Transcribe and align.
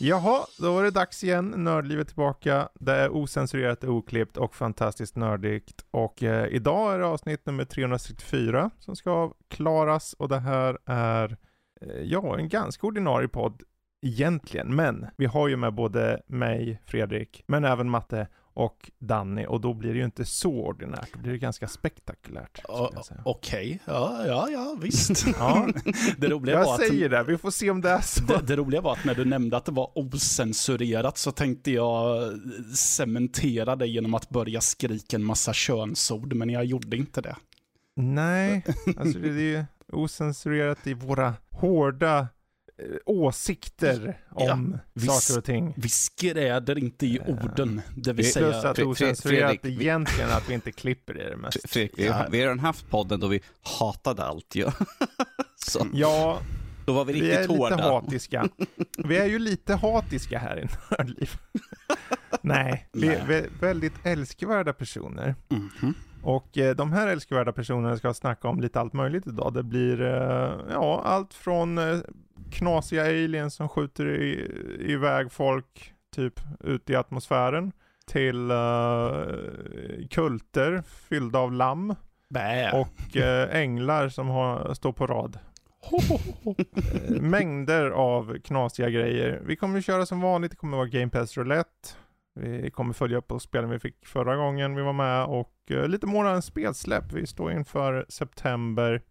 Jaha, 0.00 0.46
då 0.58 0.74
var 0.74 0.84
det 0.84 0.90
dags 0.90 1.24
igen. 1.24 1.54
Nördlivet 1.56 2.06
tillbaka. 2.06 2.68
Det 2.74 2.92
är 2.92 3.16
osensurerat, 3.16 3.84
oklippt 3.84 4.36
och 4.36 4.54
fantastiskt 4.54 5.16
nördigt. 5.16 5.84
Och 5.90 6.22
eh, 6.22 6.46
idag 6.46 6.94
är 6.94 6.98
det 6.98 7.06
avsnitt 7.06 7.46
nummer 7.46 7.64
364 7.64 8.70
som 8.78 8.96
ska 8.96 9.32
klaras 9.48 10.12
och 10.12 10.28
det 10.28 10.38
här 10.38 10.78
är, 10.86 11.36
eh, 11.80 12.02
ja, 12.02 12.38
en 12.38 12.48
ganska 12.48 12.86
ordinarie 12.86 13.28
podd 13.28 13.62
egentligen. 14.06 14.76
Men 14.76 15.06
vi 15.16 15.26
har 15.26 15.48
ju 15.48 15.56
med 15.56 15.74
både 15.74 16.22
mig, 16.26 16.82
Fredrik, 16.86 17.44
men 17.46 17.64
även 17.64 17.90
Matte 17.90 18.28
och 18.58 18.90
Danny 18.98 19.46
och 19.46 19.60
då 19.60 19.74
blir 19.74 19.92
det 19.92 19.98
ju 19.98 20.04
inte 20.04 20.24
så 20.24 20.52
ordinärt, 20.52 21.08
då 21.12 21.18
blir 21.18 21.32
det 21.32 21.38
ganska 21.38 21.68
spektakulärt. 21.68 22.60
Okej, 23.24 23.80
ja, 23.84 24.26
ja, 24.26 24.48
ja, 24.50 24.76
visst. 24.82 25.26
Ja, 25.38 25.68
det, 26.18 26.28
roliga 26.28 26.58
jag 26.58 26.64
var 26.64 26.74
att, 26.74 26.80
säger 26.80 27.08
det, 27.08 27.22
vi 27.22 27.38
får 27.38 27.50
se 27.50 27.70
om 27.70 27.80
det 27.80 27.90
är 27.90 28.00
så. 28.00 28.24
det, 28.24 28.46
det 28.46 28.56
roliga 28.56 28.80
var 28.80 28.92
att 28.92 29.04
när 29.04 29.14
du 29.14 29.24
nämnde 29.24 29.56
att 29.56 29.64
det 29.64 29.72
var 29.72 29.98
osensurerat 29.98 31.18
så 31.18 31.30
tänkte 31.30 31.70
jag 31.70 32.32
cementera 32.74 33.76
det 33.76 33.86
genom 33.86 34.14
att 34.14 34.28
börja 34.28 34.60
skrika 34.60 35.16
en 35.16 35.24
massa 35.24 35.52
könsord, 35.52 36.34
men 36.34 36.50
jag 36.50 36.64
gjorde 36.64 36.96
inte 36.96 37.20
det. 37.20 37.36
Nej, 37.96 38.64
alltså 38.98 39.18
det 39.18 39.28
är 39.28 39.32
ju 39.32 39.64
osensurerat 39.92 40.86
i 40.86 40.94
våra 40.94 41.34
hårda 41.50 42.18
eh, 42.18 42.26
åsikter 43.06 44.18
om 44.30 44.78
vi 44.94 45.06
saker 45.06 45.38
och 45.38 45.44
ting. 45.44 45.74
Vi 45.76 45.88
skräder 45.88 46.78
inte 46.78 47.06
i 47.06 47.18
Eh, 47.18 47.28
orden, 47.44 47.80
det 47.96 48.12
vill 48.12 48.24
Plus 48.24 48.32
säga... 48.32 48.70
att 48.70 48.78
osensurerat 48.78 49.20
Fredrik, 49.50 49.60
vi- 49.64 49.82
egentligen 49.84 50.30
att 50.30 50.50
vi 50.50 50.54
inte 50.54 50.72
klipper 50.72 51.20
i 51.26 51.30
det 51.30 51.36
mest. 51.36 51.56
Fre- 51.56 51.68
Fredrik, 51.68 51.92
vi, 51.98 52.06
Ja. 52.06 52.12
har, 52.12 52.28
vi 52.30 52.38
har 52.38 52.44
redan 52.44 52.58
haft 52.58 52.90
podden 52.90 53.20
då 53.20 53.26
vi 53.28 53.40
hatade 53.62 54.24
allt 54.24 54.54
ju. 54.54 54.66
Så, 55.56 55.86
Ja, 55.94 56.38
då 56.86 56.92
var 56.92 57.04
vi 57.04 57.12
vi 57.12 57.20
riktigt 57.20 57.36
är 57.38 57.40
lite 57.48 57.54
hårda. 57.54 57.82
hatiska. 57.82 58.48
Vi 59.04 59.16
är 59.18 59.26
ju 59.26 59.38
lite 59.38 59.74
hatiska 59.74 60.38
här 60.38 60.58
i 60.60 60.68
Nördliv. 60.90 61.30
Nej, 62.42 62.88
vi 62.92 63.08
är 63.08 63.24
Nej. 63.28 63.40
vä- 63.42 63.60
väldigt 63.60 63.92
älskvärda 64.04 64.72
personer. 64.72 65.34
Mhm. 65.48 65.94
Och 66.22 66.58
eh, 66.58 66.74
de 66.76 66.92
här 66.92 67.06
älskvärda 67.08 67.52
personerna 67.52 67.96
ska 67.96 68.14
snacka 68.14 68.48
om 68.48 68.60
lite 68.60 68.80
allt 68.80 68.92
möjligt 68.92 69.26
idag. 69.26 69.54
Det 69.54 69.62
blir, 69.62 70.00
eh, 70.02 70.52
ja, 70.70 71.02
allt 71.04 71.34
från 71.34 71.78
eh, 71.78 71.98
knasiga 72.50 73.02
aliens 73.02 73.54
som 73.54 73.68
skjuter 73.68 74.06
i, 74.06 74.50
iväg 74.92 75.32
folk, 75.32 75.92
typ 76.14 76.40
ut 76.60 76.90
i 76.90 76.96
atmosfären, 76.96 77.72
till 78.06 78.50
eh, 78.50 78.56
kulter 80.10 80.82
fyllda 81.08 81.38
av 81.38 81.52
lamm 81.52 81.94
Bä. 82.28 82.70
och 82.72 83.16
eh, 83.16 83.56
änglar 83.56 84.08
som 84.08 84.28
har, 84.28 84.74
står 84.74 84.92
på 84.92 85.06
rad. 85.06 85.38
Eh, 85.92 87.20
Mängder 87.20 87.90
av 87.90 88.38
knasiga 88.44 88.90
grejer. 88.90 89.42
Vi 89.46 89.56
kommer 89.56 89.80
köra 89.80 90.06
som 90.06 90.20
vanligt, 90.20 90.50
det 90.50 90.56
kommer 90.56 90.76
vara 90.76 90.86
Game 90.86 91.10
Pass 91.10 91.36
Roulette. 91.36 91.88
Vi 92.40 92.70
kommer 92.70 92.92
följa 92.92 93.18
upp 93.18 93.28
på 93.28 93.38
spelen 93.40 93.70
vi 93.70 93.78
fick 93.78 94.06
förra 94.06 94.36
gången 94.36 94.74
vi 94.74 94.82
var 94.82 94.92
med 94.92 95.24
och 95.24 95.54
eh, 95.70 95.88
lite 95.88 96.06
månadens 96.06 96.44
spelsläpp. 96.44 97.12
Vi 97.12 97.26
står 97.26 97.52
inför 97.52 98.06
september. 98.08 99.02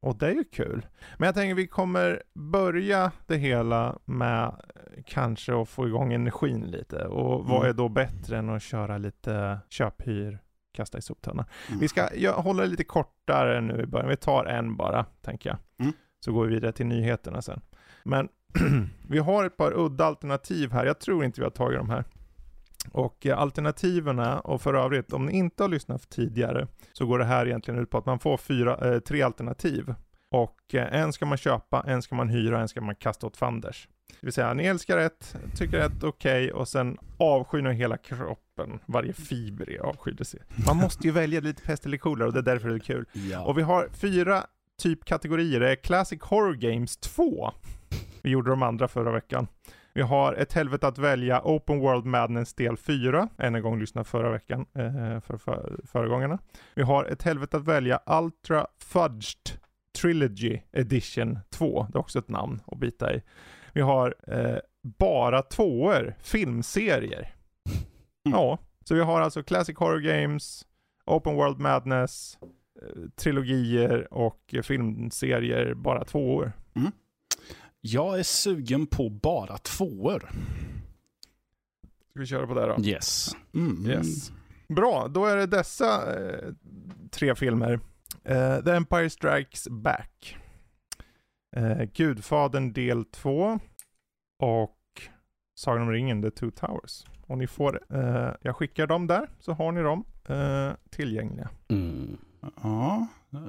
Och 0.00 0.18
det 0.18 0.26
är 0.26 0.30
ju 0.34 0.44
kul. 0.44 0.86
Men 1.18 1.26
jag 1.26 1.34
tänker 1.34 1.54
vi 1.54 1.66
kommer 1.66 2.22
börja 2.34 3.12
det 3.26 3.36
hela 3.36 3.98
med 4.04 4.44
eh, 4.44 5.02
kanske 5.06 5.62
att 5.62 5.68
få 5.68 5.86
igång 5.88 6.12
energin 6.12 6.60
lite. 6.60 7.04
Och 7.06 7.44
vad 7.44 7.56
Mm. 7.58 7.68
är 7.70 7.72
då 7.72 7.88
bättre 7.88 8.38
än 8.38 8.48
att 8.50 8.62
köra 8.62 8.98
lite 8.98 9.58
köphyr, 9.68 10.38
kasta 10.72 10.98
i 10.98 11.02
soptunnan. 11.02 11.44
Mm. 11.68 11.80
Vi 11.80 11.88
ska 11.88 12.08
jag 12.14 12.32
hålla 12.32 12.62
det 12.62 12.68
lite 12.68 12.84
kortare 12.84 13.60
nu 13.60 13.82
i 13.82 13.86
början. 13.86 14.08
Vi 14.08 14.16
tar 14.16 14.44
en 14.44 14.76
bara, 14.76 15.04
tänker 15.22 15.50
jag. 15.50 15.58
Mm. 15.78 15.92
Så 16.20 16.32
går 16.32 16.46
vi 16.46 16.54
vidare 16.54 16.72
till 16.72 16.86
nyheterna 16.86 17.42
sen. 17.42 17.60
Men 18.04 18.28
vi 19.08 19.18
har 19.18 19.44
ett 19.44 19.56
par 19.56 19.72
udda 19.78 20.04
alternativ 20.04 20.72
här. 20.72 20.86
Jag 20.86 21.00
tror 21.00 21.24
inte 21.24 21.40
vi 21.40 21.44
har 21.44 21.50
tagit 21.50 21.78
de 21.78 21.90
här. 21.90 22.04
Och 22.92 23.26
eh, 23.26 23.38
alternativen, 23.38 24.18
och 24.18 24.62
för 24.62 24.74
övrigt, 24.74 25.12
om 25.12 25.26
ni 25.26 25.36
inte 25.36 25.62
har 25.62 25.68
lyssnat 25.68 26.10
tidigare, 26.10 26.66
så 26.92 27.06
går 27.06 27.18
det 27.18 27.24
här 27.24 27.46
egentligen 27.46 27.80
ut 27.80 27.90
på 27.90 27.98
att 27.98 28.06
man 28.06 28.18
får 28.18 28.36
fyra, 28.36 28.94
eh, 28.94 28.98
tre 28.98 29.22
alternativ. 29.22 29.94
Och 30.30 30.74
eh, 30.74 31.00
en 31.00 31.12
ska 31.12 31.26
man 31.26 31.38
köpa, 31.38 31.84
en 31.86 32.02
ska 32.02 32.14
man 32.14 32.28
hyra, 32.28 32.60
en 32.60 32.68
ska 32.68 32.80
man 32.80 32.96
kasta 32.96 33.26
åt 33.26 33.36
fanders. 33.36 33.88
Det 34.20 34.26
vill 34.26 34.32
säga, 34.32 34.54
ni 34.54 34.64
älskar 34.64 34.98
ett, 34.98 35.36
tycker 35.56 35.78
ett 35.78 36.04
okej, 36.04 36.52
och 36.52 36.68
sen 36.68 36.98
avskyr 37.18 37.62
ni 37.62 37.74
hela 37.74 37.96
kroppen, 37.96 38.78
varje 38.86 39.12
fiber 39.12 39.70
i 39.70 39.78
avskydelse. 39.78 40.38
Man 40.66 40.76
måste 40.76 41.06
ju 41.06 41.12
välja 41.12 41.40
lite 41.40 41.62
pest 41.62 41.86
eller 41.86 41.96
kolera 41.96 42.26
och 42.26 42.32
det 42.32 42.38
är 42.38 42.42
därför 42.42 42.68
det 42.68 42.74
är 42.74 42.78
kul. 42.78 43.04
Ja. 43.12 43.44
Och 43.44 43.58
vi 43.58 43.62
har 43.62 43.88
fyra 43.92 44.44
typkategorier. 44.82 45.60
Det 45.60 45.70
är 45.70 45.74
Classic 45.74 46.22
Horror 46.22 46.54
Games 46.54 46.96
2. 46.96 47.52
Vi 48.22 48.30
gjorde 48.30 48.50
de 48.50 48.62
andra 48.62 48.88
förra 48.88 49.12
veckan. 49.12 49.46
Vi 49.96 50.02
har 50.02 50.34
Ett 50.34 50.52
helvete 50.52 50.88
att 50.88 50.98
välja, 50.98 51.40
Open 51.44 51.78
World 51.78 52.04
Madness 52.04 52.54
del 52.54 52.76
4. 52.76 53.28
Än 53.38 53.54
en 53.54 53.62
gång 53.62 53.80
lyssna 53.80 54.04
förra 54.04 54.30
veckan, 54.30 54.66
eh, 54.74 55.20
för, 55.20 55.36
för 55.36 55.80
föregångarna. 55.84 56.38
Vi 56.74 56.82
har 56.82 57.04
Ett 57.04 57.22
helvete 57.22 57.56
att 57.56 57.64
välja, 57.64 58.00
Ultra 58.06 58.66
Fudged 58.78 59.60
Trilogy 59.98 60.60
Edition 60.72 61.38
2. 61.50 61.86
Det 61.92 61.96
är 61.96 62.00
också 62.00 62.18
ett 62.18 62.28
namn 62.28 62.60
att 62.66 62.78
bita 62.78 63.14
i. 63.14 63.22
Vi 63.72 63.80
har 63.80 64.14
eh, 64.26 64.58
bara 64.98 65.42
tvåor, 65.42 66.14
filmserier. 66.20 67.34
Ja, 68.22 68.58
så 68.84 68.94
vi 68.94 69.00
har 69.00 69.20
alltså 69.20 69.42
Classic 69.42 69.76
Horror 69.76 70.00
Games, 70.00 70.66
Open 71.04 71.34
World 71.34 71.58
Madness, 71.58 72.38
eh, 72.82 73.10
trilogier 73.16 74.14
och 74.14 74.54
filmserier, 74.62 75.74
bara 75.74 76.04
tvåor. 76.04 76.52
Jag 77.86 78.18
är 78.18 78.22
sugen 78.22 78.86
på 78.86 79.08
bara 79.10 79.58
tvåor. 79.58 80.30
Ska 82.10 82.20
vi 82.20 82.26
köra 82.26 82.46
på 82.46 82.54
det 82.54 82.66
då? 82.66 82.82
Yes. 82.84 83.36
Mm. 83.54 83.86
Yes. 83.86 84.32
Bra, 84.68 85.08
då 85.08 85.26
är 85.26 85.36
det 85.36 85.46
dessa 85.46 86.18
eh, 86.18 86.52
tre 87.10 87.34
filmer. 87.34 87.80
Eh, 88.24 88.64
The 88.64 88.70
Empire 88.70 89.10
Strikes 89.10 89.68
Back. 89.68 90.36
Eh, 91.56 91.82
Gudfadern 91.94 92.72
del 92.72 93.04
2. 93.04 93.58
Och 94.42 94.78
Sagan 95.54 95.82
om 95.82 95.90
ringen, 95.90 96.22
The 96.22 96.30
Two 96.30 96.50
Towers. 96.50 97.04
Och 97.26 97.38
ni 97.38 97.46
får, 97.46 97.80
eh, 97.90 98.30
jag 98.42 98.56
skickar 98.56 98.86
dem 98.86 99.06
där, 99.06 99.28
så 99.40 99.52
har 99.52 99.72
ni 99.72 99.82
dem 99.82 100.04
eh, 100.28 100.70
tillgängliga. 100.90 101.48
Mm. 101.68 102.16
Ja, 102.62 103.06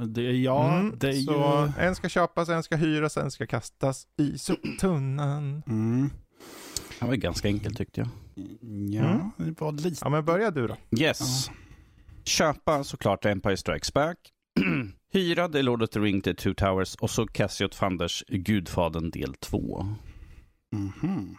det 0.07 0.21
är 0.27 0.31
jag. 0.33 0.73
Mm, 0.73 0.93
det 0.97 1.07
är 1.09 1.13
så 1.13 1.71
ju... 1.77 1.83
en 1.85 1.95
ska 1.95 2.09
köpas, 2.09 2.49
en 2.49 2.63
ska 2.63 2.75
hyras, 2.75 3.17
en 3.17 3.31
ska 3.31 3.47
kastas 3.47 4.07
i 4.17 4.37
soptunnan. 4.37 5.63
Mm. 5.67 6.09
Det 6.99 7.05
var 7.05 7.15
ganska 7.15 7.47
enkelt 7.47 7.77
tyckte 7.77 7.99
jag. 8.01 8.09
Ja, 8.91 9.03
Mm. 9.09 9.29
det 9.37 9.61
var 9.61 9.71
lite... 9.71 9.97
Ja 10.01 10.09
men 10.09 10.25
börja 10.25 10.51
du 10.51 10.67
då. 10.67 10.75
Yes. 10.99 11.49
Köpa 12.23 12.83
såklart 12.83 13.25
Empire 13.25 13.57
Strikes 13.57 13.93
Back. 13.93 14.17
Hyra 15.13 15.47
The 15.49 15.61
Lord 15.61 15.83
of 15.83 15.89
the 15.89 15.99
Ring 15.99 16.21
till 16.21 16.35
Two 16.35 16.53
Towers 16.53 16.95
och 16.95 17.09
så 17.09 17.27
Cassiot 17.27 17.75
Fanders 17.75 18.23
Gudfadern 18.27 19.11
del 19.11 19.33
2. 19.33 19.85
Mhm. 20.71 21.37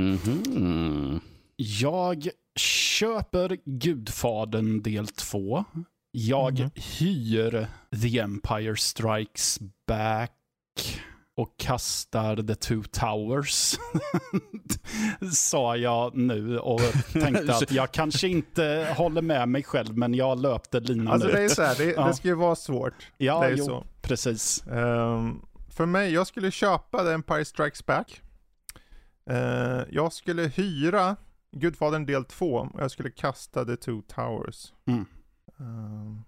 Mhm. 0.00 1.20
Jag 1.56 2.28
köper 2.58 3.58
Gudfadern 3.64 4.82
del 4.82 5.06
2. 5.08 5.64
Jag 6.10 6.58
Mhm. 6.60 6.70
hyr 6.74 7.66
The 8.02 8.18
Empire 8.18 8.76
Strikes 8.76 9.58
Back 9.86 10.32
och 11.36 11.54
kastar 11.58 12.36
The 12.36 12.54
Two 12.54 12.82
Towers. 12.92 13.74
Sa 15.32 15.76
jag 15.76 16.16
nu 16.16 16.58
och 16.58 16.80
tänkte 17.12 17.54
att 17.54 17.70
jag 17.72 17.92
kanske 17.92 18.28
inte 18.28 18.94
håller 18.96 19.22
med 19.22 19.48
mig 19.48 19.62
själv, 19.62 19.96
men 19.98 20.14
jag 20.14 20.40
löpte 20.40 20.80
linan 20.80 21.08
Alltså 21.08 21.28
ut. 21.28 21.34
det 21.34 21.42
är 21.44 21.48
så 21.48 21.62
här, 21.62 21.74
det, 21.78 21.84
Ja. 21.92 22.06
det 22.06 22.14
ska 22.14 22.28
ju 22.28 22.34
vara 22.34 22.56
svårt. 22.56 23.10
ja, 23.16 23.40
det 23.40 23.46
är 23.46 23.56
jo, 23.56 23.64
så. 23.64 23.86
precis. 24.02 24.66
Ehm, 24.66 25.40
för 25.76 25.86
mig, 25.86 26.12
jag 26.12 26.26
skulle 26.26 26.50
köpa 26.50 27.02
The 27.04 27.10
Empire 27.12 27.44
Strikes 27.44 27.86
Back. 27.86 28.20
Eh, 29.30 29.80
jag 29.90 30.12
skulle 30.12 30.42
hyra 30.42 31.16
Gudfadern 31.52 32.06
del 32.06 32.24
2 32.24 32.68
och 32.74 32.80
jag 32.82 32.90
skulle 32.90 33.10
kasta 33.10 33.64
The 33.64 33.76
Two 33.76 34.02
Towers. 34.06 34.72
Mm. 34.86 35.06
Ehm, 35.58 36.22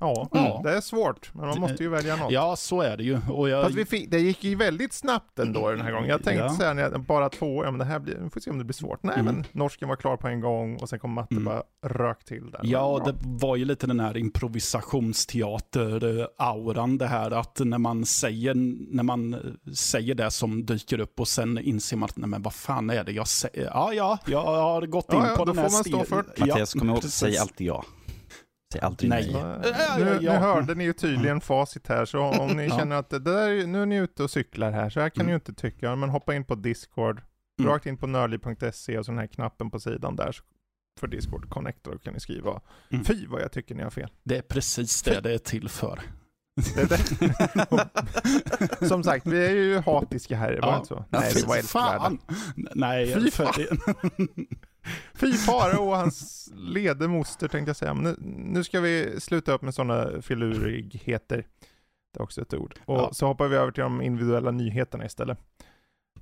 Ja, 0.00 0.28
Ja. 0.32 0.60
det 0.64 0.76
är 0.76 0.80
svårt, 0.80 1.30
men 1.34 1.46
man 1.46 1.60
måste 1.60 1.82
ju 1.82 1.88
välja 1.88 2.16
något. 2.16 2.32
Ja, 2.32 2.56
så 2.56 2.80
är 2.80 2.96
det 2.96 3.02
ju. 3.02 3.20
Och 3.30 3.48
jag, 3.48 3.64
Fast 3.64 3.76
vi 3.76 3.84
fick, 3.84 4.10
det 4.10 4.18
gick 4.18 4.44
ju 4.44 4.54
väldigt 4.54 4.92
snabbt 4.92 5.38
ändå 5.38 5.70
den 5.70 5.80
här 5.80 5.92
gången. 5.92 6.08
Jag 6.08 6.22
tänkte 6.24 6.44
Ja. 6.44 6.54
säga 6.56 6.74
när 6.74 6.82
jag, 6.82 7.00
bara 7.00 7.28
två, 7.28 7.64
ja 7.64 7.70
men 7.70 7.78
det 7.78 7.84
här 7.84 7.98
blir, 7.98 8.18
vi 8.22 8.30
får 8.30 8.40
se 8.40 8.50
om 8.50 8.58
det 8.58 8.64
blir 8.64 8.74
svårt. 8.74 9.02
Nej 9.02 9.14
Mm. 9.18 9.34
men 9.34 9.44
norsken 9.52 9.88
var 9.88 9.96
klar 9.96 10.16
på 10.16 10.28
en 10.28 10.40
gång 10.40 10.76
och 10.76 10.88
sen 10.88 10.98
kom 10.98 11.12
matte 11.12 11.34
Mm. 11.34 11.44
bara 11.44 11.62
rök 11.86 12.24
till 12.24 12.50
där. 12.50 12.60
Ja, 12.62 13.02
det 13.06 13.14
var 13.24 13.56
ju 13.56 13.64
lite 13.64 13.86
den 13.86 14.00
här 14.00 14.16
improvisationsteater-auran 14.16 16.98
det 16.98 17.06
här 17.06 17.30
att 17.30 17.60
när 17.64 17.78
man 17.78 18.06
säger, 18.06 18.54
när 18.94 19.02
man 19.02 19.36
säger 19.74 20.14
det 20.14 20.30
som 20.30 20.66
dyker 20.66 21.00
upp 21.00 21.20
och 21.20 21.28
sen 21.28 21.58
inser 21.58 21.96
man 21.96 22.04
att 22.08 22.16
nej 22.16 22.28
men 22.28 22.42
vad 22.42 22.54
fan 22.54 22.90
är 22.90 23.04
det 23.04 23.12
jag 23.12 23.28
säger? 23.28 23.64
Ja, 23.64 23.92
ja, 23.92 24.18
jag 24.26 24.42
har 24.44 24.86
gått 24.86 25.06
Ja, 25.08 25.16
in 25.16 25.22
ja, 25.28 25.36
på 25.36 25.44
då 25.44 25.52
den 25.52 25.62
här 25.62 25.68
får 25.68 25.72
man 25.76 25.84
stå 25.84 26.04
stilen. 26.04 26.06
för 26.06 26.24
det. 26.36 26.46
Mattias, 26.46 26.72
kom 26.72 26.90
ihåg, 26.90 27.04
säg 27.04 27.38
alltid 27.38 27.66
ja. 27.66 27.84
Säg 28.72 28.80
aldrig 28.80 29.10
nej. 29.10 29.30
Nej. 29.32 29.72
Ja, 29.78 29.96
nu, 29.98 30.18
nu 30.20 30.28
hörde 30.28 30.74
ni 30.74 30.84
ju 30.84 30.92
tydligen 30.92 31.40
facit 31.40 31.88
här, 31.88 32.04
så 32.04 32.20
om 32.20 32.56
ni 32.56 32.66
Ja. 32.66 32.78
känner 32.78 32.96
att 32.96 33.10
det 33.10 33.18
där, 33.18 33.48
är- 33.48 33.66
nu 33.66 33.82
är 33.82 33.86
ni 33.86 33.96
ute 33.96 34.22
och 34.22 34.30
cyklar 34.30 34.70
här, 34.72 34.90
så 34.90 35.00
här 35.00 35.08
kan 35.10 35.20
Mm. 35.20 35.26
ni 35.26 35.32
ju 35.32 35.34
inte 35.34 35.52
tycka, 35.54 35.96
men 35.96 36.08
hoppa 36.10 36.34
in 36.34 36.44
på 36.44 36.54
Discord, 36.54 37.22
Mm. 37.60 37.72
rakt 37.72 37.86
in 37.86 37.96
på 37.96 38.06
nörli.se 38.06 38.98
och 38.98 39.04
så 39.06 39.12
den 39.12 39.18
här 39.18 39.26
knappen 39.26 39.70
på 39.70 39.80
sidan 39.80 40.16
där 40.16 40.36
för 41.00 41.06
Discord 41.06 41.48
Connector 41.50 41.98
kan 42.04 42.14
ni 42.14 42.20
skriva, 42.20 42.60
Mm. 42.90 43.04
fy 43.04 43.26
vad 43.26 43.42
jag 43.42 43.52
tycker 43.52 43.74
ni 43.74 43.82
har 43.82 43.90
fel. 43.90 44.10
Det 44.24 44.36
är 44.38 44.42
precis 44.42 45.02
det 45.02 45.20
det 45.20 45.34
är 45.34 45.38
till 45.38 45.68
för. 45.68 46.00
Det 46.74 46.80
är 46.82 46.88
det. 48.80 48.86
Som 48.88 49.02
sagt, 49.04 49.26
vi 49.26 49.46
är 49.46 49.50
ju 49.50 49.78
hatiska 49.78 50.36
här, 50.36 50.52
det 50.52 50.60
var 50.60 50.68
Ja. 50.68 50.76
inte 50.76 50.88
så? 50.88 51.04
Nej, 51.08 51.32
det 51.34 51.46
var 51.46 51.56
älskvärda. 51.56 51.98
fan. 52.00 52.18
Nej, 52.74 53.14
Fy 53.14 53.30
för 53.30 53.44
fan. 53.44 53.78
Fy 55.14 55.32
fara 55.32 55.78
och 55.80 55.96
hans 55.96 56.48
ledemoster 56.56 57.48
tänkte 57.48 57.68
jag 57.68 57.76
säga. 57.76 57.94
Men 57.94 58.04
nu, 58.04 58.16
nu 58.52 58.64
ska 58.64 58.80
vi 58.80 59.20
sluta 59.20 59.52
upp 59.52 59.62
med 59.62 59.74
sådana 59.74 60.22
filurigheter. 60.22 61.46
Det 62.12 62.20
är 62.20 62.22
också 62.22 62.42
ett 62.42 62.54
ord. 62.54 62.74
Och 62.84 62.96
Ja. 62.98 63.10
så 63.12 63.26
hoppar 63.26 63.48
vi 63.48 63.56
över 63.56 63.72
till 63.72 63.82
de 63.82 64.02
individuella 64.02 64.50
nyheterna 64.50 65.04
istället. 65.06 65.38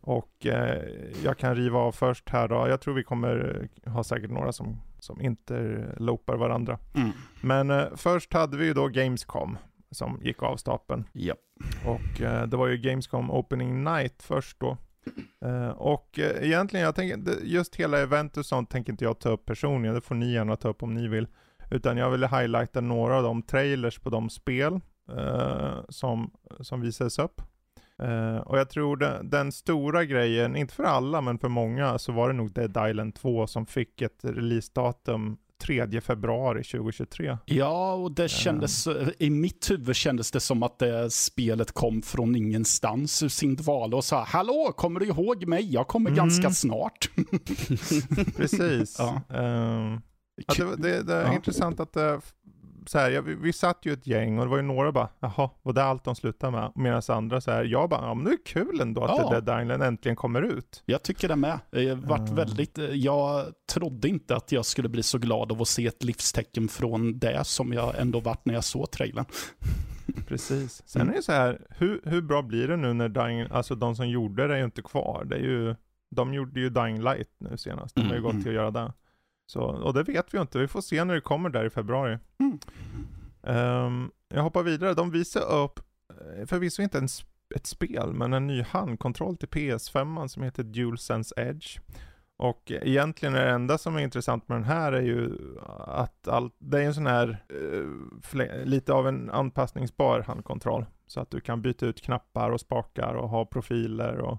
Och 0.01 0.47
eh, 0.47 0.83
jag 1.25 1.39
kan 1.39 1.55
riva 1.55 1.79
av 1.79 1.93
först 1.93 2.29
här 2.29 2.49
då. 2.49 2.69
Jag 2.69 2.81
tror 2.81 2.95
vi 2.95 3.03
kommer 3.05 3.69
ha 3.87 4.05
säkert 4.05 4.31
några 4.31 4.53
som, 4.53 4.81
som 4.99 5.21
interlopar 5.21 6.37
varandra. 6.37 6.79
Mm. 6.95 7.11
Men 7.41 7.71
eh, 7.71 7.85
först 7.97 8.33
hade 8.33 8.57
vi 8.57 8.65
ju 8.67 8.75
då 8.75 8.89
Gamescom 8.89 9.59
som 9.91 10.21
gick 10.23 10.43
av 10.43 10.57
stapeln. 10.57 11.05
Ja. 11.13 11.35
Och 11.87 12.21
eh, 12.21 12.47
det 12.47 12.57
var 12.57 12.67
ju 12.67 12.77
Gamescom 12.77 13.31
Opening 13.31 13.85
Night 13.85 14.23
först 14.23 14.61
då. 14.61 14.77
Eh, 15.45 15.69
och 15.69 16.19
eh, 16.19 16.45
egentligen, 16.47 16.85
jag 16.85 16.95
tänker, 16.95 17.33
just 17.43 17.77
hela 17.77 17.99
event 17.99 18.37
och 18.37 18.47
sånt 18.47 18.71
tänker 18.71 18.93
inte 18.93 19.05
jag 19.05 19.19
ta 19.19 19.29
upp 19.29 19.45
personligen, 19.47 19.95
det 19.95 20.01
får 20.01 20.15
ni 20.15 20.33
gärna 20.33 20.57
ta 20.57 20.69
upp 20.69 20.83
om 20.83 20.95
ni 20.95 21.09
vill. 21.09 21.29
Utan 21.71 21.97
jag 21.97 22.11
ville 22.11 22.27
highlighta 22.27 22.81
några 22.81 23.17
av 23.17 23.23
de 23.23 23.43
trailers 23.43 23.99
på 23.99 24.11
de 24.11 24.31
spel 24.31 24.81
eh, 25.17 25.79
som, 25.89 26.31
som 26.61 26.81
visades 26.81 27.19
upp. 27.19 27.43
Eh, 28.03 28.37
och 28.37 28.59
jag 28.59 28.71
tror 28.71 28.97
den, 28.97 29.31
den 29.31 29.53
stora 29.53 30.05
grejen, 30.05 30.57
inte 30.57 30.75
för 30.75 30.85
alla 30.85 31.21
men 31.21 31.39
för 31.39 31.49
många, 31.49 31.99
så 31.99 32.13
var 32.13 32.29
det 32.29 32.35
nog 32.35 32.53
Dead 32.53 32.91
Island 32.91 33.15
2 33.15 33.47
som 33.47 33.67
fick 33.67 34.03
ett 34.03 34.19
releasedatum 34.23 35.37
3 35.63 36.01
februari 36.01 36.65
2023. 36.65 37.39
Ja, 37.45 37.93
och 37.95 38.13
det 38.13 38.29
kändes, 38.29 38.89
i 39.19 39.31
mitt 39.31 39.71
huvud 39.71 39.97
kändes 39.97 40.31
det 40.31 40.41
som 40.41 40.63
att 40.63 40.79
det 40.79 41.11
spelet 41.11 41.73
kom 41.73 42.03
från 42.03 42.37
ingenstans 42.37 43.23
ur 43.23 43.29
sin 43.29 43.57
dvala 43.57 43.97
och 43.97 44.05
sa 44.05 44.25
Hallå, 44.25 44.73
kommer 44.77 45.01
du 45.01 45.07
ihåg 45.07 45.47
mig? 45.47 45.73
Jag 45.73 45.89
kommer 45.89 46.11
Mm. 46.11 46.17
ganska 46.19 46.51
snart. 46.51 47.11
Precis. 48.37 48.97
Ja. 48.99 49.23
Ehm, 49.37 50.01
Ja, 50.47 50.65
det, 50.65 50.77
det, 50.77 51.03
det 51.03 51.15
är 51.15 51.23
Ja. 51.27 51.35
intressant 51.35 51.81
att 51.81 51.93
det, 51.93 52.21
så 52.87 52.99
här, 52.99 53.11
ja, 53.11 53.21
vi, 53.21 53.35
vi 53.35 53.53
satt 53.53 53.79
ju 53.87 53.93
ett 53.93 54.07
gäng 54.07 54.39
och 54.39 54.45
det 54.45 54.51
var 54.51 54.57
ju 54.57 54.63
några 54.63 54.93
bara, 54.93 55.09
jaha, 55.21 55.51
var 55.63 55.73
det 55.73 55.83
allt 55.85 56.05
de 56.05 56.15
slutade 56.15 56.53
med? 56.53 56.73
Medan 56.75 57.03
andra 57.09 57.41
så 57.41 57.51
här, 57.51 57.65
jag 57.65 57.91
bara, 57.91 58.01
ja 58.01 58.15
men 58.15 58.25
det 58.25 58.31
är 58.31 58.45
kul 58.47 58.81
ändå 58.81 59.05
att 59.05 59.19
Ja. 59.19 59.31
det 59.31 59.41
Dead 59.41 59.63
Island 59.63 59.83
äntligen 59.83 60.17
kommer 60.17 60.43
ut. 60.43 60.83
Jag 60.87 61.03
tycker 61.03 61.29
det 61.29 61.37
med. 61.37 61.59
Jag, 61.71 61.97
vart 61.97 62.29
Ja. 62.29 62.35
väldigt, 62.35 62.79
jag 62.93 63.47
trodde 63.73 64.09
inte 64.09 64.37
att 64.37 64.53
jag 64.53 64.65
skulle 64.67 64.89
bli 64.89 65.03
så 65.03 65.19
glad 65.19 65.53
av 65.53 65.63
att 65.63 65.69
se 65.69 65.87
ett 65.87 66.05
livstecken 66.05 66.69
från 66.69 67.19
det 67.19 67.45
som 67.47 67.73
jag 67.73 68.01
ändå 68.01 68.21
vart 68.21 68.45
när 68.47 68.55
jag 68.55 68.65
såg 68.65 68.91
trailern. 68.91 69.25
Precis. 70.29 70.83
Sen 70.87 71.03
Mm. 71.03 71.13
är 71.13 71.17
det 71.17 71.23
så 71.23 71.33
här, 71.33 71.61
hur, 71.71 72.01
hur 72.05 72.23
bra 72.23 72.43
blir 72.43 72.69
det 72.69 72.77
nu 72.77 72.93
när 72.93 73.09
Dying, 73.09 73.47
alltså 73.51 73.75
de 73.75 73.97
som 73.97 74.09
gjorde 74.09 74.47
det 74.49 74.55
är 74.55 74.59
ju 74.59 74.65
inte 74.65 74.83
kvar. 74.83 75.25
Det 75.25 75.37
är 75.37 75.41
ju, 75.41 75.75
de 76.11 76.35
gjorde 76.35 76.61
ju 76.61 76.71
Dying 76.71 77.03
Light 77.03 77.29
nu 77.39 77.57
senast, 77.57 77.95
de 77.95 78.01
har 78.03 78.09
ju 78.11 78.17
Mm, 78.19 78.23
gått 78.23 78.33
mm. 78.33 78.43
till 78.43 78.51
att 78.51 78.55
göra 78.57 78.71
det. 78.71 78.93
Så, 79.47 79.61
och 79.63 79.95
det 79.95 80.03
vet 80.03 80.35
vi 80.35 80.39
ju 80.39 80.43
inte, 80.43 80.59
vi 80.59 80.69
får 80.69 80.81
se 80.81 81.05
när 81.05 81.15
det 81.15 81.21
kommer 81.21 81.51
där 81.51 81.65
i 81.65 81.71
februari. 81.71 82.19
Mm. 82.39 82.59
Ehm, 83.43 84.11
jag 84.29 84.43
hoppar 84.43 84.63
vidare, 84.63 84.95
de 84.95 85.11
visar 85.11 85.53
upp, 85.53 85.81
eh, 86.11 86.47
förvisso 86.47 86.83
inte 86.83 86.99
en, 86.99 87.09
ett 87.55 87.67
spel, 87.67 88.13
men 88.13 88.33
en 88.33 88.47
ny 88.47 88.63
handkontroll 88.63 89.37
till 89.37 89.49
PS5 89.49 90.27
som 90.29 90.43
heter 90.43 90.63
DualSense 90.63 91.35
Edge. 91.37 91.79
Och 92.39 92.63
egentligen 92.71 93.35
är 93.35 93.45
det 93.47 93.51
enda 93.53 93.79
som 93.79 93.97
är 93.97 94.01
intressant 94.01 94.49
med 94.49 94.57
den 94.59 94.65
här 94.65 94.93
är 94.93 95.03
ju 95.03 95.39
att 95.87 96.29
all, 96.29 96.51
det 96.59 96.83
är 96.83 96.87
en 96.87 96.95
sån 96.95 97.07
här, 97.07 97.45
fle- 98.23 98.65
lite 98.65 98.93
av 98.93 99.09
en 99.09 99.31
anpassningsbar 99.31 100.21
handkontroll. 100.21 100.87
Så 101.07 101.21
att 101.21 101.31
du 101.31 101.41
kan 101.41 101.63
byta 101.63 101.87
ut 101.87 102.03
knappar 102.03 102.51
och 102.51 102.61
spakar 102.61 103.15
och 103.15 103.29
ha 103.29 103.45
profiler 103.47 104.19
och, 104.19 104.39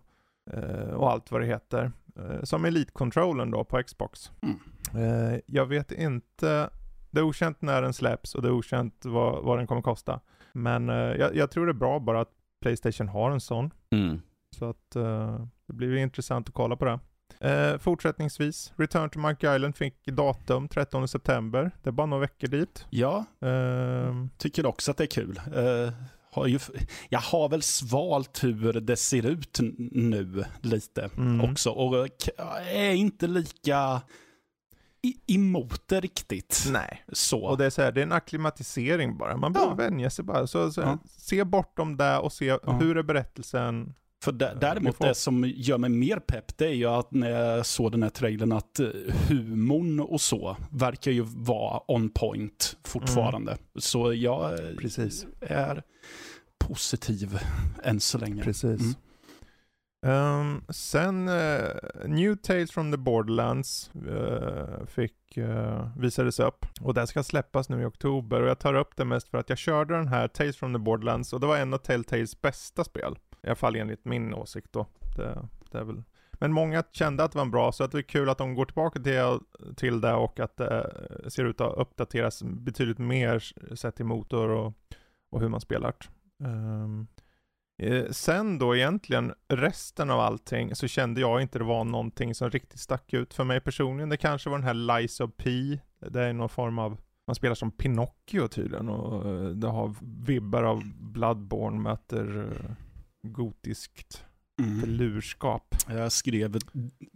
eh, 0.54 0.90
och 0.94 1.12
allt 1.12 1.32
vad 1.32 1.42
det 1.42 1.48
heter. 1.48 1.92
Eh, 2.18 2.44
som 2.44 2.66
Elite-controllen 2.66 3.52
då 3.52 3.64
på 3.64 3.84
Xbox. 3.84 4.32
Mm. 4.42 4.60
Eh, 4.96 5.40
jag 5.46 5.66
vet 5.66 5.92
inte, 5.92 6.70
det 7.12 7.20
är 7.20 7.24
okänt 7.24 7.62
när 7.62 7.82
den 7.82 7.94
släpps 7.94 8.36
och 8.36 8.42
det 8.42 8.48
är 8.48 8.52
okänt 8.52 9.06
vad, 9.06 9.44
vad 9.44 9.58
den 9.60 9.68
kommer 9.68 9.82
kosta. 9.82 10.20
Men 10.54 10.90
eh, 10.90 10.96
jag, 10.96 11.36
jag 11.36 11.52
tror 11.52 11.66
det 11.66 11.72
är 11.72 11.74
bra 11.74 12.00
bara 12.00 12.22
att 12.22 12.32
Playstation 12.62 13.08
har 13.08 13.32
en 13.32 13.40
sån. 13.42 13.72
Mm. 13.92 14.22
Så 14.58 14.70
att 14.70 14.96
eh, 14.96 15.46
det 15.68 15.74
blir 15.74 15.96
intressant 15.96 16.48
att 16.48 16.54
kolla 16.54 16.76
på 16.76 16.86
det. 16.86 17.00
Eh, 17.40 17.78
fortsättningsvis, 17.78 18.74
Return 18.76 19.10
to 19.10 19.20
Monkey 19.20 19.56
Island 19.56 19.76
fick 19.76 20.06
datum 20.06 20.68
13 20.68 21.08
september. 21.08 21.72
Det 21.84 21.90
är 21.90 21.92
bara 21.92 22.08
några 22.08 22.22
veckor 22.22 22.48
dit. 22.48 22.86
Ja, 22.90 23.26
Ehm, 23.42 24.30
tycker 24.38 24.66
också 24.66 24.92
att 24.92 24.98
det 24.98 25.04
är 25.04 25.08
kul. 25.08 25.42
Eh, 25.56 25.94
har 26.38 26.48
ju, 26.48 26.60
jag 27.10 27.20
har 27.20 27.50
väl 27.50 27.62
svalt 27.62 28.44
hur 28.44 28.74
det 28.74 28.96
ser 28.98 29.26
ut 29.26 29.60
nu 29.92 30.44
lite 30.62 31.10
Mm. 31.18 31.52
också. 31.52 31.70
Och 31.70 32.08
är 32.72 32.92
inte 32.92 33.28
lika 33.28 34.02
emot 35.28 35.88
det 35.88 36.00
riktigt. 36.00 36.64
nej. 36.72 37.04
Så. 37.14 37.40
Och 37.40 37.58
det 37.58 37.66
är 37.66 37.70
så 37.70 37.82
här, 37.82 37.92
det 37.92 38.02
är 38.02 38.04
en 38.04 38.12
akklimatisering 38.12 39.18
bara. 39.18 39.38
Man 39.38 39.54
behöver 39.54 39.72
Ja. 39.72 39.76
vänja 39.90 40.10
sig 40.10 40.26
bara. 40.26 40.48
Så, 40.48 40.72
så 40.72 40.82
här, 40.82 40.90
Ja. 40.90 40.98
Se 41.18 41.44
bortom 41.44 41.98
det 41.98 42.18
och 42.18 42.34
se 42.34 42.46
Ja. 42.46 42.78
hur 42.82 42.98
är 42.98 43.04
berättelsen. 43.04 43.94
För 44.24 44.32
dä- 44.32 44.58
däremot 44.62 45.00
det 45.00 45.16
som 45.16 45.54
gör 45.56 45.78
mig 45.78 45.90
mer 45.90 46.20
pepp, 46.20 46.58
det 46.58 46.66
är 46.66 46.74
ju 46.74 46.86
att 46.86 47.12
när 47.12 47.30
jag 47.30 47.66
såg 47.66 47.92
den 47.92 48.04
här 48.04 48.10
trailern 48.10 48.52
att 48.52 48.80
eh, 48.80 48.88
humorn 49.30 50.00
och 50.00 50.22
så 50.22 50.58
verkar 50.72 51.12
ju 51.12 51.22
vara 51.28 51.82
on 51.92 52.10
point 52.10 52.78
fortfarande. 52.86 53.58
Så 53.80 54.14
jag 54.14 54.54
eh, 54.54 54.76
Precis. 54.76 55.26
är 55.42 55.84
positiv 56.68 57.40
än 57.84 58.00
så 58.00 58.18
länge. 58.18 58.44
Precis. 58.44 58.82
Mm. 58.82 58.96
Ehm, 60.06 60.64
sen 60.70 61.30
eh, 61.30 61.76
New 62.06 62.36
Tales 62.36 62.72
from 62.72 62.92
the 62.92 62.98
Borderlands 62.98 63.92
eh, 64.08 64.86
fick, 64.86 65.38
uh, 65.38 65.98
visades 65.98 66.40
upp 66.40 66.66
och 66.82 66.94
det 66.94 67.08
ska 67.08 67.24
släppas 67.24 67.70
nu 67.70 67.82
i 67.82 67.86
oktober 67.86 68.42
och 68.42 68.50
jag 68.50 68.60
tar 68.60 68.74
upp 68.74 68.96
det 68.96 69.06
mest 69.06 69.30
för 69.30 69.38
att 69.38 69.50
jag 69.50 69.58
körde 69.58 69.94
den 69.94 70.08
här 70.08 70.28
Tales 70.28 70.58
from 70.58 70.74
the 70.74 70.80
Borderlands 70.80 71.34
och 71.34 71.40
det 71.40 71.48
var 71.48 71.58
en 71.58 71.74
av 71.74 71.78
Telltales 71.78 72.42
bästa 72.42 72.84
spel. 72.84 73.18
I 73.44 73.48
alla 73.48 73.56
fall 73.56 73.76
enligt 73.76 74.06
min 74.06 74.34
åsikt 74.34 74.74
då. 74.74 74.86
Det, 75.16 75.48
det 75.72 75.78
är 75.78 75.84
väl. 75.84 76.04
Men 76.32 76.54
många 76.54 76.84
kände 76.92 77.24
att 77.24 77.32
det 77.32 77.38
var 77.38 77.46
bra 77.46 77.72
så 77.72 77.84
att 77.84 77.92
det 77.92 77.98
är 77.98 78.02
kul 78.02 78.30
att 78.30 78.38
de 78.38 78.56
går 78.56 78.66
tillbaka 78.66 79.00
till, 79.00 79.40
till 79.76 80.02
det 80.02 80.14
och 80.14 80.40
att 80.40 80.58
det 80.58 80.92
ser 81.28 81.46
ut 81.46 81.62
att 81.62 81.78
uppdateras 81.78 82.44
betydligt 82.44 82.98
mer 82.98 83.40
sett 83.76 83.96
till 83.96 84.06
motor 84.06 84.50
och, 84.50 84.74
och 85.30 85.42
hur 85.42 85.50
man 85.50 85.62
spelar. 85.62 85.96
Um, 86.40 87.08
Eh, 87.80 88.10
sen 88.10 88.58
då 88.58 88.76
egentligen 88.76 89.34
resten 89.48 90.10
av 90.10 90.20
allting 90.20 90.76
så 90.76 90.88
kände 90.88 91.22
jag 91.22 91.42
inte 91.42 91.60
det 91.60 91.66
var 91.66 91.84
någonting 91.84 92.36
som 92.36 92.50
riktigt 92.50 92.80
stack 92.80 93.14
ut 93.14 93.34
för 93.34 93.44
mig 93.44 93.62
personligen. 93.62 94.10
Det 94.10 94.18
kanske 94.18 94.50
var 94.50 94.58
den 94.58 94.68
här 94.68 95.00
Lies 95.00 95.20
of 95.20 95.32
P. 95.38 95.52
Det 96.00 96.24
är 96.24 96.34
någon 96.34 96.50
form 96.50 96.80
av, 96.80 96.98
man 97.28 97.36
spelar 97.36 97.56
som 97.56 97.72
Pinocchio 97.72 98.48
tydligen 98.48 98.90
och 98.90 99.30
eh, 99.30 99.50
det 99.50 99.68
har 99.68 99.96
vibbar 100.02 100.64
av 100.64 100.84
Bloodborne 101.00 101.80
möter 101.80 102.38
eh, 102.38 102.72
gotiskt 103.28 104.26
Mm. 104.60 104.90
lurskap. 104.90 105.76
Jag 105.90 106.12
skrev 106.12 106.58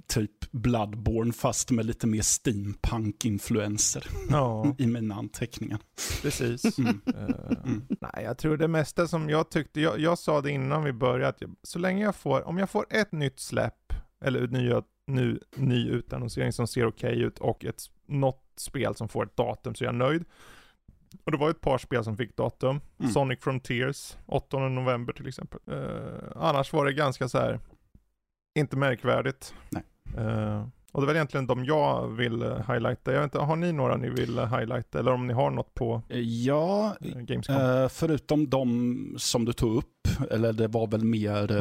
typ 0.07 0.51
Bloodborne 0.51 1.33
fast 1.33 1.71
med 1.71 1.85
lite 1.85 2.07
mer 2.07 2.21
steampunk-influenser 2.21 4.07
Ja, 4.29 4.75
i 4.77 4.87
mina 4.87 5.15
anteckningar. 5.15 5.79
precis. 6.21 6.79
Mm. 6.79 7.01
Eh, 7.07 7.35
Mm. 7.65 7.81
Nej, 8.01 8.23
jag 8.23 8.37
tror 8.37 8.57
det 8.57 8.67
mesta 8.67 9.07
som 9.07 9.29
jag 9.29 9.49
tyckte, 9.49 9.81
jag, 9.81 9.99
jag 9.99 10.17
sa 10.17 10.41
det 10.41 10.51
innan 10.51 10.83
vi 10.83 10.93
började, 10.93 11.27
att 11.27 11.41
jag, 11.41 11.55
så 11.63 11.79
länge 11.79 12.03
jag 12.03 12.15
får, 12.15 12.47
om 12.47 12.57
jag 12.57 12.69
får 12.69 12.85
ett 12.89 13.11
nytt 13.11 13.39
släpp, 13.39 13.93
eller 14.25 14.47
nya, 14.47 14.83
ny, 15.07 15.37
ny 15.55 15.89
utannonsering 15.89 16.51
som 16.53 16.67
ser 16.67 16.85
okej 16.87 17.21
ut 17.21 17.39
och 17.39 17.65
ett, 17.65 17.81
något 18.07 18.43
spel 18.57 18.95
som 18.95 19.09
får 19.09 19.25
ett 19.25 19.37
datum 19.37 19.75
så 19.75 19.83
är 19.83 19.85
jag 19.85 19.95
nöjd. 19.95 20.25
Och 21.23 21.31
det 21.31 21.37
var 21.37 21.49
ett 21.49 21.61
par 21.61 21.77
spel 21.77 22.03
som 22.03 22.17
fick 22.17 22.37
datum. 22.37 22.81
Mm. 22.99 23.11
Sonic 23.11 23.39
Frontiers, 23.41 24.17
8 24.25 24.59
november 24.59 25.13
till 25.13 25.27
exempel. 25.27 25.59
Eh, 25.71 26.23
annars 26.35 26.73
var 26.73 26.85
det 26.85 26.93
ganska 26.93 27.29
så 27.29 27.37
här, 27.37 27.59
inte 28.59 28.77
märkvärdigt. 28.77 29.53
Eh, 30.17 30.65
och 30.91 31.01
det 31.01 31.07
väl 31.07 31.15
egentligen 31.15 31.47
de 31.47 31.65
jag 31.65 32.07
vill 32.07 32.41
eh, 32.41 32.57
highlighta. 32.71 33.11
Jag 33.11 33.19
vet 33.19 33.23
inte, 33.23 33.39
har 33.39 33.55
ni 33.55 33.71
några 33.71 33.97
ni 33.97 34.09
vill 34.09 34.37
eh, 34.39 34.57
highlighta? 34.57 34.99
Eller 34.99 35.11
om 35.13 35.27
ni 35.27 35.33
har 35.33 35.51
något 35.51 35.73
på 35.73 36.01
Ja, 36.43 36.95
eh, 37.01 37.17
Gamescom? 37.19 37.55
eh, 37.55 37.87
förutom 37.87 38.49
de 38.49 39.15
som 39.17 39.45
du 39.45 39.53
tog 39.53 39.75
upp, 39.77 40.07
eller 40.31 40.53
det 40.53 40.67
var 40.67 40.87
väl 40.87 41.03
mer 41.05 41.51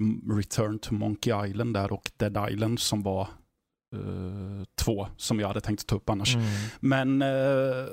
Mm. 0.00 0.36
Return 0.38 0.78
to 0.78 0.94
Monkey 0.94 1.46
Island 1.48 1.74
där 1.74 1.92
och 1.92 2.10
Dead 2.16 2.50
Island 2.50 2.80
som 2.80 3.02
var 3.02 3.28
eh, 3.94 4.64
två 4.78 5.08
som 5.16 5.40
jag 5.40 5.48
hade 5.48 5.60
tänkt 5.60 5.86
ta 5.86 5.96
upp 5.96 6.10
annars. 6.10 6.34
Mm. 6.36 6.46
Men 6.80 7.22
eh, 7.22 7.86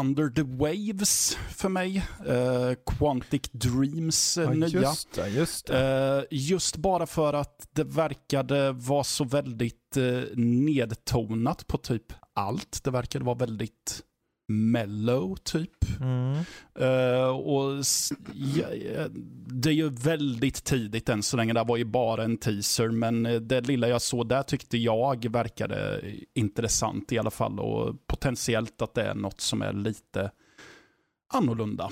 Under 0.00 0.28
the 0.34 0.42
Waves 0.42 1.38
för 1.56 1.68
mig, 1.68 1.96
eh, 2.26 2.96
Quantic 2.98 3.42
Dreams 3.52 4.36
Ja, 4.36 4.50
nya. 4.50 4.68
just 4.68 5.12
det, 5.14 5.28
just 5.28 5.66
det. 5.66 6.26
Just 6.30 6.76
bara 6.76 7.06
för 7.06 7.32
att 7.34 7.68
det 7.72 7.84
verkade 7.84 8.72
vara 8.72 9.04
så 9.04 9.24
väldigt 9.24 9.74
nedtonat 10.34 11.66
på 11.66 11.78
typ 11.78 12.12
allt. 12.34 12.84
Det 12.84 12.90
verkade 12.90 13.24
vara 13.24 13.36
väldigt 13.38 14.02
mellow 14.48 15.36
typ. 15.36 16.00
Mm. 16.00 16.32
Eh, 16.78 17.28
och 17.28 17.82
ja, 18.34 18.66
Det 19.46 19.68
är 19.68 19.72
ju 19.74 19.88
väldigt 19.88 20.64
tidigt 20.64 21.08
än 21.08 21.22
så 21.22 21.36
länge. 21.36 21.52
Det 21.52 21.64
var 21.64 21.76
ju 21.76 21.84
bara 21.84 22.24
en 22.24 22.36
teaser. 22.36 22.88
Men 22.88 23.26
eh, 23.26 23.40
det 23.40 23.60
lilla 23.60 23.88
jag 23.88 24.02
såg 24.02 24.28
där 24.28 24.42
tyckte 24.42 24.78
jag 24.78 25.30
verkade 25.32 26.02
intressant 26.34 27.12
i 27.12 27.18
alla 27.18 27.30
fall. 27.30 27.60
Och 27.60 28.06
potentiellt 28.06 28.82
att 28.82 28.94
det 28.94 29.02
är 29.02 29.14
något 29.14 29.40
som 29.40 29.62
är 29.62 29.72
lite 29.72 30.30
annorlunda. 31.34 31.90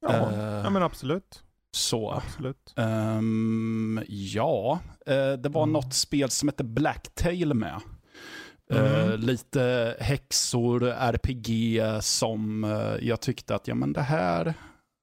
Ja, 0.00 0.32
eh, 0.32 0.38
ja, 0.40 0.70
men 0.70 0.82
absolut. 0.82 1.42
Så. 1.72 2.10
absolut. 2.12 2.74
Ehm, 2.76 4.00
ja, 4.08 4.80
eh, 5.06 5.32
det 5.32 5.48
var 5.48 5.62
Mm. 5.62 5.72
något 5.72 5.94
spel 5.94 6.30
som 6.30 6.48
hette 6.48 6.64
Blacktail 6.64 7.54
med. 7.54 7.80
Eh, 8.72 9.04
Mm. 9.06 9.20
lite 9.20 9.96
häxor, 10.00 10.82
RPG 10.84 11.80
som 12.02 12.64
eh, 12.64 12.94
jag 13.08 13.20
tyckte 13.20 13.54
att 13.54 13.68
ja, 13.68 13.74
men 13.74 13.92
det, 13.92 14.00
här, 14.02 14.54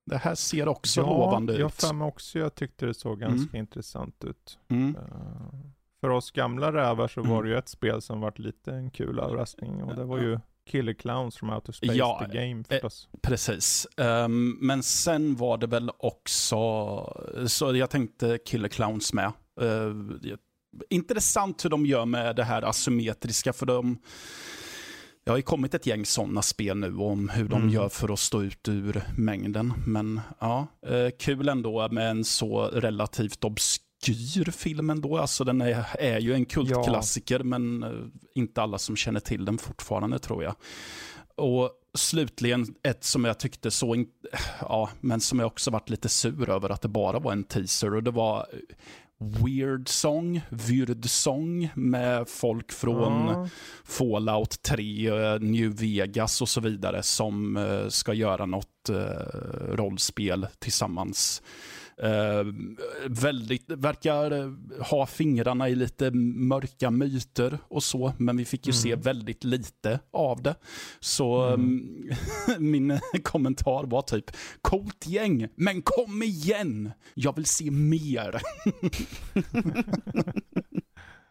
det 0.05 0.17
här 0.17 0.35
ser 0.35 0.67
också 0.67 1.01
lovande 1.01 1.53
jag 1.57 1.67
ut. 1.67 1.73
för 1.73 1.93
mig 1.93 2.07
också. 2.07 2.39
Jag 2.39 2.55
tyckte 2.55 2.85
det 2.85 2.93
såg 2.93 3.19
ganska 3.19 3.57
intressant 3.57 4.23
ut. 4.23 4.59
Mm. 4.69 4.95
Eh, 4.95 5.59
för 6.01 6.09
oss 6.09 6.31
gamla 6.31 6.73
rävar 6.73 7.07
så 7.07 7.19
Mm. 7.19 7.31
var 7.31 7.43
det 7.43 7.49
ju 7.49 7.57
ett 7.57 7.69
spel 7.69 8.01
som 8.01 8.21
var 8.21 8.33
lite 8.35 8.71
en 8.73 8.89
kul 8.91 9.19
överraskning 9.19 9.83
och 9.83 9.95
det 9.95 10.03
var 10.03 10.17
ju 10.19 10.39
Killer 10.69 10.93
Clowns 10.93 11.37
from 11.37 11.49
Outer 11.49 11.73
Space, 11.73 11.93
Ja, 11.93 12.25
the 12.31 12.37
game 12.37 12.59
eh, 12.59 12.63
förstås. 12.63 13.09
Precis. 13.21 13.87
Ehm, 13.97 14.57
men 14.61 14.83
sen 14.83 15.35
var 15.35 15.57
det 15.57 15.67
väl 15.67 15.91
också, 15.97 16.57
så 17.47 17.75
jag 17.75 17.89
tänkte 17.89 18.37
Killer 18.45 18.69
Clowns 18.69 19.13
med. 19.13 19.31
Uh, 19.61 19.93
intressant 20.89 21.65
hur 21.65 21.69
de 21.69 21.85
gör 21.85 22.05
med 22.05 22.35
det 22.35 22.43
här 22.43 22.61
asymmetriska, 22.61 23.53
för 23.53 23.65
de 23.65 23.99
det 25.23 25.29
har 25.31 25.37
ju 25.37 25.43
kommit 25.43 25.73
ett 25.73 25.85
gäng 25.85 26.05
sådana 26.05 26.41
spel 26.41 26.77
nu 26.77 26.97
om 26.97 27.29
hur 27.29 27.47
de 27.47 27.61
Mm. 27.61 27.69
gör 27.73 27.89
för 27.89 28.13
att 28.13 28.19
stå 28.19 28.41
ut 28.43 28.67
ur 28.67 29.03
mängden. 29.17 29.73
Men 29.85 30.21
ja, 30.39 30.67
eh, 30.87 31.09
kul 31.19 31.49
ändå 31.49 31.87
med 31.91 32.09
en 32.09 32.23
så 32.23 32.61
relativt 32.65 33.43
obskyr 33.43 34.51
film 34.51 34.89
ändå. 34.89 35.17
Alltså 35.17 35.43
den 35.43 35.61
är, 35.61 35.85
är 35.99 36.19
ju 36.19 36.33
en 36.33 36.45
kultklassiker, 36.45 37.39
men 37.39 37.83
eh, 37.83 37.89
inte 38.35 38.61
alla 38.61 38.77
som 38.77 38.95
känner 38.95 39.19
till 39.19 39.45
den 39.45 39.57
fortfarande 39.57 40.19
tror 40.19 40.43
jag. 40.43 40.55
Och 41.35 41.71
slutligen 41.93 42.75
ett 42.83 43.03
som 43.03 43.25
jag 43.25 43.39
tyckte 43.39 43.71
så, 43.71 43.95
in, 43.95 44.07
ja, 44.61 44.89
men 45.01 45.21
som 45.21 45.39
jag 45.39 45.47
också 45.47 45.71
varit 45.71 45.89
lite 45.89 46.09
sur 46.09 46.49
över 46.49 46.69
att 46.69 46.81
det 46.81 46.87
bara 46.87 47.19
var 47.19 47.31
en 47.31 47.43
teaser 47.43 47.95
och 47.95 48.03
det 48.03 48.11
var 48.11 48.47
Weird 49.21 49.87
Song, 49.87 50.41
Vyrd 50.49 51.09
Song 51.09 51.69
med 51.75 52.29
folk 52.29 52.71
från 52.71 53.27
Ja. 53.27 53.49
Fallout 53.83 54.61
3, 54.61 55.07
eh, 55.07 55.39
New 55.39 55.75
Vegas 55.75 56.41
och 56.41 56.49
så 56.49 56.61
vidare 56.61 57.03
som 57.03 57.57
eh, 57.57 57.87
ska 57.87 58.13
göra 58.13 58.45
något 58.45 58.89
eh, 58.89 59.75
rollspel 59.75 60.47
tillsammans. 60.59 61.41
Eh, 62.01 62.43
väldigt, 63.07 63.71
verkar 63.71 64.31
eh, 64.31 64.51
ha 64.89 65.05
fingrarna 65.05 65.69
i 65.69 65.75
lite 65.75 66.11
mörka 66.11 66.91
myter 66.91 67.57
och 67.67 67.83
så, 67.83 68.13
men 68.17 68.37
vi 68.37 68.45
fick 68.45 68.67
ju 68.67 68.73
se 68.73 68.91
Mm. 68.91 69.01
väldigt 69.01 69.43
lite 69.43 69.99
av 70.13 70.41
det. 70.41 70.55
Så 70.99 71.41
Mm. 71.41 72.09
mm, 72.57 72.61
min 72.71 72.99
kommentar 73.23 73.83
var 73.83 74.01
typ, 74.01 74.31
coolt 74.61 75.07
gäng, 75.07 75.47
men 75.55 75.81
kom 75.81 76.23
igen! 76.23 76.91
Jag 77.13 77.35
vill 77.35 77.45
se 77.45 77.71
mer. 77.71 78.41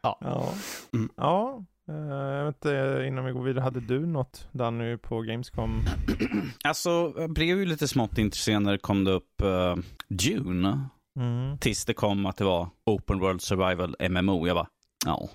Ja, 0.03 0.55
Mm. 0.93 1.09
ja. 1.17 1.65
Eh, 1.91 2.17
jag 2.17 2.45
vet 2.45 2.55
inte, 2.55 3.05
innan 3.09 3.25
vi 3.25 3.33
går 3.33 3.43
vidare, 3.43 3.63
hade 3.63 3.81
du 3.81 4.07
något 4.07 4.49
Danny 4.53 4.97
på 4.97 5.21
Gamescom? 5.23 5.81
Alltså, 6.65 7.13
jag 7.17 7.31
blev 7.33 7.59
ju 7.59 7.67
lite 7.67 7.89
smått 7.89 8.19
intresserad 8.19 8.63
när 8.63 8.73
det 8.73 8.79
kom 8.79 9.05
det 9.05 9.11
upp 9.13 9.43
uh, 9.43 9.77
Dune. 10.09 10.89
Mm. 11.17 11.59
Tills 11.59 11.85
det 11.85 11.95
kom 11.95 12.27
att 12.27 12.37
det 12.37 12.45
var 12.45 12.69
Open 12.87 13.19
World 13.21 13.43
Survival 13.43 13.97
MMO. 14.11 14.47
Jag 14.47 14.57
bara, 14.57 14.69
ja. 15.07 15.29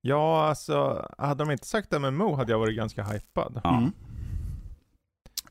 Ja, 0.00 0.44
alltså, 0.48 1.08
hade 1.18 1.44
de 1.44 1.50
inte 1.50 1.66
sagt 1.66 1.92
MMO 2.00 2.34
hade 2.34 2.52
jag 2.52 2.58
varit 2.58 2.76
ganska 2.76 3.04
hypad. 3.04 3.60
ja. 3.64 3.76
Mm. 3.78 3.92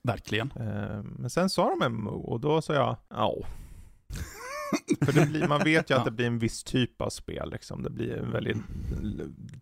Verkligen. 0.04 0.52
Eh, 0.56 1.04
Men 1.04 1.30
sen 1.30 1.50
sa 1.50 1.76
de 1.80 1.90
MMO 1.94 2.20
och 2.20 2.40
då 2.40 2.62
sa 2.62 2.74
jag 2.74 2.98
ja. 3.10 3.36
För 5.06 5.14
det 5.20 5.26
blir, 5.26 5.48
man 5.48 5.64
vet 5.64 5.90
ju 5.90 5.94
att 5.94 6.00
Ja. 6.00 6.04
det 6.06 6.12
blir 6.12 6.28
en 6.28 6.40
viss 6.40 6.64
typ 6.64 7.02
av 7.02 7.10
spel 7.10 7.50
liksom. 7.52 7.84
Det 7.84 7.90
blir 7.90 8.18
en 8.18 8.32
väldigt, 8.32 8.58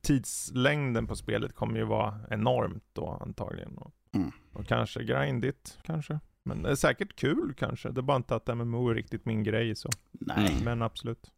tidslängden 0.01 1.08
på 1.08 1.16
spelet 1.16 1.56
kommer 1.56 1.78
ju 1.80 1.86
vara 1.86 2.20
enormt 2.30 2.84
då 2.94 3.20
antagligen. 3.22 3.78
Och, 3.78 3.94
Mm. 4.13 4.32
och 4.54 4.68
kanske 4.68 5.04
grindigt 5.04 5.78
kanske. 5.84 6.20
Men 6.44 6.63
det 6.63 6.70
är 6.72 6.75
säkert 6.75 7.16
kul 7.16 7.54
kanske. 7.58 7.89
Det 7.89 8.00
är 8.00 8.01
bara 8.01 8.18
inte 8.18 8.36
att 8.36 8.48
MMO 8.58 8.89
är 8.89 8.96
riktigt 8.96 9.25
min 9.25 9.44
grej 9.44 9.75
så. 9.75 9.89
Nej. 10.12 10.62
Men 10.63 10.82
absolut. 10.82 11.32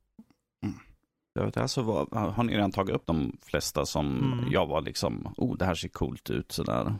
Jag 1.33 1.45
vet, 1.45 1.57
alltså, 1.57 1.81
vad, 1.81 2.13
har 2.13 2.43
ni 2.43 2.55
redan 2.57 2.71
tagit 2.71 2.95
upp 2.95 3.05
de 3.05 3.37
flesta 3.41 3.85
som 3.85 4.33
Mm. 4.33 4.51
jag 4.51 4.65
var 4.67 4.81
liksom, 4.81 5.33
oh 5.37 5.57
det 5.57 5.65
här 5.65 5.75
ser 5.75 5.89
coolt 5.89 6.29
ut 6.29 6.51
sådär. 6.51 6.95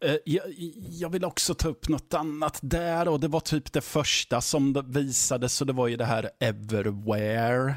Eh, 0.00 0.14
Jag, 0.24 0.42
jag 0.90 1.10
vill 1.10 1.24
också 1.24 1.54
ta 1.54 1.68
upp 1.68 1.88
något 1.88 2.14
annat 2.14 2.58
där 2.62 3.08
och 3.08 3.20
det 3.20 3.28
var 3.28 3.40
typ 3.40 3.72
det 3.72 3.80
första 3.80 4.40
som 4.40 4.84
visades 4.88 5.54
så 5.54 5.64
det 5.64 5.72
var 5.72 5.88
ju 5.88 5.96
det 5.96 6.04
här 6.04 6.30
Everwhere. 6.40 7.74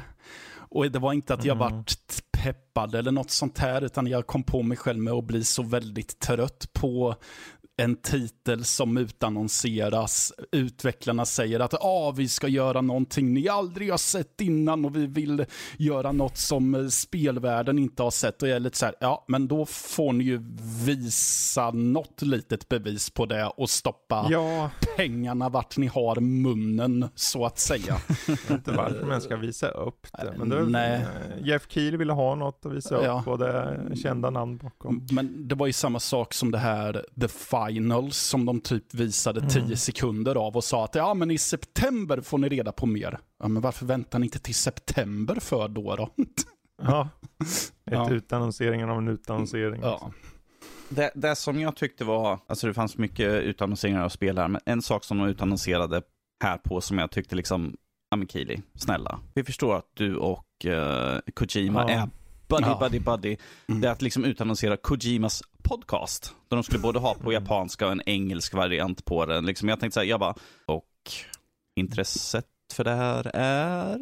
Och 0.72 0.90
det 0.90 0.98
var 0.98 1.12
inte 1.12 1.34
att 1.34 1.44
jag 1.44 1.56
Mm. 1.56 1.72
vart 1.76 1.92
peppad 2.32 2.94
eller 2.94 3.12
något 3.12 3.30
sånt 3.30 3.58
här 3.58 3.82
utan 3.82 4.06
jag 4.06 4.26
kom 4.26 4.42
på 4.42 4.62
mig 4.62 4.76
själv 4.76 4.98
med 4.98 5.12
att 5.12 5.24
bli 5.24 5.44
så 5.44 5.62
väldigt 5.62 6.18
trött 6.18 6.72
på 6.72 7.14
en 7.80 7.96
titel 7.96 8.64
som 8.64 8.96
utannonseras. 8.96 10.32
Utvecklarna 10.52 11.24
säger 11.24 11.60
att 11.60 11.74
ah, 11.74 12.10
vi 12.16 12.28
ska 12.28 12.48
göra 12.48 12.80
någonting 12.80 13.34
ni 13.34 13.48
aldrig 13.48 13.90
har 13.90 13.98
sett 13.98 14.40
innan 14.40 14.84
och 14.84 14.96
vi 14.96 15.06
vill 15.06 15.44
göra 15.76 16.12
något 16.12 16.36
som 16.38 16.74
eh, 16.74 16.86
spelvärlden 16.86 17.78
inte 17.78 18.02
har 18.02 18.10
sett. 18.10 18.42
Och 18.42 18.48
jag 18.48 18.56
är 18.56 18.60
lite 18.60 18.78
så 18.78 18.86
här, 18.86 18.94
ja, 19.00 19.24
men 19.28 19.48
då 19.48 19.66
får 19.66 20.12
ni 20.12 20.24
ju 20.24 20.40
visa 20.86 21.70
något 21.70 22.22
litet 22.22 22.68
bevis 22.68 23.10
på 23.10 23.26
det 23.26 23.46
och 23.46 23.70
stoppa 23.70 24.26
Ja, 24.30 24.70
pengarna 24.96 25.48
vart 25.48 25.76
ni 25.76 25.86
har 25.86 26.20
munnen, 26.20 27.08
så 27.14 27.46
att 27.46 27.58
säga. 27.58 27.96
inte 28.50 28.72
varför 28.72 29.06
man 29.06 29.20
ska 29.20 29.36
visa 29.36 29.68
upp 29.68 30.06
det. 30.12 30.34
Men 30.38 30.48
det 30.48 30.66
Nej. 30.66 31.06
Jeff 31.44 31.66
Keel 31.68 31.96
ville 31.96 32.12
ha 32.12 32.34
något 32.34 32.66
att 32.66 32.72
visa 32.72 32.96
upp 32.96 33.04
Ja. 33.04 33.22
och 33.26 33.38
det 33.38 33.80
kända 34.02 34.30
namn 34.30 34.56
bakom. 34.58 35.06
Men 35.10 35.48
det 35.48 35.54
var 35.54 35.66
ju 35.66 35.72
samma 35.72 36.00
sak 36.00 36.34
som 36.34 36.50
det 36.50 36.58
här 36.58 37.06
The 37.20 37.28
Finals 37.74 38.16
som 38.18 38.46
de 38.46 38.60
typ 38.60 38.94
visade 38.94 39.40
Mm. 39.40 39.50
10 39.50 39.76
sekunder 39.76 40.34
av 40.34 40.56
och 40.56 40.64
sa 40.64 40.84
att 40.84 40.94
ja 40.94 41.14
men 41.14 41.30
i 41.30 41.38
september 41.38 42.20
får 42.20 42.38
ni 42.38 42.48
reda 42.48 42.72
på 42.72 42.86
mer. 42.86 43.18
Ja 43.38 43.48
men 43.48 43.62
varför 43.62 43.86
väntar 43.86 44.18
ni 44.18 44.26
inte 44.26 44.38
till 44.38 44.54
september 44.54 45.40
för 45.40 45.68
då 45.68 45.96
då? 45.96 46.08
Ja, 46.82 47.08
ett 47.40 47.72
Ja. 47.84 48.10
utannonseringen 48.10 48.90
av 48.90 48.98
en 48.98 49.08
utannonsering. 49.08 49.80
Ja. 49.82 50.10
Det, 50.88 51.10
det 51.14 51.36
som 51.36 51.60
jag 51.60 51.76
tyckte 51.76 52.04
var, 52.04 52.38
alltså 52.46 52.66
det 52.66 52.74
fanns 52.74 52.98
mycket 52.98 53.42
utannonseringar 53.42 54.04
av 54.04 54.08
spel 54.08 54.38
här, 54.38 54.48
men 54.48 54.60
en 54.66 54.82
sak 54.82 55.04
som 55.04 55.18
de 55.18 55.26
utannonserade 55.28 56.02
här 56.44 56.58
på 56.58 56.80
som 56.80 56.98
jag 56.98 57.10
tyckte 57.10 57.36
liksom, 57.36 57.76
ja 58.10 58.16
men 58.16 58.28
Kili, 58.28 58.62
snälla. 58.74 59.20
Vi 59.34 59.44
förstår 59.44 59.76
att 59.76 59.90
du 59.94 60.16
och 60.16 60.64
eh, 60.66 61.18
Kojima 61.34 61.80
Ja. 61.82 61.90
är 61.90 62.08
buddy, 62.48 62.64
Ja. 62.66 62.76
buddy, 62.80 63.00
buddy. 63.00 63.36
Mm. 63.68 63.80
Det 63.80 63.88
är 63.88 63.92
att 63.92 64.02
liksom 64.02 64.24
utannonsera 64.24 64.76
Kojimas 64.76 65.42
podcast. 65.70 66.34
Där 66.48 66.56
de 66.56 66.62
skulle 66.62 66.80
både 66.80 66.98
ha 66.98 67.14
på 67.14 67.32
japanska 67.32 67.86
och 67.86 67.92
en 67.92 68.02
engelsk 68.06 68.54
variant 68.54 69.04
på 69.04 69.26
den. 69.26 69.46
Liksom 69.46 69.68
jag 69.68 69.80
tänkte 69.80 69.94
så 69.94 70.00
här, 70.00 70.06
jag 70.06 70.20
bara, 70.20 70.34
och 70.66 70.84
intresset 71.76 72.46
för 72.72 72.84
det 72.84 72.94
här 72.94 73.30
är 73.34 73.98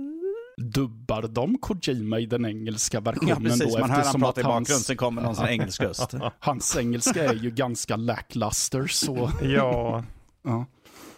dubbar 0.57 1.23
de 1.23 1.59
Kojima 1.59 2.19
i 2.19 2.27
den 2.27 2.47
engelska 2.47 3.01
versionen 3.01 3.29
Ja, 3.29 3.37
precis. 3.51 3.75
då? 3.75 3.81
Man 3.81 3.91
hör 3.91 4.05
han 4.05 4.21
prata 4.21 4.41
i 4.41 4.45
bakgrunden, 4.45 4.53
hans, 4.75 4.87
sen 4.87 4.97
kommer 4.97 5.23
någon 5.23 5.37
sån 5.37 5.49
engelsk 5.49 5.81
röst. 5.83 6.15
hans 6.39 6.77
engelska 6.77 7.25
är 7.25 7.35
ju 7.35 7.51
ganska 7.51 7.97
lackluster 7.97 8.87
så... 8.87 9.31
Ja, 9.43 10.05
Ja. 10.43 10.67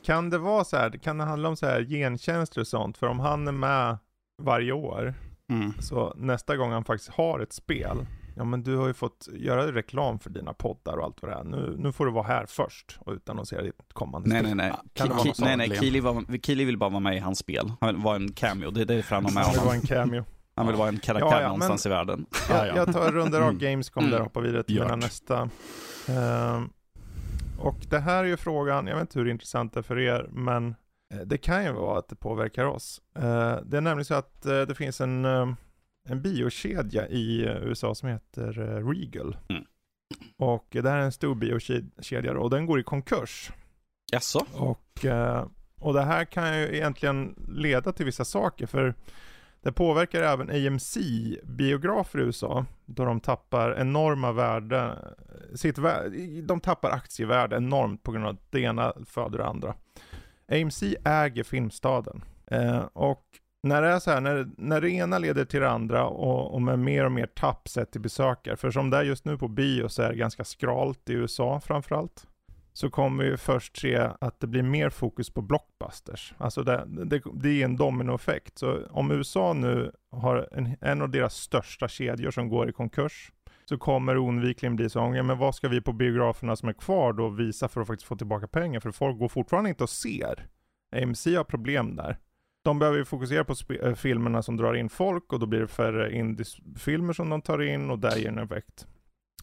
kan 0.05 0.31
det 0.31 0.39
vara 0.39 0.65
så 0.65 0.77
här, 0.77 0.91
kan 0.91 1.19
det 1.19 1.25
handla 1.25 1.49
om 1.49 1.57
så 1.57 1.67
här 1.67 1.83
gentjänster 1.85 2.61
och 2.61 2.67
sånt? 2.67 2.99
För 2.99 3.07
om 3.07 3.21
han 3.21 3.49
är 3.49 3.53
med 3.53 3.99
varje 4.43 4.73
år, 4.73 5.15
Mm. 5.51 5.73
så 5.81 6.15
nästa 6.17 6.57
gång 6.57 6.73
han 6.73 6.85
faktiskt 6.85 7.11
har 7.11 7.41
ett 7.41 7.53
spel, 7.53 8.07
ja 8.41 8.45
men 8.45 8.63
du 8.63 8.77
har 8.77 8.87
ju 8.87 8.93
fått 8.95 9.29
göra 9.33 9.73
reklam 9.73 10.19
för 10.19 10.31
dina 10.31 10.53
poddar 10.53 10.97
och 10.97 11.05
allt 11.05 11.23
vad 11.23 11.31
det 11.31 11.37
är. 11.37 11.45
Nu, 11.45 11.75
nu 11.79 11.93
får 11.93 12.07
du 12.07 12.13
vara 12.13 12.27
här 12.27 12.47
först 12.47 12.99
och 13.01 13.13
utannonsera 13.13 13.63
ditt 13.63 13.93
kommande 13.93 14.29
Nej, 14.29 14.39
spel. 14.43 14.57
nej, 14.57 14.73
nej. 14.99 15.09
Vara 15.41 15.57
nej? 15.57 15.71
Keely, 15.71 16.01
var, 16.01 16.39
Keely 16.43 16.65
vill 16.65 16.79
bara 16.79 16.91
vara 16.91 17.01
med 17.01 17.17
i 17.17 17.19
hans 17.19 17.39
spel. 17.39 17.73
Han 17.81 17.95
vill 17.95 18.05
vara 18.05 18.17
en 18.17 18.33
cameo, 18.33 18.71
det 18.71 18.81
är 18.81 18.85
därför 18.85 19.15
han 19.15 19.25
har 19.25 19.33
med 19.33 19.43
Det 19.45 19.49
var 19.49 19.57
honom. 19.59 19.75
en 19.75 19.81
cameo. 19.81 20.25
Han 20.55 20.67
vill 20.67 20.77
vara 20.77 20.89
en 20.89 20.99
karaktär 20.99 21.27
Ja, 21.31 21.41
ja, 21.43 21.49
någonstans 21.49 21.87
i 21.87 21.89
världen. 21.89 22.27
Ja, 22.51 22.57
Jag, 22.57 22.69
ja. 22.69 22.77
jag 22.77 22.93
tar 22.93 23.13
runder 23.13 23.41
av 23.41 23.49
Mm. 23.49 23.59
Gamescom 23.59 24.05
där 24.05 24.11
och 24.11 24.17
Mm. 24.17 24.25
hoppar 24.25 24.41
vidare 24.41 24.63
till 24.63 24.81
mina 24.83 24.97
nästa. 24.97 25.49
Ehm, 26.09 26.71
och 27.59 27.77
det 27.91 27.99
här 27.99 28.25
är 28.25 28.29
ju 28.29 28.37
frågan, 28.37 28.87
jag 28.87 28.95
vet 28.95 29.01
inte 29.03 29.19
hur 29.19 29.29
intressant 29.29 29.73
det 29.75 29.81
är 29.81 29.83
för 29.83 29.99
er, 29.99 30.29
men 30.33 30.75
eh, 31.15 31.21
det 31.27 31.39
kan 31.39 31.65
ju 31.65 31.73
vara 31.73 31.99
att 31.99 32.09
det 32.09 32.17
påverkar 32.17 32.65
oss. 32.65 33.01
Eh, 33.19 33.57
det 33.65 33.77
är 33.77 33.81
nämligen 33.81 34.05
så 34.05 34.15
att 34.15 34.47
eh, 34.47 34.61
det 34.61 34.75
finns 34.75 35.01
en, 35.01 35.25
eh, 35.25 35.47
en 36.09 36.23
biokedja 36.23 37.09
i 37.09 37.45
eh, 37.47 37.57
USA 37.63 37.95
som 37.95 38.09
heter 38.09 38.59
eh, 38.61 38.89
Regal. 38.89 39.37
Mm. 39.49 39.65
Och 40.37 40.67
det 40.71 40.91
här 40.91 40.97
är 40.99 41.03
en 41.03 41.13
stor 41.13 41.35
biokedja 41.35 42.39
och 42.39 42.51
den 42.51 42.67
går 42.67 42.81
i 42.81 42.83
konkurs. 42.83 43.51
Jaså? 44.13 44.47
Och, 44.55 45.05
eh, 45.05 45.47
och 45.79 45.95
det 45.95 46.03
här 46.03 46.25
kan 46.25 46.59
ju 46.59 46.77
egentligen 46.77 47.35
leda 47.49 47.93
till 47.93 48.07
vissa 48.07 48.25
saker, 48.25 48.67
för 48.67 48.95
det 49.63 49.73
påverkar 49.73 50.23
även 50.23 50.51
AMC-biografer 50.51 52.19
i 52.19 52.23
USA, 52.23 52.67
då 52.87 53.05
de 53.05 53.21
tappar 53.21 53.81
enorma 53.81 54.33
värden, 54.33 54.97
sitt 55.55 55.79
vä- 55.79 56.43
de 56.43 56.61
tappar 56.61 56.91
aktievärde 56.91 57.57
enormt 57.57 58.03
på 58.03 58.13
grund 58.13 58.27
av 58.27 58.31
att 58.35 58.51
det 58.53 58.61
ena 58.61 58.95
föder 59.07 59.39
det 59.39 59.47
andra. 59.47 59.75
AMC 60.53 60.83
äger 61.05 61.43
Filmstaden. 61.45 62.25
Eh, 62.47 62.81
och 62.93 63.25
när 63.63 63.83
det 63.83 63.89
är 63.89 63.99
så 63.99 64.11
här, 64.11 64.21
när, 64.21 64.49
när 64.57 64.81
det 64.81 64.91
ena 64.91 65.19
leder 65.19 65.45
till 65.45 65.61
det 65.61 65.71
andra 65.71 66.07
och, 66.07 66.55
och 66.55 66.63
med 66.63 66.79
mer 66.79 67.05
och 67.05 67.13
mer 67.13 67.27
tapp 67.27 67.69
sett 67.69 67.93
till 67.93 68.01
besökare, 68.01 68.57
för 68.57 68.71
som 68.71 68.91
det 68.91 68.97
är 68.97 69.03
just 69.03 69.25
nu 69.25 69.39
på 69.39 69.49
bio 69.49 69.89
så 69.89 70.03
är 70.03 70.09
det 70.09 70.17
ganska 70.17 70.45
skralt 70.45 71.11
i 71.11 71.13
USA 71.13 71.61
framförallt 71.61 72.27
så 72.73 72.91
kommer 72.91 73.25
vi 73.25 73.37
först 73.37 73.77
se 73.77 74.09
att 74.21 74.41
det 74.41 74.47
blir 74.47 74.63
mer 74.63 74.91
fokus 74.91 75.31
på 75.31 75.43
blockbusters. 75.43 76.35
Alltså 76.39 76.63
det, 76.63 76.85
det, 76.87 77.23
det 77.35 77.61
är 77.61 77.65
en 77.65 77.77
dominoeffekt. 77.77 78.59
Så 78.59 78.87
om 78.91 79.11
USA 79.11 79.53
nu 79.53 79.93
har 80.11 80.49
en, 80.53 80.77
en 80.81 81.03
av 81.03 81.11
deras 81.11 81.35
största 81.35 81.89
kedjor 81.89 82.31
som 82.31 82.49
går 82.49 82.69
i 82.69 82.73
konkurs, 82.73 83.33
så 83.65 83.79
kommer 83.79 84.15
det 84.15 84.21
oundvikligen 84.21 84.77
bli 84.77 84.91
så, 84.91 84.99
ja, 84.99 85.23
men 85.23 85.39
vad 85.39 85.55
ska 85.55 85.69
vi 85.69 85.81
på 85.81 85.93
biograferna 85.93 86.57
som 86.57 86.69
är 86.69 86.73
kvar 86.73 87.13
då 87.13 87.29
visa 87.29 87.69
för 87.69 87.81
att 87.81 87.87
faktiskt 87.87 88.09
få 88.09 88.17
tillbaka 88.17 88.47
pengar? 88.47 88.81
För 88.81 88.91
folk 88.91 89.19
går 89.19 89.29
fortfarande 89.29 89.71
inte 89.71 89.83
och 89.83 89.91
ser. 89.91 90.47
AMC 90.97 91.27
har 91.27 91.45
problem 91.45 91.97
där. 91.97 92.19
De 92.65 92.79
behöver 92.79 92.99
ju 92.99 93.05
fokusera 93.05 93.45
på 93.45 93.53
sp- 93.55 93.87
eh, 93.87 93.95
filmerna 93.95 94.43
som 94.43 94.57
drar 94.57 94.75
in 94.75 94.89
folk 94.89 95.33
och 95.33 95.41
då 95.41 95.47
blir 95.47 95.61
det 95.61 95.69
färre 95.69 96.15
indiefilmer 96.15 97.13
som 97.13 97.31
de 97.31 97.43
tar 97.43 97.63
in 97.63 97.91
och 97.91 97.99
där 97.99 98.17
ger 98.17 98.29
en 98.29 98.39
effekt. 98.39 98.87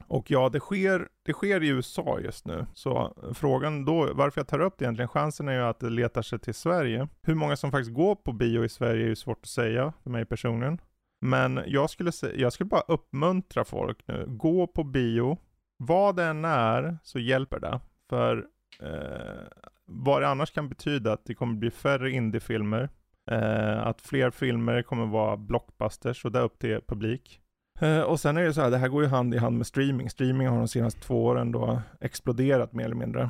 Och 0.07 0.31
ja, 0.31 0.50
det 0.50 0.59
sker, 0.59 1.07
det 1.25 1.33
sker 1.33 1.63
i 1.63 1.67
USA 1.67 2.19
just 2.19 2.45
nu. 2.45 2.65
Så 2.74 3.13
frågan 3.33 3.86
då, 3.86 4.13
varför 4.13 4.41
jag 4.41 4.47
tar 4.47 4.59
upp 4.59 4.74
det 4.77 4.86
egentligen, 4.86 5.09
chansen 5.09 5.47
är 5.47 5.53
ju 5.53 5.62
att 5.62 5.79
det 5.79 5.89
letar 5.89 6.21
sig 6.21 6.39
till 6.39 6.53
Sverige. 6.53 7.07
Hur 7.21 7.36
många 7.36 7.55
som 7.55 7.71
faktiskt 7.71 7.93
går 7.93 8.15
på 8.15 8.31
bio 8.31 8.63
i 8.65 8.69
Sverige 8.69 9.03
är 9.03 9.07
ju 9.07 9.15
svårt 9.15 9.39
att 9.41 9.50
säga 9.50 9.93
för 10.03 10.09
mig 10.09 10.25
personligen. 10.25 10.81
Men 11.21 11.59
jag 11.67 11.89
skulle, 11.89 12.12
jag 12.36 12.53
skulle 12.53 12.67
bara 12.67 12.81
uppmuntra 12.88 13.65
folk 13.65 14.07
nu, 14.07 14.25
gå 14.27 14.67
på 14.67 14.83
bio. 14.83 15.38
Vad 15.77 16.15
det 16.15 16.24
än 16.24 16.45
är 16.45 16.97
så 17.03 17.19
hjälper 17.19 17.59
det. 17.59 17.79
För 18.09 18.45
eh, 18.81 19.47
vad 19.86 20.21
det 20.21 20.27
annars 20.27 20.51
kan 20.51 20.69
betyda 20.69 21.13
att 21.13 21.25
det 21.25 21.36
kommer 21.36 21.53
bli 21.53 21.71
färre 21.71 22.12
indiefilmer. 22.12 22.89
Eh, 23.27 23.88
att 23.88 24.01
fler 24.01 24.31
filmer 24.31 24.81
kommer 24.81 25.05
vara 25.05 25.38
blockbusters 25.38 26.25
och 26.25 26.31
det 26.31 26.39
är 26.39 26.43
upp 26.43 26.60
till 26.60 26.81
publik. 26.88 27.41
Eh, 27.79 28.01
och 28.01 28.19
sen 28.19 28.38
är 28.38 28.43
det 28.43 28.53
så 28.53 28.62
här, 28.62 28.72
det 28.72 28.77
här 28.77 28.88
går 28.88 29.03
ju 29.03 29.10
hand 29.10 29.34
i 29.34 29.38
hand 29.38 29.57
med 29.57 29.67
streaming. 29.67 30.10
Streaming 30.10 30.48
har 30.48 30.57
de 30.57 30.67
senaste 30.67 31.01
två 31.01 31.25
åren 31.25 31.51
då 31.51 31.81
exploderat 32.01 32.74
mer 32.74 32.86
eller 32.86 32.96
mindre. 32.96 33.29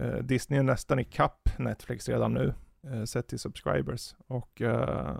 Eh, 0.00 0.16
Disney 0.22 0.58
är 0.58 0.62
nästan 0.62 0.98
i 0.98 1.04
kapp 1.04 1.48
Netflix 1.58 2.08
redan 2.08 2.34
nu, 2.34 2.54
eh, 2.86 3.04
sett 3.04 3.28
till 3.28 3.38
subscribers. 3.38 4.14
Och 4.26 4.62
eh, 4.62 5.16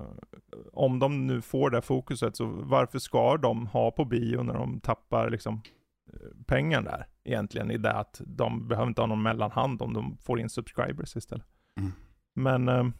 om 0.73 0.99
de 0.99 1.27
nu 1.27 1.41
får 1.41 1.71
det 1.71 1.83
fokuset, 1.83 2.37
så 2.37 2.45
varför 2.47 2.99
ska 2.99 3.37
de 3.37 3.67
ha 3.67 3.91
på 3.91 4.05
bio 4.05 4.43
när 4.43 4.55
de 4.55 4.81
tappar 4.81 5.31
liksom 5.31 5.63
eh, 6.13 6.45
pengar 6.47 6.83
där 6.83 7.07
egentligen 7.25 7.71
i 7.71 7.79
det 7.79 7.93
att 7.93 8.21
de 8.27 8.69
behöver 8.69 8.89
inte 8.89 9.01
ha 9.01 9.07
någon 9.07 9.23
mellanhand 9.23 9.83
om 9.83 9.95
de 9.95 10.17
får 10.17 10.41
in 10.41 10.49
subscribers 10.49 11.17
istället. 11.17 11.47
Mm. 11.81 11.93
Men 12.35 12.93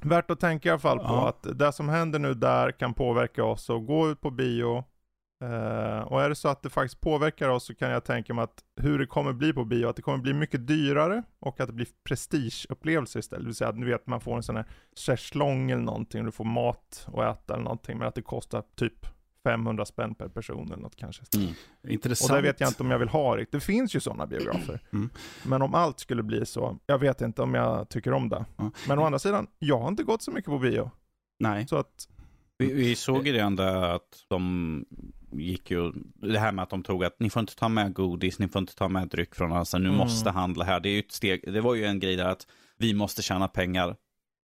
värt 0.00 0.30
att 0.30 0.40
tänka 0.40 0.68
i 0.68 0.72
alla 0.72 0.78
fall 0.78 0.98
på 0.98 1.04
Ja. 1.04 1.28
att 1.28 1.58
det 1.58 1.72
som 1.72 1.88
händer 1.88 2.18
nu 2.18 2.34
där 2.34 2.72
kan 2.72 2.94
påverka 2.94 3.44
oss 3.44 3.70
och 3.70 3.86
gå 3.86 4.10
ut 4.10 4.20
på 4.20 4.30
bio. 4.30 4.84
Eh, 5.44 6.00
och 6.00 6.22
är 6.22 6.28
det 6.28 6.34
så 6.34 6.48
att 6.48 6.62
det 6.62 6.70
faktiskt 6.70 7.00
påverkar 7.00 7.48
oss 7.48 7.64
så 7.64 7.74
kan 7.74 7.90
jag 7.90 8.04
tänka 8.04 8.34
mig 8.34 8.44
att 8.44 8.64
hur 8.80 8.98
det 8.98 9.06
kommer 9.06 9.32
bli 9.32 9.52
på 9.52 9.64
bio, 9.64 9.88
att 9.88 9.96
det 9.96 10.02
kommer 10.02 10.18
bli 10.18 10.32
mycket 10.34 10.66
dyrare 10.66 11.22
och 11.40 11.60
att 11.60 11.66
det 11.66 11.72
blir 11.72 11.86
prestigeupplevelser 12.08 13.20
istället. 13.20 13.42
Det 13.42 13.46
vill 13.46 13.54
säga 13.54 13.68
att 13.70 13.76
du 13.80 13.86
vet 13.86 14.06
man 14.06 14.20
får 14.20 14.36
en 14.36 14.42
sån 14.42 14.56
här 14.56 14.66
schäslong 15.06 15.70
eller 15.70 15.82
någonting 15.82 16.20
och 16.20 16.26
du 16.26 16.32
får 16.32 16.44
mat 16.44 17.06
och 17.12 17.24
äta 17.24 17.54
eller 17.54 17.64
någonting 17.64 17.98
men 17.98 18.08
att 18.08 18.14
det 18.14 18.22
kostar 18.22 18.62
typ 18.76 19.06
500 19.44 19.84
spänn 19.84 20.14
per 20.14 20.28
person 20.28 20.66
eller 20.66 20.82
något 20.82 20.96
kanske. 20.96 21.22
Mm. 21.36 21.52
Intressant. 21.88 22.30
Och 22.30 22.36
det 22.36 22.42
vet 22.42 22.60
jag 22.60 22.70
inte 22.70 22.82
om 22.82 22.90
jag 22.90 22.98
vill 22.98 23.08
ha 23.08 23.36
riktigt. 23.36 23.52
Det 23.52 23.60
finns 23.60 23.96
ju 23.96 24.00
sådana 24.00 24.26
biografer. 24.26 24.80
Mm. 24.92 25.10
Men 25.46 25.62
om 25.62 25.74
allt 25.74 26.00
skulle 26.00 26.22
bli 26.22 26.46
så, 26.46 26.78
jag 26.86 26.98
vet 26.98 27.20
inte 27.20 27.42
om 27.42 27.54
jag 27.54 27.88
tycker 27.88 28.12
om 28.12 28.28
det. 28.28 28.44
Ja. 28.56 28.70
Men 28.88 28.98
å 28.98 29.04
andra 29.04 29.18
sidan, 29.18 29.46
jag 29.58 29.78
har 29.78 29.88
inte 29.88 30.02
gått 30.02 30.22
så 30.22 30.30
mycket 30.30 30.50
på 30.50 30.58
bio. 30.58 30.90
Nej. 31.38 31.66
Så 31.68 31.76
att, 31.76 32.08
Vi, 32.58 32.72
vi 32.72 32.96
såg 32.96 33.26
ju 33.26 33.32
redan 33.32 33.56
där 33.56 33.82
att 33.82 34.24
de 34.28 34.84
gick 35.32 35.70
ju, 35.70 35.92
det 36.14 36.38
här 36.38 36.52
med 36.52 36.62
att 36.62 36.70
de 36.70 36.82
tog 36.82 37.04
att 37.04 37.20
ni 37.20 37.30
får 37.30 37.40
inte 37.40 37.56
ta 37.56 37.68
med 37.68 37.94
godis, 37.94 38.38
ni 38.38 38.48
får 38.48 38.60
inte 38.60 38.74
ta 38.74 38.88
med 38.88 39.08
dryck 39.08 39.34
från 39.34 39.52
oss, 39.52 39.74
nu 39.74 39.78
Mm. 39.80 39.94
måste 39.94 40.30
handla 40.30 40.64
här. 40.64 40.80
Det 40.80 40.88
är 40.88 40.92
ju 40.92 40.98
ett 40.98 41.12
steg, 41.12 41.52
det 41.52 41.60
var 41.60 41.74
ju 41.74 41.84
en 41.84 42.00
grej 42.00 42.16
där 42.16 42.24
att 42.24 42.46
vi 42.78 42.94
måste 42.94 43.22
tjäna 43.22 43.48
pengar, 43.48 43.96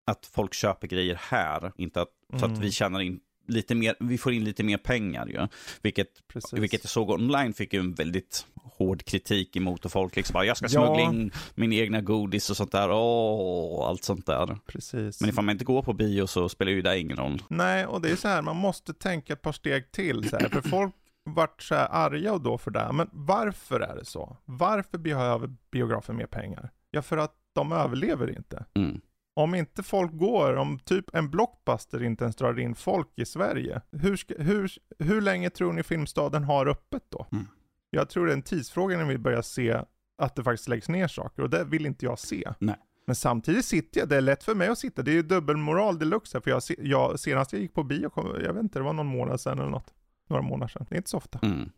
att 0.07 0.27
folk 0.27 0.55
köper 0.55 0.87
grejer 0.89 1.19
här, 1.23 1.73
inte 1.77 2.03
att, 2.03 2.09
så 2.31 2.37
att 2.37 2.45
Mm. 2.51 2.61
vi 2.61 2.71
tjänar 2.73 3.01
in 3.01 3.21
lite 3.49 3.75
mer, 3.75 3.95
vi 4.01 4.19
får 4.19 4.33
in 4.33 4.45
lite 4.45 4.63
mer 4.65 4.77
pengar 4.79 5.27
ju. 5.27 5.49
Vilket, 5.83 6.29
precis. 6.29 6.53
vilket 6.53 6.85
jag 6.85 6.91
såg 6.91 7.11
online 7.11 7.55
fick 7.55 7.73
ju 7.73 7.81
en 7.81 7.95
väldigt 7.95 8.47
hård 8.63 9.05
kritik 9.05 9.57
emot 9.57 9.85
och 9.85 9.93
folk 9.93 10.17
liksom 10.17 10.35
bara, 10.35 10.45
jag 10.45 10.57
ska 10.57 10.67
Ja. 10.67 10.71
smuggla 10.87 11.01
in 11.03 11.31
min 11.55 11.73
egna 11.73 12.01
godis 12.01 12.51
och 12.51 12.57
sånt 12.57 12.73
där, 12.73 12.91
åh, 12.91 13.89
allt 13.89 14.05
sånt 14.05 14.27
där. 14.27 14.59
Precis. 14.67 15.21
Men 15.21 15.31
ifall 15.31 15.45
man 15.45 15.53
inte 15.53 15.65
går 15.65 15.83
på 15.83 15.93
bio 15.93 16.27
så 16.27 16.49
spelar 16.49 16.73
ju 16.73 16.83
det 16.83 16.99
ingen 16.99 17.17
roll. 17.17 17.43
Nej, 17.49 17.87
och 17.87 18.01
det 18.01 18.11
är 18.11 18.17
så 18.17 18.29
här, 18.29 18.43
man 18.43 18.57
måste 18.57 18.95
tänka 18.95 19.33
ett 19.33 19.43
par 19.43 19.53
steg 19.53 19.93
till. 19.93 20.29
Så 20.29 20.37
här, 20.37 20.49
för 20.49 20.61
folk 20.61 20.95
vart 21.25 21.63
så 21.63 21.75
här 21.75 21.89
arga 21.91 22.33
och 22.33 22.41
då 22.41 22.59
för 22.59 22.71
det. 22.71 22.91
Men 22.93 23.09
varför 23.13 23.81
är 23.81 23.97
det 23.97 24.05
så? 24.05 24.37
Varför 24.45 24.99
behöver 24.99 25.51
biografen 25.73 26.17
mer 26.17 26.27
pengar? 26.27 26.71
Ja, 26.91 27.03
för 27.03 27.17
att 27.17 27.33
de 27.55 27.73
överlever 27.73 28.37
inte. 28.37 28.65
Mm. 28.75 29.01
Om 29.37 29.55
inte 29.55 29.83
folk 29.83 30.13
går, 30.13 30.57
om 30.57 30.79
typ 30.79 31.15
en 31.15 31.31
blockbuster 31.31 32.03
inte 32.03 32.25
ens 32.25 32.37
drar 32.37 32.59
in 32.59 32.75
folk 32.75 33.09
i 33.17 33.25
Sverige, 33.25 33.81
hur, 33.93 34.17
ska, 34.17 34.35
hur, 34.39 34.73
hur 34.99 35.21
länge 35.21 35.51
tror 35.51 35.73
ni 35.73 35.83
Filmstaden 35.83 36.45
har 36.45 36.67
öppet 36.67 37.03
då? 37.09 37.27
Mm. 37.33 37.47
Jag 37.91 38.09
tror 38.09 38.27
det 38.27 38.33
är 38.33 38.37
en 38.37 38.43
tidsfråga 38.43 38.97
när 38.97 39.05
vi 39.05 39.19
börjar 39.19 39.43
se 39.43 39.83
att 40.19 40.37
det 40.37 40.45
faktiskt 40.45 40.69
läggs 40.69 40.89
ner 40.89 41.09
saker 41.09 41.43
och 41.43 41.51
det 41.51 41.65
vill 41.65 41.87
inte 41.87 42.05
jag 42.05 42.19
se. 42.19 42.53
Nej. 42.59 42.77
Men 43.07 43.17
samtidigt 43.17 43.65
sitter 43.65 44.01
jag, 44.01 44.09
det 44.09 44.17
är 44.17 44.21
lätt 44.21 44.45
för 44.45 44.55
mig 44.55 44.69
att 44.69 44.79
sitta, 44.79 45.03
det 45.03 45.11
är 45.11 45.15
ju 45.15 45.23
dubbelmoral 45.23 45.99
deluxe 45.99 46.37
här, 46.37 46.43
för 46.43 46.51
jag, 46.51 46.63
jag, 46.79 47.21
senast 47.21 47.53
jag 47.53 47.63
gick 47.63 47.75
på 47.75 47.83
bio, 47.83 48.09
kom, 48.09 48.27
jag 48.45 48.53
vet 48.53 48.63
inte, 48.63 48.79
det 48.79 48.83
var 48.83 48.93
någon 48.93 49.07
månad 49.07 49.41
sedan 49.41 49.59
eller 49.59 49.71
något. 49.71 49.95
Några 50.29 50.43
månader 50.43 50.69
sedan, 50.69 50.87
det 50.89 50.95
är 50.95 50.97
inte 50.97 51.11
så 51.11 51.17
ofta. 51.17 51.39
Mm. 51.43 51.71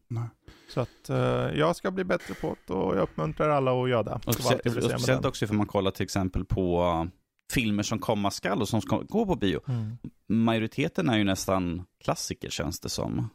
Så 0.69 0.81
att 0.81 1.11
eh, 1.11 1.17
jag 1.59 1.77
ska 1.77 1.91
bli 1.91 2.05
bättre 2.05 2.35
på 2.35 2.57
det 2.67 2.73
och 2.73 2.97
jag 2.97 3.03
uppmuntrar 3.03 3.49
alla 3.49 3.83
att 3.83 3.89
göra 3.89 4.03
det. 4.03 4.21
Och 4.27 4.35
speciellt, 4.35 5.25
också 5.25 5.47
för 5.47 5.55
man 5.55 5.67
kollar 5.67 5.91
till 5.91 6.05
exempel 6.05 6.45
på 6.45 6.83
uh, 6.83 7.05
filmer 7.53 7.83
som 7.83 7.99
komma 7.99 8.31
skall 8.31 8.61
och 8.61 8.69
som 8.69 8.81
ska 8.81 8.99
gå 8.99 9.27
på 9.27 9.35
bio. 9.35 9.61
Mm. 9.69 9.99
Majoriteten 10.29 11.09
är 11.09 11.19
ju 11.19 11.25
nästan 11.25 11.85
klassiker 12.05 12.51
känns 12.51 12.81
det 12.81 12.89
som. 12.89 13.29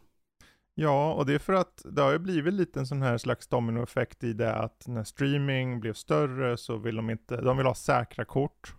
Ja, 0.76 1.14
och 1.14 1.26
det 1.26 1.34
är 1.34 1.40
för 1.40 1.54
att 1.54 1.86
det 1.86 2.02
har 2.02 2.12
ju 2.12 2.20
blivit 2.20 2.54
lite 2.54 2.80
en 2.80 2.88
sån 2.88 3.02
här 3.02 3.18
slags 3.18 3.48
dominoeffekt 3.48 4.24
i 4.24 4.34
det 4.34 4.56
att 4.56 4.88
när 4.88 5.04
streaming 5.04 5.80
blev 5.80 5.94
större 5.94 6.58
så 6.58 6.78
vill 6.78 6.96
de 6.96 7.10
inte, 7.10 7.42
de 7.42 7.58
vill 7.58 7.66
ha 7.66 7.76
säkra 7.76 8.26
kort. 8.26 8.74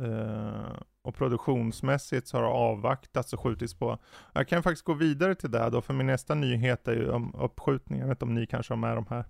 Eh, 0.00 0.82
och 1.02 1.14
produktionsmässigt 1.14 2.28
så 2.28 2.36
har 2.36 2.42
det 2.42 2.50
avvaktats 2.50 3.32
och 3.32 3.40
skjutits 3.40 3.74
på. 3.74 3.98
Jag 4.32 4.48
kan 4.48 4.62
faktiskt 4.62 4.84
gå 4.84 4.94
vidare 4.94 5.34
till 5.34 5.50
det 5.50 5.70
då, 5.70 5.80
för 5.80 5.94
min 5.94 6.06
nästa 6.06 6.34
nyhet 6.34 6.88
är 6.88 6.92
ju 6.92 7.10
om 7.10 7.34
uppskjutning. 7.34 8.00
Jag 8.00 8.06
vet 8.06 8.16
inte 8.16 8.24
om 8.24 8.34
ni 8.34 8.46
kanske 8.46 8.72
har 8.72 8.78
med 8.78 8.96
de 8.96 9.06
här. 9.10 9.24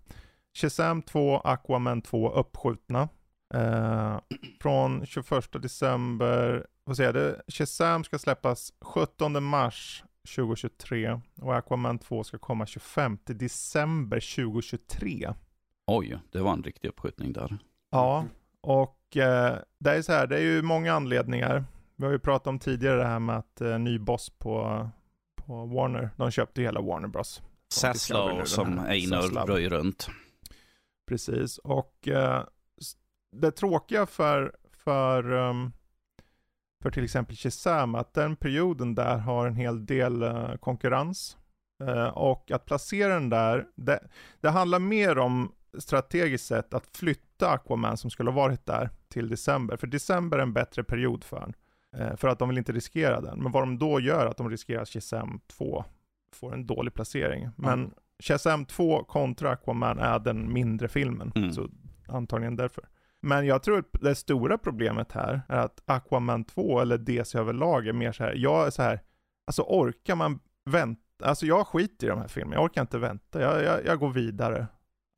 Shazam 0.54 1.02
2, 1.02 1.38
Aquaman 1.38 2.02
2 2.02 2.32
uppskjutna. 2.32 3.08
Eh, 3.54 4.18
från 4.60 5.06
21 5.06 5.62
december, 5.62 6.66
får 6.86 6.94
säga 6.94 7.12
det, 7.12 7.42
Shazam 7.48 8.04
ska 8.04 8.18
släppas 8.18 8.72
17 8.80 9.44
mars 9.44 10.04
2023 10.36 11.20
och 11.40 11.56
Aquaman 11.56 11.98
2 11.98 12.24
ska 12.24 12.38
komma 12.38 12.66
25 12.66 13.18
december 13.24 14.20
2023. 14.36 15.34
Oj, 15.86 16.18
det 16.32 16.40
var 16.40 16.52
en 16.52 16.62
riktig 16.62 16.88
uppskjutning 16.88 17.32
där. 17.32 17.58
Ja, 17.90 18.24
och 18.60 19.16
eh, 19.16 19.58
det 19.78 19.90
är 19.90 20.02
så 20.02 20.12
här, 20.12 20.26
det 20.26 20.36
är 20.36 20.42
ju 20.42 20.62
många 20.62 20.92
anledningar. 20.92 21.64
Vi 21.96 22.04
har 22.04 22.12
ju 22.12 22.18
pratat 22.18 22.46
om 22.46 22.58
tidigare 22.58 22.96
det 22.96 23.06
här 23.06 23.18
med 23.18 23.36
att 23.36 23.60
eh, 23.60 23.78
ny 23.78 23.98
boss 23.98 24.30
på, 24.30 24.88
på 25.36 25.66
Warner, 25.66 26.10
de 26.16 26.30
köpte 26.30 26.60
ju 26.60 26.66
hela 26.66 26.80
Warner 26.80 27.08
Bros. 27.08 27.42
Zaslow 27.72 28.44
som 28.44 28.78
och 28.78 29.48
röjer 29.48 29.70
runt. 29.70 30.08
Precis, 31.08 31.58
och 31.58 32.08
det 33.32 33.50
tråkiga 33.50 34.06
för, 34.06 34.56
för, 34.72 35.32
um, 35.32 35.72
för 36.82 36.90
till 36.90 37.04
exempel 37.04 37.36
Shazam, 37.36 37.94
att 37.94 38.14
den 38.14 38.36
perioden 38.36 38.94
där 38.94 39.18
har 39.18 39.46
en 39.46 39.56
hel 39.56 39.86
del 39.86 40.22
uh, 40.22 40.56
konkurrens. 40.56 41.36
Uh, 41.82 42.06
och 42.06 42.50
att 42.50 42.64
placera 42.64 43.14
den 43.14 43.28
där, 43.28 43.66
det, 43.74 44.08
det 44.40 44.50
handlar 44.50 44.78
mer 44.78 45.18
om 45.18 45.52
strategiskt 45.78 46.46
sett 46.46 46.74
att 46.74 46.96
flytta 46.96 47.50
Aquaman 47.50 47.96
som 47.96 48.10
skulle 48.10 48.30
ha 48.30 48.36
varit 48.36 48.66
där 48.66 48.90
till 49.08 49.28
december. 49.28 49.76
För 49.76 49.86
december 49.86 50.38
är 50.38 50.42
en 50.42 50.52
bättre 50.52 50.84
period 50.84 51.24
för 51.24 51.40
den. 51.40 51.54
Uh, 52.00 52.16
för 52.16 52.28
att 52.28 52.38
de 52.38 52.48
vill 52.48 52.58
inte 52.58 52.72
riskera 52.72 53.20
den. 53.20 53.42
Men 53.42 53.52
vad 53.52 53.62
de 53.62 53.78
då 53.78 54.00
gör, 54.00 54.26
att 54.26 54.36
de 54.36 54.50
riskerar 54.50 54.82
att 54.82 54.88
Shazam 54.88 55.40
2 55.46 55.84
får 56.34 56.54
en 56.54 56.66
dålig 56.66 56.94
placering. 56.94 57.50
Men 57.56 57.72
mm. 57.72 57.90
Shazam 58.18 58.64
2 58.64 59.04
kontra 59.04 59.50
Aquaman 59.50 59.98
är 59.98 60.18
den 60.18 60.52
mindre 60.52 60.88
filmen. 60.88 61.32
Mm. 61.34 61.52
Så 61.52 61.68
antagligen 62.08 62.56
därför. 62.56 62.84
Men 63.24 63.46
jag 63.46 63.62
tror 63.62 63.78
att 63.78 63.92
det 64.00 64.14
stora 64.14 64.58
problemet 64.58 65.12
här 65.12 65.42
är 65.48 65.58
att 65.58 65.82
Aquaman 65.86 66.44
2 66.44 66.80
eller 66.80 66.98
DC 66.98 67.38
överlag 67.38 67.86
är 67.86 67.92
mer 67.92 68.12
så 68.12 68.24
här, 68.24 68.34
jag 68.34 68.66
är 68.66 68.70
så 68.70 68.82
här, 68.82 69.00
alltså 69.46 69.62
orkar 69.62 70.14
man 70.14 70.40
vänta, 70.64 71.02
alltså 71.24 71.46
jag 71.46 71.66
skiter 71.66 72.06
i 72.06 72.10
de 72.10 72.18
här 72.18 72.28
filmerna, 72.28 72.56
jag 72.56 72.64
orkar 72.64 72.80
inte 72.80 72.98
vänta, 72.98 73.40
jag, 73.40 73.64
jag, 73.64 73.86
jag 73.86 73.98
går 73.98 74.10
vidare. 74.10 74.66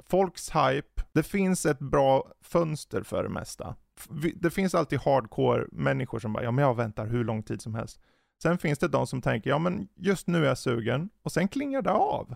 Folks 0.06 0.50
hype, 0.50 1.02
det 1.12 1.22
finns 1.22 1.66
ett 1.66 1.78
bra 1.78 2.32
fönster 2.42 3.02
för 3.02 3.22
det 3.22 3.28
mesta. 3.28 3.76
Det 4.34 4.50
finns 4.50 4.74
alltid 4.74 5.00
hardcore 5.00 5.66
människor 5.72 6.18
som 6.18 6.32
bara, 6.32 6.44
ja 6.44 6.50
men 6.50 6.64
jag 6.64 6.74
väntar 6.74 7.06
hur 7.06 7.24
lång 7.24 7.42
tid 7.42 7.62
som 7.62 7.74
helst. 7.74 8.00
Sen 8.42 8.58
finns 8.58 8.78
det 8.78 8.88
de 8.88 9.06
som 9.06 9.22
tänker, 9.22 9.50
ja 9.50 9.58
men 9.58 9.88
just 9.94 10.26
nu 10.26 10.44
är 10.44 10.48
jag 10.48 10.58
sugen, 10.58 11.10
och 11.22 11.32
sen 11.32 11.48
klingar 11.48 11.82
det 11.82 11.92
av. 11.92 12.34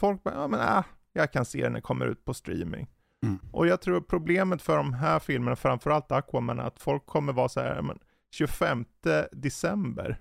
Folk 0.00 0.22
bara, 0.22 0.34
ja 0.34 0.48
men 0.48 0.60
äh, 0.60 0.84
jag 1.12 1.32
kan 1.32 1.44
se 1.44 1.62
när 1.62 1.70
det 1.70 1.80
kommer 1.80 2.06
ut 2.06 2.24
på 2.24 2.34
streaming. 2.34 2.88
Mm. 3.22 3.38
Och 3.52 3.66
jag 3.66 3.80
tror 3.80 4.00
problemet 4.00 4.62
för 4.62 4.76
de 4.76 4.92
här 4.92 5.18
filmerna, 5.18 5.56
framförallt 5.56 6.12
Aquaman, 6.12 6.58
är 6.58 6.62
att 6.62 6.78
folk 6.78 7.06
kommer 7.06 7.32
vara 7.32 7.48
så 7.48 7.60
här, 7.60 7.82
men 7.82 7.98
25 8.30 8.84
december 9.32 10.20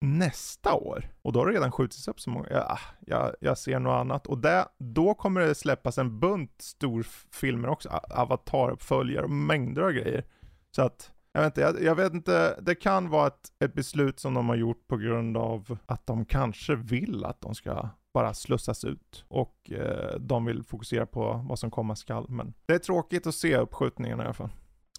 nästa 0.00 0.74
år. 0.74 1.08
Och 1.22 1.32
då 1.32 1.40
har 1.40 1.46
det 1.46 1.52
redan 1.52 1.72
skjutits 1.72 2.08
upp 2.08 2.20
så 2.20 2.30
många, 2.30 2.46
ja, 2.50 2.78
jag, 3.06 3.34
jag 3.40 3.58
ser 3.58 3.78
något 3.78 4.00
annat. 4.00 4.26
Och 4.26 4.38
det, 4.38 4.68
då 4.78 5.14
kommer 5.14 5.40
det 5.40 5.54
släppas 5.54 5.98
en 5.98 6.20
bunt 6.20 6.54
storfilmer 6.58 7.68
också, 7.68 7.88
Avatar-uppföljare 8.10 9.24
och 9.24 9.30
mängder 9.30 9.82
av 9.82 9.92
grejer. 9.92 10.24
Så 10.70 10.82
att, 10.82 11.12
jag 11.32 11.40
vet 11.40 11.46
inte, 11.46 11.60
jag, 11.60 11.82
jag, 11.82 11.94
vet 11.94 12.12
inte, 12.12 12.60
det 12.60 12.74
kan 12.74 13.08
vara 13.08 13.26
ett, 13.26 13.52
ett 13.64 13.74
beslut 13.74 14.20
som 14.20 14.34
de 14.34 14.48
har 14.48 14.56
gjort 14.56 14.86
på 14.88 14.96
grund 14.96 15.36
av 15.36 15.78
att 15.86 16.06
de 16.06 16.24
kanske 16.24 16.74
vill 16.74 17.24
att 17.24 17.40
de 17.40 17.54
ska 17.54 17.88
bara 18.18 18.34
slussas 18.34 18.84
ut 18.84 19.24
och 19.28 19.70
eh, 19.70 20.18
de 20.20 20.44
vill 20.44 20.62
fokusera 20.62 21.06
på 21.06 21.44
vad 21.48 21.58
som 21.58 21.70
komma 21.70 21.96
skall. 21.96 22.26
Men 22.28 22.54
det 22.66 22.74
är 22.74 22.78
tråkigt 22.78 23.26
att 23.26 23.34
se 23.34 23.56
uppskjutningarna 23.56 24.22
i 24.22 24.26
alla 24.26 24.34
fall. 24.34 24.50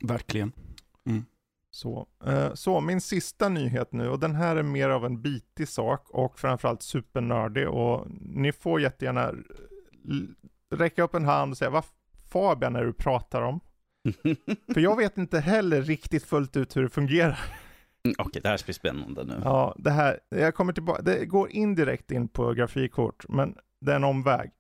Verkligen. 0.02 0.52
Mm. 1.06 1.26
Så, 1.72 2.08
eh, 2.26 2.54
så 2.54 2.82
min 2.82 3.02
sista 3.02 3.50
nyhet 3.50 3.94
nu 3.94 4.10
och 4.10 4.20
den 4.20 4.36
här 4.36 4.56
är 4.56 4.64
mer 4.64 4.90
av 4.90 5.06
en 5.06 5.22
bitig 5.22 5.68
sak 5.68 6.10
och 6.10 6.40
framförallt 6.40 6.84
supernördig 6.84 7.70
och 7.70 8.08
ni 8.22 8.52
får 8.52 8.82
jättegärna 8.82 9.32
räcka 10.76 11.04
upp 11.04 11.16
en 11.16 11.26
hand 11.26 11.52
och 11.52 11.58
säga 11.58 11.72
vad 11.72 11.86
Fabian 12.32 12.76
är 12.76 12.86
du 12.86 12.94
pratar 12.94 13.42
om? 13.42 13.60
För 14.74 14.80
jag 14.80 14.98
vet 14.98 15.18
inte 15.18 15.40
heller 15.40 15.82
riktigt 15.82 16.24
fullt 16.24 16.58
ut 16.58 16.76
hur 16.76 16.84
det 16.84 16.90
fungerar. 16.90 17.40
Mm, 18.04 18.16
okej, 18.18 18.26
okay, 18.30 18.42
det 18.42 18.50
här 18.50 18.58
ska 18.58 18.66
bli 18.66 18.74
spännande 18.74 19.24
nu. 19.24 19.42
Ja, 19.44 19.76
det 19.78 19.92
här, 19.92 20.20
jag 20.30 20.56
kommer 20.56 20.74
tillbaka, 20.74 21.02
det 21.02 21.26
går 21.26 21.50
indirekt 21.50 22.12
in 22.12 22.28
på 22.28 22.54
grafikkort, 22.54 23.26
men 23.30 23.56
det 23.82 23.92
är 23.92 23.96
en 23.96 24.04
omväg. 24.04 24.52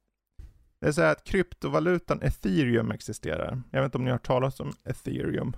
Det 0.81 0.87
är 0.87 0.91
så 0.91 1.01
här 1.01 1.11
att 1.11 1.23
kryptovalutan 1.23 2.21
ethereum 2.21 2.91
existerar. 2.91 3.61
Jag 3.71 3.81
vet 3.81 3.85
inte 3.85 3.97
om 3.97 4.03
ni 4.03 4.09
har 4.09 4.17
hört 4.17 4.27
talas 4.27 4.59
om 4.59 4.73
ethereum. 4.85 5.53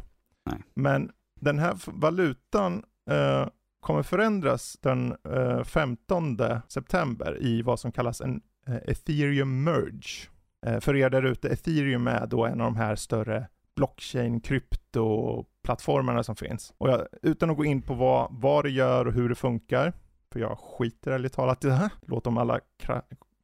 Nej. 0.45 0.63
Men 0.73 1.11
den 1.41 1.59
här 1.59 1.77
valutan 1.85 2.83
eh, 3.09 3.47
kommer 3.79 4.03
förändras 4.03 4.77
den 4.81 5.15
eh, 5.29 5.63
15 5.63 6.37
september 6.67 7.37
i 7.41 7.61
vad 7.61 7.79
som 7.79 7.91
kallas 7.91 8.21
en 8.21 8.41
eh, 8.67 8.75
ethereum 8.75 9.63
merge. 9.63 10.29
Eh, 10.65 10.79
för 10.79 10.95
er 10.95 11.09
där 11.09 11.23
ute, 11.23 11.49
ethereum 11.49 12.07
är 12.07 12.27
då 12.27 12.45
en 12.45 12.61
av 12.61 12.65
de 12.65 12.75
här 12.75 12.95
större 12.95 13.47
blockchain, 13.75 14.41
krypto, 14.41 15.45
plattformarna 15.63 16.23
som 16.23 16.35
finns. 16.35 16.73
Och 16.77 16.89
jag, 16.89 17.07
utan 17.21 17.49
att 17.49 17.57
gå 17.57 17.65
in 17.65 17.81
på 17.81 17.93
vad, 17.93 18.27
vad 18.31 18.65
det 18.65 18.69
gör 18.69 19.05
och 19.07 19.13
hur 19.13 19.29
det 19.29 19.35
funkar, 19.35 19.93
för 20.31 20.39
jag 20.39 20.59
skiter 20.59 21.11
ärligt 21.11 21.33
talat 21.33 21.65
i 21.65 21.67
det 21.67 21.73
här, 21.73 21.91
låt 22.01 22.23
dem 22.23 22.37
alla 22.37 22.59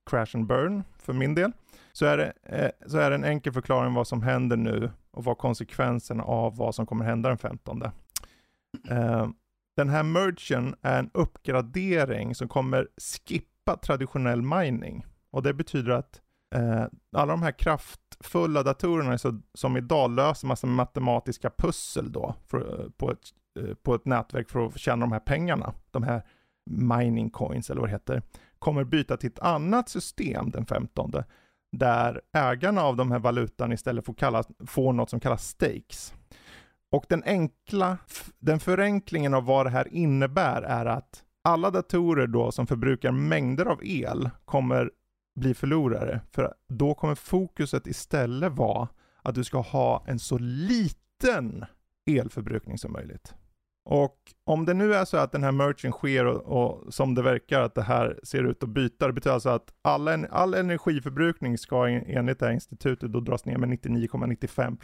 crash 0.09 0.35
and 0.35 0.47
burn 0.47 0.83
för 0.99 1.13
min 1.13 1.35
del, 1.35 1.51
så 1.91 2.05
är, 2.05 2.17
det, 2.17 2.33
eh, 2.43 2.89
så 2.89 2.97
är 2.97 3.09
det 3.09 3.15
en 3.15 3.23
enkel 3.23 3.53
förklaring 3.53 3.93
vad 3.93 4.07
som 4.07 4.21
händer 4.21 4.57
nu 4.57 4.91
och 5.11 5.23
vad 5.23 5.37
konsekvenserna 5.37 6.23
av 6.23 6.57
vad 6.57 6.75
som 6.75 6.85
kommer 6.85 7.05
hända 7.05 7.29
den 7.29 7.37
15. 7.37 7.81
Eh, 8.89 9.29
den 9.75 9.89
här 9.89 10.03
mergen 10.03 10.75
är 10.81 10.99
en 10.99 11.09
uppgradering 11.13 12.35
som 12.35 12.47
kommer 12.47 12.87
skippa 12.97 13.77
traditionell 13.77 14.41
mining 14.41 15.05
och 15.31 15.43
det 15.43 15.53
betyder 15.53 15.91
att 15.91 16.21
eh, 16.55 16.85
alla 17.11 17.33
de 17.33 17.41
här 17.41 17.51
kraftfulla 17.51 18.63
datorerna 18.63 19.17
så, 19.17 19.41
som 19.53 19.77
idag 19.77 20.11
löser 20.11 20.47
massa 20.47 20.67
matematiska 20.67 21.49
pussel 21.57 22.11
då 22.11 22.35
för, 22.47 22.59
eh, 22.59 22.89
på, 22.89 23.11
ett, 23.11 23.19
eh, 23.59 23.73
på 23.73 23.95
ett 23.95 24.05
nätverk 24.05 24.49
för 24.49 24.65
att 24.65 24.79
tjäna 24.79 25.05
de 25.05 25.11
här 25.11 25.19
pengarna, 25.19 25.73
de 25.91 26.03
här 26.03 26.21
mining 26.69 27.29
coins 27.29 27.69
eller 27.69 27.81
vad 27.81 27.89
det 27.89 27.93
heter, 27.93 28.21
kommer 28.59 28.83
byta 28.83 29.17
till 29.17 29.29
ett 29.29 29.39
annat 29.39 29.89
system 29.89 30.51
den 30.51 30.65
15 30.65 31.11
där 31.71 32.21
ägarna 32.33 32.81
av 32.81 32.95
de 32.95 33.11
här 33.11 33.19
valutan 33.19 33.71
istället 33.71 34.05
får, 34.05 34.13
kalla, 34.13 34.43
får 34.67 34.93
något 34.93 35.09
som 35.09 35.19
kallas 35.19 35.47
stakes. 35.47 36.13
Och 36.91 37.05
den 37.09 37.23
enkla, 37.25 37.97
den 38.39 38.59
förenklingen 38.59 39.33
av 39.33 39.45
vad 39.45 39.65
det 39.65 39.69
här 39.69 39.93
innebär 39.93 40.61
är 40.61 40.85
att 40.85 41.23
alla 41.43 41.71
datorer 41.71 42.27
då 42.27 42.51
som 42.51 42.67
förbrukar 42.67 43.11
mängder 43.11 43.65
av 43.65 43.79
el 43.83 44.29
kommer 44.45 44.91
bli 45.37 45.53
förlorare. 45.53 46.21
För 46.31 46.53
då 46.69 46.93
kommer 46.93 47.15
fokuset 47.15 47.87
istället 47.87 48.53
vara 48.53 48.87
att 49.21 49.35
du 49.35 49.43
ska 49.43 49.59
ha 49.59 50.03
en 50.07 50.19
så 50.19 50.37
liten 50.37 51.65
elförbrukning 52.09 52.77
som 52.77 52.91
möjligt. 52.91 53.33
Och 53.85 54.17
om 54.43 54.65
det 54.65 54.73
nu 54.73 54.93
är 54.93 55.05
så 55.05 55.17
att 55.17 55.31
den 55.31 55.43
här 55.43 55.51
merchen 55.51 55.91
sker 55.91 56.25
och, 56.25 56.41
och, 56.41 56.93
som 56.93 57.15
det 57.15 57.21
verkar 57.21 57.61
att 57.61 57.75
det 57.75 57.81
här 57.81 58.19
ser 58.23 58.43
ut 58.43 58.63
att 58.63 58.69
byta, 58.69 59.07
det 59.07 59.13
betyder 59.13 59.33
alltså 59.33 59.49
att 59.49 59.73
all, 59.81 60.07
all 60.07 60.53
energiförbrukning 60.53 61.57
ska 61.57 61.87
enligt 61.87 62.39
det 62.39 62.45
här 62.45 62.53
institutet 62.53 63.13
då 63.13 63.19
dras 63.19 63.45
ner 63.45 63.57
med 63.57 63.69
99,95 63.69 64.77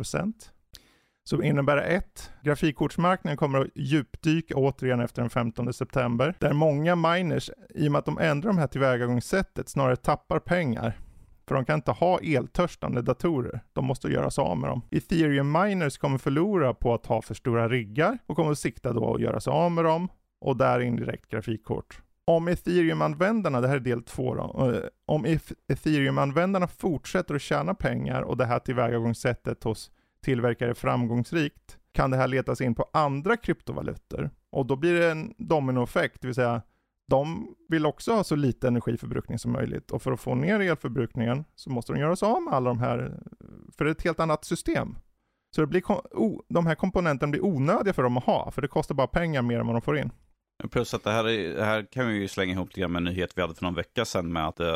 så 1.24 1.42
innebär 1.42 1.76
det 1.76 1.82
ett, 1.82 2.32
grafikkortsmarknaden 2.44 3.38
kommer 3.38 3.60
att 3.60 3.68
djupdyka 3.76 4.56
återigen 4.56 5.00
efter 5.00 5.22
den 5.22 5.30
15 5.30 5.74
september, 5.74 6.36
där 6.40 6.54
många 6.54 6.96
miners, 6.96 7.50
i 7.76 7.88
och 7.88 7.92
med 7.92 8.00
att 8.00 8.06
de 8.06 8.18
ändrar 8.18 8.50
de 8.50 8.58
här 8.58 8.68
tillvägagångssättet, 8.68 9.70
snarare 9.70 9.96
tappar 9.96 10.40
pengar. 10.40 11.00
För 11.48 11.56
de 11.56 11.66
kan 11.66 11.76
inte 11.76 11.92
ha 11.92 12.20
eltörstande 12.20 13.02
datorer. 13.02 13.60
De 13.74 13.86
måste 13.86 14.08
göra 14.08 14.32
sig 14.32 14.42
av 14.42 14.58
med 14.58 14.70
dem. 14.70 14.82
Ethereum 14.92 15.52
miners 15.52 15.98
kommer 15.98 16.18
förlora 16.18 16.74
på 16.74 16.94
att 16.94 17.06
ha 17.06 17.22
för 17.22 17.34
stora 17.34 17.70
riggar 17.70 18.18
och 18.28 18.36
kommer 18.36 18.52
att 18.52 18.60
sikta 18.60 18.94
då 18.94 19.16
att 19.16 19.22
göra 19.22 19.40
sig 19.40 19.52
av 19.52 19.72
med 19.72 19.86
dem 19.86 20.10
och 20.42 20.58
där 20.58 20.80
indirekt 20.80 21.30
grafikkort. 21.30 22.02
Om 22.26 22.48
ethereum-användarna, 22.48 23.62
det 23.62 23.68
här 23.68 23.76
är 23.76 23.80
del 23.80 24.04
två 24.04 24.36
då, 24.36 24.72
eh, 24.72 24.80
om 25.06 25.26
ethereum-användarna 25.68 26.68
fortsätter 26.68 27.36
att 27.36 27.42
tjäna 27.42 27.74
pengar 27.74 28.22
och 28.22 28.38
det 28.38 28.46
här 28.46 28.60
tillvägagångssättet 28.60 29.64
hos 29.64 29.92
tillverkare 30.24 30.76
framgångsrikt 30.76 31.78
kan 31.92 32.12
det 32.12 32.18
här 32.18 32.28
letas 32.28 32.62
in 32.62 32.76
på 32.76 32.90
andra 32.94 33.38
kryptovalutor. 33.38 34.30
Och 34.50 34.66
då 34.66 34.76
blir 34.76 35.00
det 35.00 35.12
en 35.12 35.34
dominoeffekt, 35.38 36.22
det 36.22 36.28
vill 36.28 36.36
säga 36.36 36.62
de 37.08 37.56
vill 37.70 37.86
också 37.86 38.14
ha 38.14 38.24
så 38.24 38.36
lite 38.36 38.68
energiförbrukning 38.68 39.40
som 39.40 39.52
möjligt 39.52 39.92
och 39.92 40.02
för 40.02 40.12
att 40.12 40.20
få 40.20 40.36
ner 40.36 40.60
elförbrukningen 40.60 41.46
så 41.56 41.70
måste 41.70 41.94
de 41.94 42.00
göra 42.00 42.16
sig 42.16 42.28
av 42.28 42.42
med 42.42 42.54
alla 42.54 42.70
de 42.70 42.80
här, 42.80 43.20
för 43.78 43.86
det 43.86 43.92
är 43.92 43.96
ett 43.96 44.04
helt 44.04 44.20
annat 44.20 44.46
system. 44.46 44.96
Så 45.56 45.62
det 45.62 45.68
blir, 45.68 45.84
de 46.54 46.66
här 46.66 46.76
komponenterna 46.76 47.32
blir 47.32 47.46
onödiga 47.46 47.94
för 47.94 48.04
dem 48.04 48.18
att 48.18 48.24
ha, 48.24 48.52
för 48.52 48.62
det 48.62 48.68
kostar 48.68 48.96
bara 48.96 49.08
pengar 49.08 49.42
mer 49.42 49.60
än 49.60 49.68
vad 49.68 49.76
de 49.76 49.82
får 49.82 49.98
in. 49.98 50.12
Plus 50.72 50.94
att 50.94 51.04
det 51.04 51.12
här, 51.12 51.28
är, 51.28 51.56
det 51.56 51.66
här 51.66 51.86
kan 51.92 52.08
vi 52.08 52.14
ju 52.14 52.28
slänga 52.28 52.54
ihop 52.54 52.76
lite 52.76 52.88
med 52.88 53.00
en 53.00 53.04
nyhet 53.04 53.32
vi 53.36 53.42
hade 53.42 53.56
för 53.56 53.64
någon 53.64 53.76
vecka 53.76 54.06
sedan 54.06 54.34
med 54.34 54.48
att 54.48 54.60
uh, 54.60 54.68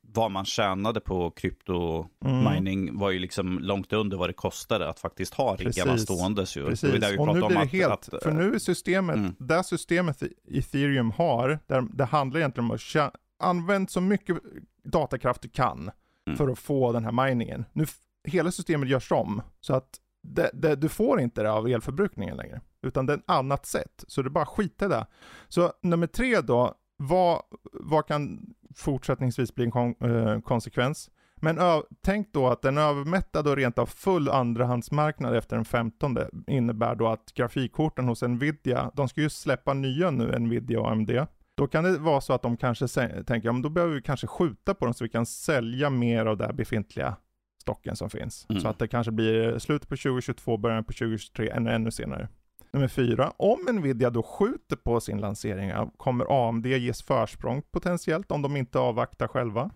vad 0.00 0.30
man 0.30 0.44
tjänade 0.44 1.00
på 1.00 1.30
krypto-mining 1.30 2.88
mm. 2.88 2.98
var 2.98 3.10
ju 3.10 3.18
liksom 3.18 3.58
långt 3.58 3.92
under 3.92 4.16
vad 4.16 4.28
det 4.28 4.32
kostade 4.32 4.88
att 4.88 5.00
faktiskt 5.00 5.34
ha 5.34 5.56
riggarna 5.56 5.98
ståendes. 5.98 6.56
Ju. 6.56 6.66
Precis, 6.66 7.00
det 7.00 7.18
och 7.18 7.26
nu 7.26 7.32
blir 7.32 7.48
det 7.48 7.60
att, 7.60 7.72
helt, 7.72 8.14
att, 8.14 8.22
för 8.22 8.30
nu 8.30 8.54
är 8.54 8.58
systemet, 8.58 9.16
mm. 9.16 9.34
det 9.38 9.64
systemet 9.64 10.22
ethereum 10.48 11.10
har, 11.10 11.58
där, 11.66 11.86
det 11.92 12.04
handlar 12.04 12.40
egentligen 12.40 12.70
om 12.70 12.76
att 12.76 13.14
använda 13.38 13.88
så 13.88 14.00
mycket 14.00 14.36
datakraft 14.84 15.42
du 15.42 15.48
kan 15.48 15.90
mm. 16.26 16.36
för 16.36 16.48
att 16.48 16.58
få 16.58 16.92
den 16.92 17.04
här 17.04 17.12
miningen. 17.12 17.64
Nu, 17.72 17.86
hela 18.28 18.52
systemet 18.52 18.88
görs 18.88 19.12
om, 19.12 19.42
så 19.60 19.74
att 19.74 20.00
det, 20.22 20.50
det, 20.52 20.76
du 20.76 20.88
får 20.88 21.20
inte 21.20 21.42
det 21.42 21.52
av 21.52 21.68
elförbrukningen 21.68 22.36
längre, 22.36 22.60
utan 22.82 23.06
det 23.06 23.12
är 23.12 23.18
ett 23.18 23.24
annat 23.26 23.66
sätt. 23.66 24.04
Så 24.08 24.22
det 24.22 24.28
är 24.28 24.30
bara 24.30 24.46
skita 24.46 24.84
i 24.84 24.88
det. 24.88 25.06
Så 25.48 25.72
nummer 25.82 26.06
tre 26.06 26.40
då, 26.40 26.74
vad, 26.96 27.42
vad 27.72 28.06
kan 28.06 28.54
fortsättningsvis 28.76 29.54
bli 29.54 29.64
en 29.64 29.70
kon, 29.70 29.94
eh, 30.00 30.40
konsekvens? 30.40 31.10
Men 31.42 31.82
tänk 32.02 32.32
då 32.32 32.48
att 32.48 32.64
en 32.64 32.78
övermättad 32.78 33.48
och 33.48 33.56
rent 33.56 33.78
av 33.78 33.86
full 33.86 34.28
andrahandsmarknad 34.28 35.36
efter 35.36 35.56
den 35.56 35.64
15 35.64 36.18
innebär 36.46 36.94
då 36.94 37.08
att 37.08 37.34
grafikkorten 37.34 38.08
hos 38.08 38.22
Nvidia, 38.22 38.90
de 38.94 39.08
ska 39.08 39.20
ju 39.20 39.30
släppa 39.30 39.74
nya 39.74 40.10
nu, 40.10 40.38
Nvidia 40.38 40.80
och 40.80 40.90
AMD. 40.90 41.10
Då 41.54 41.66
kan 41.66 41.84
det 41.84 41.98
vara 41.98 42.20
så 42.20 42.32
att 42.32 42.42
de 42.42 42.56
kanske 42.56 42.88
tänker, 42.88 43.48
ja 43.48 43.52
men 43.52 43.62
då 43.62 43.68
behöver 43.68 43.94
vi 43.94 44.02
kanske 44.02 44.26
skjuta 44.26 44.74
på 44.74 44.84
dem 44.84 44.94
så 44.94 45.04
vi 45.04 45.10
kan 45.10 45.26
sälja 45.26 45.90
mer 45.90 46.26
av 46.26 46.36
det 46.36 46.52
befintliga 46.52 47.16
stocken 47.60 47.96
som 47.96 48.10
finns. 48.10 48.46
Mm. 48.48 48.62
Så 48.62 48.68
att 48.68 48.78
det 48.78 48.88
kanske 48.88 49.12
blir 49.12 49.58
slutet 49.58 49.88
på 49.88 49.96
2022, 49.96 50.56
början 50.56 50.84
på 50.84 50.92
2023, 50.92 51.48
eller 51.48 51.70
ännu 51.70 51.90
senare. 51.90 52.28
Nummer 52.72 52.88
fyra, 52.88 53.32
om 53.36 53.60
Nvidia 53.72 54.10
då 54.10 54.22
skjuter 54.22 54.76
på 54.76 55.00
sin 55.00 55.20
lansering, 55.20 55.90
kommer 55.96 56.48
AMD 56.48 56.66
ges 56.66 57.02
försprång 57.02 57.62
potentiellt 57.70 58.30
om 58.30 58.42
de 58.42 58.56
inte 58.56 58.78
avvaktar 58.78 59.28
själva? 59.28 59.70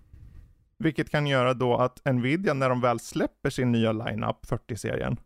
Vilket 0.79 1.11
kan 1.11 1.27
göra 1.27 1.55
då 1.55 1.77
att 1.77 2.05
Nvidia, 2.05 2.55
när 2.55 2.69
de 2.69 2.81
väl 2.81 3.01
släpper 3.01 3.51
sin 3.51 3.73
nya 3.73 3.93
lineup, 3.93 4.47
40-serien, 4.47 5.17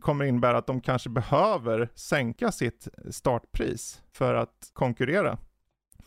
kommer 0.00 0.24
innebära 0.24 0.58
att 0.58 0.66
de 0.66 0.80
kanske 0.80 1.10
behöver 1.10 1.88
sänka 1.94 2.52
sitt 2.52 2.88
startpris 3.10 4.02
för 4.12 4.34
att 4.34 4.70
konkurrera. 4.72 5.38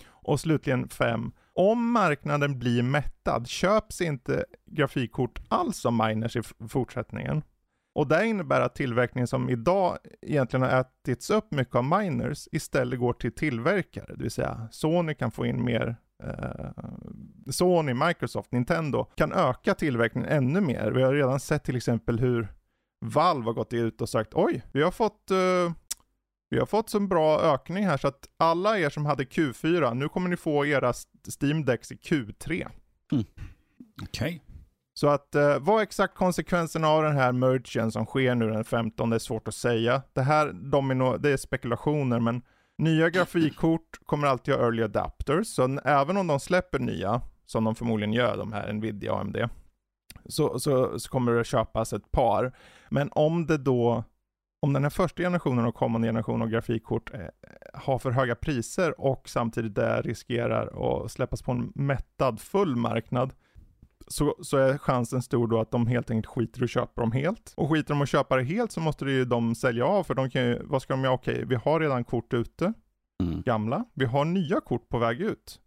Och 0.08 0.40
slutligen 0.40 0.90
fem, 0.90 1.32
om 1.54 1.92
marknaden 1.92 2.60
blir 2.60 2.84
mättad 2.84 3.48
köps 3.48 4.02
inte 4.02 4.46
grafikkort 4.66 5.40
alls 5.48 5.86
av 5.86 5.94
miners 5.94 6.36
i 6.36 6.42
fortsättningen. 6.70 7.44
Och 7.98 8.08
det 8.08 8.26
innebär 8.26 8.62
att 8.62 8.76
tillverkningen 8.76 9.28
som 9.28 9.50
idag 9.50 9.98
egentligen 10.22 10.64
har 10.64 10.82
ätits 10.82 11.30
upp 11.30 11.52
mycket 11.52 11.76
av 11.76 11.84
miners 11.84 12.48
istället 12.52 13.00
går 13.00 13.14
till 13.14 13.32
tillverkare, 13.32 14.06
det 14.16 14.24
vill 14.24 14.32
säga 14.32 14.68
Sony 14.72 15.14
kan 15.14 15.32
få 15.32 15.46
in 15.46 15.64
mer 15.64 15.96
eh, 16.24 16.70
Sony, 17.52 17.94
Microsoft, 17.94 18.52
Nintendo 18.52 19.04
kan 19.04 19.34
öka 19.34 19.74
tillverkningen 19.74 20.30
ännu 20.30 20.62
mer. 20.62 20.92
Vi 20.92 21.04
har 21.04 21.14
redan 21.14 21.40
sett 21.40 21.64
till 21.64 21.76
exempel 21.76 22.20
hur 22.20 22.48
Valve 23.06 23.46
har 23.46 23.54
gått 23.54 23.74
ut 23.74 24.02
och 24.02 24.10
sagt 24.10 24.34
oj, 24.34 24.64
vi 24.72 24.84
har 24.84 24.92
fått 24.92 25.32
eh, 25.32 25.72
vi 26.50 26.60
har 26.60 26.66
fått 26.66 26.90
så 26.90 27.00
bra 27.00 27.42
ökning 27.42 27.86
här 27.86 27.98
så 27.98 28.08
att 28.08 28.30
alla 28.38 28.80
er 28.80 28.90
som 28.90 29.06
hade 29.06 29.24
Q4, 29.24 29.94
nu 29.94 30.10
kommer 30.10 30.30
ni 30.30 30.38
få 30.38 30.66
era 30.66 30.94
Steam 31.42 31.66
Decks 31.66 31.92
i 31.92 31.96
Q3. 31.96 32.68
Mm. 33.12 33.26
Okej. 34.02 34.42
Okay. 34.42 34.47
Så 34.98 35.08
att 35.08 35.36
eh, 35.36 35.60
vad 35.60 35.82
exakt 35.82 36.16
konsekvenserna 36.16 36.88
av 36.88 37.04
den 37.04 37.16
här 37.16 37.32
mergen 37.32 37.92
som 37.92 38.06
sker 38.06 38.36
nu 38.36 38.50
den 38.50 38.64
15 38.64 39.10
det 39.10 39.16
är 39.16 39.20
svårt 39.20 39.48
att 39.48 39.56
säga. 39.56 40.02
Det 40.14 40.22
här 40.22 40.52
domino, 40.54 41.18
det 41.18 41.30
är 41.30 41.38
spekulationer 41.38 42.20
men 42.20 42.42
nya 42.78 43.10
grafikkort 43.10 44.00
kommer 44.06 44.28
alltid 44.28 44.54
ha 44.54 44.62
early 44.62 44.84
adapters. 44.84 45.48
Så 45.48 45.80
även 45.84 46.18
om 46.18 46.28
de 46.28 46.40
släpper 46.40 46.80
nya, 46.80 47.22
som 47.46 47.64
de 47.64 47.76
förmodligen 47.76 48.14
gör, 48.14 48.38
de 48.38 48.54
här 48.54 48.74
Nvidia 48.74 49.14
och 49.14 49.20
AMD, 49.20 49.38
så, 50.26 50.60
så, 50.60 51.00
så 51.00 51.10
kommer 51.10 51.32
det 51.32 51.44
köpas 51.44 51.94
ett 51.94 52.12
par. 52.12 52.56
Men 52.90 53.10
om 53.12 53.46
det 53.46 53.58
då 53.58 54.04
om 54.62 54.74
den 54.74 54.84
här 54.84 54.90
första 54.90 55.24
generationen 55.24 55.66
och 55.66 55.76
kommande 55.76 56.08
generation 56.08 56.42
av 56.42 56.50
grafikkort 56.50 57.14
eh, 57.14 57.20
har 57.74 58.00
för 58.00 58.12
höga 58.12 58.36
priser 58.36 59.02
och 59.02 59.30
samtidigt 59.30 59.76
det 59.76 60.02
riskerar 60.02 61.04
att 61.04 61.12
släppas 61.12 61.42
på 61.42 61.52
en 61.52 61.72
mättad 61.76 62.40
full 62.40 62.76
marknad 62.76 63.34
så, 64.08 64.36
så 64.42 64.58
är 64.58 64.78
chansen 64.78 65.22
stor 65.22 65.48
då 65.48 65.60
att 65.60 65.72
de 65.72 65.88
helt 65.88 66.12
enkelt 66.12 66.34
skiter 66.34 66.64
och 66.64 66.70
köper 66.70 67.02
dem 67.02 67.12
helt. 67.12 67.54
Och 67.58 67.70
skiter 67.70 67.94
de 67.94 68.02
att 68.02 68.10
köpa 68.10 68.36
det 68.36 68.44
helt 68.44 68.72
så 68.72 68.80
måste 68.80 69.06
det 69.06 69.12
ju 69.12 69.26
de 69.26 69.56
sälja 69.56 69.86
av 69.86 70.04
för 70.04 70.14
de 70.14 70.30
kan 70.30 70.44
ju, 70.44 70.62
vad 70.64 70.82
ska 70.82 70.94
de 70.94 71.04
göra? 71.04 71.14
Okej, 71.14 71.46
vi 71.46 71.56
har 71.56 71.80
redan 71.80 72.04
kort 72.04 72.34
ute, 72.34 72.74
mm. 73.24 73.42
gamla, 73.42 73.86
vi 73.94 74.06
har 74.06 74.26
nya 74.26 74.60
kort 74.60 74.90
på 74.90 74.98
väg 74.98 75.22
ut. 75.22 75.60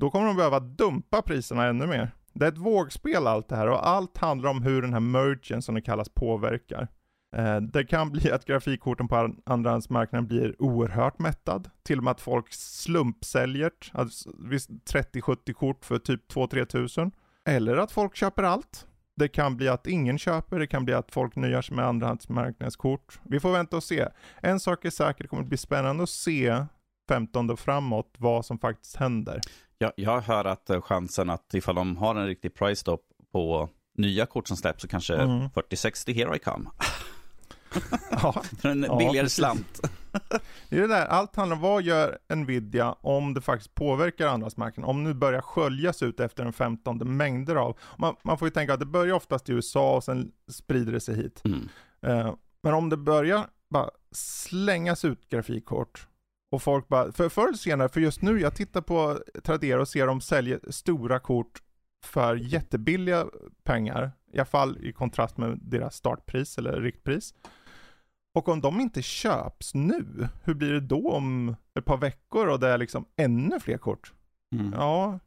Då 0.00 0.10
kommer 0.10 0.26
de 0.26 0.36
behöva 0.36 0.60
dumpa 0.60 1.22
priserna 1.22 1.66
ännu 1.66 1.86
mer. 1.86 2.10
Det 2.32 2.44
är 2.44 2.48
ett 2.48 2.58
vågspel 2.58 3.26
allt 3.26 3.48
det 3.48 3.56
här 3.56 3.68
och 3.68 3.88
allt 3.88 4.16
handlar 4.16 4.50
om 4.50 4.62
hur 4.62 4.82
den 4.82 4.92
här 4.92 5.00
mergen 5.00 5.62
som 5.62 5.74
det 5.74 5.80
kallas 5.80 6.08
påverkar. 6.08 6.88
Eh, 7.36 7.60
det 7.60 7.84
kan 7.84 8.10
bli 8.12 8.30
att 8.30 8.44
grafikkorten 8.44 9.08
på 9.08 9.34
andrahandsmarknaden 9.46 10.26
blir 10.26 10.62
oerhört 10.62 11.18
mättad. 11.18 11.70
Till 11.82 11.98
och 11.98 12.04
med 12.04 12.10
att 12.10 12.20
folk 12.20 12.52
slumpsäljer 12.52 13.70
alltså 13.92 14.30
30-70 14.30 15.52
kort 15.52 15.84
för 15.84 15.98
typ 15.98 16.32
2-3 16.32 16.64
tusen. 16.64 17.12
Eller 17.46 17.76
att 17.76 17.92
folk 17.92 18.16
köper 18.16 18.42
allt. 18.42 18.86
Det 19.16 19.28
kan 19.28 19.56
bli 19.56 19.68
att 19.68 19.86
ingen 19.86 20.18
köper, 20.18 20.58
det 20.58 20.66
kan 20.66 20.84
bli 20.84 20.94
att 20.94 21.12
folk 21.12 21.36
nöjer 21.36 21.62
sig 21.62 21.76
med 21.76 21.86
andrahandsmarknadskort. 21.86 23.20
Vi 23.22 23.40
får 23.40 23.52
vänta 23.52 23.76
och 23.76 23.82
se. 23.82 24.08
En 24.42 24.60
sak 24.60 24.84
är 24.84 24.90
säker, 24.90 25.22
det 25.24 25.28
kommer 25.28 25.42
bli 25.42 25.56
spännande 25.56 26.02
att 26.02 26.10
se 26.10 26.64
15 27.08 27.50
och 27.50 27.58
framåt 27.58 28.14
vad 28.18 28.46
som 28.46 28.58
faktiskt 28.58 28.96
händer. 28.96 29.40
Ja, 29.78 29.92
jag 29.96 30.20
hör 30.20 30.44
att 30.44 30.70
eh, 30.70 30.80
chansen 30.80 31.30
att 31.30 31.54
ifall 31.54 31.74
de 31.74 31.96
har 31.96 32.14
en 32.14 32.26
riktig 32.26 32.54
price 32.54 32.80
stop 32.80 32.98
på 33.32 33.68
nya 33.98 34.26
kort 34.26 34.48
som 34.48 34.56
släpps 34.56 34.82
så 34.82 34.88
kanske 34.88 35.14
mm. 35.14 35.50
4060 35.50 36.12
Here 36.12 36.36
I 36.36 36.38
come. 36.38 36.70
ja. 38.10 38.42
För 38.58 38.68
en 38.68 38.80
billigare 38.80 39.16
ja, 39.16 39.28
slant. 39.28 39.80
det 40.68 40.76
är 40.76 40.80
det 40.80 40.86
där, 40.86 41.06
allt 41.06 41.36
handlar 41.36 41.56
om 41.56 41.62
vad 41.62 41.82
gör 41.82 42.18
Nvidia 42.34 42.92
om 42.92 43.34
det 43.34 43.40
faktiskt 43.40 43.74
påverkar 43.74 44.26
andrahandsmarknaden. 44.26 44.90
Om 44.90 45.04
nu 45.04 45.14
börjar 45.14 45.40
sköljas 45.40 46.02
ut 46.02 46.20
efter 46.20 46.44
den 46.44 46.52
15 46.52 47.16
mängder 47.16 47.56
av, 47.56 47.78
man, 47.98 48.16
man, 48.22 48.38
får 48.38 48.48
ju 48.48 48.52
tänka 48.52 48.74
att 48.74 48.80
det 48.80 48.86
börjar 48.86 49.14
oftast 49.14 49.48
i 49.48 49.52
USA 49.52 49.96
och 49.96 50.04
sen 50.04 50.32
sprider 50.50 50.92
det 50.92 51.00
sig 51.00 51.16
hit. 51.16 51.42
Mm. 51.44 51.68
Uh, 52.06 52.34
men 52.62 52.74
om 52.74 52.88
det 52.88 52.96
börjar 52.96 53.46
bara 53.70 53.90
slängas 54.12 55.04
ut 55.04 55.28
grafikkort 55.28 56.06
och 56.50 56.62
folk 56.62 56.88
bara, 56.88 57.12
för 57.12 57.28
förr 57.28 57.48
eller 57.48 57.58
senare, 57.58 57.88
för 57.88 58.00
just 58.00 58.22
nu, 58.22 58.40
jag 58.40 58.54
tittar 58.54 58.80
på 58.80 59.20
Tradera 59.44 59.80
och 59.80 59.88
ser 59.88 60.06
dem 60.06 60.20
sälja 60.20 60.58
stora 60.70 61.18
kort 61.18 61.62
för 62.06 62.36
jättebilliga 62.36 63.26
pengar, 63.62 64.12
i 64.32 64.38
alla 64.38 64.44
fall 64.44 64.78
i 64.80 64.92
kontrast 64.92 65.36
med 65.36 65.58
deras 65.62 65.96
startpris 65.96 66.58
eller 66.58 66.80
riktpris. 66.80 67.34
Och 68.34 68.48
om 68.48 68.60
de 68.60 68.80
inte 68.80 69.02
köps 69.02 69.74
nu, 69.74 70.28
hur 70.44 70.54
blir 70.54 70.72
det 70.72 70.80
då 70.80 71.10
om 71.10 71.56
ett 71.78 71.84
par 71.84 71.96
veckor 71.96 72.46
och 72.46 72.60
det 72.60 72.68
är 72.68 72.78
liksom 72.78 73.06
ännu 73.16 73.60
fler 73.60 73.78
kort? 73.78 74.12
Mm. 74.52 74.72
Ja, 74.72 75.18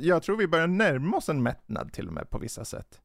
jag 0.00 0.22
tror 0.22 0.36
vi 0.36 0.48
börjar 0.48 0.66
närma 0.66 1.16
oss 1.16 1.28
en 1.28 1.42
mättnad 1.42 1.92
till 1.92 2.06
och 2.06 2.12
med 2.12 2.30
på 2.30 2.38
vissa 2.38 2.64
sätt. 2.64 3.00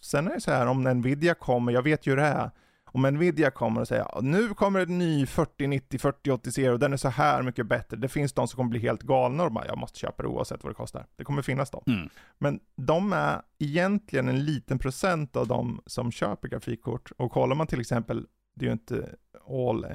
Sen 0.00 0.28
är 0.28 0.34
det 0.34 0.40
så 0.40 0.50
här, 0.50 0.66
om 0.66 0.82
Nvidia 0.82 1.34
kommer, 1.34 1.72
jag 1.72 1.82
vet 1.82 2.06
ju 2.06 2.10
hur 2.10 2.16
det 2.16 2.22
är, 2.22 2.50
om 2.92 3.02
Nvidia 3.02 3.50
kommer 3.50 3.80
och 3.80 3.88
säger 3.88 4.22
nu 4.22 4.48
kommer 4.48 4.80
en 4.80 4.98
ny 4.98 5.26
4090, 5.26 5.98
4080 5.98 6.52
serie 6.52 6.70
och 6.70 6.78
den 6.78 6.92
är 6.92 6.96
så 6.96 7.08
här 7.08 7.42
mycket 7.42 7.66
bättre. 7.66 7.96
Det 7.96 8.08
finns 8.08 8.32
de 8.32 8.48
som 8.48 8.56
kommer 8.56 8.70
bli 8.70 8.80
helt 8.80 9.02
galna 9.02 9.44
och 9.44 9.52
bara, 9.52 9.66
jag 9.66 9.78
måste 9.78 9.98
köpa 9.98 10.22
det 10.22 10.28
oavsett 10.28 10.64
vad 10.64 10.70
det 10.70 10.76
kostar. 10.76 11.06
Det 11.16 11.24
kommer 11.24 11.42
finnas 11.42 11.70
dem. 11.70 11.82
Mm. 11.86 12.08
Men 12.38 12.60
de 12.76 13.12
är 13.12 13.42
egentligen 13.58 14.28
en 14.28 14.44
liten 14.44 14.78
procent 14.78 15.36
av 15.36 15.46
de 15.46 15.82
som 15.86 16.12
köper 16.12 16.48
grafikkort. 16.48 17.12
Och 17.16 17.32
kollar 17.32 17.56
man 17.56 17.66
till 17.66 17.80
exempel, 17.80 18.26
det 18.56 18.64
är 18.64 18.66
ju 18.66 18.72
inte 18.72 19.14
all 19.48 19.84
eh, 19.84 19.90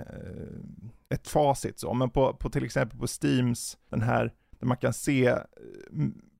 ett 1.10 1.27
facit 1.27 1.79
så, 1.79 1.93
men 1.93 2.10
på, 2.10 2.34
på 2.34 2.49
till 2.49 2.65
exempel 2.65 2.99
på 2.99 3.08
Steams, 3.08 3.77
den 3.89 4.01
här, 4.01 4.34
där 4.60 4.67
man 4.67 4.77
kan 4.77 4.93
se 4.93 5.27
eh, 5.27 5.39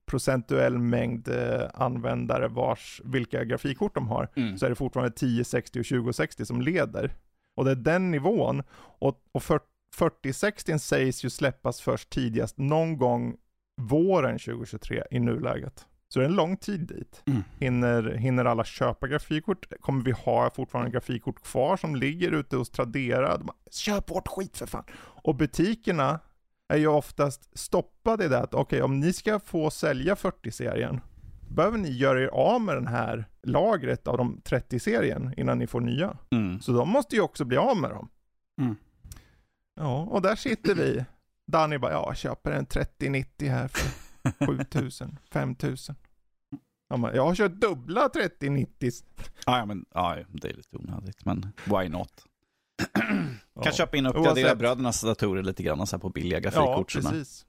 procentuell 0.06 0.78
mängd 0.78 1.28
eh, 1.28 1.68
användare 1.74 2.48
vars, 2.48 3.00
vilka 3.04 3.44
grafikkort 3.44 3.94
de 3.94 4.08
har, 4.08 4.28
mm. 4.36 4.58
så 4.58 4.66
är 4.66 4.70
det 4.70 4.76
fortfarande 4.76 5.08
1060 5.14 5.80
och 5.80 5.86
2060 5.86 6.46
som 6.46 6.60
leder. 6.60 7.14
Och 7.54 7.64
det 7.64 7.70
är 7.70 7.76
den 7.76 8.10
nivån, 8.10 8.62
och, 8.98 9.20
och 9.32 9.42
4060 9.94 10.78
sägs 10.78 11.24
ju 11.24 11.30
släppas 11.30 11.80
först 11.80 12.10
tidigast 12.10 12.58
någon 12.58 12.96
gång 12.96 13.36
våren 13.76 14.38
2023 14.38 15.02
i 15.10 15.20
nuläget. 15.20 15.86
Så 16.08 16.18
det 16.18 16.24
är 16.24 16.28
en 16.28 16.36
lång 16.36 16.56
tid 16.56 16.80
dit. 16.80 17.22
Mm. 17.26 17.42
Hinner, 17.58 18.02
hinner 18.02 18.44
alla 18.44 18.64
köpa 18.64 19.08
grafikkort? 19.08 19.66
Kommer 19.80 20.04
vi 20.04 20.12
ha 20.12 20.50
fortfarande 20.50 20.90
grafikkort 20.90 21.42
kvar 21.42 21.76
som 21.76 21.96
ligger 21.96 22.32
ute 22.32 22.56
hos 22.56 22.70
Tradera? 22.70 23.36
De 23.36 23.46
bara, 23.46 23.56
Köp 23.70 24.10
vårt 24.10 24.28
skit 24.28 24.56
för 24.56 24.66
fan! 24.66 24.84
Och 24.96 25.34
butikerna 25.34 26.20
är 26.68 26.76
ju 26.76 26.86
oftast 26.86 27.58
stoppade 27.58 28.24
i 28.24 28.28
det 28.28 28.38
att 28.38 28.54
okej, 28.54 28.62
okay, 28.62 28.82
om 28.82 29.00
ni 29.00 29.12
ska 29.12 29.38
få 29.38 29.70
sälja 29.70 30.14
40-serien, 30.14 31.00
behöver 31.50 31.78
ni 31.78 31.90
göra 31.90 32.22
er 32.22 32.26
av 32.26 32.60
med 32.60 32.76
den 32.76 32.86
här 32.86 33.28
lagret 33.42 34.08
av 34.08 34.16
de 34.16 34.40
30-serien 34.44 35.34
innan 35.36 35.58
ni 35.58 35.66
får 35.66 35.80
nya. 35.80 36.16
Mm. 36.30 36.60
Så 36.60 36.72
de 36.72 36.88
måste 36.88 37.16
ju 37.16 37.22
också 37.22 37.44
bli 37.44 37.56
av 37.56 37.76
med 37.76 37.90
dem. 37.90 38.08
Mm. 38.60 38.76
Ja, 39.74 40.02
och 40.02 40.22
där 40.22 40.36
sitter 40.36 40.74
vi. 40.74 41.04
Danny 41.46 41.78
bara, 41.78 41.92
ja, 41.92 42.04
jag 42.06 42.16
köper 42.16 42.52
en 42.52 42.66
3090 42.66 43.50
här 43.50 43.68
för 43.68 44.46
7000, 44.46 45.18
5000. 45.32 45.94
Ja, 46.88 47.14
jag 47.14 47.24
har 47.24 47.34
kört 47.34 47.52
dubbla 47.52 48.08
3090. 48.08 48.90
Ja, 49.46 49.66
men 49.66 49.84
ja, 49.94 50.16
det 50.28 50.48
är 50.48 50.54
lite 50.54 50.76
onödigt, 50.76 51.24
men 51.24 51.52
why 51.64 51.88
not? 51.88 52.26
Kan 53.62 53.72
köpa 53.72 53.96
in 53.96 54.06
och 54.06 54.10
uppgradera 54.10 54.46
Oavsett. 54.46 54.58
brödernas 54.58 55.00
datorer 55.00 55.42
lite 55.42 55.62
grann 55.62 55.86
så 55.86 55.96
här 55.96 56.00
på 56.00 56.08
billiga 56.08 56.40
grafikkort. 56.40 56.94
Ja, 56.94 57.00
precis. 57.00 57.46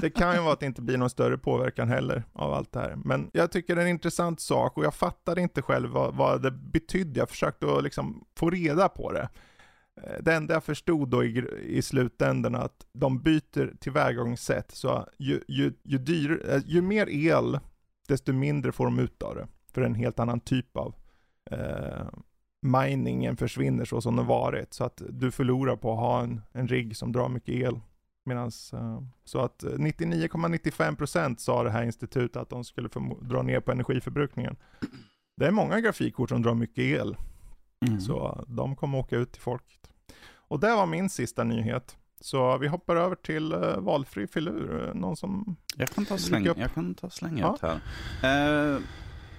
Det 0.00 0.10
kan 0.10 0.34
ju 0.34 0.40
vara 0.40 0.52
att 0.52 0.60
det 0.60 0.66
inte 0.66 0.82
blir 0.82 0.98
någon 0.98 1.10
större 1.10 1.38
påverkan 1.38 1.88
heller 1.88 2.24
av 2.32 2.52
allt 2.52 2.72
det 2.72 2.80
här. 2.80 2.96
Men 3.04 3.30
jag 3.32 3.52
tycker 3.52 3.74
det 3.74 3.82
är 3.82 3.84
en 3.84 3.90
intressant 3.90 4.40
sak 4.40 4.76
och 4.76 4.84
jag 4.84 4.94
fattade 4.94 5.40
inte 5.40 5.62
själv 5.62 5.90
vad, 5.90 6.14
vad 6.14 6.42
det 6.42 6.50
betydde. 6.50 7.18
Jag 7.20 7.30
försökte 7.30 7.76
att 7.76 7.84
liksom 7.84 8.24
få 8.36 8.50
reda 8.50 8.88
på 8.88 9.12
det. 9.12 9.28
Eh, 10.02 10.22
det 10.22 10.34
enda 10.34 10.54
jag 10.54 10.64
förstod 10.64 11.08
då 11.08 11.24
i, 11.24 11.44
i 11.66 11.82
slutändan 11.82 12.54
att 12.54 12.86
de 12.92 13.22
byter 13.22 13.76
tillvägagångssätt. 13.80 14.70
Så 14.70 15.06
ju, 15.18 15.40
ju, 15.48 15.72
ju, 15.82 15.98
dyr, 15.98 16.50
eh, 16.50 16.62
ju 16.66 16.82
mer 16.82 17.08
el, 17.08 17.58
desto 18.08 18.32
mindre 18.32 18.72
får 18.72 18.84
de 18.84 18.98
ut 18.98 19.22
av 19.22 19.34
det. 19.34 19.46
För 19.72 19.82
en 19.82 19.94
helt 19.94 20.18
annan 20.18 20.40
typ 20.40 20.76
av 20.76 20.94
eh, 21.50 22.06
miningen 22.62 23.36
försvinner 23.36 23.84
så 23.84 24.00
som 24.00 24.16
det 24.16 24.22
varit. 24.22 24.74
Så 24.74 24.84
att 24.84 25.02
du 25.08 25.30
förlorar 25.30 25.76
på 25.76 25.92
att 25.92 25.98
ha 25.98 26.22
en, 26.22 26.40
en 26.52 26.68
rigg 26.68 26.96
som 26.96 27.12
drar 27.12 27.28
mycket 27.28 27.54
el. 27.54 27.80
Medans, 28.24 28.74
uh, 28.74 29.02
så 29.24 29.38
att 29.38 29.62
99,95% 29.62 31.36
sa 31.36 31.62
det 31.62 31.70
här 31.70 31.82
institutet 31.82 32.36
att 32.36 32.50
de 32.50 32.64
skulle 32.64 32.88
dra 33.20 33.42
ner 33.42 33.60
på 33.60 33.72
energiförbrukningen. 33.72 34.56
Det 35.36 35.46
är 35.46 35.50
många 35.50 35.80
grafikkort 35.80 36.28
som 36.28 36.42
drar 36.42 36.54
mycket 36.54 36.84
el. 36.84 37.16
Mm. 37.86 38.00
Så 38.00 38.44
de 38.48 38.76
kommer 38.76 38.98
åka 38.98 39.16
ut 39.16 39.32
till 39.32 39.42
folket. 39.42 39.90
Och 40.32 40.60
det 40.60 40.74
var 40.74 40.86
min 40.86 41.10
sista 41.10 41.44
nyhet. 41.44 41.96
Så 42.20 42.58
vi 42.58 42.68
hoppar 42.68 42.96
över 42.96 43.16
till 43.16 43.52
uh, 43.54 43.78
valfri 43.78 44.26
filur. 44.26 44.94
Någon 44.94 45.16
som 45.16 45.56
Jag 45.76 45.88
kan 45.88 46.04
ta 46.04 46.18
släng, 46.18 46.44
jag 46.44 46.74
kan 46.74 46.94
ta 46.94 47.10
slänga 47.10 47.56
ja. 47.60 47.80
här. 48.22 48.74
Uh, 48.74 48.80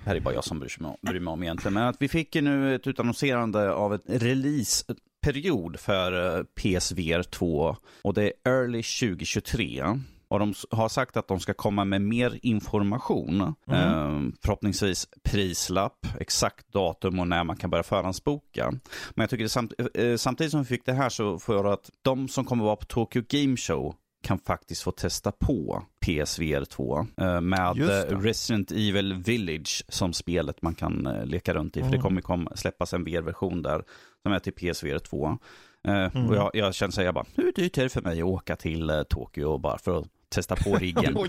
det 0.03 0.09
här 0.09 0.15
är 0.15 0.19
bara 0.19 0.33
jag 0.33 0.43
som 0.43 0.59
bryr, 0.59 0.69
sig 0.69 0.85
om, 0.85 0.95
bryr 1.01 1.19
mig 1.19 1.31
om 1.31 1.43
egentligen. 1.43 1.73
Men 1.73 1.83
att 1.83 1.95
vi 1.99 2.07
fick 2.07 2.35
ju 2.35 2.41
nu 2.41 2.75
ett 2.75 2.87
utannonserande 2.87 3.73
av 3.73 3.93
ett 3.93 4.01
releaseperiod 4.05 5.79
för 5.79 6.37
eh, 6.37 6.43
PSVR 6.43 7.23
2 7.23 7.75
och 8.01 8.13
det 8.13 8.23
är 8.23 8.51
early 8.51 8.83
2023. 8.83 9.83
Och 10.27 10.39
de 10.39 10.53
har 10.71 10.89
sagt 10.89 11.17
att 11.17 11.27
de 11.27 11.39
ska 11.39 11.53
komma 11.53 11.85
med 11.85 12.01
mer 12.01 12.39
information. 12.41 13.55
Mm. 13.67 13.79
Eh, 13.79 14.33
förhoppningsvis 14.41 15.07
prislapp, 15.23 16.07
exakt 16.19 16.73
datum 16.73 17.19
och 17.19 17.27
när 17.27 17.43
man 17.43 17.57
kan 17.57 17.69
börja 17.69 17.83
förhandsboka. 17.83 18.71
Men 19.15 19.23
jag 19.23 19.29
tycker 19.29 19.47
samt, 19.47 19.73
eh, 19.93 20.15
samtidigt 20.15 20.51
som 20.51 20.59
vi 20.59 20.65
fick 20.65 20.85
det 20.85 20.93
här 20.93 21.09
så 21.09 21.39
för 21.39 21.73
att 21.73 21.89
de 22.01 22.27
som 22.27 22.45
kommer 22.45 22.63
vara 22.63 22.75
på 22.75 22.85
Tokyo 22.85 23.23
Game 23.27 23.57
Show 23.57 23.95
kan 24.21 24.39
faktiskt 24.39 24.83
få 24.83 24.91
testa 24.91 25.31
på 25.31 25.83
PSVR 26.05 26.65
2 26.65 27.07
eh, 27.17 27.41
med 27.41 27.77
Resident 28.23 28.71
Evil 28.71 29.13
Village 29.13 29.83
som 29.89 30.13
spelet 30.13 30.61
man 30.61 30.75
kan 30.75 31.07
eh, 31.07 31.25
leka 31.25 31.53
runt 31.53 31.77
i. 31.77 31.79
Mm. 31.79 31.91
För 31.91 31.97
det 31.97 32.07
mm. 32.07 32.21
kommer 32.21 32.55
släppas 32.55 32.93
en 32.93 33.03
VR-version 33.03 33.61
där 33.61 33.83
som 34.23 34.31
är 34.31 34.39
till 34.39 34.53
PSVR 34.53 34.99
2. 34.99 35.37
Eh, 35.87 35.93
mm. 35.93 36.29
Och 36.29 36.35
jag, 36.35 36.51
jag 36.53 36.73
känner 36.73 36.91
så 36.91 37.01
här, 37.01 37.05
jag 37.05 37.13
bara, 37.13 37.25
hur 37.35 37.51
dyrt 37.51 37.77
är 37.77 37.83
det 37.83 37.89
för 37.89 38.01
mig 38.01 38.21
att 38.21 38.27
åka 38.27 38.55
till 38.55 39.03
Tokyo 39.09 39.57
bara 39.57 39.77
för 39.77 39.99
att 39.99 40.07
testa 40.29 40.55
på 40.55 40.75
riggen? 40.75 41.17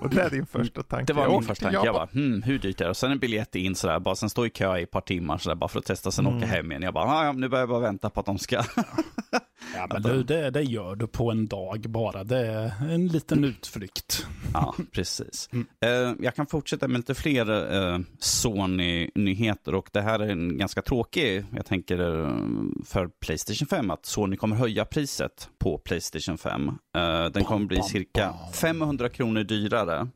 och 0.00 0.10
det 0.10 0.22
är 0.22 0.30
din 0.30 0.46
första 0.46 0.82
tanke? 0.82 1.12
Det 1.12 1.16
var 1.16 1.28
min 1.28 1.42
första 1.42 1.64
tanke. 1.64 1.86
Jag 1.86 1.94
bara, 1.94 2.08
hmm, 2.12 2.42
hur 2.42 2.58
dyrt 2.58 2.80
är 2.80 2.84
det? 2.84 2.90
Och 2.90 2.96
sen 2.96 3.12
en 3.12 3.18
biljett 3.18 3.54
in 3.54 3.74
sådär, 3.74 3.98
bara 3.98 4.16
sen 4.16 4.30
stå 4.30 4.46
i 4.46 4.50
kö 4.50 4.78
i 4.78 4.82
ett 4.82 4.90
par 4.90 5.00
timmar 5.00 5.38
sådär, 5.38 5.56
bara 5.56 5.68
för 5.68 5.78
att 5.78 5.84
testa, 5.84 6.10
sen 6.10 6.26
mm. 6.26 6.38
åka 6.38 6.46
hem 6.46 6.70
igen. 6.70 6.82
Jag 6.82 6.94
bara, 6.94 7.24
ja, 7.24 7.32
nu 7.32 7.48
börjar 7.48 7.62
jag 7.62 7.68
bara 7.68 7.80
vänta 7.80 8.10
på 8.10 8.20
att 8.20 8.26
de 8.26 8.38
ska 8.38 8.56
Ja, 9.74 9.86
men 9.92 10.02
du, 10.02 10.22
det, 10.22 10.50
det 10.50 10.62
gör 10.62 10.96
du 10.96 11.06
på 11.06 11.30
en 11.30 11.46
dag 11.46 11.80
bara. 11.88 12.24
Det 12.24 12.46
är 12.46 12.72
en 12.90 13.06
liten 13.06 13.44
utflykt. 13.44 14.26
Ja, 14.52 14.74
precis. 14.92 15.48
Mm. 15.52 15.66
Uh, 15.84 16.16
jag 16.24 16.34
kan 16.34 16.46
fortsätta 16.46 16.88
med 16.88 16.98
lite 16.98 17.14
fler 17.14 17.50
uh, 17.76 17.98
Sony-nyheter 18.18 19.74
och 19.74 19.90
det 19.92 20.00
här 20.00 20.18
är 20.18 20.28
en 20.28 20.58
ganska 20.58 20.82
tråkig, 20.82 21.44
jag 21.56 21.66
tänker 21.66 22.00
uh, 22.00 22.38
för 22.84 23.08
Playstation 23.20 23.68
5, 23.68 23.90
att 23.90 24.06
Sony 24.06 24.36
kommer 24.36 24.56
höja 24.56 24.84
priset 24.84 25.48
på 25.58 25.78
Playstation 25.78 26.38
5. 26.38 26.72
den 27.32 27.44
kommer 27.44 27.66
bli 27.66 27.82
cirka 27.82 28.34
500 28.52 29.08
kronor 29.08 29.44
dyrare 29.44 30.08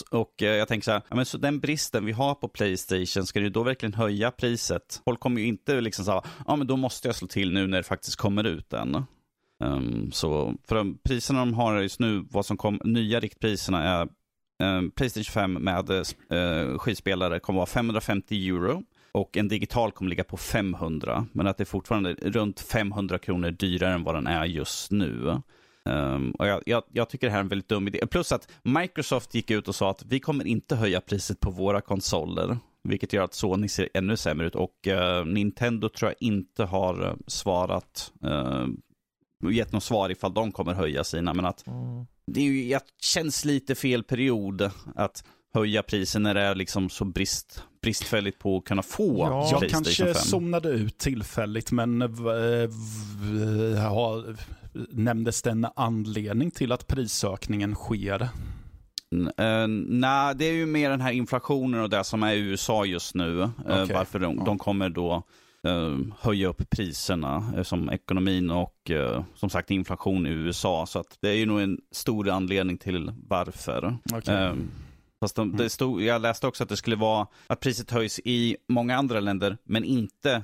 och 0.00 0.42
eh, 0.42 0.48
jag 0.48 0.68
tänker 0.68 0.84
så 0.84 0.90
här, 0.90 1.02
ja, 1.08 1.16
men 1.16 1.26
så 1.26 1.38
den 1.38 1.60
bristen 1.60 2.04
vi 2.04 2.12
har 2.12 2.34
på 2.34 2.48
Playstation, 2.48 3.26
ska 3.26 3.40
du 3.40 3.48
då 3.48 3.62
verkligen 3.62 3.94
höja 3.94 4.30
priset? 4.30 5.00
Folk 5.04 5.20
kommer 5.20 5.40
ju 5.40 5.46
inte 5.46 5.80
liksom 5.80 6.04
säga, 6.04 6.22
ja 6.46 6.56
men 6.56 6.66
då 6.66 6.76
måste 6.76 7.08
jag 7.08 7.14
slå 7.14 7.28
till 7.28 7.52
nu 7.52 7.66
när 7.66 7.76
det 7.76 7.82
faktiskt 7.82 8.16
kommer 8.16 8.44
ut 8.44 8.72
än. 8.72 9.04
Um, 9.64 10.12
så 10.12 10.54
för 10.68 10.76
de 10.76 10.98
priserna 11.04 11.38
de 11.38 11.54
har 11.54 11.80
just 11.80 12.00
nu, 12.00 12.24
vad 12.30 12.46
som 12.46 12.56
kom, 12.56 12.80
nya 12.84 13.20
riktpriserna 13.20 13.82
är 13.82 14.08
um, 14.62 14.90
Playstation 14.90 15.32
5 15.32 15.52
med 15.52 15.90
uh, 15.90 16.78
skivspelare 16.78 17.40
kommer 17.40 17.56
vara 17.56 17.66
550 17.66 18.48
euro 18.48 18.82
och 19.12 19.36
en 19.36 19.48
digital 19.48 19.92
kommer 19.92 20.08
ligga 20.08 20.24
på 20.24 20.36
500. 20.36 21.26
Men 21.32 21.46
att 21.46 21.56
det 21.56 21.62
är 21.62 21.66
fortfarande 21.66 22.14
runt 22.14 22.60
500 22.60 23.18
kronor 23.18 23.50
dyrare 23.50 23.94
än 23.94 24.04
vad 24.04 24.14
den 24.14 24.26
är 24.26 24.44
just 24.44 24.90
nu. 24.90 25.40
Um, 25.90 26.30
och 26.30 26.46
jag, 26.46 26.62
jag, 26.66 26.82
jag, 26.92 27.08
tycker 27.08 27.26
det 27.26 27.30
här 27.30 27.38
är 27.38 27.42
en 27.42 27.48
väldigt 27.48 27.68
dum 27.68 27.88
idé. 27.88 28.06
Plus 28.06 28.32
att 28.32 28.48
Microsoft 28.62 29.34
gick 29.34 29.50
ut 29.50 29.68
och 29.68 29.74
sa 29.74 29.90
att 29.90 30.04
vi 30.04 30.20
kommer 30.20 30.46
inte 30.46 30.76
höja 30.76 31.00
priset 31.00 31.40
på 31.40 31.50
våra 31.50 31.80
konsoler. 31.80 32.58
Vilket 32.88 33.12
gör 33.12 33.22
att 33.22 33.34
Sony 33.34 33.68
ser 33.68 33.88
ännu 33.94 34.16
sämre 34.16 34.46
ut. 34.46 34.54
Och 34.54 34.86
uh, 34.88 35.24
Nintendo 35.26 35.88
tror 35.88 36.10
jag 36.10 36.28
inte 36.28 36.64
har 36.64 37.02
uh, 37.02 37.14
svarat, 37.26 38.12
uh, 38.24 38.66
gett 39.52 39.72
något 39.72 39.84
svar 39.84 40.10
ifall 40.10 40.34
de 40.34 40.52
kommer 40.52 40.74
höja 40.74 41.04
sina. 41.04 41.34
Men 41.34 41.44
att 41.44 41.66
mm. 41.66 42.06
det 42.26 42.40
är 42.40 42.44
ju, 42.44 42.78
känns 43.02 43.44
lite 43.44 43.74
fel 43.74 44.02
period 44.02 44.70
att 44.94 45.24
höja 45.54 45.82
priset 45.82 46.22
när 46.22 46.34
det 46.34 46.40
är 46.40 46.54
liksom 46.54 46.90
så 46.90 47.04
brist, 47.04 47.62
bristfälligt 47.82 48.38
på 48.38 48.56
att 48.56 48.64
kunna 48.64 48.82
få 48.82 49.18
ja, 49.18 49.48
Jag 49.60 49.70
kanske 49.70 50.14
somnade 50.14 50.68
ut 50.68 50.98
tillfälligt, 50.98 51.72
men 51.72 52.02
Nämndes 54.90 55.42
det 55.42 55.50
en 55.50 55.66
anledning 55.76 56.50
till 56.50 56.72
att 56.72 56.86
prisökningen 56.86 57.74
sker? 57.74 58.28
Uh, 59.14 59.68
Nej, 59.88 60.34
det 60.34 60.44
är 60.44 60.52
ju 60.52 60.66
mer 60.66 60.90
den 60.90 61.00
här 61.00 61.12
inflationen 61.12 61.80
och 61.80 61.90
det 61.90 62.04
som 62.04 62.22
är 62.22 62.32
i 62.32 62.38
USA 62.38 62.84
just 62.84 63.14
nu. 63.14 63.38
Uh, 63.40 63.50
varför 63.66 64.18
de, 64.18 64.36
ja. 64.38 64.44
de, 64.44 64.58
kommer 64.58 64.88
då 64.88 65.22
uh, 65.66 65.98
höja 66.20 66.48
upp 66.48 66.70
priserna 66.70 67.64
som 67.64 67.90
ekonomin 67.90 68.50
och 68.50 68.90
som 69.34 69.50
sagt 69.50 69.70
inflation 69.70 70.26
i 70.26 70.30
USA. 70.30 70.86
Så 70.86 70.98
att 70.98 71.18
det 71.20 71.28
är 71.28 71.34
ju 71.34 71.46
nog 71.46 71.60
en 71.60 71.78
stor 71.90 72.28
anledning 72.28 72.78
till 72.78 73.12
varför. 73.28 73.96
Okay. 74.14 74.54
Fast 75.20 75.36
de, 75.36 75.56
det 75.56 75.70
stod, 75.70 76.02
jag 76.02 76.22
läste 76.22 76.46
också 76.46 76.62
att 76.62 76.68
det 76.68 76.76
skulle 76.76 76.96
vara 76.96 77.26
att 77.46 77.60
priset 77.60 77.90
höjs 77.90 78.20
i 78.24 78.56
många 78.68 78.96
andra 78.96 79.20
länder, 79.20 79.56
men 79.64 79.84
inte 79.84 80.42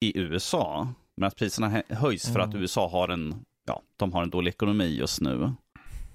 i 0.00 0.18
USA. 0.18 0.88
Men 1.16 1.26
att 1.26 1.36
priserna 1.36 1.82
höjs 1.88 2.32
för 2.32 2.40
att 2.40 2.50
mm. 2.50 2.62
USA 2.62 2.88
har 2.88 3.08
en 3.08 3.44
ja, 3.70 3.82
de 3.96 4.12
har 4.12 4.22
en 4.22 4.30
dålig 4.30 4.48
ekonomi 4.48 4.96
just 4.96 5.20
nu. 5.20 5.52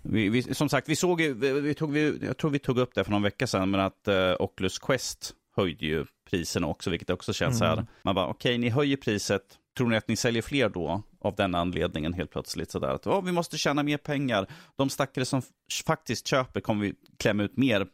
Vi, 0.01 0.29
vi, 0.29 0.41
som 0.43 0.69
sagt, 0.69 0.89
vi 0.89 0.95
såg 0.95 1.21
vi, 1.21 1.51
vi 1.61 1.73
tog, 1.73 1.97
jag 1.97 2.37
tror 2.37 2.51
vi 2.51 2.59
tog 2.59 2.77
upp 2.77 2.95
det 2.95 3.03
för 3.03 3.11
någon 3.11 3.21
vecka 3.21 3.47
sedan, 3.47 3.69
men 3.69 3.79
att 3.79 4.07
uh, 4.07 4.35
Oculus 4.39 4.79
Quest 4.79 5.33
höjde 5.55 5.85
ju 5.85 6.05
priserna 6.29 6.67
också, 6.67 6.89
vilket 6.89 7.09
också 7.09 7.33
känns 7.33 7.61
mm. 7.61 7.69
här. 7.69 7.87
Man 8.01 8.15
bara, 8.15 8.27
okej, 8.27 8.51
okay, 8.51 8.57
ni 8.57 8.69
höjer 8.69 8.97
priset, 8.97 9.41
tror 9.77 9.87
ni 9.87 9.97
att 9.97 10.07
ni 10.07 10.15
säljer 10.15 10.41
fler 10.41 10.69
då? 10.69 11.03
Av 11.19 11.35
den 11.35 11.55
anledningen 11.55 12.13
helt 12.13 12.31
plötsligt 12.31 12.71
sådär 12.71 12.87
att, 12.87 13.07
oh, 13.07 13.25
vi 13.25 13.31
måste 13.31 13.57
tjäna 13.57 13.83
mer 13.83 13.97
pengar. 13.97 14.47
De 14.75 14.89
stackare 14.89 15.25
som 15.25 15.41
faktiskt 15.85 16.27
köper 16.27 16.61
kommer 16.61 16.85
vi 16.85 16.93
klämma 17.17 17.43
ut 17.43 17.57
mer 17.57 17.87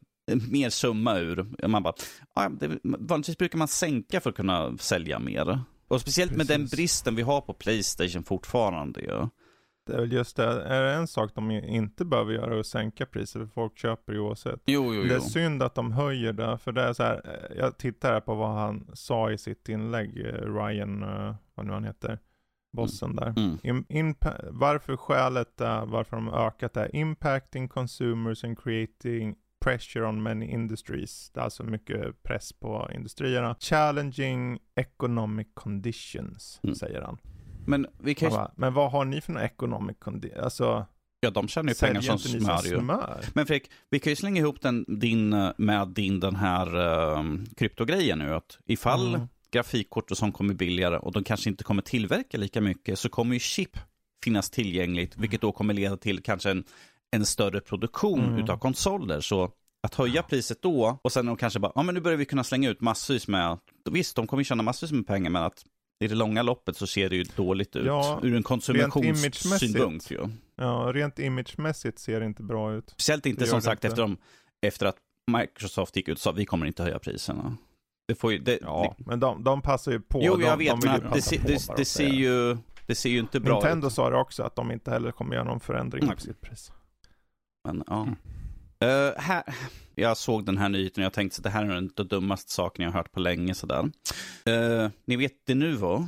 mer 0.50 0.70
summa 0.70 1.18
ur. 1.18 1.68
Man 1.68 1.84
bara, 1.84 1.94
ah, 2.34 2.50
det, 2.50 2.80
vanligtvis 2.84 3.38
brukar 3.38 3.58
man 3.58 3.68
sänka 3.68 4.22
för 4.22 4.30
att 4.30 4.36
kunna 4.36 4.78
sälja 4.78 5.20
mer. 5.20 5.60
Och 5.88 6.02
speciellt 6.02 6.32
Precis. 6.32 6.50
med 6.50 6.60
den 6.60 6.68
bristen 6.68 7.16
vi 7.16 7.22
har 7.22 7.42
på 7.42 7.54
Playstation 7.54 8.24
fortfarande. 8.24 9.02
Ja. 9.02 9.30
Det 9.86 9.94
är 9.94 10.00
väl 10.00 10.12
just 10.12 10.38
det, 10.38 10.64
är 10.64 10.84
det 10.84 10.94
en 10.94 11.08
sak 11.08 11.32
de 11.36 11.52
inte 11.52 12.06
behöver 12.06 12.34
göra 12.34 12.60
att 12.60 12.66
sänka 12.66 13.06
priset, 13.06 13.42
för 13.42 13.46
folk 13.46 13.78
köper 13.78 14.14
ju 14.14 14.20
oavsett. 14.20 14.62
Jo, 14.66 14.84
jo, 14.86 14.94
jo. 14.94 15.04
Det 15.04 15.16
är 15.16 15.20
synd 15.20 15.64
att 15.64 15.76
de 15.76 15.92
höjer 15.92 16.34
det, 16.34 16.58
för 16.58 16.72
det 16.72 16.82
är 16.82 16.94
så 16.94 17.04
här, 17.04 17.22
eh, 17.26 17.58
jag 17.58 17.78
tittar 17.78 18.14
här 18.14 18.20
på 18.20 18.36
vad 18.36 18.50
han 18.50 18.92
sa 18.94 19.32
i 19.32 19.38
sitt 19.38 19.70
inlägg, 19.70 20.26
eh, 20.26 20.34
Ryan, 20.34 21.04
uh, 21.04 21.36
vad 21.56 21.66
nu 21.66 21.74
han 21.74 21.84
heter, 21.84 22.20
bossen 22.72 23.16
där. 23.16 23.34
Mm. 23.38 23.58
In, 23.64 23.86
in, 23.90 24.16
varför 24.50 24.98
skälet 24.98 25.62
är, 25.62 25.86
varför 25.86 26.16
de 26.16 26.28
har 26.28 26.48
ökat 26.48 26.74
det, 26.74 26.90
impacting 26.94 27.68
consumers 27.68 28.44
and 28.44 28.60
creating 28.60 29.36
pressure 29.60 30.06
on 30.06 30.24
many 30.24 30.46
industries. 30.46 31.32
Det 31.34 31.40
är 31.40 31.44
alltså 31.44 31.64
mycket 31.64 32.24
press 32.24 32.54
på 32.54 32.90
industrierna. 32.96 33.56
Challenging 33.60 34.60
economic 34.76 35.48
conditions, 35.54 36.60
mm. 36.64 36.76
säger 36.76 37.02
han. 37.02 37.18
Men, 37.66 37.88
vi 38.00 38.16
kan 38.16 38.30
bara, 38.30 38.52
men 38.56 38.74
vad 38.74 38.92
har 38.92 39.06
ni 39.06 39.22
för 39.22 39.34
några 39.34 39.46
economic 39.46 39.98
conditions? 40.00 40.44
Alltså, 40.44 40.86
Ja, 41.24 41.30
de 41.30 41.48
tjänar 41.48 41.70
ju 41.70 41.76
pengar 41.76 42.02
som 42.02 42.20
smör, 42.20 42.64
ju. 42.64 42.80
smör 42.80 43.26
Men 43.34 43.46
Fredrik, 43.46 43.72
vi 43.90 44.00
kan 44.00 44.12
ju 44.12 44.16
slänga 44.16 44.42
ihop 44.42 44.62
den, 44.62 44.86
din, 44.88 45.30
med 45.58 45.88
din 45.88 46.20
den 46.20 46.36
här 46.36 46.76
uh, 46.76 47.40
kryptogrejen 47.58 48.20
nu. 48.20 48.34
Att 48.34 48.60
ifall 48.66 49.16
mm. 49.16 49.28
grafikkort 49.52 50.12
och 50.12 50.18
som 50.18 50.32
kommer 50.32 50.54
billigare 50.54 50.98
och 50.98 51.12
de 51.12 51.24
kanske 51.24 51.50
inte 51.50 51.64
kommer 51.64 51.82
tillverka 51.82 52.38
lika 52.38 52.62
mycket 52.62 53.00
så 53.00 53.10
kommer 53.10 53.34
ju 53.34 53.40
chip 53.40 53.78
finnas 54.24 54.50
tillgängligt, 54.50 55.18
vilket 55.18 55.42
då 55.42 55.52
kommer 55.52 55.74
leda 55.74 55.98
till 55.98 56.24
kanske 56.24 56.52
en, 56.52 56.64
en 57.12 57.26
större 57.26 57.60
produktion 57.62 58.26
mm. 58.26 58.40
utav 58.40 58.58
konsoler. 58.58 59.22
Så 59.22 59.52
att 59.84 59.96
höja 59.96 60.24
priset 60.24 60.62
då 60.62 61.00
och 61.02 61.12
sen 61.12 61.26
de 61.26 61.38
kanske 61.38 61.60
bara, 61.60 61.72
ja 61.76 61.84
men 61.84 61.96
nu 61.96 62.02
börjar 62.02 62.18
vi 62.18 62.26
kunna 62.26 62.44
slänga 62.44 62.70
ut 62.70 62.82
massvis 62.82 63.28
med, 63.28 63.60
visst 63.92 64.16
de 64.16 64.28
kommer 64.28 64.44
tjäna 64.44 64.64
massvis 64.64 64.92
med 64.92 65.08
pengar 65.08 65.30
men 65.30 65.44
att 65.44 65.66
i 66.02 66.08
det 66.08 66.16
långa 66.16 66.42
loppet 66.42 66.78
så 66.78 66.88
ser 66.88 67.10
det 67.10 67.16
ju 67.16 67.24
dåligt 67.24 67.76
ut 67.76 67.86
ja, 67.86 68.20
ur 68.24 68.36
en 68.36 68.44
konsumentionssynpunkt. 68.44 70.12
Ju. 70.12 70.28
Ja, 70.56 70.92
rent 70.94 71.20
imagemässigt 71.20 72.00
ser 72.00 72.20
det 72.20 72.26
inte 72.26 72.44
bra 72.44 72.74
ut. 72.74 72.90
Speciellt 72.90 73.26
inte 73.26 73.46
som 73.46 73.62
sagt 73.62 73.84
inte. 73.84 73.88
Efter, 73.88 74.02
de, 74.02 74.18
efter 74.62 74.86
att 74.86 74.96
Microsoft 75.32 75.96
gick 75.96 76.08
ut 76.08 76.16
och 76.18 76.22
sa 76.22 76.32
vi 76.32 76.46
kommer 76.46 76.66
inte 76.66 76.84
höja 76.84 77.00
priserna. 77.00 77.58
Det 78.08 78.16
får 78.16 78.32
ju, 78.32 78.40
det, 78.40 78.60
ja, 78.62 78.96
det... 78.98 79.06
men 79.06 79.20
de, 79.20 79.44
de 79.44 79.62
passar 79.62 79.92
ju 79.92 80.02
på. 80.02 80.20
Jo, 80.24 80.42
jag 80.42 80.60
de, 80.60 80.66
vet, 80.66 80.82
de 80.82 80.88
men 80.88 81.12
det, 81.14 81.48
det, 81.48 81.68
det 81.78 81.86
ser 81.86 82.10
ju, 82.10 82.58
det 82.88 82.96
ser 82.96 83.10
ju 83.10 83.20
inte 83.20 83.40
bra 83.40 83.54
Nintendo 83.54 83.70
ut. 83.70 83.76
Nintendo 83.76 83.90
sa 83.90 84.10
det 84.10 84.18
också, 84.18 84.44
att 84.44 84.56
de 84.56 84.72
inte 84.72 84.92
heller 84.92 85.12
kommer 85.12 85.36
göra 85.36 85.46
någon 85.46 85.60
förändring 85.60 86.04
mm. 86.04 86.16
på 86.16 86.22
sitt 86.22 86.42
pris. 86.42 86.72
Men 87.64 87.84
ja. 87.88 88.02
Mm. 88.02 88.16
Uh, 88.84 89.14
här, 89.18 89.44
jag 90.02 90.18
såg 90.18 90.46
den 90.46 90.58
här 90.58 90.70
nyheten 90.70 91.02
och 91.02 91.06
jag 91.06 91.14
tänkte 91.14 91.40
att 91.40 91.44
det 91.44 91.50
här 91.50 91.66
är 91.66 91.90
den 91.92 92.08
dummaste 92.08 92.52
saken 92.52 92.86
jag 92.86 92.92
har 92.92 93.00
hört 93.00 93.12
på 93.12 93.20
länge. 93.20 93.56
Sådär. 93.56 93.92
Uh, 94.50 94.90
ni 95.06 95.16
vet 95.16 95.46
Denuvo? 95.46 96.08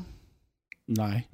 Nej. 0.87 1.27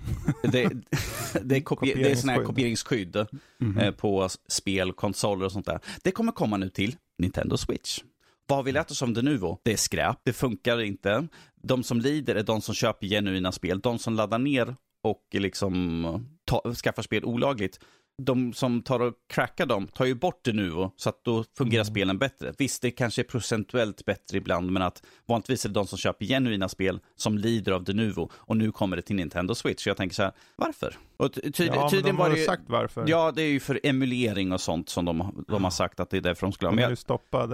det, 0.44 0.70
det, 1.42 1.56
är 1.56 1.62
kopi 1.62 1.94
det 1.94 2.12
är 2.12 2.16
sån 2.16 2.30
här 2.30 2.44
kopieringsskydd 2.44 3.16
mm 3.16 3.28
-hmm. 3.60 3.84
eh, 3.84 3.92
på 3.92 4.30
spel, 4.48 4.92
konsoler 4.92 5.46
och 5.46 5.52
sånt 5.52 5.66
där. 5.66 5.80
Det 6.04 6.12
kommer 6.12 6.32
komma 6.32 6.58
nu 6.58 6.70
till 6.70 6.96
Nintendo 7.18 7.58
Switch. 7.58 8.00
Vad 8.48 8.58
har 8.58 8.64
vi 8.64 8.72
lärt 8.72 8.92
oss 8.92 9.02
om 9.02 9.14
det 9.14 9.22
nu 9.22 9.38
då? 9.38 9.60
Det 9.64 9.74
är 9.74 9.78
skräp, 9.78 10.18
det 10.24 10.34
funkar 10.34 10.82
inte. 10.82 11.28
De 11.64 11.84
som 11.84 12.02
lider 12.02 12.36
är 12.36 12.44
de 12.44 12.62
som 12.62 12.76
köper 12.76 13.08
genuina 13.08 13.52
spel. 13.52 13.80
De 13.80 14.00
som 14.00 14.14
laddar 14.14 14.40
ner 14.40 14.76
och 15.04 15.28
liksom 15.32 16.28
ta, 16.46 16.74
skaffar 16.74 17.04
spel 17.04 17.26
olagligt 17.26 17.80
de 18.20 18.54
som 18.54 18.82
tar 18.82 19.00
och 19.00 19.14
crackar 19.28 19.66
dem 19.66 19.88
tar 19.88 20.06
ju 20.06 20.16
bort 20.16 20.40
det 20.44 20.54
nu 20.54 20.90
så 20.96 21.10
att 21.10 21.24
då 21.24 21.46
fungerar 21.58 21.84
mm. 21.84 21.94
spelen 21.94 22.18
bättre. 22.18 22.54
Visst, 22.58 22.82
det 22.82 22.92
kanske 22.92 23.22
är 23.22 23.24
procentuellt 23.24 24.06
bättre 24.06 24.38
ibland, 24.38 24.72
men 24.72 24.82
att 24.82 25.04
vanligtvis 25.26 25.66
är 25.66 25.70
det 25.70 25.74
de 25.74 25.88
som 25.88 25.98
köper 25.98 26.26
genuina 26.26 26.70
spel 26.70 27.00
som 27.16 27.38
lider 27.38 27.72
av 27.72 27.84
det 27.84 27.94
nu 27.94 28.14
och 28.32 28.58
nu 28.58 28.72
kommer 28.72 28.96
det 28.96 29.02
till 29.02 29.16
Nintendo 29.16 29.56
Switch. 29.56 29.84
Så 29.84 29.90
jag 29.90 29.98
tänker 29.98 30.16
så 30.16 30.24
här, 30.24 30.32
varför? 30.56 30.98
Och 31.18 31.34
ty 31.34 31.66
ja, 31.66 31.90
tydligen 31.90 32.16
de 32.16 32.22
har 32.22 32.30
var 32.30 32.36
det 32.36 32.40
ju, 32.40 32.46
sagt 32.46 32.64
varför. 32.68 33.06
Ja, 33.08 33.32
det 33.32 33.42
är 33.42 33.50
ju 33.50 33.60
för 33.60 33.80
emulering 33.84 34.52
och 34.52 34.62
sånt 34.62 34.90
som 34.90 35.06
de, 35.06 35.46
de 35.48 35.64
har 35.64 35.72
sagt 35.72 36.00
att 36.00 36.10
det 36.10 36.18
är 36.18 36.22
därför 36.22 36.48
de 36.48 36.52
skulle 36.52 36.70
ha. 36.70 36.76
De 36.76 36.84
har 36.84 36.90
ju 36.90 36.96
stoppat 36.96 37.50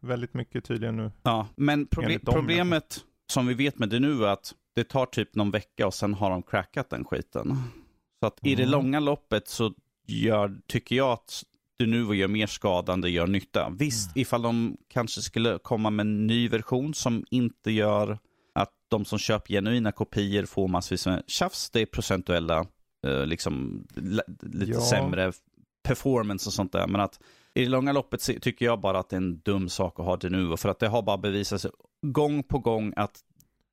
väldigt 0.00 0.34
mycket 0.34 0.64
tydligen 0.64 0.96
nu. 0.96 1.10
Ja, 1.22 1.48
men 1.56 1.86
proble 1.86 2.18
problemet 2.18 3.04
som 3.32 3.46
vi 3.46 3.54
vet 3.54 3.78
med 3.78 3.88
det 3.88 4.00
nu 4.00 4.24
är 4.24 4.28
att 4.28 4.54
det 4.74 4.84
tar 4.84 5.06
typ 5.06 5.34
någon 5.34 5.50
vecka 5.50 5.86
och 5.86 5.94
sen 5.94 6.14
har 6.14 6.30
de 6.30 6.42
crackat 6.42 6.90
den 6.90 7.04
skiten. 7.04 7.56
Så 8.20 8.26
att 8.26 8.42
mm. 8.42 8.52
i 8.52 8.54
det 8.54 8.62
mm. 8.62 8.72
långa 8.72 9.00
loppet 9.00 9.48
så 9.48 9.72
gör, 10.08 10.60
tycker 10.66 10.96
jag 10.96 11.12
att 11.12 11.44
du 11.76 11.86
nu 11.86 12.16
gör 12.16 12.28
mer 12.28 12.46
skada 12.46 12.92
än 12.92 13.00
det 13.00 13.10
gör 13.10 13.26
nytta. 13.26 13.70
Visst, 13.78 14.16
mm. 14.16 14.22
ifall 14.22 14.42
de 14.42 14.76
kanske 14.88 15.20
skulle 15.20 15.58
komma 15.58 15.90
med 15.90 16.04
en 16.04 16.26
ny 16.26 16.48
version 16.48 16.94
som 16.94 17.24
inte 17.30 17.70
gör 17.70 18.18
att 18.54 18.72
de 18.88 19.04
som 19.04 19.18
köper 19.18 19.48
genuina 19.48 19.92
kopior 19.92 20.46
får 20.46 20.68
massvis 20.68 21.06
med 21.06 21.22
tjafs, 21.26 21.70
det 21.70 21.80
är 21.80 21.86
procentuella, 21.86 22.66
eh, 23.06 23.26
liksom 23.26 23.84
lite 24.42 24.72
ja. 24.72 24.80
sämre 24.80 25.32
performance 25.82 26.48
och 26.48 26.52
sånt 26.52 26.72
där. 26.72 26.86
Men 26.86 27.00
att 27.00 27.20
i 27.54 27.64
det 27.64 27.70
långa 27.70 27.92
loppet 27.92 28.42
tycker 28.42 28.66
jag 28.66 28.80
bara 28.80 28.98
att 28.98 29.08
det 29.08 29.16
är 29.16 29.20
en 29.20 29.38
dum 29.38 29.68
sak 29.68 30.00
att 30.00 30.06
ha 30.06 30.16
det 30.16 30.30
nu. 30.30 30.56
För 30.56 30.68
att 30.68 30.78
det 30.78 30.88
har 30.88 31.02
bara 31.02 31.18
bevisat 31.18 31.60
sig 31.60 31.70
gång 32.02 32.42
på 32.42 32.58
gång 32.58 32.92
att 32.96 33.20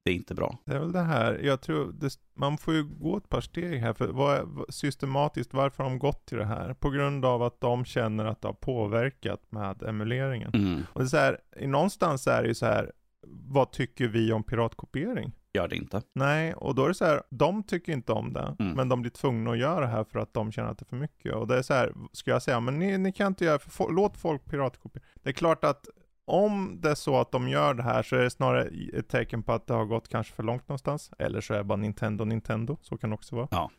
det 0.06 0.12
är 0.12 0.16
inte 0.16 0.36
bra. 0.36 0.58
Det 0.66 0.74
är 0.74 0.80
väl 0.80 0.92
det 0.92 1.02
här, 1.02 1.40
jag 1.44 1.62
tror, 1.62 1.94
det, 1.94 2.10
man 2.36 2.58
får 2.58 2.74
ju 2.74 2.84
gå 2.84 3.18
ett 3.18 3.30
par 3.30 3.42
steg 3.42 3.80
här, 3.80 3.94
för 3.94 4.08
vad 4.08 4.66
systematiskt, 4.70 5.54
varför 5.54 5.84
har 5.84 5.90
de 5.90 6.00
gått 6.00 6.26
till 6.26 6.38
det 6.38 6.46
här? 6.46 6.74
På 6.74 6.90
grund 6.90 7.26
av 7.26 7.44
att 7.44 7.62
de 7.62 7.86
känner 7.86 8.26
att 8.26 8.42
det 8.42 8.48
har 8.48 8.54
påverkat 8.54 9.52
med 9.52 9.84
emuleringen. 9.84 10.52
Mm. 10.54 10.84
Och 10.94 11.00
det 11.00 11.06
är 11.06 11.08
så 11.08 11.18
här, 11.18 11.40
i 11.58 11.68
någonstans 11.68 12.28
är 12.28 12.42
det 12.42 12.48
ju 12.48 12.54
så 12.54 12.66
här, 12.66 12.92
vad 13.28 13.72
tycker 13.72 14.08
vi 14.08 14.34
om 14.34 14.44
piratkopiering? 14.44 15.32
Gör 15.54 15.68
det 15.68 15.76
inte. 15.76 16.02
Nej, 16.14 16.54
och 16.54 16.76
då 16.76 16.84
är 16.84 16.88
det 16.88 16.94
så 16.94 17.06
här, 17.06 17.22
de 17.30 17.64
tycker 17.64 17.94
inte 17.94 18.12
om 18.12 18.34
det, 18.34 18.56
mm. 18.60 18.74
men 18.74 18.90
de 18.90 19.02
blir 19.02 19.12
tvungna 19.12 19.52
att 19.52 19.58
göra 19.58 19.80
det 19.80 19.88
här 19.88 20.04
för 20.04 20.20
att 20.20 20.34
de 20.34 20.52
känner 20.52 20.70
att 20.70 20.78
det 20.78 20.84
är 20.84 20.90
för 20.90 20.96
mycket. 20.96 21.34
Och 21.34 21.48
det 21.48 21.58
är 21.58 21.62
så 21.62 21.74
här, 21.74 21.94
ska 22.12 22.32
jag 22.32 22.44
säga, 22.44 22.60
men 22.60 22.80
ni, 22.80 22.98
ni 22.98 23.12
kan 23.12 23.28
inte 23.28 23.46
göra, 23.46 23.60
för, 23.60 23.92
låt 23.92 24.18
folk 24.18 24.46
piratkopiera. 24.46 25.06
Det 25.24 25.30
är 25.30 25.34
klart 25.34 25.64
att 25.64 25.88
om 26.26 26.82
det 26.82 26.90
är 26.90 26.96
så 26.96 27.18
att 27.18 27.32
de 27.32 27.50
gör 27.50 27.74
det 27.74 27.84
här 27.84 28.04
så 28.04 28.16
är 28.16 28.24
det 28.24 28.30
snarare 28.30 28.70
ett 28.94 29.08
tecken 29.08 29.44
på 29.44 29.54
att 29.54 29.68
det 29.68 29.74
har 29.74 29.86
gått 29.86 30.08
kanske 30.08 30.34
för 30.34 30.44
långt 30.44 30.68
någonstans. 30.68 31.12
Eller 31.20 31.42
så 31.42 31.54
är 31.54 31.58
det 31.58 31.64
bara 31.64 31.76
Nintendo 31.76 32.26
Nintendo, 32.26 32.78
så 32.82 32.98
kan 32.98 33.10
det 33.10 33.14
också 33.14 33.36
vara. 33.36 33.48
Ja. 33.52 33.72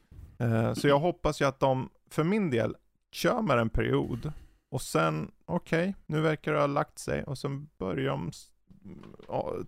Uh, 0.42 0.74
så 0.74 0.88
jag 0.88 0.98
hoppas 0.98 1.40
ju 1.40 1.44
att 1.44 1.60
de, 1.60 1.88
för 2.10 2.24
min 2.24 2.50
del, 2.50 2.76
kör 3.12 3.42
med 3.42 3.58
en 3.58 3.70
period. 3.70 4.32
Och 4.70 4.82
sen, 4.82 5.30
okej, 5.44 5.80
okay, 5.80 5.94
nu 6.06 6.20
verkar 6.20 6.52
det 6.52 6.60
ha 6.60 6.66
lagt 6.66 6.98
sig 6.98 7.24
och 7.24 7.38
sen 7.38 7.68
börjar 7.78 8.10
de 8.10 8.30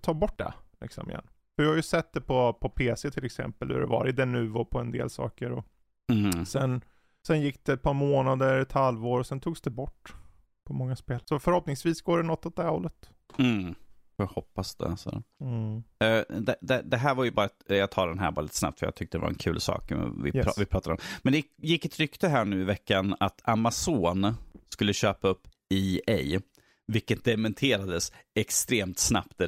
ta 0.00 0.14
bort 0.14 0.38
det 0.38 0.52
liksom 0.80 1.10
igen. 1.10 1.26
För 1.56 1.62
jag 1.62 1.70
har 1.70 1.76
ju 1.76 1.82
sett 1.82 2.12
det 2.12 2.20
på, 2.20 2.52
på 2.52 2.68
PC 2.68 3.10
till 3.10 3.24
exempel, 3.24 3.68
hur 3.68 3.80
det 3.80 3.86
var 3.86 4.08
i 4.08 4.12
Denuvo 4.12 4.64
på 4.64 4.78
en 4.78 4.90
del 4.90 5.10
saker. 5.10 5.52
Och 5.52 5.64
mm. 6.12 6.46
sen, 6.46 6.80
sen 7.26 7.40
gick 7.40 7.64
det 7.64 7.72
ett 7.72 7.82
par 7.82 7.94
månader, 7.94 8.60
ett 8.60 8.72
halvår 8.72 9.18
och 9.18 9.26
sen 9.26 9.40
togs 9.40 9.60
det 9.60 9.70
bort 9.70 10.14
på 10.68 10.74
många 10.74 10.96
spel. 10.96 11.20
Så 11.24 11.38
förhoppningsvis 11.38 12.02
går 12.02 12.16
det 12.16 12.22
något 12.22 12.46
åt 12.46 12.56
det 12.56 12.62
hållet. 12.62 13.10
Mm. 13.38 13.74
Jag 14.16 14.26
hoppas 14.26 14.74
det. 14.74 14.96
Så. 14.96 15.22
Mm. 15.40 15.76
Uh, 15.76 16.40
det, 16.40 16.56
det, 16.60 16.82
det, 16.84 16.96
här 16.96 17.14
var 17.14 17.24
ju 17.24 17.30
bara, 17.30 17.46
ett, 17.46 17.62
jag 17.66 17.90
tar 17.90 18.08
den 18.08 18.18
här 18.18 18.30
bara 18.30 18.42
lite 18.42 18.56
snabbt 18.56 18.78
för 18.78 18.86
jag 18.86 18.94
tyckte 18.94 19.18
det 19.18 19.22
var 19.22 19.28
en 19.28 19.34
kul 19.34 19.60
sak 19.60 19.92
vi, 20.22 20.30
yes. 20.34 20.44
pra, 20.44 20.52
vi 20.58 20.66
pratade 20.66 20.94
om. 20.94 21.00
Men 21.22 21.32
det 21.32 21.42
gick 21.56 21.84
ett 21.84 21.98
rykte 21.98 22.28
här 22.28 22.44
nu 22.44 22.60
i 22.60 22.64
veckan 22.64 23.14
att 23.20 23.40
Amazon 23.44 24.34
skulle 24.68 24.92
köpa 24.92 25.28
upp 25.28 25.48
EA, 25.74 26.40
vilket 26.86 27.24
dementerades 27.24 28.12
extremt 28.34 28.98
snabbt. 28.98 29.40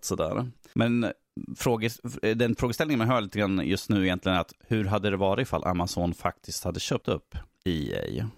Sådär. 0.00 0.50
Men 0.72 1.12
fråge, 1.56 1.90
den 2.34 2.56
frågeställningen 2.56 2.98
man 2.98 3.08
hör 3.08 3.20
lite 3.20 3.38
grann 3.38 3.62
just 3.64 3.90
nu 3.90 4.04
egentligen 4.04 4.36
är 4.36 4.40
att 4.40 4.52
hur 4.68 4.84
hade 4.84 5.10
det 5.10 5.16
varit 5.16 5.42
ifall 5.42 5.64
Amazon 5.64 6.14
faktiskt 6.14 6.64
hade 6.64 6.80
köpt 6.80 7.08
upp 7.08 7.34
EA? 7.64 8.28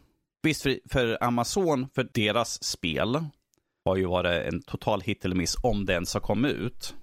Visst, 0.46 0.62
för, 0.62 0.78
för 0.90 1.24
Amazon, 1.24 1.88
för 1.94 2.08
deras 2.14 2.64
spel 2.64 3.24
har 3.84 3.96
ju 3.96 4.06
varit 4.06 4.52
en 4.52 4.62
total 4.62 5.00
hit 5.00 5.24
eller 5.24 5.36
miss 5.36 5.56
om 5.62 5.84
det 5.84 5.92
ens 5.92 6.14
har 6.14 6.20
kommit 6.20 6.52
ut. 6.52 6.96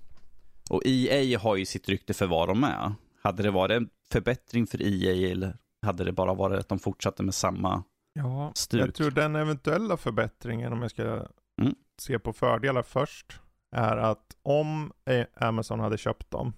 Och 0.69 0.81
EA 0.85 1.39
har 1.39 1.55
ju 1.55 1.65
sitt 1.65 1.89
rykte 1.89 2.13
för 2.13 2.27
vad 2.27 2.47
de 2.47 2.63
är. 2.63 2.93
Hade 3.23 3.43
det 3.43 3.51
varit 3.51 3.77
en 3.77 3.89
förbättring 4.11 4.67
för 4.67 4.81
EA 4.81 5.31
eller 5.31 5.57
hade 5.81 6.03
det 6.03 6.11
bara 6.11 6.33
varit 6.33 6.59
att 6.59 6.69
de 6.69 6.79
fortsatte 6.79 7.23
med 7.23 7.35
samma 7.35 7.83
ja, 8.13 8.51
stuk? 8.55 8.81
Jag 8.81 8.95
tror 8.95 9.11
den 9.11 9.35
eventuella 9.35 9.97
förbättringen, 9.97 10.73
om 10.73 10.81
jag 10.81 10.91
ska 10.91 11.03
mm. 11.61 11.75
se 12.01 12.19
på 12.19 12.33
fördelar 12.33 12.83
först, 12.83 13.39
är 13.75 13.97
att 13.97 14.35
om 14.43 14.91
Amazon 15.35 15.79
hade 15.79 15.97
köpt 15.97 16.31
dem, 16.31 16.53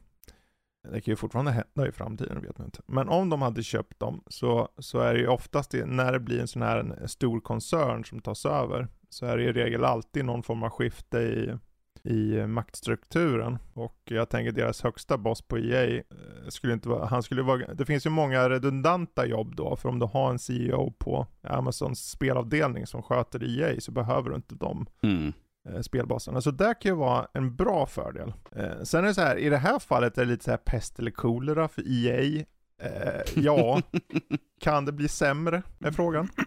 det 0.92 1.02
kan 1.02 1.12
ju 1.12 1.16
fortfarande 1.16 1.52
hända 1.52 1.88
i 1.88 1.92
framtiden, 1.92 2.42
vet 2.42 2.58
man 2.58 2.68
inte. 2.68 2.80
Men 2.86 3.10
om 3.10 3.30
de 3.30 3.42
hade 3.42 3.64
köpt 3.64 4.00
dem 4.00 4.24
så, 4.28 4.70
så 4.78 5.00
är 5.00 5.14
det 5.14 5.20
ju 5.20 5.28
oftast 5.28 5.72
det, 5.72 5.86
när 5.86 6.12
det 6.12 6.20
blir 6.20 6.40
en 6.40 6.48
sån 6.48 6.62
här 6.62 6.78
en 6.78 7.08
stor 7.08 7.40
koncern 7.40 8.06
som 8.06 8.20
tas 8.20 8.46
över, 8.46 8.88
så 9.10 9.26
är 9.26 9.38
det 9.38 9.44
i 9.44 9.52
regel 9.52 9.84
alltid 9.84 10.26
någon 10.26 10.44
form 10.44 10.64
av 10.64 10.70
skifte 10.70 11.20
i, 11.20 11.58
i 12.10 12.48
maktstrukturen. 12.48 13.58
Och 13.74 14.02
jag 14.04 14.30
tänker 14.30 14.52
deras 14.52 14.82
högsta 14.82 15.18
boss 15.18 15.42
på 15.42 15.58
EA, 15.58 15.98
eh, 15.98 16.04
skulle 16.50 16.74
inte 16.74 16.90
vara, 16.90 17.06
han 17.06 17.24
skulle 17.24 17.42
vara, 17.42 17.74
det 17.74 17.86
finns 17.86 18.06
ju 18.06 18.10
många 18.10 18.50
redundanta 18.50 19.26
jobb 19.26 19.56
då, 19.56 19.76
för 19.76 19.90
om 19.90 20.00
du 20.00 20.06
har 20.06 20.30
en 20.30 20.40
CEO 20.40 20.92
på 20.92 21.28
Amazons 21.42 22.10
spelavdelning 22.10 22.88
som 22.88 23.04
sköter 23.04 23.60
EA 23.60 23.82
så 23.82 23.92
behöver 23.92 24.30
du 24.30 24.36
inte 24.36 24.56
dem. 24.56 24.86
Mm 25.04 25.34
eh, 25.70 25.82
spelbasen. 25.82 26.36
Alltså 26.36 26.52
det 26.52 26.74
kan 26.80 26.92
ju 26.92 26.96
vara 26.96 27.28
en 27.34 27.56
bra 27.56 27.86
fördel. 27.86 28.34
Eh, 28.56 28.84
sen 28.84 29.04
är 29.04 29.08
det 29.08 29.14
så 29.14 29.22
här, 29.22 29.38
i 29.38 29.50
det 29.50 29.58
här 29.58 29.80
fallet 29.80 30.18
är 30.18 30.26
det 30.26 30.32
lite 30.32 30.44
så 30.44 30.52
här 30.52 30.58
pest 30.58 31.00
eller 31.00 31.12
kolera 31.12 31.68
för 31.68 31.84
EA. 31.88 32.46
Eh, 32.82 33.22
ja, 33.44 33.82
kan 34.62 34.86
det 34.86 34.92
bli 34.92 35.08
sämre? 35.08 35.64
Är 35.80 35.92
frågan. 35.92 36.30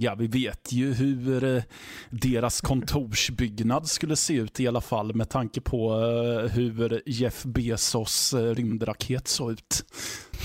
Ja, 0.00 0.14
vi 0.14 0.26
vet 0.26 0.72
ju 0.72 0.94
hur 0.94 1.44
eh, 1.56 1.62
deras 2.10 2.60
kontorsbyggnad 2.60 3.88
skulle 3.88 4.16
se 4.16 4.34
ut 4.34 4.60
i 4.60 4.68
alla 4.68 4.80
fall 4.80 5.14
med 5.14 5.28
tanke 5.28 5.60
på 5.60 5.92
eh, 5.92 6.50
hur 6.50 7.02
Jeff 7.06 7.44
Bezos 7.44 8.34
eh, 8.34 8.54
rymdraket 8.54 9.28
såg 9.28 9.52
ut. 9.52 9.84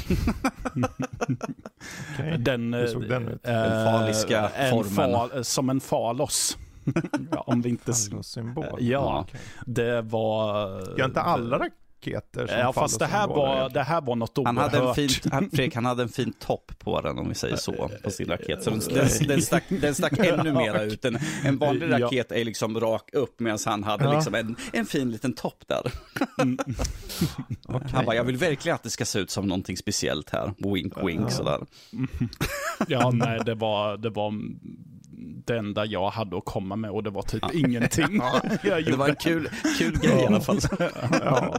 okay. 2.14 2.38
Den, 2.38 2.74
hur 2.74 2.88
såg 2.88 3.10
den 3.10 3.28
ut? 3.28 3.44
Den 3.44 3.86
faliska 3.86 4.50
formen. 4.70 5.14
Fal, 5.14 5.44
som 5.44 5.70
en 5.70 5.80
falos. 5.80 6.58
Ja, 7.32 7.44
om 7.48 7.62
vi 7.62 7.70
inte... 7.70 7.94
symbol. 8.24 8.66
Ja, 8.80 9.22
okay. 9.22 9.42
det 9.66 10.02
var... 10.02 10.70
Gör 10.98 11.06
inte 11.06 11.22
alla 11.22 11.58
raketer 11.58 12.48
som 12.48 12.58
Ja, 12.60 12.74
fast 12.74 13.00
det 13.00 13.06
här, 13.06 13.28
var, 13.28 13.70
det 13.70 13.84
här 13.84 14.02
var 14.02 14.16
något 14.16 14.40
Han 14.46 14.58
hade, 14.58 14.78
en 14.78 14.84
oerhört. 14.84 14.96
fin, 14.96 15.10
han, 15.32 15.50
Fredrik, 15.54 15.76
han 15.76 15.86
hade 15.86 16.04
en 16.04 16.10
fin 16.10 16.34
topp 16.40 16.72
på 16.80 17.02
den 17.02 17.20
om 17.20 17.30
vi 17.30 17.36
säger 17.36 17.56
så, 17.56 17.90
på 18.04 18.10
sin 18.12 18.28
raket. 18.28 18.64
Så 18.64 18.70
den, 18.70 18.80
den, 18.80 19.28
den, 19.28 19.42
stack, 19.42 19.64
den 19.70 19.96
stack 19.96 20.20
ännu 20.20 20.54
mera 20.54 20.82
ut. 20.84 21.06
En, 21.06 21.18
en 21.44 21.58
vanlig 21.58 21.90
Ja. 21.90 22.00
raket 22.06 22.32
är 22.32 22.46
liksom 22.46 22.80
rak 22.80 23.10
upp 23.14 23.40
medan 23.40 23.60
han 23.66 23.84
hade 23.84 24.04
Ja. 24.04 24.14
liksom 24.14 24.36
en, 24.36 24.56
en 24.74 24.86
fin 24.86 25.12
liten 25.12 25.34
topp 25.34 25.64
där. 25.68 25.92
Han 27.92 28.06
bara, 28.06 28.16
jag 28.16 28.24
vill 28.24 28.38
verkligen 28.38 28.76
att 28.76 28.84
det 28.84 28.90
ska 28.90 29.06
se 29.06 29.20
ut 29.20 29.30
som 29.32 29.48
någonting 29.48 29.78
speciellt 29.78 30.30
här. 30.30 30.54
Wink, 30.74 30.94
wink 31.04 31.32
sådär. 31.32 31.60
Ja, 32.88 33.12
nej, 33.14 33.40
det 33.46 33.56
var, 33.56 33.98
det 33.98 34.10
var 34.10 34.34
det 35.46 35.58
enda 35.58 35.86
jag 35.86 36.10
hade 36.10 36.38
att 36.38 36.46
komma 36.46 36.76
med 36.76 36.92
och 36.92 37.04
det 37.04 37.10
var 37.10 37.22
typ 37.22 37.44
ingenting. 37.54 38.22
jag 38.64 38.86
Det 38.86 38.96
var 38.96 39.10
en 39.10 39.16
kul, 39.16 39.50
kul 39.78 40.00
grej 40.00 40.24
i 40.24 40.26
alla 40.26 40.42
fall. 40.42 40.60
ja. 40.80 41.58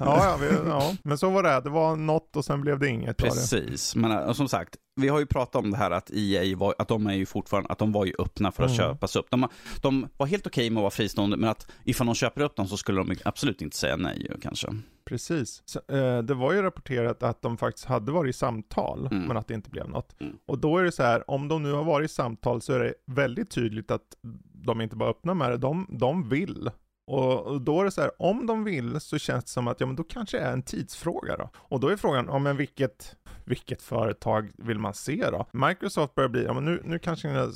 Ja, 0.00 0.24
ja, 0.24 0.38
vi, 0.40 0.48
ja, 0.68 0.94
men 1.02 1.18
så 1.18 1.30
var 1.30 1.42
det. 1.42 1.60
Det 1.60 1.70
var 1.70 1.96
något 1.96 2.36
och 2.36 2.44
sen 2.44 2.60
blev 2.60 2.78
det 2.78 2.88
inget. 2.88 3.16
Precis, 3.16 3.96
men 3.96 4.10
äh, 4.12 4.32
som 4.32 4.48
sagt, 4.48 4.76
vi 5.00 5.08
har 5.08 5.18
ju 5.18 5.26
pratat 5.26 5.64
om 5.64 5.70
det 5.70 5.76
här 5.76 5.90
att 5.90 6.10
EA 6.14 6.56
var, 6.56 6.74
att 6.78 6.88
de 6.88 7.06
är 7.06 7.14
ju 7.14 7.26
fortfarande, 7.26 7.68
att 7.72 7.78
de 7.78 7.92
var 7.92 8.04
ju 8.04 8.12
öppna 8.18 8.52
för 8.52 8.62
att 8.62 8.70
Mm. 8.70 8.78
köpas 8.78 9.16
upp. 9.16 9.26
De, 9.30 9.48
de 9.82 10.08
var 10.16 10.26
helt 10.26 10.46
okej 10.46 10.70
med 10.70 10.80
att 10.80 10.82
vara 10.82 10.90
fristående, 10.90 11.36
men 11.36 11.50
att 11.50 11.70
ifall 11.84 12.06
de 12.06 12.14
köper 12.14 12.40
upp 12.40 12.56
dem 12.56 12.66
så 12.66 12.76
skulle 12.76 13.00
de 13.04 13.16
absolut 13.24 13.62
inte 13.62 13.76
säga 13.76 13.96
nej 13.96 14.26
ju, 14.30 14.40
kanske. 14.40 14.68
Precis. 15.04 15.62
Så, 15.64 15.80
eh, 15.88 16.18
det 16.22 16.34
var 16.34 16.52
ju 16.52 16.62
rapporterat 16.62 17.22
att 17.22 17.42
de 17.42 17.56
faktiskt 17.56 17.86
hade 17.86 18.12
varit 18.12 18.30
i 18.30 18.38
samtal, 18.38 19.08
Mm. 19.10 19.24
men 19.24 19.36
att 19.36 19.48
det 19.48 19.54
inte 19.54 19.70
blev 19.70 19.88
något. 19.88 20.20
Mm. 20.20 20.36
Och 20.46 20.58
då 20.58 20.78
är 20.78 20.84
det 20.84 20.92
så 20.92 21.02
här, 21.02 21.30
om 21.30 21.48
de 21.48 21.62
nu 21.62 21.72
har 21.72 21.84
varit 21.84 22.10
i 22.10 22.14
samtal 22.14 22.60
så 22.62 22.72
är 22.72 22.78
det 22.78 22.94
väldigt 23.06 23.50
tydligt 23.50 23.90
att 23.90 24.16
de 24.54 24.80
inte 24.80 24.96
bara 24.96 25.10
öppnar 25.10 25.34
med 25.34 25.50
det, 25.50 25.56
de, 25.56 25.86
de 25.90 26.28
vill. 26.28 26.70
Och 27.06 27.46
och 27.46 27.60
då 27.60 27.80
är 27.80 27.84
det 27.84 27.90
så 27.90 28.00
här, 28.00 28.10
om 28.22 28.46
de 28.46 28.64
vill 28.64 29.00
så 29.00 29.18
känns 29.18 29.44
det 29.44 29.50
som 29.50 29.68
att, 29.68 29.80
ja 29.80 29.86
men 29.86 29.96
då 29.96 30.04
kanske 30.04 30.38
det 30.38 30.44
är 30.44 30.52
en 30.52 30.62
tidsfråga 30.62 31.36
då. 31.36 31.50
Och 31.56 31.80
då 31.80 31.88
är 31.88 31.96
frågan, 31.96 32.26
ja 32.28 32.38
men 32.38 32.56
vilket, 32.56 33.16
vilket 33.44 33.82
företag 33.82 34.50
vill 34.58 34.78
man 34.78 34.94
se 34.94 35.24
då? 35.30 35.46
Microsoft 35.52 36.14
börjar 36.14 36.28
bli, 36.28 36.44
ja 36.44 36.52
men 36.52 36.64
nu, 36.64 36.82
nu 36.84 36.98
kanske 36.98 37.28
ni 37.28 37.52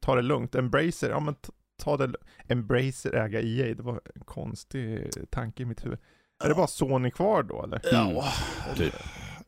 tar 0.00 0.16
det 0.16 0.22
lugnt. 0.22 0.54
Embracer, 0.54 1.10
ja 1.10 1.20
men 1.20 1.34
ta 1.82 1.96
det, 1.96 2.12
Embracer 2.48 3.14
äga 3.14 3.40
EA, 3.40 3.74
det 3.74 3.82
var 3.82 4.00
en 4.14 4.24
konstig 4.24 5.10
tanke 5.30 5.62
i 5.62 5.66
mitt 5.66 5.84
huvud. 5.84 5.98
Är 6.44 6.48
det 6.48 6.54
bara 6.54 6.66
Sony 6.66 7.10
kvar 7.10 7.42
då 7.42 7.62
eller? 7.64 7.80
Ja, 7.92 8.24
Typ. 8.76 8.94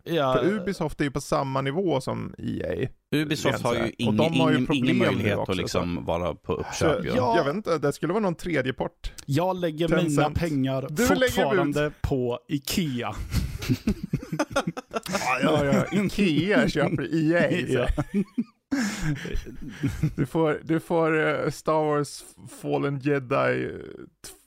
ja, 0.04 0.34
För 0.34 0.46
Ubisoft 0.52 1.00
är 1.00 1.04
ju 1.04 1.10
på 1.10 1.20
samma 1.20 1.60
nivå 1.60 2.00
som 2.00 2.34
EA. 2.38 2.88
Ubisoft 3.14 3.62
har 3.62 3.74
ju 3.74 3.90
de 3.98 4.18
har 4.40 4.50
ju 4.50 4.56
ingen, 4.56 4.74
ingen 4.74 4.98
möjlighet 4.98 5.38
också, 5.38 5.52
att 5.52 5.58
liksom 5.58 6.04
vara 6.04 6.34
på 6.34 6.64
Så, 6.72 6.86
uppköp. 6.86 7.04
ju. 7.04 7.10
ja. 7.16 7.36
Jag 7.36 7.44
vet 7.44 7.54
inte, 7.54 7.78
det 7.78 7.92
skulle 7.92 8.12
vara 8.12 8.22
någon 8.22 8.34
tredje 8.34 8.72
port. 8.72 9.12
jag 9.26 9.56
lägger 9.60 9.88
Tencent. 9.88 10.10
mina 10.16 10.30
pengar 10.30 10.86
Du 10.90 11.02
lägger 11.14 11.20
fortfarande 11.28 11.92
på 12.00 12.38
Ikea. 12.48 13.14
Ja, 15.42 15.64
ja, 15.64 15.64
ja. 15.92 16.02
Ikea 16.04 16.68
köper 16.68 17.14
EA. 17.32 17.50
Ja. 17.68 17.86
så. 17.88 18.02
Du 20.16 20.26
får, 20.26 20.60
du 20.64 20.80
får 20.80 21.28
eh, 21.44 21.50
Star 21.50 21.84
Wars 21.84 22.24
Fallen 22.62 22.98
Jedi 22.98 23.70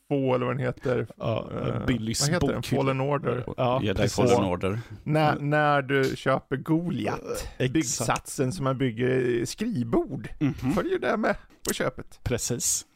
2 0.10 0.36
eller 0.36 0.46
vad 0.46 0.56
den 0.58 0.66
heter. 0.66 1.08
Ja, 1.18 1.50
Eh, 1.68 1.86
Billys 1.86 2.22
Vad 2.22 2.30
heter 2.34 2.48
den? 2.48 2.64
Fallen 2.64 3.02
Order. 3.02 3.44
Ja, 3.58 3.82
Jedi 3.84 4.02
precis. 4.02 4.16
Fallen 4.16 4.46
Order. 4.50 4.80
När, 5.04 5.40
när 5.40 5.82
du 5.82 6.16
köper 6.16 6.58
Goliat. 6.58 7.22
Exakt. 7.58 7.74
Byggsatsen 7.74 8.52
som 8.52 8.64
man 8.64 8.78
bygger 8.78 9.46
skrivbord. 9.46 10.30
Mhm, 10.40 10.74
Följer 10.76 11.00
det 11.00 11.18
med 11.18 11.36
på 11.68 11.74
köpet. 11.74 12.20
Precis. 12.24 12.86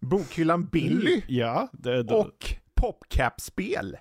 Bokhyllan 0.00 0.64
Billy. 0.66 1.22
Ja, 1.26 1.68
det, 1.72 2.02
det, 2.02 2.14
Och 2.14 2.54
PopCap-spel. 2.80 3.96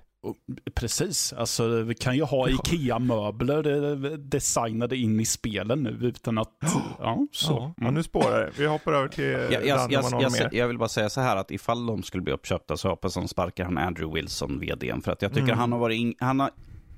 Precis. 0.74 1.34
Alltså 1.34 1.68
vi 1.84 1.96
kan 1.96 2.16
ju 2.16 2.24
ha 2.24 2.50
Ikea-möbler 2.50 3.92
eh, 3.92 4.12
designade 4.12 4.98
in 4.98 5.20
i 5.20 5.26
spelen 5.26 5.84
nu 5.84 5.90
utan 6.02 6.38
att... 6.38 6.50
Ja, 7.00 7.28
så. 7.32 7.52
Ja, 7.52 7.74
ja, 7.78 7.82
Mm. 7.84 7.94
nu 7.94 8.04
spårar 8.04 8.40
det. 8.46 8.52
Vi 8.62 8.66
hoppar 8.68 8.94
över 8.94 9.08
till 9.08 9.24
Jag, 9.24 9.52
jag, 9.52 9.92
jag, 9.92 10.22
jag, 10.22 10.54
jag 10.54 10.68
vill 10.68 10.78
bara 10.78 10.90
säga 10.90 11.10
så 11.10 11.22
här 11.22 11.36
att 11.36 11.52
ifall 11.52 11.86
de 11.86 12.04
skulle 12.04 12.24
bli 12.24 12.34
uppköpta 12.34 12.78
så 12.78 12.90
hoppas 12.90 13.14
de 13.14 13.28
sparkar 13.28 13.64
han 13.66 13.78
Andrew 13.78 14.20
Wilson, 14.22 14.60
vdn. 14.60 15.02
För 15.02 15.12
att 15.12 15.22
jag 15.22 15.32
tycker 15.32 15.44
Mm. 15.44 15.58
han 15.60 15.72
har 15.72 15.80
varit, 15.80 15.98
in, 16.00 16.14
han 16.20 16.40
har 16.40 16.50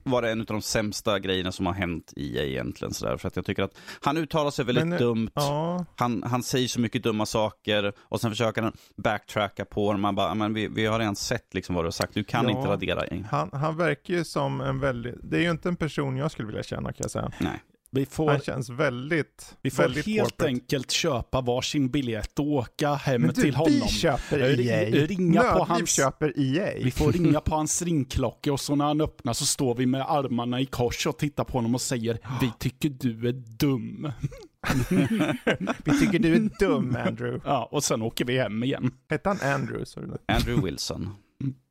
varit 0.04 0.28
en 0.32 0.40
av 0.40 0.46
de 0.46 0.62
sämsta 0.62 1.20
grejerna 1.20 1.52
som 1.52 1.66
har 1.66 1.74
hänt 1.74 2.14
i 2.16 2.38
EA 2.38 2.44
egentligen. 2.46 2.94
Så 2.94 3.06
där. 3.06 3.18
För 3.18 3.28
att 3.28 3.36
jag 3.36 3.46
tycker 3.46 3.64
att 3.64 3.78
han 4.02 4.18
uttalar 4.18 4.52
sig 4.52 4.66
väldigt 4.66 4.84
Men, 4.88 4.94
eh, 4.94 5.00
dumt. 5.00 5.30
Ja, 5.34 5.86
Han, 5.96 6.24
han 6.24 6.44
säger 6.44 6.68
så 6.68 6.80
mycket 6.80 7.04
dumma 7.04 7.26
saker 7.26 7.94
och 8.00 8.22
sen 8.22 8.32
försöker 8.32 8.62
han 8.62 8.74
backtracka 8.98 9.66
på 9.66 9.92
dem. 9.92 10.02
Man 10.02 10.16
bara, 10.16 10.34
men 10.36 10.54
vi, 10.54 10.68
vi 10.68 10.86
har 10.86 11.00
redan 11.00 11.16
sett 11.16 11.54
liksom 11.54 11.76
vad 11.76 11.84
du 11.84 11.88
har 11.88 11.92
sagt. 11.92 12.14
Du 12.14 12.24
kan 12.24 12.46
Ja. 12.46 12.52
inte 12.58 12.70
radera. 12.70 13.04
han, 13.32 13.50
han 13.54 13.78
verkar 13.78 14.14
ju 14.14 14.24
som 14.26 14.62
en 14.62 14.80
väldigt, 14.80 15.16
det 15.24 15.38
är 15.38 15.42
ju 15.42 15.52
inte 15.52 15.70
en 15.70 15.76
person 15.76 16.18
jag 16.18 16.32
skulle 16.32 16.46
vilja 16.48 16.64
känna 16.64 16.90
kan 16.94 16.98
jag 17.04 17.12
säga. 17.12 17.32
Nej. 17.40 17.62
Vi 17.94 18.06
får, 18.06 18.30
Han 18.32 18.40
känns 18.40 18.70
väldigt, 18.70 19.56
vi 19.62 19.70
får 19.72 19.84
väldigt 19.84 20.06
helt 20.06 20.20
corporate. 20.30 20.46
enkelt 20.46 20.92
köpa 20.92 21.42
varsin 21.42 21.90
biljett 21.90 22.40
och 22.40 22.46
åka 22.48 22.94
hem 22.94 23.22
Men 23.22 23.34
du, 23.34 23.42
till 23.42 23.56
honom. 23.56 23.74
vi 23.74 23.88
köper 23.88 24.60
EA. 24.60 25.06
ringa 25.06 25.42
på 25.42 25.48
Nödliv 25.48 25.66
hans- 25.68 25.96
köper 25.96 26.34
EA. 26.40 26.74
Vi 26.84 26.92
får 26.92 27.12
ringa 27.12 27.40
på 27.42 27.56
hans 27.56 27.82
ringklocka 27.82 28.54
och 28.54 28.60
så 28.60 28.76
när 28.76 28.86
han 28.86 29.02
öppnar 29.02 29.34
så 29.34 29.46
står 29.46 29.76
vi 29.76 29.86
med 29.86 30.02
armarna 30.02 30.60
i 30.62 30.66
kors 30.66 31.08
och 31.08 31.18
tittar 31.18 31.44
på 31.44 31.54
honom 31.58 31.76
och 31.76 31.82
säger 31.82 32.20
Vi 32.42 32.52
tycker 32.60 32.90
du 32.90 33.28
är 33.28 33.34
dum. 33.58 34.12
Vi 35.84 36.00
tycker 36.00 36.20
du 36.20 36.36
är 36.36 36.50
dum 36.60 36.96
Andrew. 37.08 37.42
Ja, 37.46 37.70
och 37.72 37.84
sen 37.84 38.02
åker 38.02 38.26
vi 38.26 38.38
hem 38.38 38.64
igen. 38.64 38.92
Hette 39.10 39.30
han 39.30 39.40
Andrew? 39.54 39.86
Sorry. 39.86 40.08
Andrew 40.28 40.66
Wilson. 40.66 41.10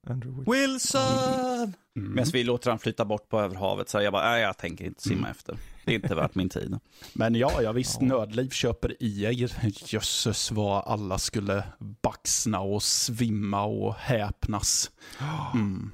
Andrew. 0.09 0.53
Wilson! 0.53 1.75
Mm. 1.97 2.14
Medan 2.14 2.31
vi 2.33 2.45
låter 2.45 2.71
han 2.71 2.79
flytta 2.79 3.05
bort 3.05 3.29
på 3.29 3.41
över 3.41 3.57
havet. 3.57 3.89
Så 3.89 4.01
jag 4.01 4.12
bara, 4.12 4.31
nej 4.31 4.43
jag 4.43 4.59
tänker 4.59 4.85
inte 4.85 5.03
simma 5.03 5.18
Mm. 5.18 5.31
efter. 5.31 5.57
Det 5.85 5.91
är 5.93 5.95
inte 5.97 6.14
värt 6.14 6.35
min 6.35 6.49
tid. 6.49 6.79
Men 7.14 7.35
ja, 7.35 7.62
ja 7.62 7.73
visst, 7.73 7.97
Ja. 8.01 8.07
Nödliv 8.07 8.51
köper 8.51 8.97
EA. 9.01 9.33
Jösses 9.87 10.51
vad 10.51 10.85
alla 10.87 11.18
skulle 11.18 11.64
baxna 12.03 12.61
och 12.61 12.83
svimma 12.83 13.62
och 13.64 13.95
häpnas. 13.95 14.91
Mm. 15.55 15.91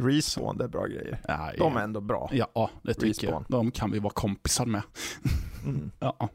Respawn, 0.00 0.58
det 0.58 0.64
är 0.64 0.68
bra 0.68 0.86
grejer. 0.86 1.20
Ja, 1.28 1.50
De 1.58 1.76
är 1.76 1.80
ändå 1.80 2.00
bra. 2.00 2.30
Ja, 2.32 2.70
det 2.82 2.94
tycker 2.94 3.26
jag. 3.26 3.40
Respawn. 3.40 3.44
De 3.48 3.70
kan 3.70 3.90
vi 3.90 3.98
vara 3.98 4.12
kompisar 4.12 4.66
med. 4.66 4.82
Mm. 5.64 5.90
Ja. 6.00 6.28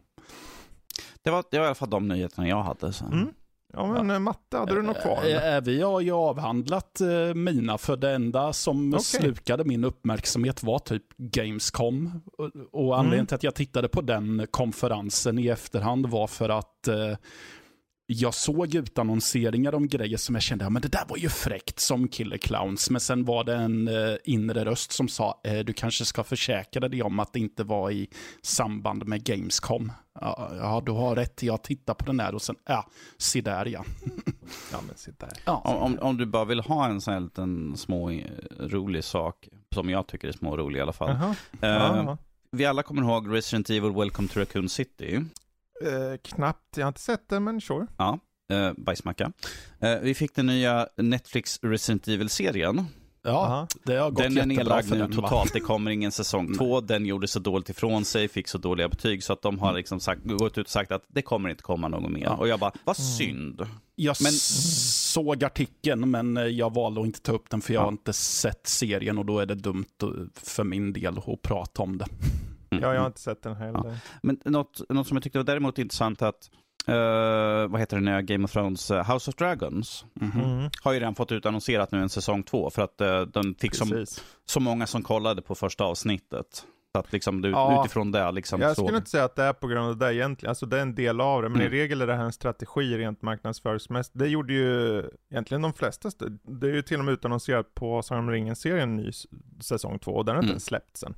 Det 1.21 1.32
var, 1.32 1.43
det 1.51 1.57
var 1.57 1.65
i 1.65 1.67
alla 1.67 1.76
fall 1.76 1.89
de 1.89 2.07
nyheterna 2.07 2.47
jag 2.47 2.63
hade. 2.63 2.93
Så. 2.93 3.05
Mm. 3.05 3.28
Ja 3.74 3.88
men 3.93 4.11
eh, 4.11 4.19
Matte, 4.19 4.57
hade 4.57 4.76
du 4.76 4.82
något 4.82 5.01
kvar? 5.01 5.17
Eh, 5.17 5.24
eller? 5.24 5.55
eh, 5.57 5.61
Vi 5.63 5.82
har 5.82 6.01
ju 6.01 6.11
avhandlat 6.11 7.01
mina, 7.36 7.78
för 7.78 7.97
det 7.97 8.11
enda 8.11 8.53
som 8.53 8.93
Okej. 8.93 9.03
slukade 9.03 9.63
min 9.63 9.84
uppmärksamhet 9.84 10.63
var 10.63 10.80
typ 10.80 11.03
Gamescom. 11.17 12.21
Och, 12.38 12.49
och 12.71 12.93
anledningen 12.97 13.13
Mm. 13.19 13.26
till 13.28 13.36
att 13.36 13.43
jag 13.43 13.55
tittade 13.55 13.88
på 13.88 14.01
den 14.01 14.47
konferensen 14.51 15.39
i 15.39 15.47
efterhand 15.47 16.05
var 16.05 16.28
för 16.28 16.49
att 16.49 16.88
jag 18.06 18.34
såg 18.34 18.76
utannonseringar 18.76 19.76
om 19.76 19.88
grejer 19.88 20.18
som 20.18 20.36
jag 20.36 20.41
kände, 20.41 20.66
ja 20.66 20.70
men 20.70 20.82
det 20.82 20.88
där 20.88 21.06
var 21.10 21.18
ju 21.18 21.30
fräckt 21.30 21.80
som 21.80 22.08
Killer 22.08 22.38
Clowns. 22.38 22.89
Men 22.89 23.01
sen 23.01 23.26
var 23.26 23.43
det 23.43 23.56
en 23.56 23.88
eh, 23.88 24.16
inre 24.24 24.66
röst 24.66 24.91
som 24.91 25.08
sa, 25.08 25.41
eh, 25.43 25.60
du 25.60 25.74
kanske 25.74 26.06
ska 26.06 26.24
försäkra 26.24 26.88
dig 26.89 27.04
om 27.04 27.20
att 27.20 27.34
det 27.34 27.39
inte 27.39 27.64
var 27.64 27.91
i 27.91 28.08
samband 28.41 29.08
med 29.08 29.24
Gamescom. 29.24 29.91
Ja, 30.22 30.51
ja 30.58 30.82
du 30.86 30.91
har 30.91 31.16
rätt, 31.16 31.43
jag 31.43 31.64
tittar 31.64 31.93
på 31.93 32.06
den 32.06 32.20
här 32.20 32.36
och 32.36 32.41
sen, 32.41 32.56
ja, 32.66 32.89
se 33.18 33.41
där 33.41 33.66
ja. 33.66 33.84
Ja 34.72 34.80
men 34.88 34.95
sitt 34.97 35.20
där. 35.20 35.30
ja. 35.45 35.62
Om, 35.66 35.76
om, 35.76 35.99
om 36.01 36.18
du 36.18 36.26
bara 36.26 36.45
vill 36.45 36.60
ha 36.60 36.86
en 36.88 37.01
sån 37.01 37.14
här 37.14 37.22
liten 37.22 37.78
små 37.78 38.10
eh, 38.10 38.26
rolig 38.60 39.04
sak, 39.04 39.47
som 39.76 39.89
jag 39.89 40.08
tycker 40.08 40.28
är 40.28 40.32
små 40.32 40.51
och 40.51 40.58
rolig 40.58 40.80
i 40.80 40.82
alla 40.82 40.93
fall. 40.93 41.10
Jaha. 41.10 41.36
Eh, 41.62 41.70
Ja. 42.06 42.18
vi 42.51 42.66
alla 42.66 42.84
kommer 42.84 43.01
ihåg 43.01 43.34
Resident 43.36 43.70
Evil 43.70 43.91
Welcome 43.91 44.28
to 44.28 44.39
Raccoon 44.39 44.70
City. 44.70 45.22
Eh, 45.86 46.17
knappt, 46.23 46.77
jag 46.77 46.84
har 46.84 46.88
inte 46.88 47.01
sett 47.01 47.29
den 47.29 47.43
men 47.43 47.61
sure. 47.61 47.88
Ja, 47.97 48.19
eh, 48.53 48.71
bajsmacka. 48.77 49.31
Eh, 49.79 49.99
vi 50.01 50.13
fick 50.13 50.36
den 50.36 50.45
nya 50.45 50.88
Netflix 50.97 51.59
Resident 51.63 52.07
Evil-serien. 52.07 52.86
Ja, 53.25 53.67
det 53.84 53.95
har 53.95 54.09
gått 54.11 54.17
Den 54.23 54.25
är 54.31 54.36
jättebra 54.36 54.45
nedlagd 54.57 54.88
för 54.88 54.95
nu 54.95 55.01
den, 55.01 55.11
totalt. 55.11 55.53
Det 55.53 55.59
kommer 55.59 55.91
ingen 55.91 56.11
säsong 56.11 56.53
två. 56.57 56.81
Den 56.81 57.05
gjorde 57.05 57.27
så 57.27 57.39
dåligt 57.39 57.69
ifrån 57.69 58.05
sig, 58.05 58.27
fick 58.27 58.47
så 58.47 58.57
dåliga 58.57 58.89
betyg 58.89 59.23
så 59.23 59.34
att 59.34 59.41
de 59.41 59.59
har 59.59 59.73
liksom 59.73 59.99
sagt, 59.99 60.21
gått 60.23 60.57
ut 60.57 60.65
och 60.65 60.71
sagt 60.71 60.91
att 60.91 61.03
det 61.07 61.21
kommer 61.21 61.49
inte 61.49 61.63
komma 61.63 61.88
något 61.88 62.11
mer. 62.11 62.23
Ja. 62.23 62.36
Och 62.36 62.47
jag 62.47 62.59
bara, 62.59 62.71
vad 62.84 62.99
Mm. 62.99 63.07
synd. 63.11 63.67
Jag 63.95 64.15
Men- 64.23 64.31
såg 64.31 65.43
artikeln, 65.43 66.11
men 66.11 66.38
eh, 66.38 66.43
jag 66.43 66.73
valde 66.73 67.01
att 67.01 67.05
inte 67.07 67.21
ta 67.21 67.31
upp 67.31 67.49
den 67.49 67.61
för 67.61 67.73
jag 67.73 67.81
Ja. 67.81 67.86
har 67.86 67.91
inte 67.91 68.13
sett 68.13 68.67
serien 68.67 69.17
och 69.17 69.25
då 69.25 69.39
är 69.39 69.45
det 69.45 69.55
dumt 69.55 69.86
eh, 70.03 70.07
för 70.34 70.63
min 70.63 70.93
del 70.93 71.17
att 71.17 71.41
prata 71.41 71.81
om 71.84 71.97
det. 71.97 72.05
Mm. 72.78 72.84
Ja, 72.84 72.93
jag 72.93 73.01
har 73.01 73.07
inte 73.07 73.19
sett 73.19 73.43
den 73.43 73.55
heller. 73.55 73.95
Men 74.21 74.39
något, 74.45 74.82
något 74.89 75.07
som 75.07 75.17
jag 75.17 75.24
tyckte 75.24 75.39
var 75.39 75.43
däremot 75.45 75.80
intressant 75.80 76.21
att, 76.21 76.49
eh, 76.88 77.67
vad 77.71 77.80
heter 77.80 77.97
det 77.97 78.03
nya 78.03 78.21
Game 78.21 78.43
of 78.45 78.51
Thrones, 78.51 78.91
eh, 78.91 79.13
House 79.13 79.30
of 79.32 79.36
Dragons, 79.36 80.05
Mhm. 80.13 80.41
Mm. 80.41 80.69
har 80.84 80.93
ju 80.93 80.99
redan 80.99 81.15
fått 81.15 81.32
utannonserat 81.32 81.91
nu 81.91 82.01
en 82.01 82.09
säsong 82.09 82.43
två 82.43 82.69
för 82.69 82.82
att 82.82 83.01
uh, 83.01 83.21
den 83.21 83.55
fick 83.55 83.76
så, 83.76 83.86
Precis. 83.86 84.24
så 84.45 84.59
många 84.59 84.88
som 84.88 85.01
kollade 85.03 85.41
på 85.41 85.55
första 85.55 85.84
avsnittet. 85.84 86.65
Så 86.95 86.99
att 86.99 87.13
liksom 87.13 87.41
du, 87.41 87.49
Ja. 87.49 87.82
utifrån 87.84 88.11
det 88.11 88.32
liksom 88.32 88.61
Jag 88.61 88.76
såg- 88.76 88.86
skulle 88.86 88.97
inte 88.97 89.09
säga 89.09 89.24
att 89.24 89.36
det 89.36 89.43
är 89.43 89.53
på 89.53 89.67
grund 89.67 89.88
av 89.88 89.97
det 89.97 90.15
egentligen, 90.15 90.49
alltså 90.49 90.65
det 90.65 90.78
är 90.78 90.82
en 90.82 90.95
del 90.95 91.21
av 91.21 91.41
det, 91.41 91.49
men 91.49 91.61
Mm. 91.61 91.74
i 91.74 91.78
regel 91.80 92.01
är 92.01 92.07
det 92.07 92.15
här 92.15 92.24
en 92.24 92.32
strategi 92.34 92.97
rent 92.97 93.21
marknadsföringsmässigt. 93.21 94.19
Det 94.19 94.28
gjorde 94.28 94.53
ju 94.53 95.03
egentligen 95.32 95.61
de 95.61 95.74
flesta, 95.74 96.07
st- 96.07 96.26
det 96.43 96.67
är 96.67 96.74
ju 96.74 96.82
till 96.82 96.99
och 96.99 97.05
med 97.05 97.11
utannonserat 97.13 97.76
på 97.76 98.01
Sagan 98.01 98.24
om 98.24 98.32
ringen-serien 98.32 98.95
ny 98.95 99.11
säsong 99.61 99.99
två, 99.99 100.11
och 100.11 100.26
den 100.26 100.36
har 100.36 100.41
inte 100.43 100.51
Mm. 100.53 100.59
släppts 100.59 101.03
än. 101.03 101.15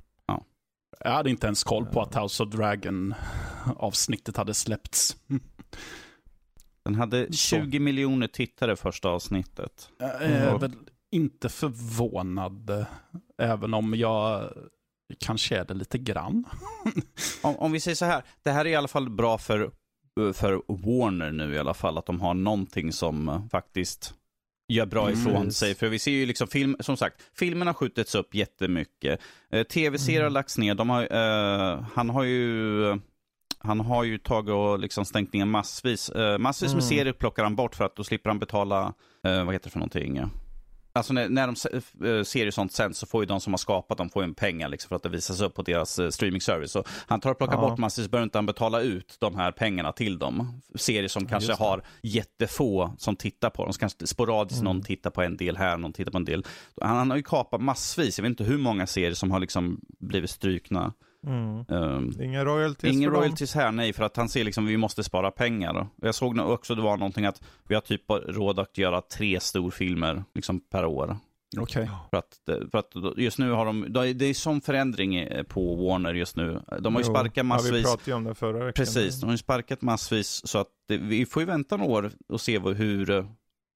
Jag 0.99 1.11
hade 1.11 1.29
inte 1.29 1.47
ens 1.47 1.63
koll 1.63 1.85
på 1.85 2.01
att 2.01 2.15
House 2.15 2.43
of 2.43 2.49
Dragon 2.49 3.13
avsnittet 3.77 4.37
hade 4.37 4.53
släppts. 4.53 5.17
Den 6.85 6.95
hade 6.95 7.33
20 7.33 7.79
miljoner 7.79 8.27
tittare 8.27 8.75
första 8.75 9.09
avsnittet. 9.09 9.89
Jag 9.99 10.21
är 10.21 10.47
Mm. 10.47 10.59
väl 10.59 10.71
inte 11.11 11.49
förvånad, 11.49 12.85
även 13.41 13.73
om 13.73 13.93
jag 13.93 14.49
kanske 15.19 15.57
är 15.57 15.65
det 15.65 15.73
lite 15.73 15.97
grann. 15.97 16.45
Om, 17.43 17.55
om 17.55 17.71
vi 17.71 17.79
säger 17.79 17.95
så 17.95 18.05
här, 18.05 18.23
det 18.43 18.51
här 18.51 18.65
är 18.65 18.69
i 18.69 18.75
alla 18.75 18.87
fall 18.87 19.09
bra 19.09 19.37
för, 19.37 19.71
för 20.33 20.61
Warner 20.67 21.31
nu 21.31 21.53
i 21.55 21.59
alla 21.59 21.73
fall, 21.73 21.97
att 21.97 22.05
de 22.05 22.21
har 22.21 22.33
någonting 22.33 22.91
som 22.93 23.49
faktiskt 23.51 24.13
gör 24.67 24.85
bra 24.85 25.09
Mm. 25.09 25.19
ifrån 25.19 25.51
sig. 25.51 25.75
För 25.75 25.89
vi 25.89 25.99
ser 25.99 26.11
ju 26.11 26.25
liksom 26.25 26.47
film, 26.47 26.75
som 26.79 26.97
sagt, 26.97 27.21
filmen 27.39 27.67
har 27.67 27.73
skjutits 27.73 28.15
upp 28.15 28.35
jättemycket. 28.35 29.19
Eh, 29.51 29.63
Tv-serier 29.63 30.19
har 30.19 30.25
Mm. 30.27 30.33
lagts 30.33 30.57
ner, 30.57 30.75
de 30.75 30.89
har, 30.89 31.01
eh, 31.03 31.85
han 31.95 32.09
har 32.09 32.23
ju 32.23 32.99
han 33.59 33.79
har 33.79 34.03
ju 34.03 34.17
tagit 34.17 34.49
och 34.51 34.79
liksom 34.79 35.05
stängt 35.05 35.33
ner 35.33 35.45
massvis. 35.45 36.09
Eh, 36.09 36.37
massvis 36.37 36.73
med 36.73 36.83
Mm. 36.83 36.89
serier 36.89 37.13
plockar 37.13 37.43
han 37.43 37.55
bort 37.55 37.75
för 37.75 37.85
att 37.85 37.95
då 37.95 38.03
slipper 38.03 38.29
han 38.29 38.39
betala, 38.39 38.93
eh, 39.23 39.43
vad 39.45 39.53
heter 39.53 39.63
det 39.65 39.69
för 39.71 39.79
någonting? 39.79 40.21
Alltså 40.95 41.13
när, 41.13 41.29
när 41.29 41.47
de 41.47 41.55
eh, 42.07 42.47
och 42.47 42.53
sånt 42.53 42.71
sänds 42.71 42.99
så 42.99 43.05
får 43.05 43.21
ju 43.23 43.25
de 43.25 43.39
som 43.41 43.53
har 43.53 43.57
skapat 43.57 43.97
dem 43.97 44.09
får 44.09 44.23
en 44.23 44.33
pengar 44.33 44.69
liksom 44.69 44.89
för 44.89 44.95
att 44.95 45.03
det 45.03 45.09
visas 45.09 45.41
upp 45.41 45.53
på 45.53 45.61
deras 45.61 45.99
eh, 45.99 46.09
streaming 46.09 46.41
service. 46.41 46.71
Så 46.71 46.83
han 47.07 47.19
tar 47.19 47.31
och 47.31 47.37
plockar 47.37 47.53
Ja. 47.55 47.61
bort 47.69 47.77
massvis, 47.79 48.07
behöver 48.07 48.23
inte 48.23 48.37
han 48.37 48.45
betala 48.45 48.81
ut 48.81 49.15
de 49.19 49.35
här 49.35 49.51
pengarna 49.51 49.91
till 49.91 50.19
dem. 50.19 50.61
Serier 50.75 51.07
som 51.07 51.23
Ja, 51.23 51.29
kanske 51.29 51.53
har 51.53 51.81
jättefå 52.03 52.91
som 52.97 53.15
tittar 53.15 53.49
på 53.49 53.63
dem. 53.63 53.73
Så 53.73 53.79
kanske 53.79 54.07
sporadiskt 54.07 54.61
Mm. 54.61 54.73
någon 54.75 54.83
tittar 54.83 55.09
på 55.09 55.21
en 55.21 55.37
del 55.37 55.57
här, 55.57 55.77
någon 55.77 55.93
tittar 55.93 56.11
på 56.11 56.17
en 56.17 56.25
del. 56.25 56.45
Han, 56.81 56.97
han 56.97 57.09
har 57.09 57.17
ju 57.17 57.23
kapat 57.23 57.61
massvis, 57.61 58.17
jag 58.17 58.23
vet 58.23 58.29
inte 58.29 58.43
hur 58.43 58.57
många 58.57 58.87
serier 58.87 59.13
som 59.13 59.31
har 59.31 59.39
liksom 59.39 59.81
blivit 59.99 60.29
strukna. 60.29 60.93
Mm. 61.25 61.65
Um, 61.67 62.21
Inga 62.21 62.45
royalties 62.45 62.93
Ingen 62.93 63.09
för 63.09 63.13
dem. 63.13 63.21
royalties 63.21 63.55
här, 63.55 63.71
nej, 63.71 63.93
för 63.93 64.03
att 64.03 64.17
han 64.17 64.29
ser 64.29 64.43
liksom 64.43 64.65
vi 64.65 64.77
måste 64.77 65.03
spara 65.03 65.31
pengar. 65.31 65.87
Jag 66.01 66.15
såg 66.15 66.39
också 66.39 66.75
det 66.75 66.81
var 66.81 66.97
någonting 66.97 67.25
att 67.25 67.41
vi 67.67 67.75
har 67.75 67.81
typ 67.81 68.01
råd 68.09 68.59
att 68.59 68.77
göra 68.77 69.01
tre 69.01 69.39
storfilmer 69.39 70.23
liksom 70.33 70.59
per 70.59 70.85
år. 70.85 71.17
Okej. 71.57 71.89
För 72.09 72.17
att, 72.17 72.39
för 72.71 72.77
att 72.77 73.17
just 73.17 73.39
nu 73.39 73.51
har 73.51 73.65
de, 73.65 73.85
det 73.89 74.25
är 74.25 74.33
sån 74.33 74.61
förändring 74.61 75.15
eh, 75.15 75.43
på 75.43 75.75
Warner 75.75 76.13
just 76.13 76.35
nu. 76.35 76.61
De 76.79 76.95
har 76.95 77.01
ju 77.01 77.05
sparkat 77.05 77.37
Ja, 77.37 77.43
vi 77.43 77.47
massvis. 77.47 77.83
pratade 77.83 78.11
ju 78.11 78.13
om 78.13 78.23
det 78.23 78.35
förra 78.35 78.57
veckan. 78.65 78.73
Precis, 78.85 79.19
de 79.19 79.25
har 79.25 79.33
ju 79.33 79.37
sparkat 79.37 79.81
massvis. 79.81 80.47
Så 80.47 80.57
att 80.57 80.67
det, 80.87 80.97
vi 80.97 81.25
får 81.25 81.41
ju 81.41 81.45
vänta 81.45 81.77
några 81.77 81.91
år 81.91 82.11
och 82.29 82.41
se 82.41 82.59
hur, 82.59 83.25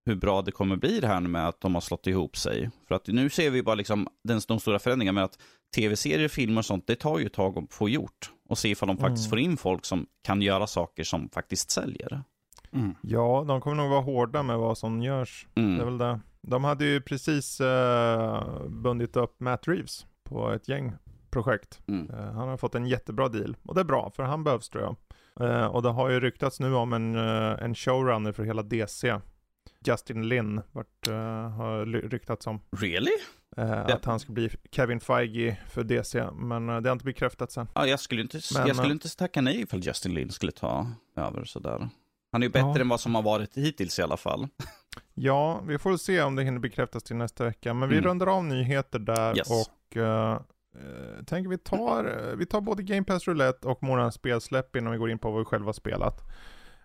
hur 0.09 0.15
bra 0.15 0.41
det 0.41 0.51
kommer 0.51 0.75
bli 0.75 0.99
det 0.99 1.07
här 1.07 1.19
med 1.21 1.47
att 1.47 1.61
de 1.61 1.73
har 1.73 1.81
slått 1.81 2.07
ihop 2.07 2.37
sig. 2.37 2.69
För 2.87 2.95
att 2.95 3.07
nu 3.07 3.29
ser 3.29 3.49
vi 3.49 3.63
bara 3.63 3.75
liksom 3.75 4.07
den, 4.23 4.41
de 4.47 4.59
stora 4.59 4.79
förändringarna 4.79 5.15
med 5.15 5.23
att 5.23 5.39
tv-serier, 5.75 6.27
filmer 6.27 6.61
och 6.61 6.65
sånt, 6.65 6.87
det 6.87 6.95
tar 6.95 7.19
ju 7.19 7.25
ett 7.25 7.33
tag 7.33 7.57
att 7.57 7.73
få 7.73 7.89
gjort. 7.89 8.31
Och 8.49 8.57
se 8.57 8.69
ifall 8.69 8.87
de 8.87 8.97
faktiskt 8.97 9.25
Mm. 9.25 9.29
får 9.29 9.39
in 9.39 9.57
folk 9.57 9.85
som 9.85 10.05
kan 10.23 10.41
göra 10.41 10.67
saker 10.67 11.03
som 11.03 11.29
faktiskt 11.29 11.71
säljer. 11.71 12.23
Mm. 12.73 12.95
Ja, 13.01 13.45
de 13.47 13.61
kommer 13.61 13.75
nog 13.75 13.89
vara 13.89 14.01
hårda 14.01 14.43
med 14.43 14.57
vad 14.57 14.77
som 14.77 15.01
görs. 15.01 15.47
Det 15.53 15.61
är 15.61 15.65
Mm. 15.65 15.85
väl 15.85 15.97
det. 15.97 16.19
De 16.41 16.63
hade 16.63 16.85
ju 16.85 17.01
precis 17.01 17.61
uh, 17.61 18.67
bundit 18.67 19.15
upp 19.15 19.39
Matt 19.39 19.67
Reeves 19.67 20.05
på 20.23 20.51
ett 20.51 20.67
gäng 20.69 20.93
projekt. 21.31 21.79
Mm. 21.87 22.09
Eh, 22.09 22.31
han 22.33 22.49
har 22.49 22.57
fått 22.57 22.75
en 22.75 22.85
jättebra 22.85 23.27
deal. 23.29 23.57
Och 23.63 23.75
det 23.75 23.81
är 23.81 23.85
bra, 23.85 24.11
för 24.15 24.23
han 24.23 24.43
behövs 24.43 24.69
tror 24.69 24.83
jag. 24.83 24.95
Eh, 25.49 25.65
och 25.65 25.81
det 25.81 25.89
har 25.89 26.09
ju 26.09 26.19
ryktats 26.19 26.59
nu 26.59 26.73
om 26.75 26.93
en, 26.93 27.15
eh, 27.15 27.63
en 27.63 27.75
showrunner 27.75 28.31
för 28.31 28.43
hela 28.43 28.63
DC. 28.63 29.19
Justin 29.85 30.27
Lin 30.29 30.61
vart, 30.71 31.07
eh, 31.07 31.13
har 31.49 31.85
ryktats 32.09 32.47
om. 32.47 32.61
Really? 32.71 33.11
Eh, 33.57 33.71
Att 33.85 34.05
han 34.05 34.19
ska 34.19 34.31
bli 34.33 34.49
Kevin 34.71 34.99
Feige 34.99 35.57
för 35.69 35.83
DC. 35.83 36.23
Men 36.33 36.69
eh, 36.69 36.77
det 36.81 36.89
har 36.89 36.93
inte 36.93 37.05
bekräftats 37.05 37.57
än. 37.57 37.67
Ja, 37.75 37.87
jag 37.87 37.99
skulle 37.99 38.21
inte, 38.21 38.39
Men, 38.57 38.67
jag 38.67 38.75
skulle 38.75 38.93
inte 38.93 39.15
tacka 39.17 39.41
nej 39.41 39.61
ifall 39.61 39.79
Justin 39.79 40.13
Lin 40.13 40.29
skulle 40.31 40.51
ta 40.51 40.87
över 41.15 41.45
sådär. 41.45 41.89
Han 42.31 42.43
är 42.43 42.45
ju 42.47 42.51
bättre 42.51 42.69
Ja. 42.75 42.79
än 42.81 42.89
vad 42.89 42.99
som 42.99 43.15
har 43.15 43.21
varit 43.21 43.57
hittills 43.57 43.99
i 43.99 44.01
alla 44.01 44.17
fall. 44.17 44.47
Ja, 45.13 45.61
vi 45.67 45.77
får 45.77 45.97
se 45.97 46.21
om 46.21 46.35
det 46.35 46.43
hinner 46.43 46.59
bekräftas 46.59 47.03
till 47.03 47.15
nästa 47.15 47.43
vecka. 47.43 47.73
Men 47.73 47.89
vi 47.89 47.95
Mm. 47.97 48.05
rundar 48.09 48.27
av 48.27 48.43
nyheter 48.45 48.99
där 48.99 49.37
Yes. 49.37 49.49
och 49.51 49.95
uh, 49.97 50.03
uh, 50.03 51.23
tänker 51.27 51.49
vi 51.49 51.57
tar, 51.57 52.33
vi 52.35 52.45
tar 52.45 52.61
både 52.61 52.83
Game 52.83 53.03
Pass 53.03 53.27
Roulette 53.27 53.67
och 53.67 53.83
morgonens 53.83 54.15
spelsläpp 54.15 54.75
innan 54.75 54.91
vi 54.91 54.97
går 54.97 55.09
in 55.11 55.19
på 55.19 55.31
vad 55.31 55.39
vi 55.39 55.45
själva 55.45 55.73
spelat. 55.73 56.21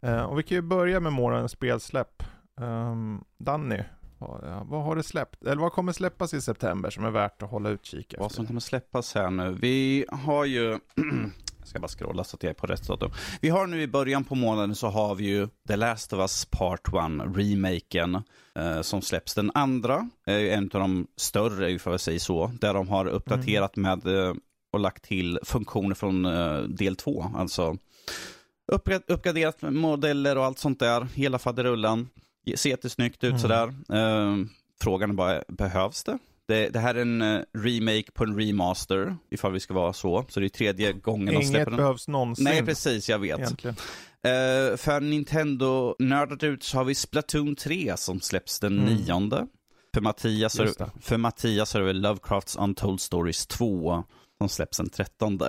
Eh, 0.02 0.22
och 0.22 0.38
vi 0.38 0.42
kan 0.42 0.56
ju 0.56 0.62
börja 0.62 1.00
med 1.00 1.12
morgonens 1.12 1.52
spelsläpp. 1.52 2.22
Um, 2.60 3.24
Danny, 3.38 3.82
vad, 4.68 4.84
har 4.84 4.96
det 4.96 5.02
släppt? 5.02 5.42
Eller 5.44 5.56
vad 5.62 5.72
kommer 5.72 5.92
släppas 5.92 6.34
i 6.34 6.40
september 6.40 6.90
som 6.90 7.04
är 7.04 7.10
värt 7.10 7.42
att 7.42 7.50
hålla 7.50 7.68
utkik 7.68 8.06
efter? 8.12 8.18
Vad 8.22 8.32
som 8.32 8.46
kommer 8.46 8.60
släppas 8.60 9.14
här 9.14 9.30
nu. 9.30 9.56
Vi 9.60 10.06
har 10.12 10.44
ju, 10.44 10.62
jag 11.58 11.68
ska 11.68 11.78
bara 11.78 11.88
scrolla 11.88 12.24
så 12.24 12.36
att 12.36 12.42
jag 12.42 12.50
är 12.50 12.54
på 12.54 12.66
rätt 12.66 12.86
datum. 12.88 13.10
Vi 13.40 13.48
har 13.48 13.66
nu 13.66 13.82
i 13.82 13.86
början 13.88 14.24
på 14.24 14.34
månaden 14.34 14.74
så 14.74 14.86
har 14.88 15.14
vi 15.14 15.24
ju 15.24 15.48
The 15.68 15.76
Last 15.76 16.12
of 16.12 16.18
Us 16.18 16.44
Part 16.44 16.88
1, 16.88 16.94
remaken, 17.36 18.22
eh, 18.54 18.80
som 18.80 19.02
släpps. 19.02 19.34
Den 19.34 19.50
andra 19.54 20.08
är 20.26 20.38
ju 20.38 20.50
en 20.50 20.64
av 20.64 20.80
de 20.80 21.06
större, 21.16 21.70
ifall 21.70 21.92
jag 21.92 22.00
säger 22.00 22.18
så, 22.18 22.52
där 22.60 22.74
de 22.74 22.88
har 22.88 23.06
uppdaterat 23.06 23.76
med 23.76 24.06
eh, 24.06 24.34
och 24.72 24.80
lagt 24.80 25.04
till 25.04 25.38
funktioner 25.42 25.94
från 25.94 26.24
eh, 26.24 26.58
del 26.58 26.96
2. 26.96 27.26
Alltså 27.36 27.76
uppgra- 28.72 29.02
uppgraderat 29.06 29.62
modeller 29.62 30.38
och 30.38 30.44
allt 30.44 30.58
sånt 30.58 30.78
där, 30.78 31.06
hela 31.14 31.38
faderullan 31.38 32.08
ser 32.56 32.70
jättesnyggt 32.70 33.24
ut 33.24 33.30
mm. 33.30 33.38
sådär. 33.38 33.66
Eh, 33.68 34.36
frågan 34.82 35.10
är 35.10 35.14
bara, 35.14 35.42
behövs 35.48 36.04
det? 36.04 36.18
det? 36.48 36.68
Det, 36.68 36.78
här 36.78 36.94
är 36.94 37.00
en 37.00 37.22
eh, 37.22 37.40
remake 37.58 38.10
på 38.14 38.24
en 38.24 38.40
remaster, 38.40 39.16
ifall 39.30 39.52
vi 39.52 39.60
ska 39.60 39.74
vara 39.74 39.92
så. 39.92 40.24
Så 40.28 40.40
det 40.40 40.46
är 40.46 40.48
tredje 40.48 40.92
gången 40.92 41.34
de 41.34 41.42
släpper 41.42 41.64
den. 41.64 41.68
Inget 41.68 41.76
behövs 41.76 42.08
någonsin. 42.08 42.44
Nej, 42.44 42.64
precis, 42.64 43.08
jag 43.08 43.18
vet. 43.18 43.38
Egentligen. 43.38 43.76
Ehm, 44.22 44.78
för 44.78 45.00
Nintendo-nördat 45.00 46.42
ut 46.42 46.62
så 46.62 46.76
har 46.76 46.84
vi 46.84 46.94
Splatoon 46.94 47.56
3 47.56 47.96
som 47.96 48.20
släpps 48.20 48.60
den 48.60 48.78
mm. 48.78 48.94
nionde. 48.94 49.46
För 49.94 50.00
Mattias, 50.00 50.58
är, 50.58 51.00
för 51.00 51.16
Mattias 51.16 51.74
är 51.74 51.80
det 51.80 51.92
Lovecrafts 51.92 52.56
Untold 52.56 53.00
Stories 53.00 53.46
2 53.46 54.04
som 54.38 54.48
släpps 54.48 54.76
den 54.76 54.90
13. 54.90 55.40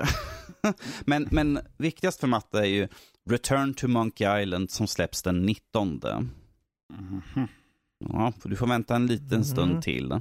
men, 1.06 1.28
men 1.32 1.60
viktigast 1.78 2.20
för 2.20 2.28
Matte 2.28 2.60
är 2.60 2.66
ju 2.66 2.88
Return 3.30 3.74
to 3.74 3.88
Monkey 3.88 4.42
Island 4.42 4.72
som 4.72 4.88
släpps 4.88 5.24
den 5.24 5.46
19. 5.46 6.02
Mm. 6.90 7.48
Ja, 8.00 8.34
du 8.44 8.56
får 8.56 8.68
vänta 8.68 8.96
en 8.96 9.08
liten 9.08 9.34
mm. 9.34 9.44
stund 9.44 9.82
till. 9.82 10.12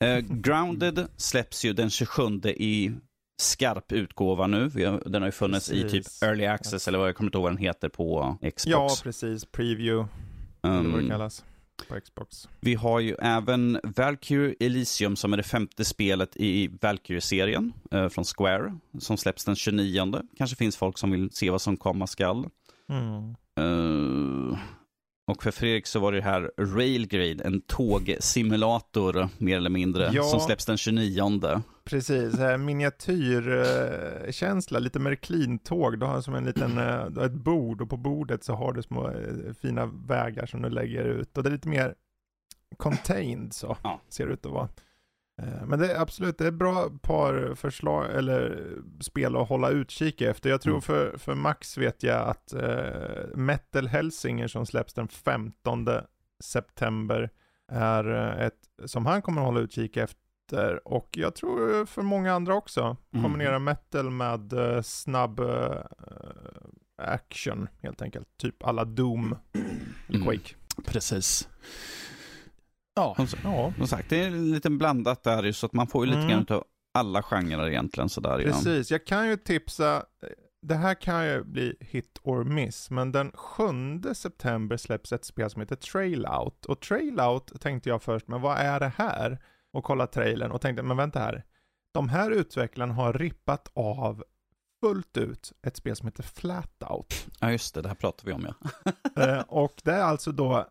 Eh, 0.00 0.18
Grounded 0.18 1.08
släpps 1.16 1.64
ju 1.64 1.72
den 1.72 1.90
27 1.90 2.22
i 2.44 2.92
skarp 3.40 3.92
utgåva 3.92 4.46
nu. 4.46 4.68
Den 5.06 5.22
har 5.22 5.28
ju 5.28 5.32
funnits 5.32 5.68
precis. 5.68 5.84
i 5.84 5.88
typ 5.90 6.06
Early 6.22 6.46
Access 6.46 6.86
ja. 6.86 6.90
eller 6.90 6.98
vad 6.98 7.08
jag 7.08 7.16
kommer 7.16 7.28
inte 7.28 7.38
ihåg 7.38 7.42
vad 7.42 7.52
den 7.52 7.58
heter 7.58 7.88
på 7.88 8.36
Xbox. 8.40 8.66
Ja, 8.66 8.90
precis. 9.02 9.44
Preview. 9.44 10.08
Um, 10.62 10.84
det 10.84 10.90
vad 10.90 10.98
det 10.98 11.04
um, 11.04 11.10
kallas. 11.10 11.44
På 11.88 12.00
Xbox. 12.00 12.48
Vi 12.60 12.74
har 12.74 13.00
ju 13.00 13.14
även 13.18 13.80
Valkyrie 13.82 14.54
Elysium 14.60 15.16
som 15.16 15.32
är 15.32 15.36
det 15.36 15.42
femte 15.42 15.84
spelet 15.84 16.36
i 16.36 16.70
Valkyrie-serien 16.80 17.72
eh, 17.90 18.08
från 18.08 18.24
Square. 18.24 18.78
Som 18.98 19.16
släpps 19.16 19.44
den 19.44 19.56
29. 19.56 20.22
Kanske 20.36 20.56
finns 20.56 20.76
folk 20.76 20.98
som 20.98 21.10
vill 21.10 21.30
se 21.30 21.50
vad 21.50 21.62
som 21.62 21.76
komma 21.76 22.06
skall. 22.06 22.48
Mm. 22.88 23.34
Eh, 23.60 24.58
och 25.28 25.42
för 25.42 25.50
Fredrik 25.50 25.86
så 25.86 26.00
var 26.00 26.12
det 26.12 26.20
här 26.20 26.50
Railgrade, 26.58 27.44
en 27.44 27.60
tågsimulator 27.60 29.28
mer 29.38 29.56
eller 29.56 29.70
mindre, 29.70 30.10
Ja. 30.12 30.22
som 30.22 30.40
släpps 30.40 30.66
den 30.66 30.76
29. 30.76 31.62
Precis, 31.84 32.38
här 32.38 32.58
miniatyrkänsla, 32.58 34.78
lite 34.78 34.98
Märklin-tåg. 34.98 36.00
Du 36.00 36.06
har 36.06 36.20
som 36.20 36.34
en 36.34 36.44
liten, 36.44 36.78
eh, 36.78 37.06
du 37.06 37.20
har 37.20 37.26
ett 37.26 37.32
bord 37.32 37.80
och 37.80 37.90
på 37.90 37.96
bordet 37.96 38.44
så 38.44 38.54
har 38.54 38.72
du 38.72 38.82
små 38.82 39.08
eh, 39.08 39.52
fina 39.62 39.86
vägar 39.86 40.46
som 40.46 40.62
du 40.62 40.70
lägger 40.70 41.04
ut. 41.04 41.36
Och 41.36 41.42
det 41.42 41.48
är 41.48 41.52
lite 41.52 41.68
mer 41.68 41.94
contained 42.76 43.52
så, 43.54 43.76
Ja. 43.82 44.00
ser 44.08 44.26
det 44.26 44.32
ut 44.32 44.46
att 44.46 44.52
vara. 44.52 44.68
Eh, 45.38 45.66
Men 45.66 45.78
det 45.78 45.92
är 45.92 46.00
absolut, 46.00 46.38
det 46.38 46.44
är 46.44 46.48
ett 46.48 46.54
bra 46.54 46.90
par 47.02 47.54
förslag, 47.54 48.06
eller 48.14 48.68
spel 49.00 49.36
att 49.36 49.48
hålla 49.48 49.70
utkik 49.70 50.20
efter. 50.20 50.50
Jag 50.50 50.60
tror 50.60 50.72
Mm. 50.72 50.82
för, 50.82 51.18
för 51.18 51.34
Max 51.34 51.78
vet 51.78 52.02
jag 52.02 52.28
att 52.28 52.52
eh, 52.52 53.26
Metal 53.34 53.86
Helsinger 53.88 54.48
som 54.48 54.66
släpps 54.66 54.94
den 54.94 55.08
15 55.08 55.88
september 56.44 57.30
är 57.72 58.10
eh, 58.38 58.46
ett 58.46 58.58
som 58.84 59.06
han 59.06 59.22
kommer 59.22 59.40
att 59.40 59.46
hålla 59.46 59.60
utkik 59.60 59.96
efter. 59.96 60.88
Och 60.88 61.08
jag 61.12 61.34
tror 61.34 61.86
för 61.86 62.02
många 62.02 62.32
andra 62.32 62.54
också. 62.54 62.96
Mm. 63.12 63.22
Kombinera 63.24 63.58
metal 63.58 64.10
med 64.10 64.52
eh, 64.52 64.82
snabb 64.82 65.40
eh, 65.40 65.76
action 67.02 67.68
helt 67.82 68.02
enkelt. 68.02 68.28
Typ 68.36 68.62
alla 68.64 68.84
Doom 68.84 69.36
Mm. 70.08 70.22
Quake. 70.24 70.54
Precis. 70.86 71.48
Ja, 72.98 73.26
Som, 73.26 73.38
Ja, 73.44 73.72
som 73.76 73.86
sagt, 73.86 74.10
det 74.10 74.22
är 74.24 74.30
lite 74.30 74.70
blandat 74.70 75.22
där 75.22 75.42
ju, 75.42 75.52
så 75.52 75.66
att 75.66 75.72
man 75.72 75.86
får 75.86 76.04
ju 76.04 76.10
lite 76.10 76.20
Mm. 76.22 76.30
grann 76.30 76.46
av 76.58 76.64
alla 76.94 77.22
genrer 77.22 77.68
egentligen 77.68 78.08
sådär. 78.08 78.42
Precis, 78.42 78.90
jag 78.90 79.06
kan 79.06 79.28
ju 79.28 79.36
tipsa, 79.36 80.04
det 80.62 80.74
här 80.74 80.94
kan 80.94 81.26
ju 81.26 81.44
bli 81.44 81.76
hit 81.80 82.18
or 82.22 82.44
miss, 82.44 82.90
men 82.90 83.12
den 83.12 83.32
7 83.34 84.14
september 84.14 84.76
släpps 84.76 85.12
ett 85.12 85.24
spel 85.24 85.50
som 85.50 85.60
heter 85.60 85.76
Trail 85.76 86.26
Out. 86.26 86.64
Och 86.66 86.80
Trail 86.80 87.20
Out 87.20 87.60
tänkte 87.60 87.88
jag 87.88 88.02
först, 88.02 88.28
men 88.28 88.40
vad 88.40 88.58
är 88.58 88.80
det 88.80 88.92
här? 88.96 89.38
Och 89.72 89.84
kolla 89.84 90.06
trailern 90.06 90.50
och 90.50 90.60
tänkte, 90.60 90.82
men 90.82 90.96
vänta 90.96 91.18
här. 91.20 91.44
De 91.94 92.08
här 92.08 92.30
utvecklarna 92.30 92.94
har 92.94 93.12
rippat 93.12 93.70
av 93.74 94.24
fullt 94.84 95.16
ut 95.16 95.52
ett 95.66 95.76
spel 95.76 95.96
som 95.96 96.06
heter 96.08 96.22
Flatout. 96.22 97.26
Ja, 97.40 97.50
just 97.52 97.74
det, 97.74 97.82
det 97.82 97.88
här 97.88 97.94
pratar 97.96 98.26
vi 98.26 98.32
om 98.32 98.46
ja. 98.46 98.92
eh, 99.24 99.40
och 99.48 99.80
det 99.84 99.92
är 99.92 100.02
alltså 100.02 100.32
då, 100.32 100.58
eh, 100.58 100.64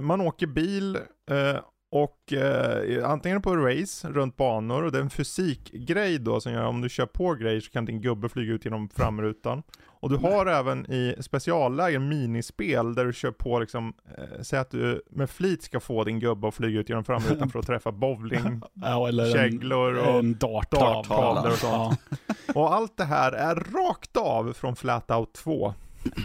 man 0.00 0.20
åker 0.20 0.46
bil 0.46 0.96
eh, 1.30 1.60
och 1.90 2.32
eh, 2.32 3.10
antingen 3.10 3.42
på 3.42 3.56
race 3.56 4.08
runt 4.08 4.36
banor 4.36 4.82
och 4.82 4.92
det 4.92 4.98
är 4.98 5.02
en 5.02 5.10
fysikgrej 5.10 6.18
då 6.18 6.40
som 6.40 6.52
gör 6.52 6.64
om 6.64 6.80
du 6.80 6.88
kör 6.88 7.06
på 7.06 7.34
grejer 7.34 7.60
så 7.60 7.70
kan 7.70 7.84
din 7.84 8.00
gubbe 8.00 8.28
flyga 8.28 8.52
ut 8.52 8.64
genom 8.64 8.88
framrutan. 8.88 9.62
Och 10.00 10.10
du 10.10 10.16
har 10.16 10.46
även 10.46 10.92
i 10.92 11.14
speciallägen 11.20 12.08
minispel 12.08 12.94
där 12.94 13.04
du 13.04 13.12
kör 13.12 13.30
på 13.30 13.58
liksom, 13.58 13.94
eh, 14.18 14.42
säg 14.42 14.58
att 14.58 14.70
du 14.70 15.02
med 15.10 15.30
flit 15.30 15.62
ska 15.62 15.80
få 15.80 16.04
din 16.04 16.20
gubbe 16.20 16.48
att 16.48 16.54
flyga 16.54 16.80
ut 16.80 16.88
genom 16.88 17.04
framrutan 17.04 17.50
för 17.50 17.58
att 17.58 17.66
träffa 17.66 17.92
bowling, 17.92 18.60
ja, 18.74 19.08
eller 19.08 19.32
käglor 19.32 19.94
och 19.94 20.18
en 20.18 20.38
dart 20.38 20.70
darttavlor 20.70 21.52
och 21.52 21.58
sånt. 21.58 22.00
Ja. 22.10 22.52
Och 22.54 22.74
allt 22.74 22.96
det 22.96 23.04
här 23.04 23.32
är 23.32 23.54
rakt 23.54 24.16
av 24.16 24.52
från 24.52 24.76
Flatout 24.76 25.34
2. 25.34 25.74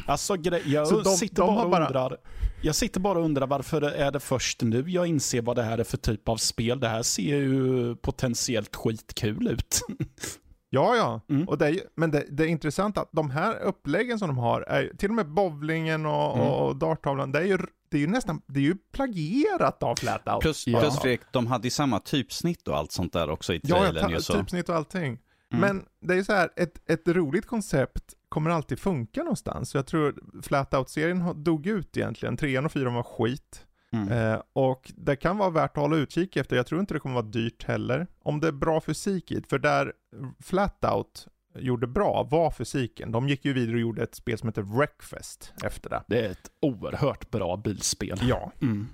Alltså 0.07 0.35
jag 0.65 1.03
de, 1.03 1.05
sitter 1.05 1.35
de 1.35 1.55
bara 1.55 1.65
och 1.65 1.71
bara... 1.71 1.87
undrar. 1.87 2.17
Jag 2.61 2.75
sitter 2.75 2.99
bara 2.99 3.19
och 3.19 3.25
undrar 3.25 3.47
varför 3.47 3.81
är 3.81 4.11
det 4.11 4.19
först 4.19 4.61
nu 4.61 4.83
jag 4.87 5.07
inser 5.07 5.41
vad 5.41 5.55
det 5.55 5.63
här 5.63 5.77
är 5.77 5.83
för 5.83 5.97
typ 5.97 6.29
av 6.29 6.37
spel. 6.37 6.79
Det 6.79 6.87
här 6.87 7.03
ser 7.03 7.37
ju 7.37 7.95
potentiellt 7.95 8.75
skitkul 8.75 9.47
ut. 9.47 9.81
Ja, 10.75 10.95
ja. 10.95 11.21
Mm. 11.29 11.47
Och 11.47 11.57
det 11.57 11.67
är, 11.67 11.79
men 11.95 12.11
det, 12.11 12.25
det 12.29 12.43
är 12.43 12.47
intressant 12.47 12.97
att 12.97 13.09
de 13.11 13.29
här 13.29 13.59
uppläggen 13.59 14.19
som 14.19 14.27
de 14.27 14.37
har, 14.37 14.61
är, 14.61 14.91
till 14.97 15.09
och 15.09 15.15
med 15.15 15.29
bowlingen 15.29 16.05
och, 16.05 16.37
mm. 16.37 16.47
och 16.47 16.75
darttavlan, 16.75 17.31
det 17.31 17.39
är 17.39 17.45
ju 17.45 17.57
det 17.89 17.97
är 17.97 18.01
ju 18.01 18.07
nästan, 18.07 18.41
det 18.47 18.59
är 18.59 18.63
ju 18.63 18.75
plagierat 18.93 19.83
av 19.83 19.95
Flatout. 19.95 20.41
Plus, 20.41 20.67
ja. 20.67 20.79
plus 20.79 20.99
Fredrik, 20.99 21.21
de 21.31 21.47
hade 21.47 21.67
ju 21.67 21.71
samma 21.71 21.99
typsnitt 21.99 22.67
och 22.67 22.77
allt 22.77 22.91
sånt 22.91 23.13
där 23.13 23.29
också 23.29 23.53
i 23.53 23.59
trailern. 23.59 24.11
Ja, 24.11 24.19
ta, 24.19 24.33
typsnitt 24.33 24.69
och 24.69 24.75
allting. 24.75 25.19
Mm. 25.53 25.59
Men 25.59 25.85
det 25.99 26.13
är 26.13 26.17
ju 26.17 26.23
så 26.23 26.33
här, 26.33 26.49
ett, 26.55 26.89
ett 26.89 27.07
roligt 27.07 27.45
koncept 27.45 28.13
kommer 28.29 28.49
alltid 28.49 28.79
funka 28.79 29.19
någonstans. 29.23 29.75
Jag 29.75 29.85
tror 29.87 30.15
Flatout-serien 30.43 31.43
dog 31.43 31.67
ut 31.67 31.97
egentligen. 31.97 32.37
Trean 32.37 32.65
och 32.65 32.71
fyran 32.71 32.93
var 32.93 33.03
skit. 33.03 33.65
Mm. 33.93 34.11
Eh, 34.11 34.41
och 34.53 34.91
det 34.95 35.15
kan 35.15 35.37
vara 35.37 35.49
värt 35.49 35.77
att 35.77 35.81
hålla 35.81 35.95
utkik 35.95 36.35
efter. 36.35 36.55
Jag 36.55 36.67
tror 36.67 36.81
inte 36.81 36.93
det 36.93 36.99
kommer 36.99 37.15
vara 37.15 37.25
dyrt 37.25 37.63
heller. 37.63 38.07
Om 38.23 38.39
det 38.39 38.47
är 38.47 38.51
bra 38.51 38.81
fysik 38.81 39.31
i 39.31 39.43
För 39.49 39.59
där 39.59 39.93
Flatout 40.39 41.27
gjorde 41.55 41.87
bra 41.87 42.27
var 42.31 42.51
fysiken. 42.51 43.11
De 43.11 43.29
gick 43.29 43.45
ju 43.45 43.53
vidare 43.53 43.75
och 43.75 43.81
gjorde 43.81 44.03
ett 44.03 44.15
spel 44.15 44.37
som 44.37 44.49
heter 44.49 44.61
Wreckfest 44.61 45.53
efter 45.63 45.89
det. 45.89 46.03
Det 46.07 46.25
är 46.25 46.31
ett 46.31 46.51
oerhört 46.61 47.31
bra 47.31 47.57
bilspel. 47.57 48.19
Ja. 48.21 48.51
Mm. 48.61 48.87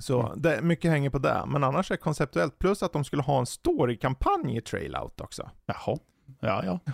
Så 0.00 0.34
det, 0.36 0.62
mycket 0.62 0.90
hänger 0.90 1.10
på 1.10 1.18
det. 1.18 1.44
Men 1.46 1.64
annars 1.64 1.90
är 1.90 1.94
det 1.94 2.00
konceptuellt. 2.02 2.58
Plus 2.58 2.82
att 2.82 2.92
de 2.92 3.04
skulle 3.04 3.22
ha 3.22 3.38
en 3.38 3.46
story-kampanj 3.46 4.56
i 4.56 4.60
Trailout 4.60 5.20
också. 5.20 5.50
Jaha. 5.66 5.98
Ja, 6.40 6.64
ja. 6.64 6.80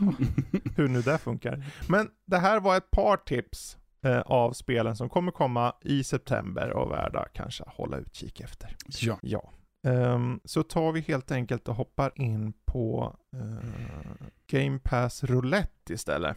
Hur 0.76 0.88
nu 0.88 1.02
det 1.02 1.18
funkar. 1.18 1.64
Men 1.88 2.10
det 2.26 2.38
här 2.38 2.60
var 2.60 2.76
ett 2.76 2.90
par 2.90 3.16
tips 3.16 3.78
eh, 4.04 4.20
av 4.20 4.52
spelen 4.52 4.96
som 4.96 5.08
kommer 5.08 5.32
komma 5.32 5.74
i 5.80 6.04
september 6.04 6.70
och 6.70 6.90
värda 6.90 7.28
kanske 7.32 7.64
hålla 7.66 7.96
utkik 7.96 8.40
efter. 8.40 8.76
Ja. 9.00 9.18
ja. 9.22 9.52
Um, 9.86 10.40
så 10.44 10.62
tar 10.62 10.92
vi 10.92 11.00
helt 11.00 11.30
enkelt 11.30 11.68
och 11.68 11.74
hoppar 11.74 12.12
in 12.14 12.52
på 12.64 13.16
uh, 13.36 14.28
Game 14.46 14.78
Pass 14.78 15.24
Roulette 15.24 15.92
istället. 15.92 16.36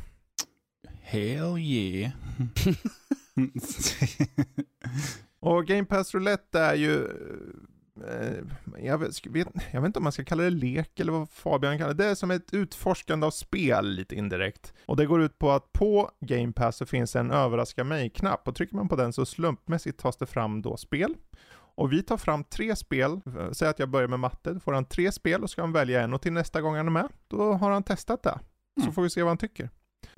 Hell 1.01 1.57
yeah. 1.57 2.11
och 5.43 5.65
Game 5.65 5.85
Pass 5.85 6.13
Roulette 6.13 6.59
är 6.59 6.75
ju 6.75 7.07
Eh, 8.01 8.43
jag 8.77 8.97
vet, 8.97 9.25
jag 9.71 9.81
vet 9.81 9.85
inte 9.85 9.99
om 9.99 10.03
man 10.03 10.11
ska 10.11 10.23
kalla 10.23 10.43
det 10.43 10.49
lek 10.49 10.99
eller 10.99 11.11
vad 11.11 11.29
Fabian 11.29 11.77
kallar 11.77 11.93
det. 11.93 12.03
Det 12.03 12.09
är 12.09 12.15
som 12.15 12.31
ett 12.31 12.53
utforskande 12.53 13.27
av 13.27 13.31
spel 13.31 13.89
lite 13.89 14.15
indirekt. 14.15 14.73
Och 14.85 14.97
det 14.97 15.05
går 15.05 15.21
ut 15.21 15.39
på 15.39 15.51
att 15.51 15.73
på 15.73 16.11
Game 16.19 16.51
Pass 16.53 16.77
så 16.77 16.85
finns 16.85 17.15
en 17.15 17.31
överraska 17.31 17.83
mig-knapp 17.83 18.47
och 18.47 18.55
trycker 18.55 18.75
man 18.75 18.89
på 18.89 18.95
den 18.95 19.13
så 19.13 19.25
slumpmässigt 19.25 19.99
tas 19.99 20.17
det 20.17 20.25
fram 20.25 20.61
då 20.61 20.77
spel. 20.77 21.15
Och 21.75 21.91
vi 21.91 22.03
tar 22.03 22.17
fram 22.17 22.43
tre 22.43 22.75
spel, 22.75 23.21
säg 23.51 23.67
att 23.67 23.79
jag 23.79 23.89
börjar 23.89 24.07
med 24.07 24.19
matte, 24.19 24.53
då 24.53 24.59
får 24.59 24.73
han 24.73 24.85
tre 24.85 25.11
spel 25.11 25.43
och 25.43 25.49
ska 25.49 25.61
han 25.61 25.73
välja 25.73 26.01
en 26.01 26.13
och 26.13 26.21
till 26.21 26.33
nästa 26.33 26.61
gång 26.61 26.75
han 26.75 26.87
är 26.87 26.91
med, 26.91 27.07
då 27.27 27.53
har 27.53 27.71
han 27.71 27.83
testat 27.83 28.23
det. 28.23 28.39
Så 28.75 28.81
mm. 28.81 28.93
får 28.93 29.01
vi 29.01 29.09
se 29.09 29.23
vad 29.23 29.29
han 29.29 29.37
tycker. 29.37 29.69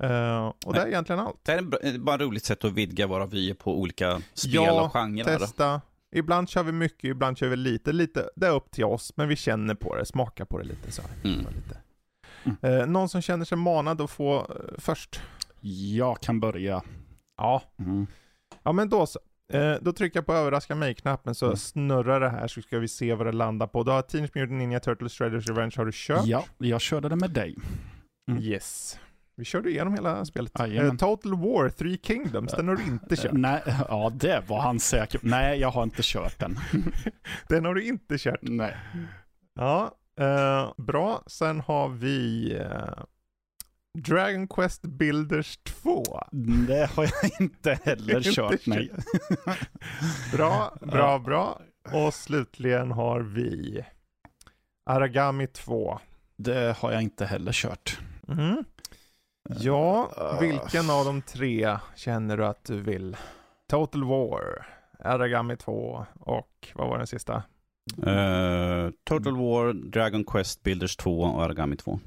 Uh, 0.04 0.52
och 0.64 0.74
det 0.74 0.80
är 0.80 0.86
egentligen 0.86 1.20
allt. 1.20 1.40
Det 1.42 1.52
är 1.52 1.98
bara 1.98 2.14
ett 2.14 2.20
roligt 2.20 2.44
sätt 2.44 2.64
att 2.64 2.72
vidga 2.72 3.06
våra 3.06 3.26
vyer 3.26 3.54
på 3.54 3.80
olika 3.80 4.20
spel 4.34 4.54
ja, 4.54 4.82
och 4.82 4.92
genrer. 4.92 5.32
Ja, 5.32 5.38
testa, 5.38 5.80
Ibland 6.16 6.48
kör 6.48 6.62
vi 6.62 6.72
mycket, 6.72 7.04
ibland 7.04 7.38
kör 7.38 7.48
vi 7.48 7.56
lite. 7.56 7.92
lite. 7.92 8.30
Det 8.36 8.46
är 8.46 8.50
upp 8.50 8.70
till 8.70 8.84
oss, 8.84 9.12
men 9.16 9.28
vi 9.28 9.36
känner 9.36 9.74
på 9.74 9.96
det, 9.96 10.06
smakar 10.06 10.44
på 10.44 10.58
det 10.58 10.64
lite. 10.64 10.92
Så 10.92 11.02
mm. 11.24 11.38
lite. 11.38 11.78
Mm. 12.44 12.80
Eh, 12.80 12.86
någon 12.86 13.08
som 13.08 13.22
känner 13.22 13.44
sig 13.44 13.58
manad 13.58 14.00
att 14.00 14.10
få 14.10 14.38
eh, 14.38 14.78
först? 14.78 15.20
Jag 15.96 16.20
kan 16.20 16.40
börja. 16.40 16.82
Ja. 17.36 17.62
Mm. 17.78 18.06
Ja, 18.62 18.72
men 18.72 18.88
då 18.88 19.06
så. 19.06 19.18
Då 19.80 19.92
trycker 19.92 20.18
jag 20.18 20.26
på 20.26 20.32
överraska 20.34 20.74
mig-knappen 20.74 21.34
så 21.34 21.46
mm. 21.46 21.56
snurrar 21.56 22.20
det 22.20 22.28
här 22.28 22.48
så 22.48 22.62
ska 22.62 22.78
vi 22.78 22.88
se 22.88 23.14
vad 23.14 23.26
det 23.26 23.32
landar 23.32 23.66
på. 23.66 23.82
Då 23.82 23.92
har 23.92 24.02
Teenage 24.02 24.30
Mutant 24.34 24.58
Ninja 24.58 24.80
Turtles 24.80 25.12
Shredders 25.12 25.48
Revenge 25.48 25.74
har 25.76 25.84
du 25.84 25.92
kört? 25.94 26.26
Ja, 26.26 26.44
jag 26.58 26.80
körde 26.80 27.08
det 27.08 27.16
med 27.16 27.30
dig. 27.30 27.56
Mm. 28.30 28.42
Yes. 28.42 28.98
Vi 29.36 29.44
körde 29.44 29.70
igenom 29.70 29.94
hela 29.94 30.24
spelet. 30.24 30.60
Uh, 30.60 30.96
Total 30.96 31.34
War, 31.34 31.68
Three 31.68 31.98
Kingdoms, 32.02 32.52
den 32.52 32.68
har 32.68 32.76
du 32.76 32.82
inte 32.82 33.16
kört. 33.16 33.32
Uh, 33.32 33.38
nej, 33.38 33.62
ja 33.88 34.12
det 34.14 34.42
var 34.48 34.60
han 34.60 34.80
säker 34.80 35.20
Nej, 35.22 35.60
jag 35.60 35.70
har 35.70 35.82
inte 35.82 36.02
kört 36.02 36.38
den. 36.38 36.58
den 37.48 37.64
har 37.64 37.74
du 37.74 37.84
inte 37.84 38.18
kört? 38.18 38.38
Nej. 38.42 38.76
Ja, 39.54 39.94
uh, 40.20 40.84
bra. 40.84 41.22
Sen 41.26 41.60
har 41.60 41.88
vi 41.88 42.52
Dragon 43.98 44.48
Quest 44.48 44.82
Builders 44.82 45.56
2. 45.56 46.04
Det 46.66 46.90
har 46.90 47.04
jag 47.04 47.40
inte 47.40 47.78
heller 47.84 48.22
kört, 48.22 48.66
nej. 48.66 48.90
bra, 50.32 50.76
bra, 50.80 51.18
bra. 51.18 51.60
Och 51.92 52.14
slutligen 52.14 52.92
har 52.92 53.20
vi 53.20 53.84
Aragami 54.90 55.46
2. 55.46 55.98
Det 56.36 56.76
har 56.78 56.92
jag 56.92 57.02
inte 57.02 57.26
heller 57.26 57.52
kört. 57.52 57.98
Mm. 58.28 58.64
Ja, 59.48 60.10
vilken 60.40 60.90
av 60.90 61.04
de 61.04 61.22
tre 61.22 61.78
känner 61.96 62.36
du 62.36 62.46
att 62.46 62.64
du 62.64 62.80
vill? 62.80 63.16
Total 63.70 64.04
War, 64.04 64.66
Aragami 65.04 65.56
2 65.56 66.06
och 66.20 66.68
vad 66.74 66.88
var 66.88 66.98
den 66.98 67.06
sista? 67.06 67.42
Uh, 68.06 68.90
Total 69.04 69.36
War, 69.36 69.72
Dragon 69.72 70.24
Quest 70.24 70.62
Builders 70.62 70.96
2 70.96 71.20
och 71.20 71.42
Aragami 71.42 71.76
2. 71.76 72.00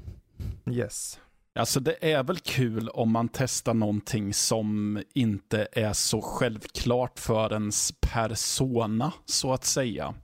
Yes. 0.70 1.20
Alltså 1.54 1.80
det 1.80 2.12
är 2.12 2.22
väl 2.22 2.38
kul 2.38 2.88
om 2.88 3.12
man 3.12 3.28
testar 3.28 3.74
någonting 3.74 4.34
som 4.34 5.02
inte 5.14 5.68
är 5.72 5.92
så 5.92 6.22
självklart 6.22 7.18
för 7.18 7.52
ens 7.52 7.92
persona, 8.00 9.12
så 9.24 9.52
att 9.52 9.64
säga. 9.64 10.14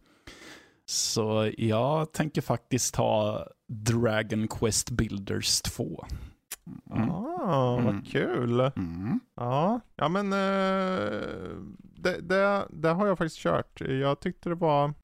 Så 0.87 1.53
jag 1.59 2.13
tänker 2.13 2.43
faktiskt 2.43 2.97
ha 2.97 3.47
Dragon 3.69 4.49
Quest 4.49 4.91
Builders 4.91 5.61
2. 5.63 6.05
Mm. 6.91 7.11
Ah, 7.11 7.75
vad 7.75 7.89
mm. 7.89 8.03
kul. 8.03 8.61
Mm. 8.61 9.21
Ja, 9.37 9.81
ja 9.97 10.09
men 10.09 10.33
uh, 10.33 11.59
det, 11.81 12.21
det, 12.21 12.67
det, 12.71 12.89
har 12.89 13.07
jag 13.07 13.19
faktiskt 13.19 13.39
kört. 13.39 13.81
Jag 13.81 14.21
tyckte 14.21 14.49
det 14.49 14.55
var 14.55 14.95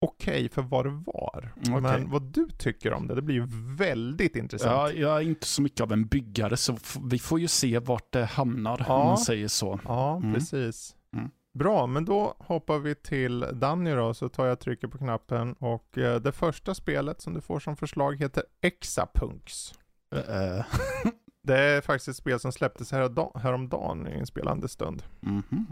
okej 0.00 0.34
okay 0.34 0.48
för 0.48 0.62
vad 0.62 0.86
det 0.86 1.02
var. 1.06 1.52
Okay. 1.60 1.80
Men 1.80 2.10
vad 2.10 2.22
du 2.22 2.48
tycker 2.48 2.92
om 2.92 3.06
det, 3.06 3.14
det 3.14 3.22
blir 3.22 3.34
ju 3.34 3.46
väldigt 3.76 4.36
intressant. 4.36 4.94
Ja, 4.94 5.00
jag 5.00 5.16
är 5.16 5.20
inte 5.20 5.46
så 5.46 5.62
mycket 5.62 5.80
av 5.80 5.92
en 5.92 6.06
byggare, 6.06 6.56
så 6.56 6.76
vi 7.02 7.18
får 7.18 7.40
ju 7.40 7.48
se 7.48 7.78
vart 7.78 8.12
det 8.12 8.24
hamnar, 8.24 8.84
ja. 8.88 8.94
om 8.94 9.06
man 9.06 9.18
säger 9.18 9.48
så. 9.48 9.80
Ja, 9.84 10.16
mm. 10.16 10.34
precis. 10.34 10.96
Mm. 11.12 11.30
Bra, 11.52 11.86
men 11.86 12.04
då 12.04 12.34
hoppar 12.38 12.78
vi 12.78 12.94
till 12.94 13.46
Danny 13.52 13.90
då, 13.90 14.14
så 14.14 14.28
tar 14.28 14.46
jag 14.46 14.60
trycker 14.60 14.88
på 14.88 14.98
knappen 14.98 15.52
och 15.52 15.98
eh, 15.98 16.20
det 16.20 16.32
första 16.32 16.74
spelet 16.74 17.20
som 17.20 17.34
du 17.34 17.40
får 17.40 17.60
som 17.60 17.76
förslag 17.76 18.16
heter 18.16 18.42
Exapunks. 18.60 19.72
Uh, 20.14 20.64
det 21.42 21.58
är 21.58 21.80
faktiskt 21.80 22.08
ett 22.08 22.16
spel 22.16 22.40
som 22.40 22.52
släpptes 22.52 22.92
häromdagen 22.92 24.08
i 24.08 24.12
en 24.12 24.26
spelande 24.26 24.68
stund. 24.68 25.02
Mm 25.22 25.42
-hmm. 25.50 25.64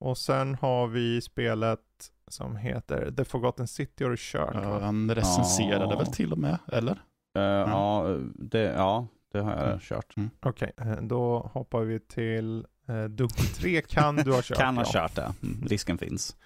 Och 0.00 0.18
sen 0.18 0.54
har 0.54 0.86
vi 0.86 1.20
spelet 1.20 1.80
som 2.28 2.56
heter 2.56 3.12
The 3.16 3.24
Forgotten 3.24 3.68
City 3.68 4.04
har 4.04 4.10
du 4.10 4.16
kört 4.18 4.54
uh, 4.54 4.80
Han 4.80 5.14
recenserade 5.14 5.94
ja. 5.94 5.98
väl 5.98 6.06
till 6.06 6.32
och 6.32 6.38
med, 6.38 6.58
eller? 6.72 6.92
Uh, 7.38 7.42
mm. 7.42 7.70
ja, 7.70 8.18
det, 8.34 8.62
ja, 8.62 9.06
det 9.32 9.40
har 9.40 9.50
jag 9.50 9.66
mm. 9.66 9.80
kört. 9.80 10.16
Mm. 10.16 10.30
Okej, 10.40 10.72
okay, 10.76 10.92
eh, 10.92 11.02
då 11.02 11.50
hoppar 11.52 11.80
vi 11.80 12.00
till 12.00 12.66
uh, 12.90 13.04
Dunk 13.04 13.54
3 13.54 13.82
kan 13.82 14.16
du 14.16 14.32
ha 14.32 14.42
kört. 14.42 14.58
kan 14.58 14.76
ha 14.76 14.84
kört 14.86 15.14
det, 15.14 15.34
mm, 15.42 15.66
risken 15.68 15.98
finns. 15.98 16.36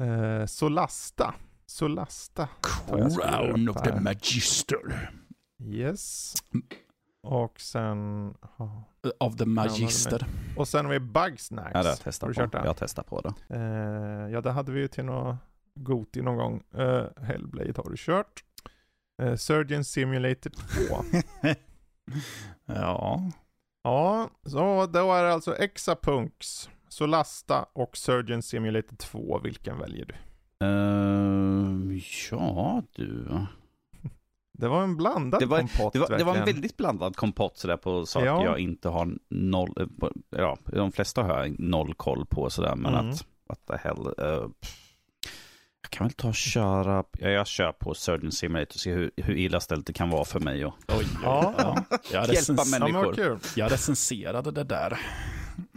Uh, 0.00 0.46
Solasta 0.46 1.34
Solasta. 1.66 2.48
Crown 2.62 3.68
of 3.68 3.82
the 3.82 4.00
Magister. 4.00 5.10
Yes. 5.64 6.34
Och 7.22 7.60
sen... 7.60 8.34
ja. 8.58 8.84
Of 9.20 9.36
the 9.36 9.44
Magister. 9.46 10.26
Och 10.56 10.68
sen 10.68 10.84
har 10.84 10.92
vi 10.92 11.00
Bugsnacks. 11.00 11.70
Ja, 11.74 11.82
det 11.82 11.88
har 11.88 11.92
jag 11.92 11.98
testat 12.00 12.26
Har 12.26 12.28
du 12.28 12.34
på. 12.34 12.40
kört 12.40 12.52
det? 12.52 12.58
Jag 12.58 12.66
har 12.66 12.74
testat 12.74 13.06
på 13.06 13.20
det. 13.20 13.34
Eh, 13.56 14.32
ja, 14.32 14.40
det 14.40 14.50
hade 14.50 14.72
vi 14.72 14.80
ju 14.80 14.88
till 14.88 15.04
något 15.04 15.36
Goti 15.74 16.22
någon 16.22 16.36
gång. 16.36 16.62
Eh, 16.74 17.04
Hellblade 17.22 17.72
har 17.76 17.90
du 17.90 17.96
kört. 17.96 18.44
Eh, 19.22 19.36
Surgeon 19.36 19.84
Simulator 19.84 20.50
2. 20.50 21.54
Ja. 22.66 23.30
ja, 23.82 24.30
så 24.46 24.86
då 24.86 25.12
är 25.12 25.22
det 25.24 25.32
alltså 25.32 25.56
Exapunks, 25.56 26.70
Solasta 26.88 27.66
och 27.72 27.96
Surgeon 27.96 28.42
Simulator 28.42 28.96
2. 28.96 29.38
Vilken 29.44 29.78
väljer 29.78 30.04
du? 30.06 30.14
Ehm, 30.66 32.00
ja, 32.30 32.82
du. 32.94 33.28
Det 34.58 34.68
var 34.68 34.82
en 34.82 34.96
blandad 34.96 35.40
Det 35.40 35.46
var- 35.46 35.58
kompott 35.60 35.92
Det 35.92 35.98
var, 35.98 36.18
det 36.18 36.24
var 36.24 36.36
en 36.36 36.44
väldigt 36.44 36.76
blandad 36.76 37.16
kompott 37.16 37.58
sådär 37.58 37.76
på 37.76 38.06
saker 38.06 38.26
Ja. 38.26 38.44
jag 38.44 38.58
inte 38.58 38.88
har 38.88 39.12
noll, 39.30 39.88
ja, 40.36 40.58
de 40.72 40.92
flesta 40.92 41.22
har 41.22 41.38
jag 41.44 41.60
noll 41.60 41.94
koll 41.94 42.26
på 42.26 42.50
sådär, 42.50 42.76
men 42.76 42.94
Mm. 42.94 43.10
att, 43.10 43.26
what 43.48 43.58
the 43.66 43.88
hell. 43.88 44.14
pff. 44.60 44.82
jag 45.82 45.90
kan 45.90 46.06
väl 46.06 46.14
ta 46.14 46.28
och 46.28 46.34
köra, 46.34 47.04
ja, 47.18 47.28
jag 47.28 47.46
kör 47.46 47.72
på 47.72 47.94
Surgeon 47.94 48.32
Simulator 48.32 48.74
och 48.74 48.80
se 48.80 48.92
hur, 48.92 49.10
hur 49.16 49.36
illa 49.36 49.60
ställt 49.60 49.86
det 49.86 49.92
kan 49.92 50.10
vara 50.10 50.24
för 50.24 50.40
mig. 50.40 50.64
Och, 50.66 50.74
Oj, 50.88 51.06
Ja. 51.22 51.54
ja. 51.58 51.84
Jag, 52.12 52.28
Hjälpa 52.34 52.64
människor. 52.78 53.38
jag 53.56 53.72
recenserade 53.72 54.50
det 54.50 54.64
där. 54.64 54.98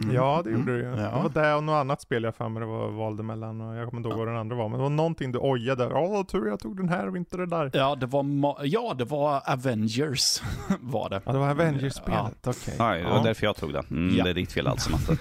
Mm. 0.02 0.14
Ja, 0.14 0.40
det 0.44 0.50
gjorde 0.50 0.72
du 0.72 0.78
ju. 0.78 0.84
Ja. 0.84 0.96
Det 0.96 1.22
var 1.22 1.42
det 1.44 1.54
och 1.54 1.64
något 1.64 1.72
annat 1.80 2.00
spel 2.02 2.22
jag 2.24 2.34
för 2.34 2.48
mig 2.48 2.60
det 2.60 2.66
var 2.66 2.88
valde 2.88 3.22
mellan. 3.22 3.60
Och 3.60 3.76
jag 3.76 3.88
kommer 3.88 3.98
inte 4.00 4.08
ihåg 4.08 4.18
vad 4.18 4.28
den 4.28 4.36
andra 4.36 4.56
var. 4.56 4.68
Men 4.68 4.78
det 4.78 4.82
var 4.82 4.90
någonting 4.90 5.32
du 5.32 5.38
ojade. 5.38 5.84
Ja, 5.84 6.24
tur 6.28 6.46
jag 6.46 6.60
tog 6.60 6.76
den 6.76 6.88
här 6.88 7.08
och 7.08 7.16
inte 7.16 7.36
det 7.36 7.46
där. 7.46 7.70
Ja, 7.74 7.94
det 7.94 8.06
var, 8.06 8.24
ja, 8.62 8.94
det 8.98 9.04
var 9.04 9.42
Avengers 9.52 10.42
var 10.80 11.08
det. 11.10 11.20
Ja, 11.24 11.32
det 11.32 11.38
var 11.38 11.50
Avengers-spelet. 11.50 12.46
Okej. 12.46 12.74
Nej, 12.78 13.02
det 13.02 13.08
var 13.08 13.16
Ja. 13.16 13.22
därför 13.22 13.46
jag 13.46 13.56
tog 13.56 13.72
den. 13.72 13.84
Mm, 13.90 14.16
Ja. 14.16 14.24
Det 14.24 14.30
är 14.30 14.34
ditt 14.34 14.52
fel 14.52 14.66
alltså, 14.66 14.90
Matte. 14.90 15.16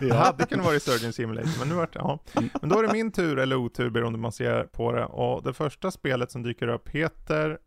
Det 0.00 0.14
hade 0.14 0.44
kunnat 0.46 0.64
vara 0.66 0.76
i 0.76 0.80
Surgeon 0.80 1.12
Simulator, 1.12 1.58
men 1.58 1.68
nu 1.68 1.74
vart 1.74 1.92
det, 1.92 1.98
ja. 1.98 2.18
Men 2.60 2.68
då 2.70 2.78
är 2.78 2.86
det 2.86 2.92
min 2.92 3.12
tur, 3.12 3.38
eller 3.38 3.56
otur 3.56 3.90
beroende 3.90 4.16
på 4.16 4.18
hur 4.18 4.22
man 4.22 4.32
ser 4.32 4.62
på 4.64 4.92
det. 4.92 5.04
Och 5.04 5.42
det 5.42 5.52
första 5.52 5.90
spelet 5.90 6.30
som 6.30 6.42
dyker 6.42 6.68
upp 6.68 6.88
heter, 6.88 7.58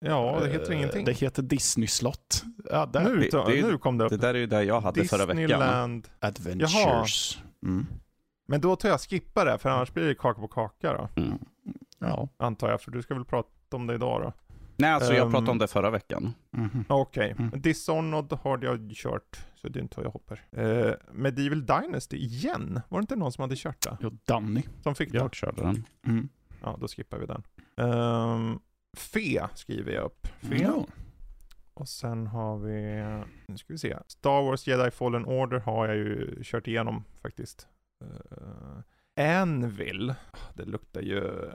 ja, 0.00 0.40
det 0.42 0.48
heter 0.48 0.70
Eh, 0.72 0.76
ingenting. 0.78 1.04
Det 1.04 1.12
heter 1.12 1.42
Disney-slott. 1.42 2.42
Ja, 2.70 2.86
där. 2.86 3.00
nu, 3.04 3.18
det- 3.18 3.30
det 3.46 3.66
nu 3.66 3.78
kom 3.78 3.98
det 3.98 4.04
upp. 4.04 4.10
Det 4.10 4.16
där 4.16 4.34
är 4.34 4.38
ju 4.38 4.46
det 4.46 4.62
jag 4.64 4.80
hade 4.80 5.04
förra 5.04 5.26
veckan. 5.26 5.36
Disneyland. 5.36 6.08
Adventures. 6.20 7.38
Mm. 7.66 7.86
Men 8.48 8.60
då 8.60 8.76
tar 8.76 8.88
jag 8.88 9.00
skippa 9.00 9.44
det, 9.44 9.58
för 9.58 9.68
annars 9.70 9.92
blir 9.92 10.06
det 10.06 10.14
kaka 10.14 10.40
på 10.40 10.48
kaka 10.48 10.92
då. 10.92 11.22
Mm. 11.22 11.38
Ja. 11.98 12.28
Antar 12.36 12.70
jag, 12.70 12.80
för 12.80 12.90
du 12.90 13.02
ska 13.02 13.14
väl 13.14 13.24
prata 13.24 13.48
om 13.76 13.86
det 13.86 13.94
idag 13.94 14.22
då? 14.22 14.32
Nej, 14.76 14.90
alltså 14.90 15.14
jag 15.14 15.24
Ehm, 15.26 15.30
pratade 15.32 15.50
om 15.50 15.58
det 15.58 15.66
förra 15.66 15.90
veckan. 15.90 16.34
Mhm. 16.50 16.84
Okej, 16.88 17.34
Mm. 17.38 17.60
Dishonored 17.60 18.32
har 18.42 18.58
jag 18.62 18.90
kört, 18.94 19.38
så 19.54 19.68
det 19.68 19.78
är 19.78 19.82
inte 19.82 19.96
vad 19.96 20.06
jag 20.06 20.10
hoppar. 20.10 20.40
Uh, 20.58 20.92
Medieval 21.12 21.66
Dynasty 21.66 22.16
igen, 22.16 22.80
var 22.88 22.98
det 22.98 23.02
inte 23.02 23.16
någon 23.16 23.32
som 23.32 23.42
hade 23.42 23.56
kört 23.56 23.82
det? 23.82 23.96
Jo, 24.00 24.10
Danny. 24.24 24.62
Som 24.82 24.94
fick 24.94 25.12
det? 25.12 25.18
Jag 25.18 25.34
körde 25.34 25.62
den. 25.62 25.84
Mm. 26.06 26.28
Ja, 26.62 26.76
då 26.80 26.88
skippar 26.88 27.18
vi 27.18 27.26
den. 27.26 27.42
Um, 27.76 28.60
Fe 28.94 29.48
skriver 29.54 29.92
jag 29.92 30.04
upp. 30.04 30.26
Fe. 30.40 30.56
Ja. 30.62 30.86
Och 31.74 31.88
sen 31.88 32.26
har 32.26 32.58
vi, 32.58 33.04
nu 33.46 33.56
ska 33.58 33.72
vi 33.72 33.78
se. 33.78 33.96
Star 34.06 34.42
Wars 34.42 34.66
Jedi 34.66 34.90
Fallen 34.90 35.24
Order 35.26 35.58
har 35.60 35.88
jag 35.88 35.96
ju 35.96 36.40
kört 36.42 36.66
igenom 36.68 37.04
faktiskt. 37.22 37.66
Uh, 38.04 38.80
Anvil, 39.16 40.14
det 40.54 40.64
luktar 40.64 41.00
ju 41.02 41.20
uh, 41.20 41.50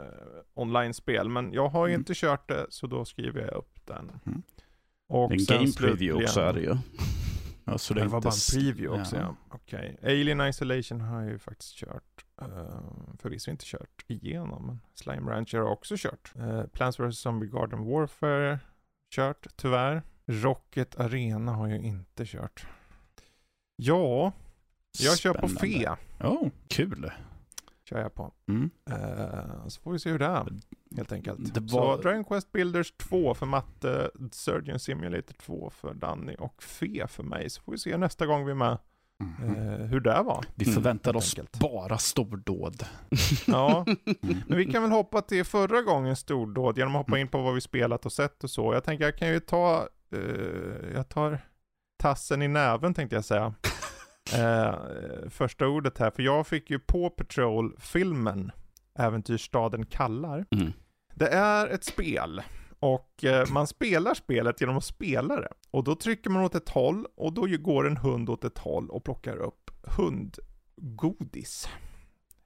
online-spel, 0.54 1.30
men 1.30 1.54
jag 1.54 1.70
har 1.70 1.88
ju 1.88 1.94
Mm. 1.94 2.02
inte 2.02 2.14
kört 2.16 2.48
det, 2.48 2.66
så 2.70 2.88
då 2.88 3.06
skriver 3.06 3.42
jag 3.42 3.54
upp 3.54 3.86
den. 3.86 4.12
Mm. 4.26 4.42
Och 5.08 5.30
Det 5.30 5.36
är 5.36 5.54
en 5.54 5.60
game 5.60 5.72
preview 5.78 6.24
också 6.24 6.40
är 6.42 6.54
det 6.54 6.62
ju. 6.62 6.76
Ja, 7.66 7.78
så 7.78 7.94
det, 7.94 8.02
det 8.02 8.08
var 8.08 8.22
bara 8.22 8.34
en 8.34 8.62
preview 8.62 9.02
också 9.02 9.16
Ja. 9.16 9.22
ja. 9.22 9.36
Okej. 9.56 9.98
Alien 10.04 10.42
Isolation 10.42 11.02
har 11.02 11.22
jag 11.22 11.32
ju 11.32 11.40
faktiskt 11.40 11.76
kört. 11.76 12.26
Uh, 12.42 12.82
förvisso 13.20 13.52
inte 13.52 13.66
kört 13.68 14.06
igenom, 14.08 14.66
men 14.68 14.80
Slime 14.94 15.32
Rancher 15.32 15.58
har 15.58 15.70
också 15.72 15.96
kört. 15.98 16.34
Uh, 16.36 16.64
Plants 16.68 17.00
vs 17.00 17.20
Zombie 17.20 17.48
Garden 17.48 17.86
Warfare 17.86 18.60
kört, 19.16 19.48
tyvärr. 19.56 20.04
Rocket 20.26 21.00
Arena 21.00 21.52
har 21.52 21.68
jag 21.68 21.80
inte 21.80 22.26
kört. 22.26 22.66
Ja, 23.76 24.32
jag 25.00 25.18
kör 25.18 25.34
på 25.34 25.48
Spännande. 25.48 25.98
Fe. 26.20 26.28
Oh, 26.28 26.50
kul. 26.68 27.12
Kör 27.84 28.00
jag 28.00 28.14
på. 28.14 28.34
Mm. 28.48 28.70
Uh, 28.90 29.68
så 29.68 29.82
får 29.82 29.92
vi 29.92 30.00
se 30.00 30.10
hur 30.12 30.20
det 30.20 30.26
är, 30.26 30.48
helt 30.96 31.12
enkelt. 31.12 31.54
Det 31.54 31.60
var- 31.60 31.96
Så 31.96 32.02
Dragon 32.02 32.24
Quest 32.24 32.52
Builders 32.52 32.92
2 32.98 33.34
för 33.34 33.46
Matte, 33.46 34.12
Surgeon 34.32 34.80
Simulator 34.80 35.34
2 35.34 35.70
för 35.70 35.94
Danny 35.94 36.36
och 36.40 36.64
Fe 36.64 37.08
för 37.08 37.24
mig. 37.24 37.50
Så 37.50 37.62
får 37.62 37.72
vi 37.72 37.78
se 37.78 37.98
nästa 37.98 38.26
gång 38.26 38.46
vi 38.46 38.52
är 38.52 38.56
med 38.56 38.78
Eh, 39.22 39.86
hur 39.86 40.00
det 40.00 40.22
var. 40.24 40.46
Vi 40.56 40.66
Mm, 40.66 40.76
förväntar 40.76 41.14
helt 41.14 41.24
oss 41.24 41.34
enkelt. 41.38 41.60
bara 41.60 41.98
stordåd. 41.98 42.84
Ja, 43.48 43.86
Mm. 43.88 44.38
men 44.48 44.58
vi 44.58 44.66
kan 44.66 44.82
väl 44.84 44.92
hoppa 44.92 45.22
till 45.22 45.46
förra 45.46 45.82
gångens 45.82 46.20
stordåd 46.20 46.78
genom 46.78 46.96
att 46.96 47.00
hoppa 47.00 47.12
Mm. 47.12 47.22
in 47.22 47.28
på 47.28 47.42
vad 47.42 47.54
vi 47.56 47.62
spelat 47.62 48.06
och 48.06 48.12
sett 48.14 48.44
och 48.44 48.50
så. 48.50 48.74
Jag 48.74 48.84
tänker 48.84 49.06
jag 49.06 49.18
kan 49.18 49.28
ju 49.30 49.40
ta, 49.40 49.88
eh, 50.14 50.94
jag 50.96 51.10
tar 51.10 51.40
tassen 52.00 52.42
i 52.42 52.48
näven 52.48 52.94
tänkte 52.94 53.16
jag 53.16 53.26
säga. 53.26 53.54
Eh, 54.38 54.76
första 55.30 55.68
ordet 55.68 55.98
här, 55.98 56.12
för 56.12 56.24
jag 56.24 56.48
fick 56.48 56.70
ju 56.70 56.80
på 56.80 57.10
Patrol-filmen 57.10 58.52
Äventyrsstaden 59.00 59.86
kallar. 59.86 60.46
Mm. 60.52 60.74
Det 61.16 61.28
är 61.28 61.68
ett 61.68 61.84
spel 61.84 62.42
och 62.80 63.24
eh, 63.24 63.52
man 63.52 63.68
spelar 63.68 64.14
spelet 64.14 64.62
genom 64.62 64.78
att 64.78 64.84
spela 64.84 65.36
det. 65.36 65.50
Och 65.72 65.84
då 65.84 65.96
trycker 65.96 66.30
man 66.30 66.44
åt 66.44 66.56
ett 66.56 66.70
håll 66.70 67.06
och 67.16 67.34
då 67.34 67.48
går 67.60 67.88
en 67.88 67.98
hund 67.98 68.30
åt 68.30 68.44
ett 68.44 68.58
håll 68.58 68.90
och 68.90 69.04
plockar 69.04 69.38
upp 69.38 69.72
hundgodis. 69.98 71.70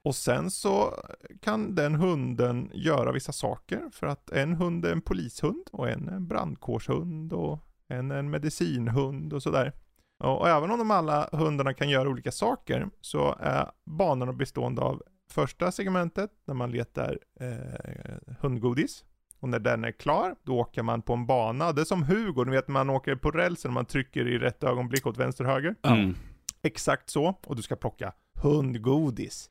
Och 0.02 0.14
sen 0.14 0.50
så 0.50 0.94
kan 1.40 1.74
den 1.74 1.94
hunden 1.94 2.70
göra 2.74 3.12
vissa 3.12 3.32
saker 3.32 3.90
för 3.92 4.06
att 4.06 4.30
en 4.30 4.54
hund 4.54 4.84
är 4.84 4.92
en 4.92 5.00
polishund 5.00 5.68
och 5.72 5.88
en 5.88 6.08
är 6.08 6.12
en 6.12 6.26
brandkårshund 6.26 7.32
och 7.32 7.58
en 7.88 8.10
är 8.10 8.16
en 8.16 8.30
medicinhund 8.30 9.32
och 9.32 9.42
sådär. 9.42 9.72
Och, 10.18 10.40
och 10.40 10.48
även 10.48 10.70
om 10.70 10.78
de 10.78 10.90
alla 10.90 11.28
hundarna 11.32 11.74
kan 11.74 11.88
göra 11.90 12.08
olika 12.08 12.32
saker 12.32 12.88
så 13.00 13.36
är 13.40 13.70
banorna 13.84 14.32
bestående 14.32 14.82
av 14.82 15.02
första 15.30 15.72
segmentet 15.72 16.30
när 16.44 16.54
man 16.54 16.70
letar 16.70 17.18
eh, 17.40 18.36
hundgodis. 18.40 19.04
Och 19.44 19.50
när 19.50 19.58
den 19.58 19.84
är 19.84 19.92
klar, 19.92 20.34
då 20.42 20.58
åker 20.58 20.82
man 20.82 21.02
på 21.02 21.12
en 21.12 21.26
bana. 21.26 21.72
Det 21.72 21.80
är 21.80 21.84
som 21.84 22.02
Hugo, 22.02 22.44
ni 22.44 22.50
vet 22.50 22.68
man 22.68 22.90
åker 22.90 23.16
på 23.16 23.30
rälsen 23.30 23.68
och 23.68 23.74
man 23.74 23.84
trycker 23.84 24.28
i 24.28 24.38
rätt 24.38 24.64
ögonblick 24.64 25.06
åt 25.06 25.18
vänster 25.18 25.44
höger. 25.44 25.74
Mm. 25.82 26.14
Exakt 26.62 27.10
så. 27.10 27.34
Och 27.44 27.56
du 27.56 27.62
ska 27.62 27.76
plocka 27.76 28.12
hundgodis. 28.42 29.48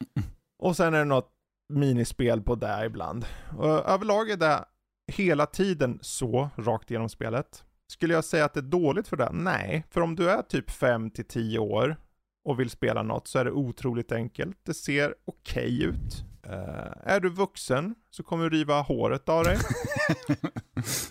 Och 0.59 0.75
sen 0.75 0.93
är 0.93 0.97
det 0.97 1.05
något 1.05 1.31
minispel 1.73 2.41
på 2.41 2.55
det 2.55 2.85
ibland. 2.85 3.25
Och 3.57 3.67
överlag 3.67 4.29
är 4.29 4.37
det 4.37 4.65
hela 5.11 5.45
tiden 5.45 5.99
så, 6.01 6.49
rakt 6.55 6.91
igenom 6.91 7.09
spelet. 7.09 7.63
Skulle 7.87 8.13
jag 8.13 8.25
säga 8.25 8.45
att 8.45 8.53
det 8.53 8.59
är 8.59 8.61
dåligt 8.61 9.07
för 9.07 9.17
det? 9.17 9.29
Nej, 9.33 9.83
för 9.89 10.01
om 10.01 10.15
du 10.15 10.29
är 10.29 10.41
typ 10.41 10.71
5 10.71 11.09
till 11.09 11.25
10 11.25 11.59
år 11.59 11.97
och 12.45 12.59
vill 12.59 12.69
spela 12.69 13.03
något 13.03 13.27
så 13.27 13.39
är 13.39 13.45
det 13.45 13.51
otroligt 13.51 14.11
enkelt. 14.11 14.57
Det 14.63 14.73
ser 14.73 15.15
okej 15.25 15.83
ut. 15.83 16.32
Eh, 16.43 16.91
är 17.03 17.19
du 17.19 17.29
vuxen 17.29 17.95
så 18.09 18.23
kommer 18.23 18.49
du 18.49 18.57
riva 18.57 18.81
håret 18.81 19.29
av 19.29 19.43
dig. 19.43 19.57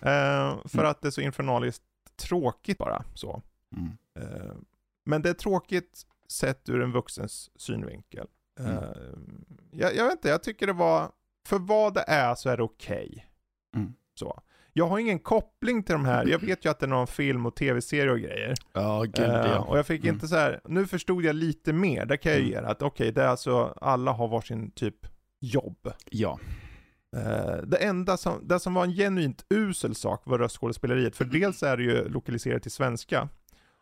Eh, 0.02 0.58
för 0.64 0.84
att 0.84 1.02
det 1.02 1.08
är 1.08 1.10
så 1.10 1.20
infernaliskt 1.20 1.82
tråkigt 2.16 2.78
bara 2.78 3.04
så. 3.14 3.42
Mm. 3.76 3.90
Eh, 4.18 4.54
men 5.04 5.22
det 5.22 5.28
är 5.30 5.34
tråkigt 5.34 6.02
sett 6.28 6.68
ur 6.68 6.82
en 6.82 6.92
vuxens 6.92 7.50
synvinkel. 7.56 8.26
Mm. 8.60 8.84
jag, 9.70 9.96
jag 9.96 10.04
vet 10.04 10.12
inte, 10.12 10.28
jag 10.28 10.42
tycker 10.42 10.66
det 10.66 10.72
var, 10.72 11.10
för 11.46 11.58
vad 11.58 11.94
det 11.94 12.04
är 12.06 12.34
så 12.34 12.48
är 12.50 12.56
det 12.56 12.62
okej. 12.62 13.26
Mm. 13.76 13.94
Så. 14.14 14.40
Jag 14.72 14.86
har 14.86 14.98
ingen 14.98 15.18
koppling 15.18 15.82
till 15.82 15.92
de 15.92 16.04
här, 16.04 16.26
jag 16.26 16.38
vet 16.38 16.64
ju 16.64 16.70
att 16.70 16.78
det 16.78 16.86
är 16.86 16.88
någon 16.88 17.06
film 17.06 17.46
och 17.46 17.54
tv-serie 17.56 18.12
och 18.12 18.18
grejer. 18.20 18.54
Ja, 18.72 19.02
gud 19.02 19.14
ja. 19.28 19.58
och 19.58 19.78
jag 19.78 19.86
fick 19.86 20.02
Mm. 20.04 20.14
inte 20.14 20.28
så 20.28 20.36
här, 20.36 20.60
nu 20.64 20.86
förstod 20.86 21.24
jag 21.24 21.36
lite 21.36 21.72
mer, 21.72 22.04
det 22.06 22.16
kan 22.16 22.32
jag 22.32 22.40
Mm. 22.40 22.50
ge 22.52 22.56
att 22.56 22.82
okej, 22.82 23.12
det 23.12 23.22
är 23.22 23.26
alltså, 23.28 23.78
alla 23.80 24.12
har 24.12 24.28
varsin 24.28 24.70
typ 24.70 25.06
jobb. 25.42 25.92
Ja. 26.10 26.38
Eh, 27.16 27.56
det 27.66 27.76
enda 27.76 28.16
som, 28.16 28.48
det 28.48 28.60
som 28.60 28.74
var 28.74 28.84
en 28.84 28.92
genuint 28.92 29.44
usel 29.50 29.94
sak 29.94 30.22
var 30.24 30.38
röstskådespeleriet, 30.38 31.16
för 31.16 31.24
dels 31.24 31.62
är 31.62 31.76
det 31.76 31.82
ju 31.82 32.08
lokaliserat 32.08 32.62
till 32.62 32.70
svenska, 32.70 33.28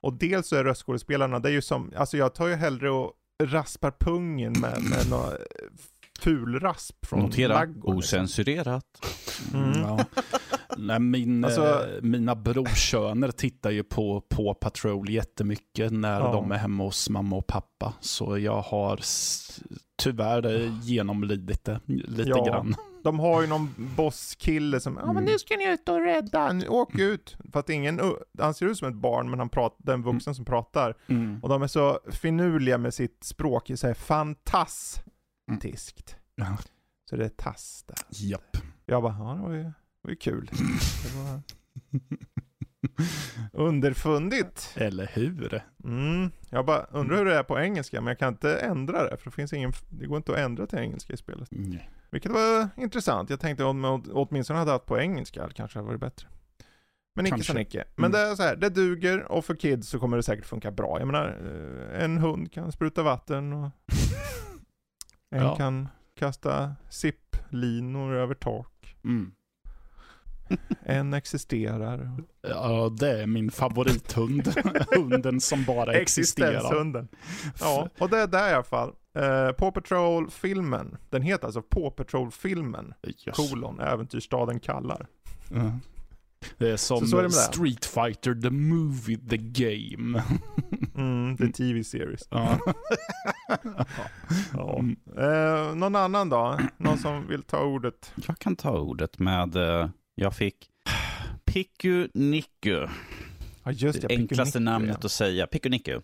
och 0.01 0.13
dels 0.13 0.49
så 0.49 0.57
är 0.57 0.65
röstskådespelarna, 0.65 1.39
det 1.39 1.49
är 1.49 1.53
ju 1.53 1.63
som, 1.63 1.93
alltså 1.97 2.17
jag 2.17 2.35
tar 2.35 2.47
ju 2.47 2.55
hellre 2.55 2.91
och 2.91 3.13
raspar 3.43 3.91
pungen 4.01 4.53
med, 4.61 4.83
med 4.83 5.11
någon 5.11 5.29
fulrasp 6.21 7.07
från 7.07 7.21
Notera, 7.21 7.55
ladugården, 7.55 7.97
liksom. 7.97 8.21
osensurerat. 8.21 8.85
Mm. 9.55 9.81
Ja. 9.81 10.05
Nej, 10.77 11.01
min, 11.01 11.45
Alltså- 11.45 11.89
eh, 11.97 12.03
mina 12.03 12.35
brorsöner 12.35 13.31
tittar 13.31 13.71
ju 13.71 13.83
på, 13.85 14.21
på 14.29 14.55
Patrol 14.55 15.11
jättemycket 15.11 15.93
när 15.93 16.21
Ja. 16.21 16.33
de 16.33 16.53
är 16.53 16.57
hemma 16.57 16.85
hos 16.85 17.09
mamma 17.11 17.37
och 17.37 17.47
pappa. 17.47 17.95
Så 18.01 18.39
jag 18.39 18.61
har 18.61 19.01
tyvärr 20.01 20.73
genomlidit 20.83 21.65
det 21.65 21.81
lite 21.87 22.23
Ja. 22.29 22.45
grann. 22.45 22.75
de 23.03 23.19
har 23.19 23.43
ju 23.43 23.49
någon 23.49 23.75
bosskille 23.97 24.81
som, 24.81 24.95
ja 24.97 25.07
men 25.07 25.11
Mm. 25.17 25.25
nu 25.25 25.39
ska 25.39 25.57
ni 25.57 25.73
ut 25.73 25.89
och 25.89 26.01
rädda, 26.01 26.61
åk 26.69 26.99
ut. 26.99 27.37
För 27.53 27.61
att 27.61 27.71
ingen, 27.71 28.01
han 28.39 28.55
ser 28.55 28.67
ut 28.67 28.79
som 28.79 28.89
ett 28.89 28.95
barn 28.95 29.31
men 29.31 29.39
han 29.39 29.49
pratar, 29.49 29.77
den 29.79 30.03
vuxen 30.03 30.35
som 30.35 30.45
pratar. 30.45 30.95
Mm. 31.07 31.41
Och 31.43 31.49
de 31.49 31.63
är 31.63 31.67
så 31.67 32.01
finurliga 32.11 32.79
med 32.79 32.95
sitt 32.95 33.25
språk, 33.25 33.71
så 33.75 33.87
här 33.87 33.95
fantastiskt. 33.95 36.17
Ja. 36.35 36.57
Så 37.11 37.17
det 37.17 37.25
är 37.25 37.29
tass 37.29 37.85
där. 37.87 37.97
Japp. 38.11 38.57
Jag 38.87 39.03
bara, 39.03 39.17
ja 39.19 39.35
det 39.35 39.43
var 39.43 39.53
ju, 39.53 39.63
det 39.63 39.73
var 40.03 40.11
ju 40.11 40.17
kul. 40.17 40.51
Det 41.03 41.19
var 41.19 41.43
underfundigt. 43.53 44.73
Eller 44.77 45.07
hur? 45.15 45.63
Mm. 45.85 46.31
Jag 46.51 46.67
bara 46.67 46.85
undrar 46.85 47.17
hur 47.17 47.25
det 47.25 47.35
är 47.37 47.43
på 47.43 47.59
engelska, 47.61 48.01
men 48.01 48.09
jag 48.09 48.19
kan 48.19 48.29
inte 48.33 48.59
ändra 48.59 49.11
det, 49.11 49.17
för 49.17 49.25
det 49.31 49.35
finns 49.37 49.53
ingen, 49.53 49.73
det 49.89 50.07
går 50.07 50.17
inte 50.17 50.33
att 50.33 50.39
ändra 50.39 50.67
till 50.67 50.79
engelska 50.79 51.13
i 51.13 51.17
spelet. 51.17 51.53
Mm. 51.53 51.79
Vilket 52.11 52.33
var 52.33 52.69
intressant. 52.77 53.31
Jag 53.31 53.41
tänkte 53.41 53.65
om 53.65 53.85
jag 53.85 54.07
åtminstone 54.13 54.59
hade 54.59 54.71
haft 54.73 54.87
på 54.87 54.99
engelska, 54.99 55.47
det 55.47 55.55
kanske 55.55 55.79
hade 55.79 55.87
varit 55.89 56.01
bättre. 56.01 56.29
Men 57.17 57.27
icke 57.27 57.31
Kanske. 57.35 57.53
som 57.53 57.61
icke. 57.61 57.85
Men 57.97 58.05
Mm. 58.05 58.13
det 58.13 58.19
är 58.31 58.35
så 58.35 58.43
här, 58.43 58.57
det 58.57 58.69
duger 58.69 59.33
och 59.33 59.45
för 59.45 59.55
kids 59.55 59.89
så 59.89 59.99
kommer 59.99 60.17
det 60.17 60.23
säkert 60.23 60.47
funka 60.47 60.71
bra. 60.71 60.99
Jag 60.99 61.07
menar, 61.07 61.29
eh, 61.29 62.05
en 62.05 62.19
hund 62.19 62.53
kan 62.53 62.73
spruta 62.73 63.03
vatten 63.03 63.53
och 63.53 63.71
en 65.31 65.43
Ja. 65.43 65.57
kan 65.57 65.89
kasta 66.15 66.75
zipplinor 66.91 68.15
över 68.15 68.35
tak. 68.35 68.97
Mm. 69.05 69.33
En 70.83 71.15
existerar. 71.15 72.11
Ja, 72.49 72.89
det 72.99 73.23
är 73.23 73.27
min 73.27 73.51
favorithund. 73.51 74.49
Hunden 74.97 75.41
som 75.41 75.65
bara 75.65 75.93
existerar. 75.93 76.49
Existenshunden. 76.53 77.09
Ja, 77.61 77.89
och 77.99 78.11
det 78.11 78.19
är 78.19 78.27
där 78.27 78.51
i 78.51 78.55
alla 78.55 78.63
fall. 78.63 78.89
Uh, 79.19 79.53
Paw 79.53 79.71
Patrol-filmen, 79.73 80.97
den 81.11 81.23
heter 81.23 81.45
alltså 81.47 81.63
Paw 81.63 81.91
Patrol-filmen, 81.91 82.95
Yes. 83.07 83.37
kolon, 83.37 83.81
Äventyrsstaden 83.81 84.61
kallar. 84.61 85.07
Ja. 85.51 85.79
Det 86.59 86.71
är 86.71 86.77
som 86.77 86.99
Så 87.01 87.07
så 87.07 87.19
är 87.19 87.23
det. 87.23 87.31
Street 87.31 87.85
Fighter, 87.85 88.35
the 88.35 88.51
movie, 88.51 89.17
the 89.17 89.37
game. 89.37 90.23
Mm, 90.95 91.37
the 91.37 91.49
TV 91.53 91.85
series. 91.85 92.29
Ja. 92.31 92.59
Ja. 94.53 94.79
Mm. 94.79 94.97
Eh, 95.19 95.75
någon 95.75 95.97
annan 95.97 96.29
då? 96.29 96.59
Någon 96.77 96.99
som 96.99 97.27
vill 97.27 97.43
ta 97.43 97.65
ordet? 97.65 98.13
Jag 98.27 98.39
kan 98.39 98.57
ta 98.57 98.79
ordet 98.79 99.19
med, 99.19 99.57
eh, 99.57 99.89
jag 100.21 100.35
fick 100.35 100.57
Piku 101.45 102.09
Niku. 102.15 102.87
Ja 103.65 103.73
just 103.73 104.03
det 104.03 104.09
det, 104.09 104.15
enklaste 104.15 104.59
Pickunick, 104.59 104.65
namnet 104.65 105.05
att 105.05 105.13
säga. 105.13 105.47
Piku 105.47 105.69
Niku. 105.69 106.01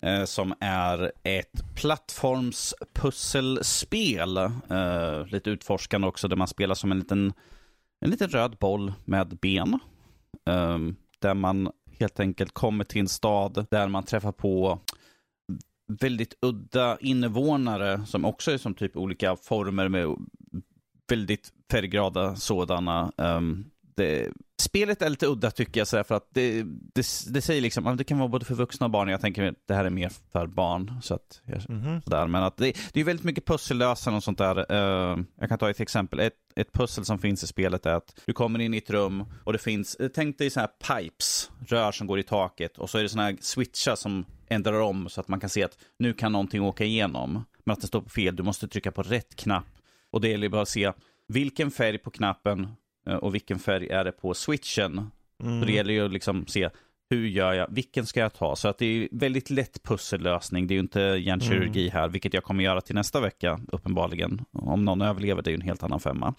Eh, 0.00 0.24
som 0.24 0.54
är 0.60 1.12
ett 1.22 1.74
plattformspusselspel. 1.74 4.36
Eh, 4.36 5.26
lite 5.26 5.50
utforskande 5.50 6.06
också, 6.06 6.28
där 6.28 6.36
man 6.36 6.48
spelar 6.48 6.74
som 6.74 6.92
en 6.92 6.98
liten, 6.98 7.32
en 8.00 8.10
liten 8.10 8.28
röd 8.28 8.56
boll 8.60 8.92
med 9.04 9.28
ben. 9.28 9.78
Eh, 10.48 10.78
där 11.18 11.34
man 11.34 11.70
helt 11.98 12.20
enkelt 12.20 12.54
kommer 12.54 12.84
till 12.84 13.00
en 13.00 13.08
stad 13.08 13.66
där 13.70 13.88
man 13.88 14.04
träffar 14.04 14.32
på 14.32 14.78
väldigt 16.00 16.34
udda 16.40 16.98
invånare 17.00 18.06
som 18.06 18.24
också 18.24 18.50
är 18.50 18.58
som 18.58 18.74
typ 18.74 18.96
olika 18.96 19.36
former 19.36 19.88
med 19.88 20.16
väldigt 21.08 21.52
färgglada 21.70 22.36
sådana. 22.36 23.12
Um, 23.16 23.70
det, 23.96 24.28
spelet 24.60 25.02
är 25.02 25.10
lite 25.10 25.26
udda 25.26 25.50
tycker 25.50 25.80
jag, 25.80 25.88
så 25.88 25.96
här, 25.96 26.04
för 26.04 26.14
att 26.14 26.28
det, 26.34 26.62
det, 26.94 27.06
det 27.28 27.40
säger 27.42 27.60
liksom 27.60 27.86
att 27.86 27.98
det 27.98 28.04
kan 28.04 28.18
vara 28.18 28.28
både 28.28 28.44
för 28.44 28.54
vuxna 28.54 28.86
och 28.86 28.90
barn. 28.90 29.08
Jag 29.08 29.20
tänker 29.20 29.48
att 29.48 29.54
det 29.68 29.74
här 29.74 29.84
är 29.84 29.90
mer 29.90 30.12
för 30.32 30.46
barn. 30.46 30.92
Så 31.02 31.14
att 31.14 31.40
Mhm. 31.68 32.02
sådär. 32.02 32.26
Men 32.26 32.42
att 32.42 32.56
det, 32.56 32.76
det 32.92 33.00
är 33.00 33.04
väldigt 33.04 33.24
mycket 33.24 33.46
pussellösande 33.46 34.16
och 34.16 34.24
sånt 34.24 34.38
där. 34.38 34.72
Uh, 34.72 35.18
jag 35.40 35.48
kan 35.48 35.58
ta 35.58 35.70
ett 35.70 35.80
exempel. 35.80 36.20
Ett, 36.20 36.34
ett 36.56 36.72
pussel 36.72 37.04
som 37.04 37.18
finns 37.18 37.42
i 37.44 37.46
spelet 37.46 37.86
är 37.86 37.94
att 37.94 38.20
du 38.26 38.32
kommer 38.32 38.58
in 38.58 38.74
i 38.74 38.76
ett 38.76 38.90
rum 38.90 39.24
och 39.44 39.52
det 39.52 39.58
finns, 39.58 39.96
tänk 40.14 40.38
dig 40.38 40.50
så 40.50 40.60
här 40.60 40.68
pipes, 40.68 41.50
rör 41.66 41.92
som 41.92 42.06
går 42.06 42.18
i 42.18 42.22
taket 42.22 42.78
och 42.78 42.90
så 42.90 42.98
är 42.98 43.02
det 43.02 43.08
såna 43.08 43.22
här 43.22 43.36
switchar 43.40 43.94
som 43.96 44.24
ändrar 44.48 44.80
om 44.80 45.08
så 45.08 45.20
att 45.20 45.28
man 45.28 45.40
kan 45.40 45.50
se 45.50 45.64
att 45.64 45.78
nu 45.98 46.12
kan 46.12 46.32
någonting 46.32 46.62
åka 46.62 46.84
igenom. 46.84 47.44
Men 47.64 47.72
att 47.72 47.80
det 47.80 47.86
står 47.86 48.00
på 48.00 48.08
fel, 48.08 48.36
du 48.36 48.42
måste 48.42 48.68
trycka 48.68 48.92
på 48.92 49.02
rätt 49.02 49.36
knapp. 49.36 49.64
Och 50.18 50.22
det 50.22 50.28
gäller 50.28 50.48
bara 50.48 50.62
att 50.62 50.68
se 50.68 50.92
vilken 51.28 51.70
färg 51.70 51.98
på 51.98 52.10
knappen 52.10 52.68
eh, 53.08 53.14
och 53.14 53.34
vilken 53.34 53.58
färg 53.58 53.88
är 53.88 54.04
det 54.04 54.12
på 54.12 54.34
switchen. 54.34 55.10
Mm. 55.42 55.60
Så 55.60 55.66
det 55.66 55.72
gäller 55.72 55.94
ju 55.94 56.04
att 56.04 56.12
liksom 56.12 56.46
se 56.46 56.70
hur 57.10 57.28
gör 57.28 57.52
jag, 57.52 57.66
vilken 57.70 58.06
ska 58.06 58.20
jag 58.20 58.34
ta? 58.34 58.56
Så 58.56 58.68
att 58.68 58.78
det 58.78 58.86
är 58.86 59.08
väldigt 59.12 59.50
lätt 59.50 59.82
pussellösning. 59.82 60.66
Det 60.66 60.72
är 60.72 60.76
ju 60.76 60.80
inte 60.80 61.00
hjärnkirurgi 61.00 61.88
här, 61.88 62.08
vilket 62.08 62.34
jag 62.34 62.44
kommer 62.44 62.64
göra 62.64 62.80
till 62.80 62.94
nästa 62.94 63.20
vecka, 63.20 63.60
uppenbarligen. 63.72 64.44
Om 64.52 64.84
någon 64.84 65.02
överlever, 65.02 65.42
det 65.42 65.48
är 65.50 65.52
ju 65.52 65.56
en 65.56 65.60
helt 65.60 65.82
annan 65.82 66.00
femma. 66.00 66.34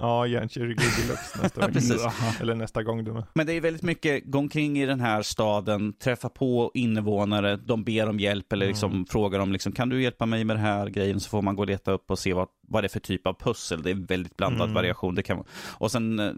Ja, 0.00 0.26
hjärnkirurgi 0.26 0.74
deluxe 0.74 1.42
nästa 1.42 1.60
vecka. 1.66 1.72
precis. 1.72 2.06
Eller 2.40 2.54
nästa 2.54 2.82
gång 2.82 3.04
du 3.04 3.12
med. 3.12 3.24
Men 3.34 3.46
det 3.46 3.52
är 3.52 3.60
väldigt 3.60 3.82
mycket, 3.82 4.24
gå 4.24 4.38
omkring 4.38 4.78
i 4.78 4.86
den 4.86 5.00
här 5.00 5.22
staden, 5.22 5.92
träffa 5.92 6.28
på 6.28 6.70
invånare, 6.74 7.56
de 7.56 7.84
ber 7.84 8.08
om 8.08 8.20
hjälp 8.20 8.52
eller 8.52 8.66
liksom 8.66 9.06
frågar 9.06 9.40
om, 9.40 9.52
liksom, 9.52 9.72
kan 9.72 9.88
du 9.88 10.02
hjälpa 10.02 10.26
mig 10.26 10.44
med 10.44 10.56
den 10.56 10.64
här 10.64 10.88
grejen? 10.88 11.20
Så 11.20 11.28
får 11.30 11.42
man 11.42 11.56
gå 11.56 11.62
och 11.62 11.66
leta 11.68 11.92
upp 11.92 12.10
och 12.10 12.18
se 12.18 12.32
vad, 12.32 12.48
vad 12.68 12.82
det 12.82 12.86
är 12.86 12.88
för 12.88 13.00
typ 13.00 13.26
av 13.26 13.34
pussel. 13.34 13.82
Det 13.82 13.90
är 13.90 14.06
väldigt 14.06 14.36
blandad 14.36 14.62
Mm. 14.62 14.74
variation. 14.74 15.14
Det 15.14 15.22
kan, 15.22 15.44
och 15.78 15.90
sen 15.92 16.18
eh, 16.18 16.32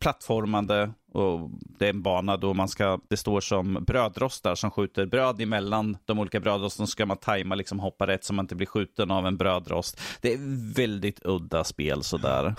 plattformande, 0.00 0.90
och 1.12 1.50
det 1.78 1.86
är 1.86 1.90
en 1.90 2.02
bana 2.02 2.36
då 2.36 2.54
man 2.54 2.68
ska, 2.68 2.98
det 3.08 3.16
står 3.16 3.40
som 3.40 3.74
brödrostar 3.86 4.54
som 4.54 4.70
skjuter 4.70 5.06
bröd 5.06 5.40
emellan 5.40 5.96
de 6.04 6.18
olika 6.18 6.40
brödrosten. 6.40 6.86
Så 6.86 6.90
ska 6.90 7.06
man 7.06 7.16
tajma, 7.16 7.54
liksom 7.54 7.80
hoppa 7.80 8.06
rätt 8.06 8.24
så 8.24 8.34
man 8.34 8.44
inte 8.44 8.54
blir 8.54 8.66
skjuten 8.66 9.10
av 9.10 9.26
en 9.26 9.36
brödrost. 9.36 10.00
Det 10.20 10.32
är 10.32 10.38
väldigt 10.74 11.20
udda 11.24 11.64
spel 11.64 12.02
sådär. 12.02 12.54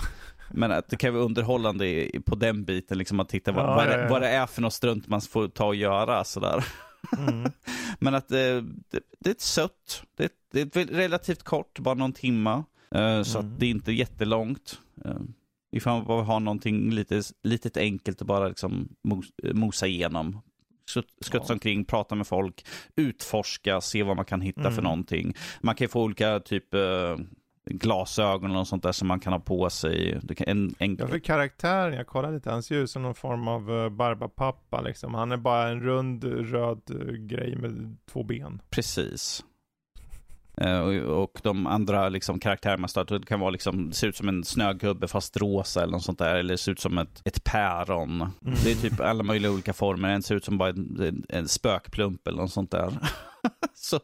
Men 0.50 0.72
att 0.72 0.88
det 0.88 0.96
kan 0.96 1.14
vara 1.14 1.24
underhållande 1.24 2.10
på 2.26 2.34
den 2.34 2.64
biten, 2.64 2.98
liksom 2.98 3.20
att 3.20 3.28
titta 3.28 3.52
vad, 3.52 3.64
Ja, 3.64 3.74
vad, 3.74 3.86
ja, 3.86 3.96
det, 3.96 4.02
ja. 4.02 4.08
vad 4.10 4.22
det 4.22 4.28
är 4.28 4.46
för 4.46 4.62
något 4.62 4.72
strunt 4.74 5.08
man 5.08 5.20
får 5.20 5.48
ta 5.48 5.66
och 5.66 5.74
göra 5.74 6.24
sådär. 6.24 6.64
Mm. 7.18 7.52
Men 7.98 8.14
att 8.14 8.28
det, 8.28 8.60
det, 8.90 9.00
det 9.20 9.30
är 9.30 9.34
ett 9.34 9.40
sött, 9.40 10.02
det, 10.16 10.32
det 10.52 10.76
är 10.76 10.86
relativt 10.86 11.42
kort, 11.42 11.78
bara 11.78 11.94
någon 11.94 12.12
timma. 12.12 12.64
Eh, 12.90 13.22
Så 13.22 13.38
Mm. 13.38 13.52
att 13.52 13.60
det 13.60 13.66
är 13.66 13.70
inte 13.70 13.92
jättelångt. 13.92 14.80
Uh, 15.06 15.12
ifall 15.72 15.96
man 15.98 16.06
bara 16.06 16.22
har 16.22 16.40
någonting 16.40 16.90
lite, 16.90 17.22
litet 17.42 17.76
enkelt 17.76 18.20
att 18.20 18.26
bara 18.26 18.48
liksom 18.48 18.88
mos, 19.02 19.26
mosa 19.52 19.86
igenom. 19.86 20.40
Skut- 20.86 21.16
Skutsa 21.20 21.46
Ja. 21.48 21.54
omkring, 21.54 21.84
prata 21.84 22.14
med 22.14 22.26
folk, 22.26 22.66
utforska, 22.96 23.80
se 23.80 24.02
vad 24.02 24.16
man 24.16 24.24
kan 24.24 24.40
hitta 24.40 24.62
för 24.62 24.70
Mm. 24.70 24.84
någonting. 24.84 25.34
Man 25.60 25.74
kan 25.74 25.88
få 25.88 26.02
olika 26.02 26.40
typ 26.40 26.74
eh, 26.74 27.16
glasögon 27.70 28.56
och 28.56 28.68
sånt 28.68 28.82
där 28.82 28.92
som 28.92 29.08
man 29.08 29.20
kan 29.20 29.32
ha 29.32 29.40
på 29.40 29.70
sig. 29.70 30.20
En, 30.38 30.74
en, 30.78 30.96
Ja, 31.00 31.06
för 31.06 31.18
karaktären, 31.18 31.94
jag 31.94 32.06
kollade 32.06 32.34
lite, 32.34 32.50
han 32.50 32.62
ser 32.62 32.74
ut 32.76 32.90
som 32.90 33.02
någon 33.02 33.14
form 33.14 33.48
av 33.48 33.90
barbapappa 33.90 34.80
liksom. 34.80 35.14
Han 35.14 35.32
är 35.32 35.36
bara 35.36 35.68
en 35.68 35.80
rund 35.80 36.24
röd 36.24 36.80
eh, 36.90 37.12
grej 37.14 37.56
med 37.56 37.96
två 38.12 38.22
ben. 38.22 38.62
Precis. 38.70 39.44
Eh, 40.56 40.78
och, 40.98 41.40
de 41.42 41.66
andra 41.66 42.08
liksom, 42.08 42.38
karaktärerna 42.40 42.80
man 42.80 42.88
stöter, 42.88 43.18
det 43.18 43.26
kan 43.26 43.40
vara 43.40 43.50
liksom, 43.50 43.92
ser 43.92 44.06
ut 44.08 44.16
som 44.16 44.28
en 44.28 44.44
snögubbe 44.44 45.08
fast 45.08 45.36
rosa 45.36 45.82
eller 45.82 45.92
något 45.92 46.04
sånt 46.04 46.18
där. 46.18 46.34
Eller 46.34 46.56
ser 46.56 46.72
ut 46.72 46.80
som 46.80 46.98
ett, 46.98 47.22
ett 47.24 47.44
päron. 47.44 48.20
Mm. 48.20 48.32
Det 48.64 48.70
är 48.70 48.74
typ 48.74 49.00
alla 49.00 49.22
möjliga 49.22 49.52
olika 49.52 49.72
former. 49.72 50.08
En 50.08 50.22
ser 50.22 50.34
ut 50.34 50.44
som 50.44 50.58
bara 50.58 50.68
en, 50.68 51.00
en, 51.00 51.24
en 51.28 51.48
spökplump 51.48 52.26
eller 52.26 52.38
något 52.38 52.52
sånt 52.52 52.70
där. 52.70 52.92
så 53.74 54.00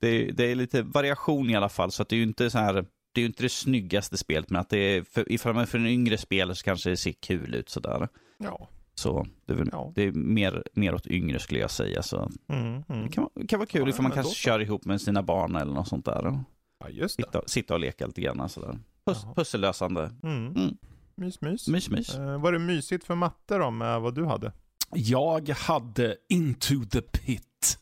det, 0.00 0.08
är- 0.08 0.32
det 0.32 0.50
är 0.50 0.54
lite 0.54 0.82
variation 0.82 1.50
i 1.50 1.56
alla 1.56 1.68
fall. 1.68 1.90
Så 1.92 2.02
att 2.02 2.08
det 2.08 2.14
är 2.14 2.18
ju 2.18 2.22
inte 2.22 2.50
så 2.50 2.58
här 2.58 2.84
det 3.14 3.20
är 3.20 3.22
ju 3.22 3.26
inte 3.26 3.42
det 3.42 3.48
snyggaste 3.48 4.16
spelet, 4.16 4.50
men 4.50 4.60
att 4.60 4.68
det 4.68 4.78
är, 4.78 5.02
för, 5.02 5.32
ifall 5.32 5.54
man 5.54 5.62
är 5.62 5.66
för 5.66 5.78
en 5.78 5.86
yngre 5.86 6.18
spelare 6.18 6.54
så 6.56 6.64
kanske 6.64 6.90
det 6.90 6.96
ser 6.96 7.12
kul 7.12 7.54
ut 7.54 7.68
sådär. 7.68 8.08
Ja. 8.38 8.68
Så 8.94 9.26
det 9.46 9.52
är, 9.52 9.56
väl, 9.56 9.68
Ja. 9.72 9.92
det 9.94 10.02
är 10.02 10.12
mer, 10.12 10.62
mer 10.74 10.94
åt 10.94 11.06
yngre 11.06 11.38
skulle 11.38 11.60
jag 11.60 11.70
säga. 11.70 12.02
Så 12.02 12.30
Mm, 12.48 12.82
mm. 12.88 13.02
det 13.02 13.08
kan, 13.08 13.28
vara- 13.34 13.46
kan 13.46 13.58
vara 13.58 13.66
kul 13.66 13.82
Ja, 13.82 13.88
ifall 13.88 14.02
man 14.02 14.12
kanske 14.12 14.34
kör 14.34 14.60
ihop 14.60 14.84
med 14.84 15.00
sina 15.00 15.22
barn 15.22 15.56
eller 15.56 15.72
något 15.72 15.88
sånt 15.88 16.04
där. 16.04 16.38
ja, 16.80 16.88
just 16.90 17.16
det. 17.16 17.22
Sitta, 17.24 17.42
sitta 17.46 17.74
och 17.74 17.80
leka 17.80 18.06
lite 18.06 18.20
grann 18.20 18.48
sådär. 18.48 18.78
Pus, 19.06 19.20
Jaha. 19.24 19.34
pussellösande. 19.34 20.10
Mm. 20.22 20.46
Mm. 20.46 20.76
Mys, 21.16 21.40
mys. 21.40 21.68
Mys, 21.68 21.90
mys. 21.90 22.14
Eh, 22.14 22.40
var 22.40 22.52
det 22.52 22.58
mysigt 22.58 23.04
för 23.04 23.14
matte 23.14 23.58
då 23.58 23.70
med 23.70 24.00
vad 24.00 24.14
du 24.14 24.24
hade? 24.24 24.52
Jag 24.94 25.48
hade 25.48 26.16
Into 26.28 26.84
the 26.90 27.00
Pit. 27.00 27.78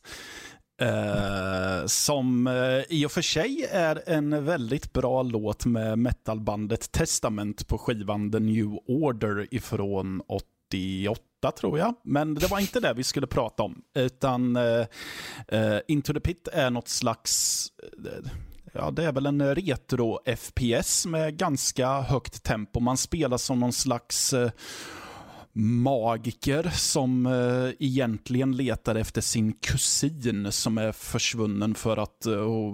Eh, 0.82 1.86
som 1.86 2.46
eh, 2.46 2.82
i 2.88 3.06
och 3.06 3.12
för 3.12 3.22
sig 3.22 3.66
är 3.70 4.02
en 4.06 4.44
väldigt 4.44 4.92
bra 4.92 5.22
låt 5.22 5.66
med 5.66 5.98
metalbandet 5.98 6.92
Testament 6.92 7.66
på 7.68 7.78
skivan 7.78 8.32
The 8.32 8.38
New 8.38 8.78
Order 8.86 9.46
ifrån 9.54 10.22
88 10.70 11.50
tror 11.58 11.78
jag. 11.78 11.94
Men 12.04 12.34
det 12.34 12.50
var 12.50 12.58
inte 12.58 12.80
det 12.80 12.94
vi 12.94 13.04
skulle 13.04 13.26
prata 13.26 13.62
om. 13.62 13.82
Utan 13.94 14.56
uh, 14.56 14.86
Into 15.88 16.12
the 16.14 16.20
Pit 16.20 16.48
är 16.52 16.70
något 16.70 16.88
slags... 16.88 17.66
Uh, 18.04 18.30
Ja, 18.72 18.90
det 18.90 19.04
är 19.04 19.12
väl 19.12 19.26
en 19.26 19.54
retro-FPS 19.54 21.06
med 21.06 21.36
ganska 21.36 22.00
högt 22.00 22.42
tempo. 22.42 22.80
Man 22.80 22.96
spelar 22.96 23.36
som 23.36 23.60
någon 23.60 23.72
slags 23.72 24.32
eh, 24.32 24.50
magiker 25.52 26.70
som 26.72 27.26
eh, 27.26 27.70
egentligen 27.78 28.56
letar 28.56 28.94
efter 28.94 29.20
sin 29.20 29.52
kusin 29.52 30.52
som 30.52 30.78
är 30.78 30.92
försvunnen 30.92 31.74
för 31.74 31.96
att 31.96 32.26
eh, 32.26 32.72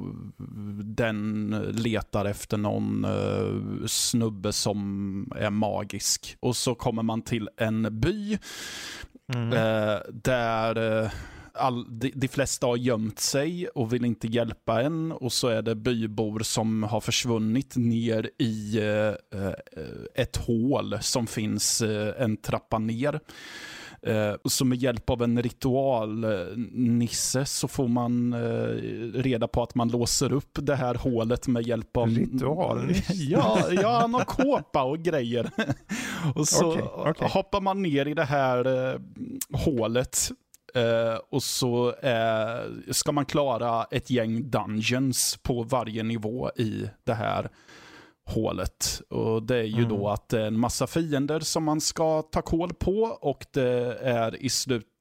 den 0.85 1.51
letar 1.73 2.25
efter 2.25 2.57
någon 2.57 3.05
eh, 3.05 3.87
snubbe 3.87 4.53
som 4.53 5.33
är 5.37 5.51
magisk. 5.51 6.37
Och 6.41 6.57
så 6.57 6.75
kommer 6.75 7.03
man 7.03 7.23
till 7.23 7.49
en 7.57 8.01
by 8.01 8.39
mm. 9.35 9.53
Eh, 9.53 9.99
där 10.13 11.03
eh, 11.03 11.11
all, 11.59 11.99
de, 11.99 12.13
de, 12.15 12.29
flesta 12.29 12.67
har 12.67 12.77
gömt 12.77 13.19
sig 13.19 13.69
och 13.69 13.93
vill 13.93 14.05
inte 14.05 14.27
hjälpa 14.27 14.83
en 14.83 15.13
och 15.13 15.33
så 15.33 15.49
är 15.49 15.63
det 15.63 15.75
bybor 15.75 16.41
som 16.41 16.83
har 16.83 17.01
försvunnit 17.01 17.77
ner 17.77 18.31
i 18.39 18.79
eh, 18.79 19.41
eh 19.41 19.53
ett 20.15 20.37
hål 20.37 20.99
som 21.01 21.27
finns 21.27 21.83
eh, 21.83 22.23
en 22.23 22.37
trappa 22.37 22.79
ner. 22.79 23.21
Eh, 24.07 24.35
så 24.45 24.65
med 24.65 24.79
hjälp 24.79 25.11
av 25.11 25.23
en 25.23 25.43
ritualnisse 25.43 27.45
så 27.45 27.69
får 27.69 27.89
man 27.89 28.33
eh, 28.33 28.69
reda 29.23 29.49
på 29.49 29.63
att 29.63 29.75
man 29.75 29.89
låser 29.89 30.33
upp 30.33 30.51
det 30.53 30.75
här 30.75 30.95
hålet 30.95 31.47
med 31.47 31.67
hjälp 31.67 31.97
av... 31.97 32.09
Ritualnisse? 32.09 33.13
ja, 33.15 33.59
ja, 33.71 33.99
han 34.01 34.15
har 34.15 34.25
kåpa 34.25 34.83
och 34.83 34.99
grejer. 34.99 35.51
och 36.35 36.49
så 36.49 36.71
okay, 36.71 37.11
okay. 37.11 37.29
hoppar 37.29 37.61
man 37.61 37.83
ner 37.83 38.09
i 38.09 38.15
det 38.15 38.25
här 38.25 38.93
eh, 38.93 39.01
hålet 39.53 40.31
Uh, 40.77 41.19
och 41.31 41.43
så 41.43 41.89
uh, 41.89 42.93
ska 42.93 43.13
man 43.13 43.27
klara 43.27 43.85
ett 43.91 44.11
gäng 44.11 44.51
dungeons 44.51 45.39
på 45.43 45.63
varje 45.63 46.03
nivå 46.03 46.51
i 46.57 46.89
det 47.05 47.15
här 47.15 47.51
hålet. 48.27 49.03
Och 49.11 49.43
Det 49.43 49.57
är 49.57 49.63
ju 49.63 49.85
mm. 49.85 49.89
då 49.89 50.09
att 50.09 50.29
det 50.29 50.41
är 50.41 50.47
en 50.47 50.59
massa 50.59 50.87
fiender 50.87 51.41
som 51.41 51.65
man 51.65 51.81
ska 51.81 52.23
ta 52.23 52.43
koll 52.43 52.75
på 52.75 53.19
och 53.21 53.47
det 53.53 53.99
är 54.03 54.43
i 54.43 54.49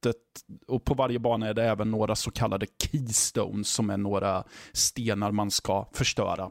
slutet, 0.06 0.22
och 0.68 0.84
på 0.84 0.94
varje 0.94 1.18
bana 1.18 1.48
är 1.48 1.54
det 1.54 1.64
även 1.64 1.90
några 1.90 2.14
så 2.14 2.30
kallade 2.30 2.66
keystones 2.82 3.68
som 3.68 3.90
är 3.90 3.96
några 3.96 4.44
stenar 4.72 5.32
man 5.32 5.50
ska 5.50 5.88
förstöra. 5.92 6.50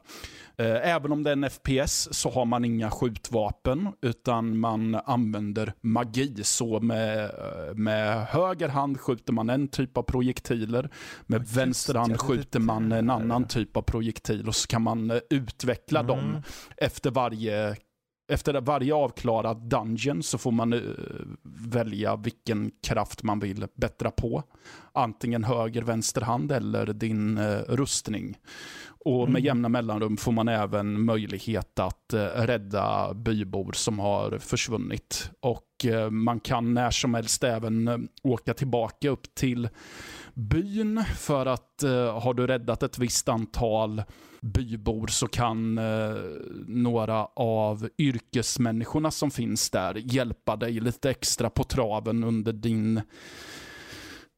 Eh, 0.58 0.90
även 0.96 1.12
om 1.12 1.24
det 1.24 1.30
är 1.30 1.34
en 1.34 1.50
FPS 1.50 2.08
så 2.12 2.30
har 2.30 2.46
man 2.46 2.66
inga 2.66 2.92
skjutvapen 2.92 3.88
utan 4.02 4.58
man 4.58 4.96
använder 4.96 5.74
magi. 5.82 6.44
Så 6.44 6.80
med, 6.80 7.24
eh, 7.24 7.76
med 7.76 8.26
höger 8.26 8.70
hand 8.70 9.00
skjuter 9.00 9.34
man 9.34 9.50
en 9.50 9.68
typ 9.68 9.98
av 9.98 10.04
projektiler. 10.04 10.90
Med 11.26 11.42
oh, 11.42 11.56
vänster 11.56 11.96
hand 11.96 12.20
skjuter 12.20 12.60
man 12.60 12.92
en 12.92 13.10
annan 13.10 13.48
typ 13.48 13.78
av 13.78 13.82
projektil 13.82 14.48
och 14.48 14.56
så 14.56 14.68
kan 14.68 14.82
man 14.82 15.12
eh, 15.12 15.18
utveckla 15.30 16.00
mm. 16.00 16.08
dem 16.08 16.42
efter 16.78 17.12
varje 17.12 17.76
efter 18.28 18.62
varje 18.62 18.94
avklarad 18.94 19.58
dungeon 19.58 20.24
så 20.24 20.38
får 20.38 20.52
man 20.52 20.74
uh, 20.74 20.82
välja 21.44 22.16
vilken 22.16 22.72
kraft 22.84 23.24
man 23.24 23.40
vill 23.40 23.68
bättra 23.76 24.12
på. 24.12 24.44
Antingen 24.94 25.44
höger, 25.44 25.82
vänster 25.82 26.22
hand 26.22 26.52
eller 26.52 26.86
din 26.86 27.38
uh, 27.38 27.60
rustning. 27.68 28.38
Och 29.06 29.30
med 29.30 29.40
mm. 29.40 29.44
jämna 29.44 29.70
mellanrum 29.70 30.18
får 30.18 30.32
man 30.32 30.48
även 30.48 31.06
möjlighet 31.06 31.80
att 31.80 32.14
uh, 32.14 32.20
rädda 32.20 33.14
bybor 33.14 33.72
som 33.72 34.00
har 34.00 34.38
försvunnit. 34.38 35.32
Och 35.40 35.62
man 36.12 36.40
kan 36.40 36.74
när 36.74 36.92
som 36.92 37.14
helst 37.14 37.44
även 37.44 38.08
åka 38.24 38.54
tillbaka 38.54 39.10
upp 39.10 39.36
till 39.36 39.70
byn 40.34 41.04
för 41.18 41.46
att 41.46 41.84
har 42.22 42.34
du 42.34 42.48
räddat 42.48 42.84
ett 42.84 43.00
visst 43.00 43.30
antal 43.30 44.04
bybor 44.46 45.08
så 45.08 45.28
kan 45.28 45.78
eh, 45.78 46.16
några 46.68 47.26
av 47.36 47.90
yrkesmänniskorna 47.98 49.12
som 49.12 49.32
finns 49.32 49.70
där 49.70 49.96
hjälpa 49.96 50.56
dig 50.56 50.80
lite 50.80 51.10
extra 51.10 51.50
på 51.50 51.64
traven 51.64 52.24
under 52.24 52.54
din 52.54 53.02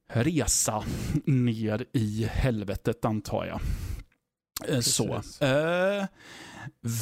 resa 0.08 0.84
ner 1.26 1.86
i 1.94 2.28
helvetet 2.32 3.06
antar 3.06 3.46
jag. 3.46 3.60
Eh, 4.76 4.80
så. 4.80 5.14
Eh, 5.46 6.06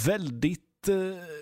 väldigt 0.05 0.61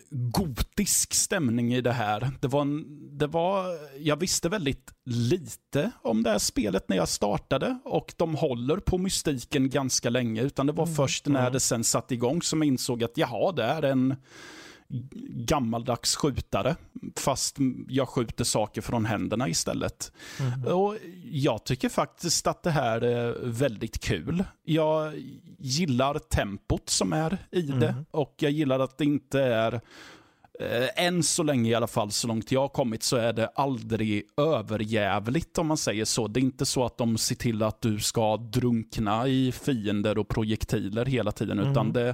gotisk 0.10 1.14
stämning 1.14 1.74
i 1.74 1.82
det 1.82 1.92
här. 1.92 2.32
Det 2.42 2.48
var, 2.48 2.62
en, 2.62 2.86
det 3.18 3.28
var, 3.28 3.66
jag 4.00 4.16
visste 4.16 4.50
väldigt 4.50 4.92
lite 5.06 5.92
om 6.02 6.24
det 6.24 6.30
här 6.30 6.40
spelet 6.40 6.90
när 6.90 6.98
jag 6.98 7.08
startade 7.08 7.80
och 7.86 8.14
de 8.18 8.36
håller 8.36 8.78
på 8.78 8.98
mystiken 8.98 9.70
ganska 9.70 10.10
länge. 10.10 10.42
Utan 10.42 10.68
det 10.68 10.74
var 10.74 10.86
mm. 10.86 10.96
först 10.96 11.28
när 11.28 11.52
det 11.52 11.60
sen 11.60 11.84
satte 11.84 12.14
igång 12.14 12.42
som 12.42 12.62
jag 12.62 12.68
insåg 12.68 13.04
att 13.04 13.18
jaha, 13.18 13.52
det 13.52 13.64
är 13.64 13.82
en 13.82 14.16
gammaldags 15.48 16.16
skjutare. 16.16 16.76
Fast 17.16 17.58
jag 17.90 18.10
skjuter 18.10 18.44
saker 18.44 18.82
från 18.82 19.06
händerna 19.06 19.50
istället. 19.50 20.12
Mm. 20.40 20.76
Och 20.76 20.98
Jag 21.24 21.64
tycker 21.64 21.90
faktiskt 21.90 22.48
att 22.48 22.64
det 22.64 22.72
här 22.72 23.02
är 23.02 23.38
väldigt 23.44 24.00
kul. 24.00 24.44
Jag 24.64 25.14
gillar 25.60 26.20
tempot 26.20 26.90
som 26.90 27.14
är 27.14 27.38
i 27.52 27.68
mm. 27.68 27.80
det. 27.80 27.96
Och 28.12 28.36
jag 28.38 28.52
gillar 28.52 28.80
att 28.80 28.98
det 28.98 29.06
inte 29.06 29.42
är 29.42 29.82
Eh, 30.60 31.06
än 31.06 31.24
så 31.24 31.44
länge 31.44 31.72
i 31.72 31.76
alla 31.76 31.88
fall, 31.88 32.12
så 32.12 32.28
långt 32.28 32.52
jag 32.52 32.62
har 32.62 32.68
kommit, 32.68 33.04
så 33.04 33.16
är 33.16 33.34
det 33.34 33.48
aldrig 33.48 34.24
överjävligt 34.38 35.58
om 35.58 35.68
man 35.68 35.78
säger 35.78 36.06
så. 36.06 36.28
Det 36.28 36.40
är 36.40 36.42
inte 36.42 36.66
så 36.66 36.86
att 36.86 36.98
de 36.98 37.18
ser 37.18 37.36
till 37.36 37.64
att 37.64 37.82
du 37.82 38.00
ska 38.00 38.38
drunkna 38.38 39.28
i 39.28 39.52
fiender 39.52 40.18
och 40.18 40.28
projektiler 40.28 41.06
hela 41.06 41.32
tiden, 41.32 41.60
mm. 41.60 41.72
utan 41.72 41.94
det 41.94 42.14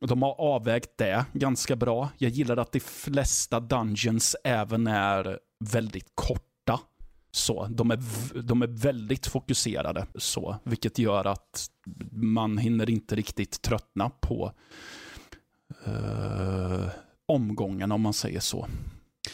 de 0.00 0.22
har 0.22 0.40
avvägt 0.40 0.90
det 0.96 1.24
ganska 1.32 1.76
bra. 1.76 2.08
Jag 2.18 2.30
gillar 2.30 2.56
att 2.56 2.72
de 2.72 2.80
flesta 2.80 3.60
dungeons 3.60 4.36
även 4.44 4.86
är 4.86 5.38
väldigt 5.64 6.10
korta. 6.14 6.80
Så, 7.30 7.66
de, 7.70 7.90
är, 7.90 7.98
de 8.42 8.62
är 8.62 8.66
väldigt 8.66 9.26
fokuserade, 9.26 10.06
så, 10.14 10.56
vilket 10.64 10.98
gör 10.98 11.24
att 11.24 11.70
man 12.12 12.58
hinner 12.58 12.90
inte 12.90 13.16
riktigt 13.16 13.62
tröttna 13.62 14.10
på 14.20 14.52
uh, 15.88 16.88
omgången 17.26 17.92
om 17.92 18.00
man 18.00 18.12
säger 18.12 18.40
så. 18.40 18.66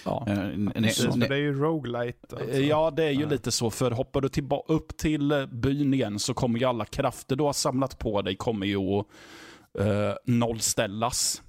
Ja. 0.05 0.27
Uh, 0.29 0.59
ne, 0.81 0.91
så 0.91 1.17
det 1.17 1.27
är 1.27 1.39
ju 1.39 1.55
roguelite. 1.55 2.37
Alltså. 2.37 2.61
Ja, 2.61 2.91
det 2.91 3.05
är 3.05 3.11
ju 3.11 3.23
ja. 3.23 3.29
lite 3.29 3.53
så. 3.53 3.71
För 3.71 3.91
hoppar 3.91 4.21
du 4.21 4.29
upp 4.75 4.97
till 4.97 5.49
byn 5.53 5.95
igen 5.95 6.19
så 6.19 6.35
kommer 6.35 6.59
ju 6.59 6.65
alla 6.65 6.85
krafter 6.85 7.37
du 7.37 7.45
har 7.45 7.53
samlat 7.53 7.99
på 7.99 8.23
dig 8.23 8.37
kommer 8.37 8.67
ju 8.67 8.77
att 8.77 9.07
uh, 9.81 10.15
nollställas. 10.25 11.43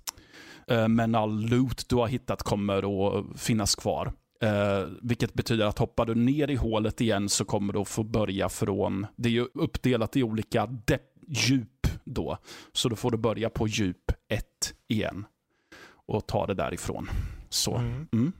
Uh, 0.72 0.88
men 0.88 1.16
all 1.16 1.46
loot 1.46 1.90
du 1.90 1.96
har 1.96 2.08
hittat 2.08 2.44
kommer 2.44 2.78
att 3.18 3.42
finnas 3.42 3.76
kvar. 3.76 4.14
Uh, 4.44 4.90
vilket 5.02 5.34
betyder 5.34 5.66
att 5.66 5.80
hoppar 5.80 6.06
du 6.06 6.16
ner 6.16 6.50
i 6.50 6.56
hålet 6.56 7.02
igen 7.02 7.30
så 7.30 7.46
kommer 7.46 7.74
du 7.74 7.80
att 7.80 7.88
få 7.88 8.04
börja 8.04 8.50
från, 8.50 9.08
det 9.16 9.30
är 9.30 9.34
ju 9.34 9.48
uppdelat 9.54 10.18
i 10.18 10.24
olika 10.24 10.70
djup 11.28 11.88
då. 12.04 12.38
Så 12.74 12.90
då 12.90 12.96
får 12.96 13.12
du 13.12 13.18
börja 13.18 13.50
på 13.50 13.68
djup 13.68 14.12
1 14.30 14.46
igen 14.88 15.26
och 16.08 16.28
ta 16.28 16.48
det 16.48 16.54
därifrån. 16.54 17.10
Så. 17.50 17.76
Mm. 17.76 18.08
Mm. 18.14 18.32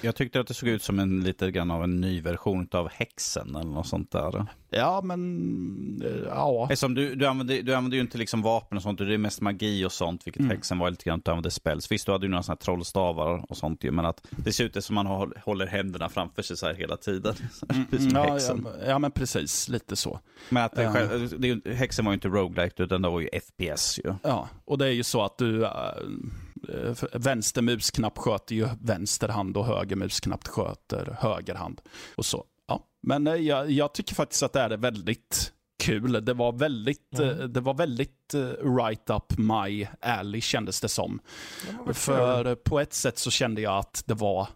Jag 0.00 0.16
tyckte 0.16 0.40
att 0.40 0.46
det 0.46 0.54
såg 0.54 0.68
ut 0.68 0.82
som 0.82 0.98
en 0.98 1.20
lite 1.20 1.50
grann 1.50 1.70
av 1.70 1.84
en 1.84 2.00
ny 2.00 2.20
version 2.20 2.68
av 2.72 2.88
häxen 2.92 3.56
eller 3.56 3.70
något 3.70 3.86
sånt 3.86 4.12
där. 4.12 4.46
Ja, 4.70 5.00
men 5.04 6.02
eh, 6.04 6.28
ja. 6.28 6.62
Eftersom 6.62 6.94
du, 6.94 7.14
du, 7.14 7.26
använder, 7.26 7.62
du 7.62 7.74
använder 7.74 7.96
ju 7.96 8.00
inte 8.00 8.18
liksom 8.18 8.42
vapen 8.42 8.76
och 8.76 8.82
sånt, 8.82 8.98
det 8.98 9.14
är 9.14 9.18
mest 9.18 9.40
magi 9.40 9.84
och 9.84 9.92
sånt, 9.92 10.26
vilket 10.26 10.40
mm. 10.40 10.50
häxen 10.50 10.78
var 10.78 10.90
lite 10.90 11.04
grann 11.04 11.22
du 11.24 11.30
använde 11.30 11.50
spells. 11.50 11.92
Visst, 11.92 12.06
du 12.06 12.12
hade 12.12 12.26
ju 12.26 12.30
några 12.30 12.42
sådana 12.42 12.56
här 12.60 12.64
trollstavar 12.64 13.44
och 13.48 13.56
sånt 13.56 13.84
ju, 13.84 13.90
men 13.90 14.06
att 14.06 14.26
det 14.30 14.52
ser 14.52 14.64
ut 14.64 14.84
som 14.84 14.94
man 14.94 15.06
håller 15.44 15.66
händerna 15.66 16.08
framför 16.08 16.42
sig 16.42 16.56
så 16.56 16.66
här 16.66 16.74
hela 16.74 16.96
tiden. 16.96 17.34
Mm, 17.96 18.08
ja, 18.14 18.38
ja, 18.40 18.56
ja, 18.86 18.98
men 18.98 19.10
precis, 19.10 19.68
lite 19.68 19.96
så. 19.96 20.20
Men 20.48 20.64
att 20.64 20.74
det, 20.74 20.86
uh. 20.86 21.22
det, 21.38 21.74
häxen 21.74 22.04
var 22.04 22.12
ju 22.12 22.14
inte 22.14 22.28
roguelike, 22.28 22.82
utan 22.82 23.02
det 23.02 23.08
var 23.08 23.20
ju 23.20 23.28
FPS 23.40 24.00
ju. 24.04 24.14
Ja, 24.22 24.48
och 24.64 24.78
det 24.78 24.86
är 24.86 24.90
ju 24.90 25.02
så 25.02 25.22
att 25.22 25.38
du 25.38 25.60
uh, 25.60 25.70
vänster 27.12 27.62
musknapp 27.62 28.18
sköter 28.18 28.54
ju 28.54 28.68
vänster 28.80 29.28
hand 29.28 29.56
och 29.56 29.66
höger 29.66 29.96
musknapp 29.96 30.48
sköter 30.48 31.16
höger 31.20 31.54
hand. 31.54 31.80
Och 32.16 32.26
så. 32.26 32.44
Ja. 32.68 32.86
Men 33.02 33.26
eh, 33.26 33.34
jag, 33.34 33.70
jag 33.70 33.94
tycker 33.94 34.14
faktiskt 34.14 34.42
att 34.42 34.52
det 34.52 34.60
är 34.60 34.76
väldigt 34.76 35.52
kul. 35.82 36.24
Det 36.24 36.34
var 36.34 36.52
väldigt, 36.52 37.18
mm. 37.18 37.52
det 37.52 37.60
var 37.60 37.74
väldigt 37.74 38.34
right 38.78 39.10
up 39.10 39.38
my 39.38 39.88
alley 40.00 40.40
kändes 40.40 40.80
det 40.80 40.88
som. 40.88 41.20
Det 41.86 41.94
För 41.94 42.54
på 42.54 42.80
ett 42.80 42.94
sätt 42.94 43.18
så 43.18 43.30
kände 43.30 43.60
jag 43.60 43.78
att 43.78 44.02
det 44.06 44.14
var 44.14 44.48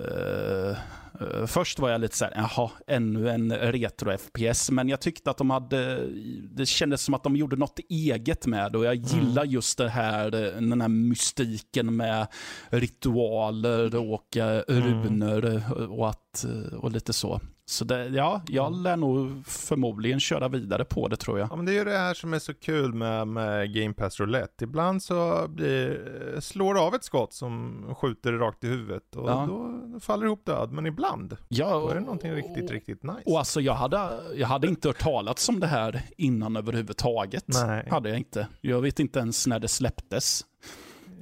uh, 0.00 0.76
Uh, 1.20 1.46
först 1.46 1.78
var 1.78 1.90
jag 1.90 2.00
lite 2.00 2.16
såhär, 2.16 2.32
jaha, 2.36 2.70
ännu 2.86 3.28
en 3.28 3.52
retro-FPS. 3.52 4.70
Men 4.70 4.88
jag 4.88 5.00
tyckte 5.00 5.30
att 5.30 5.36
de 5.36 5.50
hade, 5.50 6.06
det 6.42 6.66
kändes 6.66 7.02
som 7.02 7.14
att 7.14 7.22
de 7.22 7.36
gjorde 7.36 7.56
något 7.56 7.78
eget 7.88 8.46
med 8.46 8.72
det. 8.72 8.78
Och 8.78 8.84
jag 8.84 8.94
gillar 8.94 9.42
mm. 9.42 9.54
just 9.54 9.78
det 9.78 9.88
här, 9.88 10.30
den 10.30 10.80
här 10.80 10.88
mystiken 10.88 11.96
med 11.96 12.26
ritualer 12.68 13.96
och 13.96 14.36
uh, 14.36 14.42
runor 14.68 15.62
och, 15.90 16.08
att, 16.08 16.44
och 16.72 16.90
lite 16.90 17.12
så. 17.12 17.40
Så 17.66 17.84
det, 17.84 18.06
ja, 18.08 18.42
jag 18.48 18.72
lär 18.76 18.96
nog 18.96 19.46
förmodligen 19.46 20.20
köra 20.20 20.48
vidare 20.48 20.84
på 20.84 21.08
det 21.08 21.16
tror 21.16 21.38
jag. 21.38 21.48
Ja 21.50 21.56
men 21.56 21.64
det 21.64 21.72
är 21.72 21.74
ju 21.74 21.84
det 21.84 21.98
här 21.98 22.14
som 22.14 22.34
är 22.34 22.38
så 22.38 22.54
kul 22.54 22.94
med, 22.94 23.28
med 23.28 23.74
Game 23.74 23.94
Pass 23.94 24.20
Roulette. 24.20 24.64
Ibland 24.64 25.02
så 25.02 25.48
blir, 25.48 26.40
slår 26.40 26.74
det 26.74 26.80
av 26.80 26.94
ett 26.94 27.04
skott 27.04 27.32
som 27.32 27.84
skjuter 27.96 28.32
rakt 28.32 28.64
i 28.64 28.68
huvudet 28.68 29.16
och 29.16 29.30
Ja. 29.30 29.46
då 29.48 30.00
faller 30.00 30.26
ihop 30.26 30.44
död. 30.46 30.72
Men 30.72 30.86
ibland, 30.86 31.36
Ja, 31.48 31.70
då 31.80 31.88
är 31.88 31.94
det 31.94 32.00
någonting 32.00 32.32
riktigt, 32.32 32.70
riktigt 32.70 33.02
nice. 33.02 33.22
Och 33.26 33.38
alltså 33.38 33.60
jag 33.60 33.74
hade, 33.74 34.10
jag 34.34 34.48
hade 34.48 34.66
inte 34.66 34.88
hört 34.88 34.98
talas 34.98 35.48
om 35.48 35.60
det 35.60 35.66
här 35.66 36.02
innan 36.16 36.56
överhuvudtaget. 36.56 37.44
Nej, 37.48 37.88
Hade 37.90 38.08
jag 38.08 38.18
inte. 38.18 38.48
Jag 38.60 38.80
vet 38.80 39.00
inte 39.00 39.18
ens 39.18 39.46
när 39.46 39.58
det 39.58 39.68
släpptes. 39.68 40.44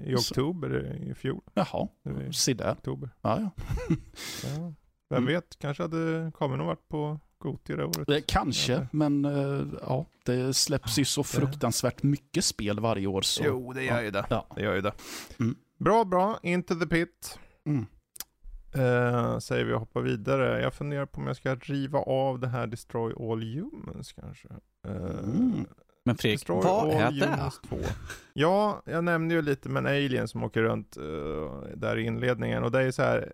i 0.05 0.15
oktober 0.15 0.97
i 1.11 1.15
fjol. 1.15 1.41
Jaha, 1.55 1.89
se 2.33 2.55
där. 2.55 2.73
oktober. 2.73 3.11
Ja, 3.23 3.41
ja. 3.41 3.51
Ja. 4.57 4.75
Vem 5.13 5.23
Mm. 5.23 5.35
vet, 5.35 5.59
kanske 5.59 5.83
hade 5.83 6.33
kommit 6.39 6.59
någon 6.59 6.67
vart 6.67 6.89
på 6.89 7.21
Gothia 7.39 7.77
det 7.77 7.85
året. 7.85 8.09
Eh, 8.09 8.17
Kanske, 8.27 8.73
Ja. 8.73 8.87
men 8.93 9.25
eh, 9.25 9.65
ja, 9.83 10.07
det 10.25 10.55
släpps 10.55 10.99
ju 10.99 11.05
så 11.05 11.25
fruktansvärt 11.25 12.03
mycket 12.03 12.45
spel 12.45 12.81
varje 12.81 13.07
år. 13.07 13.23
Så. 13.23 13.43
Jo, 13.47 13.73
det 13.73 13.85
gör 13.85 14.03
ju 14.03 14.11
det. 14.11 14.27
Ja. 14.31 14.47
Det 14.57 14.63
gör 14.63 14.75
ju 14.75 14.81
det. 14.81 14.93
Mm. 15.41 15.55
Bra, 15.79 16.05
bra. 16.05 16.39
Into 16.43 16.75
the 16.75 16.87
pit. 16.87 17.39
Mm. 17.67 17.87
Eh, 18.75 19.39
säger 19.39 19.65
vi 19.65 19.73
och 19.73 19.81
hoppar 19.81 20.01
vidare. 20.01 20.63
Jag 20.63 20.75
funderar 20.75 21.07
på 21.07 21.21
om 21.21 21.27
jag 21.27 21.37
ska 21.37 21.55
riva 21.55 21.99
av 21.99 22.39
det 22.41 22.49
här 22.49 22.67
Destroy 22.67 23.13
All 23.31 23.43
Humans 23.43 24.13
kanske. 24.13 24.49
Eh, 24.89 24.95
Mm. 24.97 25.65
Men 26.05 26.17
Fredrik, 26.17 26.41
Destroy 26.41 26.63
vad 26.63 26.91
är 26.95 27.11
det? 27.13 27.27
Humans 27.27 27.61
2. 27.69 27.77
Ja, 28.33 28.83
jag 28.87 29.05
nämnde 29.05 29.35
ju 29.35 29.43
lite 29.43 29.69
med 29.69 29.81
en 29.81 29.87
alien 29.87 30.29
som 30.29 30.45
åker 30.45 30.63
runt 30.63 30.97
eh, 30.97 31.69
där 31.77 31.99
i 31.99 32.03
inledningen 32.05 32.65
och 32.65 32.71
det 32.71 32.83
är 32.83 32.91
så 32.91 33.03
här. 33.03 33.33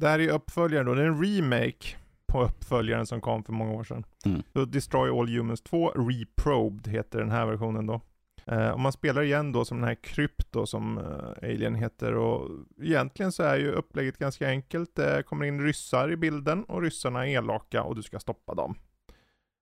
Det 0.00 0.08
här 0.08 0.18
är 0.18 0.22
ju 0.22 0.30
uppföljaren 0.30 0.86
då, 0.86 0.94
det 0.94 1.02
är 1.02 1.06
en 1.06 1.24
remake 1.24 1.96
på 2.26 2.42
uppföljaren 2.42 3.06
som 3.06 3.20
kom 3.20 3.44
för 3.44 3.52
många 3.52 3.72
år 3.72 3.84
sedan. 3.84 4.04
Mm. 4.24 4.42
Så 4.52 4.64
Destroy 4.64 5.10
All 5.10 5.28
Humans 5.28 5.62
2, 5.62 5.88
Reprobed 5.90 6.88
heter 6.88 7.18
den 7.18 7.30
här 7.30 7.46
versionen 7.46 7.86
då. 7.86 8.00
Eh, 8.46 8.70
och 8.70 8.80
man 8.80 8.92
spelar 8.92 9.22
igen 9.22 9.52
då 9.52 9.64
som 9.64 9.78
den 9.78 9.88
här 9.88 9.94
Krypto 9.94 10.66
som 10.66 10.98
eh, 10.98 11.48
Alien 11.50 11.74
heter 11.74 12.14
och 12.14 12.50
egentligen 12.82 13.32
så 13.32 13.42
är 13.42 13.56
ju 13.56 13.70
upplägget 13.70 14.18
ganska 14.18 14.48
enkelt. 14.48 14.94
Det 14.94 15.22
kommer 15.22 15.44
in 15.44 15.62
ryssar 15.62 16.12
i 16.12 16.16
bilden 16.16 16.64
och 16.64 16.82
ryssarna 16.82 17.26
är 17.26 17.30
elaka 17.30 17.82
och 17.82 17.96
du 17.96 18.02
ska 18.02 18.18
stoppa 18.18 18.54
dem. 18.54 18.74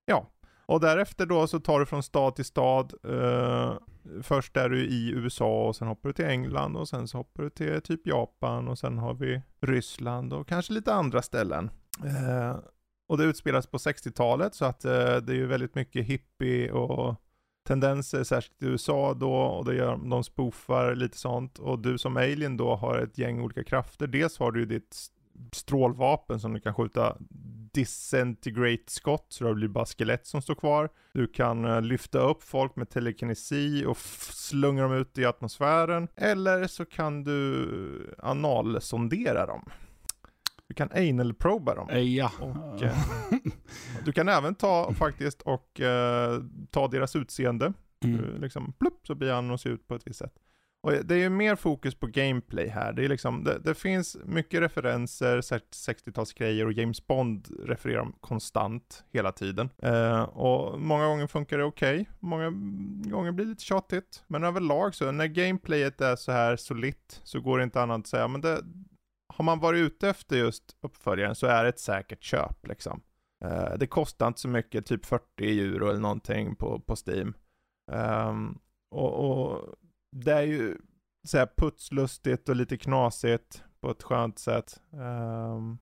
Ja, 0.04 0.26
och 0.66 0.80
därefter 0.80 1.26
då 1.26 1.46
så 1.46 1.60
tar 1.60 1.80
du 1.80 1.86
från 1.86 2.02
stad 2.02 2.34
till 2.34 2.44
stad. 2.44 2.94
Eh, 3.04 3.72
först 4.22 4.56
är 4.56 4.68
du 4.68 4.84
i 4.84 5.10
USA 5.10 5.68
och 5.68 5.76
sen 5.76 5.88
hoppar 5.88 6.08
du 6.08 6.12
till 6.12 6.24
England 6.24 6.76
och 6.76 6.88
sen 6.88 7.08
så 7.08 7.18
hoppar 7.18 7.42
du 7.42 7.50
till 7.50 7.80
typ 7.80 8.06
Japan 8.06 8.68
och 8.68 8.78
sen 8.78 8.98
har 8.98 9.14
vi 9.14 9.42
Ryssland 9.60 10.32
och 10.32 10.48
kanske 10.48 10.72
lite 10.72 10.94
andra 10.94 11.22
ställen. 11.22 11.70
Eh, 12.04 12.56
och 13.08 13.18
det 13.18 13.24
utspelas 13.24 13.66
på 13.66 13.76
60-talet 13.76 14.54
så 14.54 14.64
att 14.64 14.84
eh, 14.84 15.16
det 15.16 15.32
är 15.32 15.36
ju 15.36 15.46
väldigt 15.46 15.74
mycket 15.74 16.06
hippie 16.06 16.72
och 16.72 17.16
tendenser, 17.66 18.24
särskilt 18.24 18.62
i 18.62 18.66
USA 18.66 19.14
då, 19.14 19.34
och 19.34 19.64
det 19.64 19.74
gör, 19.74 19.96
de 19.96 20.24
spoofar 20.24 20.94
lite 20.94 21.18
sånt. 21.18 21.58
Och 21.58 21.78
du 21.78 21.98
som 21.98 22.16
alien 22.16 22.56
då 22.56 22.74
har 22.74 22.98
ett 22.98 23.18
gäng 23.18 23.40
olika 23.40 23.64
krafter. 23.64 24.06
Dels 24.06 24.38
har 24.38 24.52
du 24.52 24.60
ju 24.60 24.66
ditt 24.66 24.96
strålvapen 25.52 26.40
som 26.40 26.52
du 26.54 26.60
kan 26.60 26.74
skjuta 26.74 27.16
disintegrate-skott, 27.72 29.26
så 29.28 29.44
det 29.44 29.54
blir 29.54 29.68
bara 29.68 29.86
skelett 29.86 30.26
som 30.26 30.42
står 30.42 30.54
kvar. 30.54 30.88
Du 31.12 31.26
kan 31.26 31.64
eh, 31.64 31.82
lyfta 31.82 32.18
upp 32.18 32.42
folk 32.42 32.76
med 32.76 32.90
telekinesi 32.90 33.84
och 33.86 33.96
slunga 34.32 34.82
dem 34.82 34.92
ut 34.92 35.18
i 35.18 35.24
atmosfären. 35.24 36.08
Eller 36.16 36.66
så 36.66 36.84
kan 36.84 37.24
du 37.24 38.14
analsondera 38.18 39.46
dem. 39.46 39.64
Du 40.68 40.74
kan 40.74 40.90
anal-proba 40.92 41.74
dem. 41.74 41.88
Eh, 41.90 41.98
Ja. 41.98 42.30
Och, 42.40 42.82
eh, 42.82 42.96
Du 44.04 44.12
kan 44.12 44.28
även 44.28 44.54
ta 44.54 44.92
faktiskt 44.94 45.42
och 45.42 45.80
eh, 45.80 46.42
ta 46.70 46.88
deras 46.88 47.16
utseende. 47.16 47.72
Mm. 48.04 48.16
Du 48.16 48.38
Liksom, 48.38 48.72
plupp, 48.72 49.06
så 49.06 49.14
blir 49.14 49.32
han 49.32 49.50
och 49.50 49.60
ser 49.60 49.70
ut 49.70 49.88
på 49.88 49.94
ett 49.94 50.06
visst 50.06 50.18
sätt. 50.18 50.34
Och 50.82 50.92
det 50.92 51.14
är 51.14 51.18
ju 51.18 51.28
mer 51.28 51.56
fokus 51.56 51.94
på 51.94 52.06
gameplay 52.06 52.68
här. 52.68 52.92
Det, 52.92 53.04
är 53.04 53.08
liksom, 53.08 53.44
det, 53.44 53.58
det 53.58 53.74
finns 53.74 54.16
mycket 54.24 54.60
referenser, 54.60 55.40
60-talsgrejer 55.40 56.64
och 56.64 56.72
James 56.72 57.06
Bond 57.06 57.48
refererar 57.64 57.98
dem 57.98 58.14
konstant 58.20 59.04
hela 59.12 59.32
tiden. 59.32 59.70
Eh, 59.82 60.22
och 60.22 60.80
många 60.80 61.06
gånger 61.06 61.26
funkar 61.26 61.58
det 61.58 61.64
okej, 61.64 62.08
många 62.18 62.50
gånger 63.10 63.32
blir 63.32 63.44
det 63.44 63.50
lite 63.50 63.64
tjatigt. 63.64 64.24
Men 64.26 64.44
överlag 64.44 64.94
så, 64.94 65.12
när 65.12 65.26
gameplayet 65.26 66.00
är 66.00 66.16
så 66.16 66.32
här 66.32 66.56
solitt 66.56 67.20
så 67.24 67.40
går 67.40 67.58
det 67.58 67.64
inte 67.64 67.82
annat 67.82 67.98
att 67.98 68.06
säga, 68.06 68.28
men 68.28 68.40
det, 68.40 68.62
har 69.34 69.44
man 69.44 69.60
varit 69.60 69.80
ute 69.80 70.08
efter 70.08 70.36
just 70.36 70.76
uppföljaren 70.80 71.34
så 71.34 71.46
är 71.46 71.62
det 71.62 71.68
ett 71.68 71.80
säkert 71.80 72.22
köp 72.22 72.66
liksom. 72.66 73.00
Eh, 73.44 73.72
det 73.78 73.86
kostar 73.86 74.28
inte 74.28 74.40
så 74.40 74.48
mycket, 74.48 74.86
typ 74.86 75.06
40 75.06 75.24
euro 75.60 75.88
eller 75.88 76.00
någonting 76.00 76.56
på, 76.56 76.80
på 76.80 76.96
Steam. 77.06 77.34
Eh, 77.92 78.34
och, 78.90 79.30
och 79.30 79.74
det 80.10 80.32
är 80.32 80.42
ju 80.42 80.76
så 81.24 81.38
här 81.38 81.48
putslustigt 81.56 82.48
och 82.48 82.56
lite 82.56 82.76
knasigt 82.76 83.62
på 83.80 83.90
ett 83.90 84.02
skönt 84.02 84.38
sätt. 84.38 84.80
Ehm, 84.92 85.78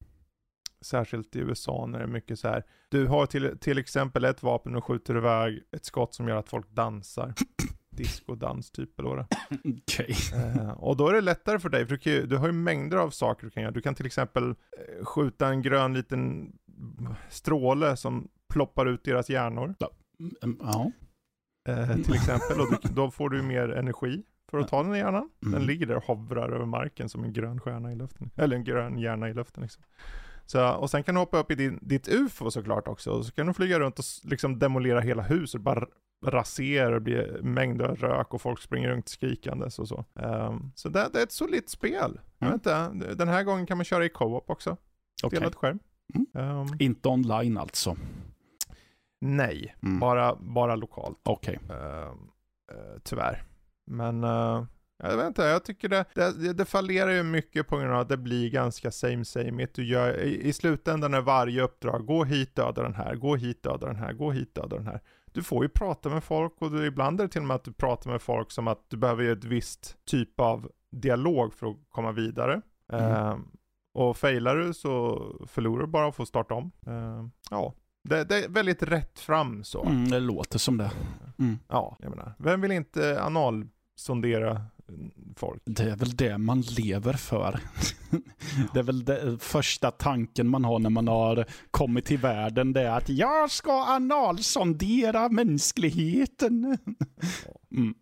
särskilt 0.80 1.36
i 1.36 1.38
USA 1.38 1.86
när 1.86 1.98
det 1.98 2.04
är 2.04 2.08
mycket 2.08 2.38
så 2.38 2.48
här. 2.48 2.64
Du 2.88 3.06
har 3.06 3.26
till, 3.26 3.58
till 3.58 3.78
exempel 3.78 4.24
ett 4.24 4.42
vapen 4.42 4.76
och 4.76 4.84
skjuter 4.84 5.16
iväg 5.16 5.62
ett 5.72 5.84
skott 5.84 6.14
som 6.14 6.28
gör 6.28 6.36
att 6.36 6.48
folk 6.48 6.70
dansar. 6.70 7.34
Discodans 7.90 8.70
typ 8.70 8.98
eller 8.98 9.08
vad 9.08 9.18
det 9.18 9.26
är. 9.30 9.58
Okej. 9.78 10.14
Eh, 10.34 10.70
och 10.70 10.96
då 10.96 11.08
är 11.08 11.12
det 11.12 11.20
lättare 11.20 11.58
för 11.58 11.68
dig, 11.68 11.86
för 11.86 11.94
du, 11.94 11.98
kan 11.98 12.12
ju, 12.12 12.26
du 12.26 12.36
har 12.36 12.46
ju 12.46 12.52
mängder 12.52 12.96
av 12.96 13.10
saker 13.10 13.44
du 13.46 13.50
kan 13.50 13.62
göra. 13.62 13.72
Du 13.72 13.80
kan 13.80 13.94
till 13.94 14.06
exempel 14.06 14.50
eh, 14.50 15.04
skjuta 15.04 15.48
en 15.48 15.62
grön 15.62 15.94
liten 15.94 16.52
stråle 17.30 17.96
som 17.96 18.28
ploppar 18.48 18.86
ut 18.86 19.04
deras 19.04 19.30
hjärnor. 19.30 19.74
Mm, 20.42 20.58
Ja. 20.62 20.92
Eh, 21.66 21.94
till 21.94 22.14
exempel, 22.20 22.60
och 22.60 22.66
du, 22.70 22.88
då 22.88 23.10
får 23.10 23.30
du 23.30 23.42
mer 23.42 23.68
energi 23.68 24.22
för 24.50 24.58
att 24.58 24.68
ta 24.68 24.82
den 24.82 24.94
i 24.94 24.98
hjärnan. 24.98 25.30
Den 25.40 25.54
Mm. 25.54 25.66
ligger 25.66 25.86
där 25.86 25.96
och 25.96 26.04
hovrar 26.04 26.48
över 26.52 26.64
marken 26.66 27.08
som 27.08 27.24
en 27.24 27.32
grön 27.32 27.60
stjärna 27.60 27.92
i 27.92 27.96
luften. 27.96 28.30
Eller 28.36 28.56
en 28.56 28.64
grön 28.64 28.98
hjärna 28.98 29.28
i 29.28 29.34
luften 29.34 29.62
liksom. 29.62 29.82
Så, 30.46 30.70
och 30.70 30.90
sen 30.90 31.02
kan 31.02 31.14
du 31.14 31.20
hoppa 31.20 31.38
upp 31.38 31.50
i 31.50 31.54
din, 31.54 31.78
ditt 31.82 32.08
ufo 32.08 32.50
såklart 32.50 32.88
också. 32.88 33.10
Och 33.10 33.26
så 33.26 33.32
kan 33.32 33.46
du 33.46 33.52
flyga 33.54 33.80
runt 33.80 33.98
och 33.98 34.04
liksom 34.24 34.58
demolera 34.58 35.00
hela 35.00 35.22
huset. 35.22 35.60
Bara 35.60 35.86
rasera 36.26 36.96
och 36.96 37.02
bli 37.02 37.26
mängder 37.42 37.84
av 37.84 37.96
rök 37.96 38.34
och 38.34 38.40
folk 38.42 38.60
springer 38.62 38.88
runt 38.88 39.08
skrikandes 39.08 39.78
och 39.78 39.88
så. 39.88 40.04
Ehm, 40.20 40.72
så 40.74 40.88
det, 40.88 41.08
det 41.12 41.18
är 41.18 41.22
ett 41.22 41.32
solitt 41.32 41.68
spel. 41.68 42.20
Mm. 42.40 42.54
inte, 42.54 42.88
den 43.14 43.28
här 43.28 43.42
gången 43.42 43.66
kan 43.66 43.76
man 43.78 43.84
köra 43.84 44.04
i 44.04 44.08
co-op 44.08 44.50
också. 44.50 44.76
Okej. 45.24 45.38
Delad 45.38 45.54
skärm. 45.54 45.78
Mm. 46.14 46.26
Ehm, 46.34 46.66
Inte 46.78 47.08
online 47.08 47.58
alltså. 47.58 47.96
Nej, 49.20 49.76
Mm. 49.82 50.00
bara, 50.00 50.36
bara 50.36 50.76
lokalt. 50.76 51.20
Okej. 51.22 51.58
Ehm, 51.70 52.18
eh, 52.72 53.00
tyvärr. 53.04 53.42
Men 53.86 54.24
eh, 54.24 54.64
jag 55.02 55.16
vet 55.16 55.26
inte, 55.26 55.42
jag 55.42 55.64
tycker 55.64 55.88
det, 55.88 56.04
det, 56.14 56.52
det 56.52 56.64
fallerar 56.64 57.10
ju 57.10 57.22
mycket 57.22 57.68
på 57.68 57.76
grund 57.76 57.92
av 57.92 58.00
att 58.00 58.08
det 58.08 58.16
blir 58.16 58.50
ganska 58.50 58.90
same 58.90 59.24
same 59.24 59.66
Du 59.74 59.84
gör, 59.84 60.20
i, 60.20 60.48
I 60.48 60.52
slutändan 60.52 61.14
är 61.14 61.20
varje 61.20 61.62
uppdrag, 61.62 62.06
gå 62.06 62.24
hit 62.24 62.54
döda 62.54 62.82
den 62.82 62.94
här, 62.94 63.14
gå 63.14 63.36
hit 63.36 63.62
döda 63.62 63.86
den 63.86 63.96
här, 63.96 64.12
gå 64.12 64.30
hit 64.32 64.54
döda 64.54 64.76
den 64.76 64.86
här. 64.86 65.00
Du 65.32 65.42
får 65.42 65.62
ju 65.64 65.68
prata 65.68 66.08
med 66.08 66.24
folk 66.24 66.52
och 66.58 66.70
du, 66.70 66.86
ibland 66.86 67.20
är 67.20 67.24
det 67.24 67.30
till 67.30 67.40
och 67.40 67.46
med 67.46 67.54
att 67.54 67.64
du 67.64 67.72
pratar 67.72 68.10
med 68.10 68.22
folk 68.22 68.50
som 68.50 68.68
att 68.68 68.90
du 68.90 68.96
behöver 68.96 69.22
ju 69.22 69.32
ett 69.32 69.44
visst 69.44 69.96
typ 70.04 70.40
av 70.40 70.70
dialog 70.90 71.54
för 71.54 71.66
att 71.66 71.76
komma 71.88 72.12
vidare. 72.12 72.60
Mm. 72.92 73.12
Ehm, 73.12 73.48
och 73.94 74.16
failar 74.16 74.56
du 74.56 74.74
så 74.74 75.22
förlorar 75.46 75.80
du 75.80 75.86
bara 75.86 76.06
och 76.06 76.14
får 76.16 76.24
starta 76.24 76.54
om. 76.54 76.70
Ehm, 76.86 77.30
ja, 77.50 77.74
det, 78.08 78.24
det 78.24 78.44
är 78.44 78.48
väldigt 78.48 78.82
rätt 78.82 79.18
fram 79.18 79.64
så. 79.64 79.84
Mm, 79.84 80.10
det 80.10 80.20
låter 80.20 80.58
som 80.58 80.76
det. 80.76 80.90
Mm. 81.38 81.58
Ja, 81.68 81.96
jag 82.00 82.10
menar, 82.10 82.34
vem 82.38 82.60
vill 82.60 82.72
inte 82.72 83.22
analsondera 83.22 84.50
mm, 84.88 85.10
folk? 85.36 85.62
Det 85.64 85.82
är 85.82 85.96
väl 85.96 86.16
det 86.16 86.38
man 86.38 86.60
lever 86.60 87.12
för. 87.12 87.60
Det 88.72 88.78
är 88.78 88.82
väl 88.82 89.04
det 89.04 89.38
första 89.38 89.90
tanken 89.90 90.48
man 90.48 90.64
har 90.64 90.78
när 90.78 90.90
man 90.90 91.08
har 91.08 91.46
kommit 91.70 92.04
till 92.04 92.18
världen. 92.18 92.72
Det 92.72 92.82
är 92.82 92.90
att 92.90 93.08
jag 93.08 93.50
ska 93.50 93.72
analsondera 93.72 95.28
mänskligheten. 95.28 96.78
Mm. 97.70 97.94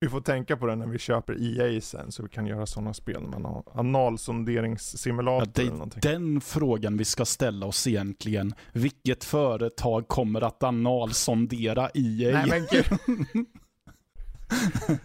Vi 0.00 0.08
får 0.08 0.20
tänka 0.20 0.56
på 0.56 0.66
det 0.66 0.76
när 0.76 0.86
vi 0.86 0.98
köper 0.98 1.60
EA 1.60 1.80
sen 1.80 2.12
så 2.12 2.22
vi 2.22 2.28
kan 2.28 2.46
göra 2.46 2.66
sådana 2.66 2.94
spel 2.94 3.22
när 3.22 3.28
man 3.28 3.44
har 3.44 3.62
analsonderingssimulator 3.74 5.46
Ja, 5.46 5.52
det- 5.54 5.62
eller 5.62 5.72
någonting. 5.72 6.00
Den 6.02 6.40
frågan 6.40 6.96
vi 6.96 7.04
ska 7.04 7.24
ställa 7.24 7.66
oss 7.66 7.86
egentligen. 7.86 8.54
Vilket 8.72 9.24
företag 9.24 10.08
kommer 10.08 10.40
att 10.40 10.62
analsondera 10.62 11.90
EA? 11.94 12.32
Nej 12.32 12.46
men 12.48 12.66
gud. 12.70 12.84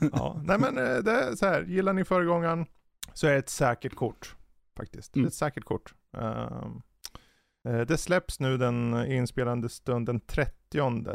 ja, 0.13 0.41
nej 0.43 0.59
men 0.59 0.77
eh, 0.77 0.97
det 0.97 1.11
är 1.11 1.35
så 1.35 1.45
här, 1.45 1.61
gillar 1.63 1.93
ni 1.93 2.03
föregångaren 2.05 2.65
så 3.13 3.27
är 3.27 3.31
det 3.31 3.37
ett 3.37 3.49
säkert 3.49 3.95
kort. 3.95 4.35
Faktiskt. 4.77 5.13
Det 5.13 5.17
är 5.17 5.19
Mm. 5.21 5.27
ett 5.27 5.33
säkert 5.33 5.63
kort. 5.63 5.93
Eh, 6.17 7.81
det 7.87 7.97
släpps 7.97 8.39
nu 8.39 8.57
den 8.57 9.05
inspelande 9.11 9.69
stunden 9.69 10.19
30 10.19 10.51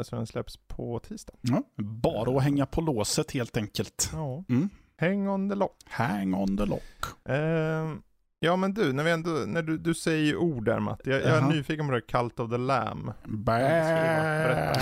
så 0.03 0.15
den 0.15 0.27
släpps 0.27 0.57
på 0.57 0.99
tisdag. 0.99 1.33
Ja, 1.41 1.63
bara 1.83 2.37
att 2.37 2.43
hänga 2.43 2.65
på 2.65 2.81
låset 2.81 3.31
helt 3.31 3.57
enkelt. 3.57 4.09
Ja. 4.13 4.43
Mm. 4.49 4.69
Hang 4.99 5.29
on 5.29 5.49
the 5.49 5.55
lock. 5.55 5.75
Hang 5.85 6.33
on 6.33 6.57
the 6.57 6.65
lock. 6.65 7.05
Ehm, 7.29 8.01
Ja 8.39 8.55
men 8.55 8.73
du, 8.73 8.93
när, 8.93 9.03
vi 9.03 9.11
ändå, 9.11 9.29
när 9.29 9.61
du, 9.61 9.77
du 9.77 9.93
säger 9.93 10.35
ord 10.35 10.65
där 10.65 10.79
Matti, 10.79 11.09
jag, 11.09 11.21
jag 11.21 11.37
är 11.37 11.41
nyfiken 11.41 11.87
på 11.87 11.93
det 11.93 12.01
Cult 12.01 12.39
of 12.39 12.49
the 12.49 12.57
Lamb. 12.57 13.13
Bä. 13.25 14.79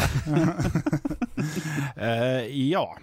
Eh, 1.96 2.70
ja, 2.70 2.98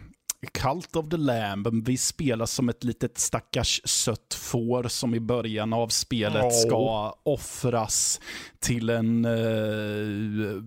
Cult 0.46 0.96
of 0.96 1.08
the 1.08 1.16
Lamb. 1.16 1.86
Vi 1.86 1.96
spelar 1.96 2.46
som 2.46 2.68
ett 2.68 2.84
litet 2.84 3.18
stackars 3.18 3.80
sött 3.84 4.34
får 4.34 4.88
som 4.88 5.14
i 5.14 5.20
början 5.20 5.72
av 5.72 5.88
spelet 5.88 6.44
Åh. 6.44 6.50
ska 6.50 7.14
offras 7.22 8.20
till 8.60 8.90
en, 8.90 9.24
eh, 9.24 10.62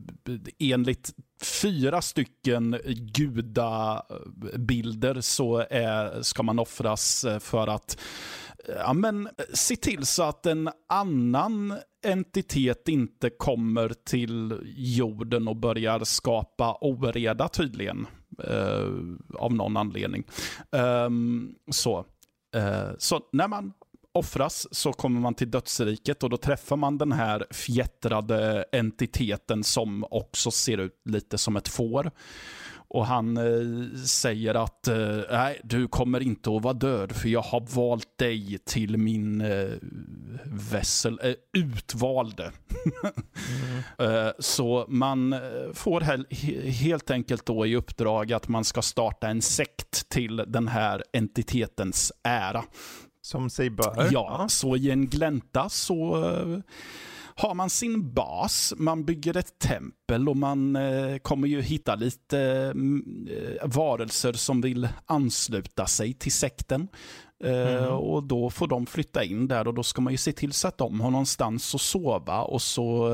enligt 0.60 1.14
fyra 1.62 2.02
stycken 2.02 2.80
gudabilder 3.14 4.12
så 5.22 5.66
är, 5.70 6.22
ska 6.22 6.44
man 6.44 6.60
offras 6.60 7.24
eh, 7.24 7.40
för 7.40 7.68
att 7.68 7.98
ja, 8.68 8.94
men, 8.94 9.30
se 9.54 9.76
till 9.76 10.06
så 10.06 10.24
att 10.24 10.46
en 10.46 10.70
annan 10.90 11.74
entitet 12.06 12.88
inte 12.88 13.30
kommer 13.30 13.90
till 13.90 14.60
jorden 14.76 15.48
och 15.48 15.56
börjar 15.56 16.04
skapa 16.04 16.78
oreda 16.82 17.48
tydligen. 17.48 18.08
Eh, 18.44 19.40
av 19.40 19.54
någon 19.54 19.78
anledning. 19.78 20.24
Ehm, 20.72 21.56
så. 21.72 22.06
Eh, 22.56 22.90
så 22.98 23.22
när 23.32 23.48
man 23.48 23.74
offras 24.16 24.68
så 24.72 24.94
kommer 24.94 25.20
man 25.20 25.34
till 25.34 25.52
dödsriket 25.52 26.24
och 26.24 26.30
då 26.30 26.38
träffar 26.38 26.76
man 26.76 26.98
den 26.98 27.12
här 27.12 27.46
fjättrade 27.52 28.66
entiteten 28.72 29.64
som 29.64 30.06
också 30.12 30.52
ser 30.52 30.78
ut 30.78 31.02
lite 31.06 31.38
som 31.38 31.56
ett 31.56 31.68
får. 31.68 32.12
Och 32.96 33.06
han 33.06 33.38
eh, 33.38 33.98
säger 34.06 34.56
att 34.56 34.88
eh, 34.88 35.20
nej, 35.32 35.62
du 35.64 35.88
kommer 35.88 36.20
inte 36.20 36.56
att 36.56 36.64
vara 36.64 36.74
död 36.74 37.12
för 37.12 37.30
jag 37.30 37.42
har 37.42 37.76
valt 37.76 38.18
dig 38.18 38.58
till 38.66 38.98
min 38.98 39.42
eh, 39.42 39.70
vässel, 40.46 41.20
eh, 41.24 41.34
utvalde. 41.58 42.52
Eh, 44.00 44.30
så 44.40 44.86
man 44.88 45.34
eh, 45.34 45.40
får 45.74 46.02
he- 46.02 46.70
helt 46.70 47.12
enkelt 47.12 47.46
då 47.46 47.66
i 47.66 47.76
uppdrag 47.76 48.34
att 48.34 48.48
man 48.48 48.64
ska 48.64 48.82
starta 48.82 49.28
en 49.28 49.42
sekt 49.42 50.10
till 50.10 50.44
den 50.48 50.68
här 50.68 51.04
entitetens 51.14 52.12
ära. 52.24 52.64
Som 53.22 53.50
sig 53.50 53.70
bör. 53.70 54.10
Ja, 54.12 54.46
så 54.50 54.76
i 54.76 54.92
en 54.92 55.08
glänta 55.08 55.70
så 55.70 56.24
har 57.38 57.54
man 57.54 57.70
sin 57.70 58.14
bas, 58.14 58.74
man 58.78 59.06
bygger 59.06 59.38
ett 59.38 59.60
tempel 59.60 60.30
och 60.30 60.38
man 60.38 60.76
eh, 60.76 61.18
kommer 61.18 61.48
ju 61.48 61.62
hitta 61.62 61.96
lite 61.96 62.40
mm, 62.40 63.28
eh, 63.32 63.68
varelser 63.68 64.34
som 64.34 64.62
vill 64.62 64.88
ansluta 65.06 65.86
sig 65.86 66.14
till 66.14 66.32
sekten. 66.32 66.88
Mm. 67.46 67.84
Eh, 67.84 67.88
och 67.88 68.24
då 68.24 68.50
får 68.50 68.68
de 68.68 68.86
flytta 68.86 69.24
in 69.24 69.48
där 69.48 69.68
och 69.68 69.74
då 69.74 69.84
ska 69.84 70.02
man 70.02 70.14
ju 70.14 70.18
se 70.18 70.32
till 70.32 70.54
så 70.54 70.68
att 70.68 70.78
de 70.78 71.02
har 71.02 71.12
någonstans 71.12 71.76
att 71.76 71.82
sova 71.82 72.42
och 72.42 72.62
så 72.62 73.14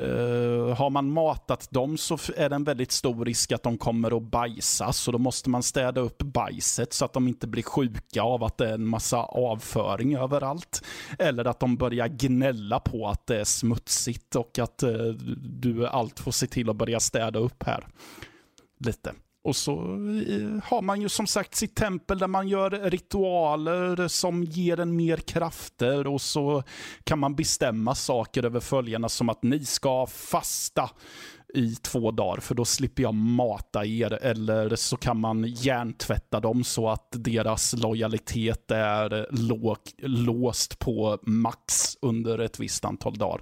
uh, 0.00 0.74
har 0.74 0.90
man 0.90 1.12
matat 1.12 1.70
dem 1.70 1.98
så 1.98 2.18
är 2.36 2.48
det 2.48 2.54
en 2.54 2.64
väldigt 2.64 2.92
stor 2.92 3.24
risk 3.24 3.52
att 3.52 3.62
de 3.62 3.78
kommer 3.78 4.16
att 4.16 4.22
bajsa 4.22 4.92
så 4.92 5.12
då 5.12 5.18
måste 5.18 5.50
man 5.50 5.62
städa 5.62 6.00
upp 6.00 6.22
bajset 6.22 6.92
så 6.92 7.04
att 7.04 7.12
de 7.12 7.28
inte 7.28 7.46
blir 7.46 7.62
sjuka 7.62 8.22
av 8.22 8.44
att 8.44 8.58
det 8.58 8.68
är 8.68 8.74
en 8.74 8.86
massa 8.86 9.18
avföring 9.18 10.16
överallt. 10.16 10.84
Eller 11.18 11.44
att 11.44 11.60
de 11.60 11.76
börjar 11.76 12.08
gnälla 12.08 12.80
på 12.80 13.08
att 13.08 13.26
det 13.26 13.40
är 13.40 13.44
smutsigt 13.44 14.36
och 14.36 14.58
att 14.58 14.82
uh, 14.82 15.12
du 15.60 15.86
allt 15.86 16.20
får 16.20 16.32
se 16.32 16.46
till 16.46 16.70
att 16.70 16.76
börja 16.76 17.00
städa 17.00 17.38
upp 17.38 17.62
här. 17.62 17.86
Lite. 18.84 19.12
Och 19.44 19.56
så 19.56 19.72
eh, 20.28 20.62
har 20.64 20.82
man 20.82 21.00
ju 21.00 21.08
som 21.08 21.26
sagt 21.26 21.54
sitt 21.54 21.74
tempel 21.76 22.18
där 22.18 22.26
man 22.26 22.48
gör 22.48 22.70
ritualer 22.70 24.08
som 24.08 24.44
ger 24.44 24.80
en 24.80 24.96
mer 24.96 25.16
krafter 25.16 26.06
och 26.06 26.20
så 26.20 26.62
kan 27.04 27.18
man 27.18 27.34
bestämma 27.34 27.94
saker 27.94 28.44
över 28.44 28.60
följarna 28.60 29.08
som 29.08 29.28
att 29.28 29.42
ni 29.42 29.64
ska 29.64 30.06
fasta 30.06 30.90
i 31.54 31.74
två 31.74 32.10
dagar 32.10 32.40
för 32.40 32.54
då 32.54 32.64
slipper 32.64 33.02
jag 33.02 33.14
mata 33.14 33.84
er 33.84 34.12
eller 34.12 34.76
så 34.76 34.96
kan 34.96 35.20
man 35.20 35.44
hjärntvätta 35.44 36.40
dem 36.40 36.64
så 36.64 36.88
att 36.88 37.08
deras 37.10 37.72
lojalitet 37.72 38.70
är 38.70 39.26
lå- 39.30 39.76
låst 39.98 40.78
på 40.78 41.18
max 41.22 41.96
under 42.02 42.38
ett 42.38 42.60
visst 42.60 42.84
antal 42.84 43.14
dagar. 43.18 43.40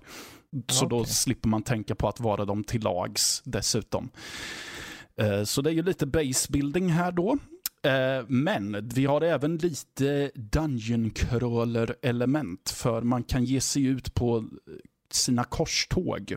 Så 0.69 0.87
då 0.87 1.01
Okej. 1.01 1.13
slipper 1.13 1.49
man 1.49 1.63
tänka 1.63 1.95
på 1.95 2.09
att 2.09 2.21
vara 2.21 2.45
dem 2.45 2.65
till 2.65 2.83
lags 2.83 3.43
dessutom. 3.45 4.11
Eh, 5.21 5.45
Så 5.45 5.63
det 5.63 5.71
är 5.71 5.75
ju 5.75 5.83
lite 5.83 6.07
basebuilding 6.07 6.89
här 6.89 7.13
då. 7.13 7.39
Eh, 7.83 8.25
Men 8.29 8.89
vi 8.95 9.05
har 9.07 9.21
även 9.21 9.57
lite 9.57 10.31
dungeon 10.35 11.11
crawler 11.11 11.97
element 12.03 12.71
för 12.71 13.03
man 13.03 13.23
kan 13.23 13.45
ge 13.45 13.61
sig 13.61 13.85
ut 13.85 14.15
på 14.15 14.45
sina 15.11 15.45
korståg. 15.45 16.35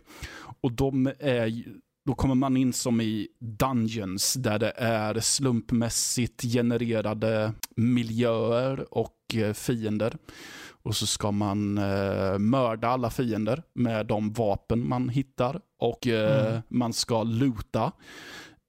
Och 0.62 0.72
de 0.72 1.12
är 1.20 1.64
då 2.06 2.14
kommer 2.16 2.36
man 2.36 2.58
in 2.58 2.74
som 2.74 3.02
i 3.02 3.28
dungeons 3.40 4.34
där 4.34 4.60
det 4.60 4.74
är 4.78 5.20
slumpmässigt 5.20 6.42
genererade 6.42 7.54
miljöer 7.76 8.94
och 8.94 9.18
eh, 9.36 9.54
fiender. 9.54 10.18
Och 10.84 10.96
så 10.96 11.08
ska 11.08 11.32
man 11.32 11.78
eh, 11.78 12.38
mörda 12.38 12.88
alla 12.88 13.10
fiender 13.10 13.64
med 13.74 14.06
de 14.06 14.34
vapen 14.34 14.90
man 14.90 15.10
hittar. 15.10 15.62
Och 15.80 16.08
eh, 16.08 16.48
Mm. 16.52 16.62
man 16.68 16.94
ska 16.94 17.24
luta 17.24 17.92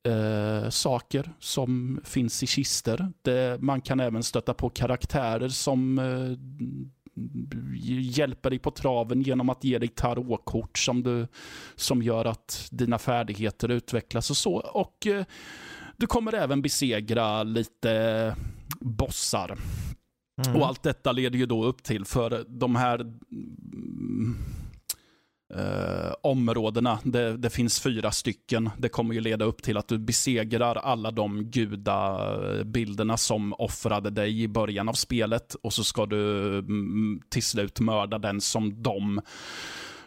eh, 0.08 0.68
saker 0.70 1.32
som 1.38 2.00
finns 2.04 2.42
i 2.42 2.46
kister. 2.46 3.12
Det, 3.22 3.62
man 3.62 3.80
kan 3.80 4.00
även 4.00 4.22
stöta 4.22 4.54
på 4.54 4.70
karaktärer 4.70 5.48
som 5.48 5.98
eh, 5.98 6.38
hjälper 8.00 8.50
dig 8.50 8.58
på 8.58 8.70
traven 8.70 9.22
genom 9.22 9.48
att 9.48 9.64
ge 9.64 9.78
dig 9.78 9.88
tarotkort 9.88 10.78
som, 10.78 11.02
du, 11.02 11.26
som 11.76 12.02
gör 12.02 12.24
att 12.24 12.68
dina 12.70 12.98
färdigheter 12.98 13.68
utvecklas 13.68 14.30
och 14.30 14.36
så. 14.36 14.54
Och 14.54 15.06
eh, 15.06 15.24
du 15.96 16.06
kommer 16.06 16.34
även 16.34 16.62
besegra 16.62 17.42
lite 17.42 18.36
bossar. 18.80 19.58
Mm. 20.46 20.60
Och 20.60 20.66
allt 20.66 20.82
detta 20.82 21.12
leder 21.12 21.38
ju 21.38 21.46
då 21.46 21.64
upp 21.64 21.82
till, 21.82 22.04
för 22.04 22.44
de 22.48 22.76
här 22.76 23.12
eh, 25.56 26.12
områdena, 26.22 26.98
det, 27.04 27.36
det 27.36 27.50
finns 27.50 27.80
fyra 27.80 28.10
stycken, 28.10 28.70
det 28.78 28.88
kommer 28.88 29.14
ju 29.14 29.20
leda 29.20 29.44
upp 29.44 29.62
till 29.62 29.76
att 29.76 29.88
du 29.88 29.98
besegrar 29.98 30.76
alla 30.76 31.10
de 31.10 31.44
gudabilderna 31.44 33.16
som 33.16 33.52
offrade 33.58 34.10
dig 34.10 34.42
i 34.42 34.48
början 34.48 34.88
av 34.88 34.92
spelet 34.92 35.54
och 35.54 35.72
så 35.72 35.84
ska 35.84 36.06
du 36.06 36.58
mm, 36.58 37.20
till 37.28 37.42
slut 37.42 37.80
mörda 37.80 38.18
den 38.18 38.40
som 38.40 38.82
de 38.82 39.20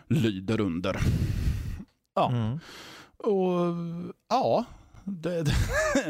lyder 0.08 0.60
under. 0.62 1.00
Ja, 2.16 2.30
Mm. 2.32 2.60
och 3.18 3.76
ja, 4.30 4.66
det, 5.06 5.44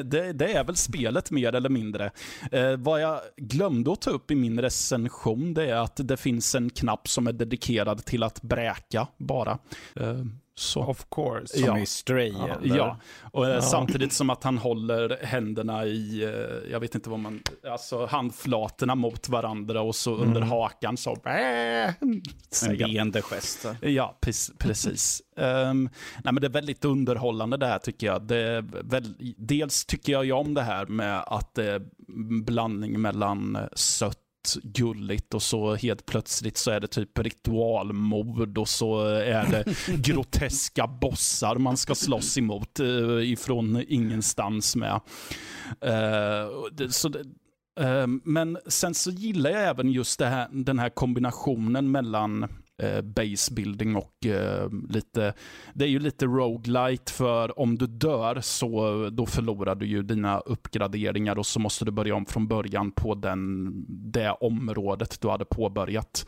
det, 0.04 0.34
det 0.34 0.54
är 0.54 0.64
väl 0.64 0.76
spelet 0.76 1.32
mer 1.32 1.56
eller 1.56 1.70
mindre. 1.70 2.12
Eh, 2.52 2.78
vad 2.78 3.02
jag 3.02 3.20
glömde 3.38 3.92
att 3.92 4.02
ta 4.02 4.10
upp 4.10 4.32
i 4.32 4.36
min 4.36 4.62
recension 4.62 5.54
det 5.54 5.70
är 5.70 5.76
att 5.76 6.00
det 6.04 6.18
finns 6.18 6.56
en 6.56 6.70
knapp 6.70 7.08
som 7.08 7.28
är 7.28 7.34
dedikerad 7.34 8.06
till 8.06 8.24
att 8.24 8.42
bräka 8.42 9.08
bara. 9.18 9.58
Eh, 9.96 10.24
så. 10.56 10.84
Of 10.84 11.06
course. 11.12 11.48
Som 11.58 11.66
Ja. 11.66 11.80
i 11.80 11.86
Stray. 11.86 12.34
Ja. 12.38 12.58
Ja, 12.64 12.98
och 13.32 13.46
eh, 13.48 13.54
Ja. 13.56 13.62
samtidigt 13.62 14.14
som 14.14 14.30
att 14.30 14.44
han 14.44 14.58
håller 14.58 15.18
händerna 15.26 15.86
i, 15.86 16.24
eh, 16.24 16.72
jag 16.72 16.80
vet 16.80 16.96
inte 16.96 17.10
vad 17.10 17.20
man, 17.20 17.42
alltså 17.72 18.06
handflatorna 18.06 18.96
mot 18.96 19.30
varandra 19.30 19.82
och 19.82 19.96
så 19.96 20.16
under 20.16 20.38
Mm. 20.38 20.50
hakan 20.50 20.98
så. 20.98 21.18
En 21.24 22.22
säger 22.52 22.82
han. 22.82 22.92
leende 22.92 23.22
gest. 23.22 23.66
Ja, 23.82 24.18
pre- 24.22 24.52
precis. 24.60 25.22
Ehm, 25.38 25.90
nej, 26.24 26.34
men 26.34 26.36
det 26.42 26.48
är 26.48 26.52
väldigt 26.52 26.86
underhållande 26.86 27.58
det 27.58 27.68
här 27.68 27.80
tycker 27.80 28.08
jag. 28.08 28.22
Det 28.22 28.66
väl, 28.84 29.34
dels 29.38 29.86
tycker 29.86 30.12
jag 30.14 30.26
ju 30.26 30.32
om 30.32 30.54
det 30.54 30.62
här 30.62 30.86
med 30.86 31.24
att 31.28 31.56
det 31.56 31.72
är 31.72 31.76
en 32.08 32.44
blandning 32.44 33.02
mellan 33.02 33.58
sött 33.74 34.18
gulligt 34.64 35.34
och 35.34 35.42
så 35.42 35.76
helt 35.76 36.06
plötsligt 36.06 36.58
så 36.58 36.72
är 36.72 36.80
det 36.80 36.88
typ 36.88 37.20
ritualmord 37.20 38.58
och 38.58 38.70
så 38.70 39.06
är 39.08 39.46
det 39.52 39.66
groteska 40.08 40.88
bossar 40.88 41.56
man 41.56 41.78
ska 41.78 41.96
slåss 41.96 42.38
emot 42.38 42.80
eh, 42.80 43.32
ifrån 43.32 43.84
ingenstans 43.88 44.76
med. 44.76 45.02
Eh, 45.82 46.88
så 46.90 47.08
eh, 47.80 48.08
men 48.24 48.58
sen 48.68 48.94
så 48.94 49.12
gillar 49.12 49.50
jag 49.50 49.64
även 49.64 49.92
just 49.92 50.22
här, 50.22 50.48
den 50.52 50.80
här 50.80 50.90
kombinationen 50.90 51.92
mellan 51.92 52.48
eh, 52.84 53.02
basebuilding 53.02 53.96
och 53.96 54.26
eh, 54.26 54.70
lite, 54.90 55.34
det 55.74 55.86
är 55.86 55.90
ju 55.90 56.00
lite 56.00 56.26
roguelite 56.26 57.12
för 57.12 57.60
om 57.60 57.78
du 57.78 57.88
dör 57.88 58.42
så 58.42 59.10
då 59.10 59.26
förlorar 59.26 59.76
du 59.76 59.86
ju 59.86 60.04
dina 60.04 60.40
uppgraderingar 60.40 61.38
och 61.38 61.46
så 61.46 61.60
måste 61.60 61.86
du 61.86 61.92
börja 61.92 62.16
om 62.16 62.26
från 62.26 62.48
början 62.48 62.92
på 62.92 63.16
den, 63.16 63.72
det 63.88 64.32
området 64.32 65.22
du 65.22 65.30
hade 65.30 65.46
påbörjat 65.46 66.28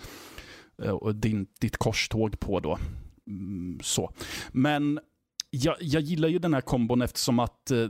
eh, 0.84 0.91
och 0.91 1.15
din, 1.15 1.48
ditt 1.60 1.78
korståg 1.78 2.40
på 2.40 2.60
då. 2.60 2.78
Mm, 3.28 3.80
så. 3.84 4.14
Men 4.52 4.99
jag, 5.49 5.76
jag 5.80 6.02
gillar 6.02 6.28
ju 6.28 6.40
den 6.40 6.53
här 6.53 6.61
kombon 6.61 7.02
eftersom 7.02 7.40
att 7.40 7.72
eh, 7.72 7.88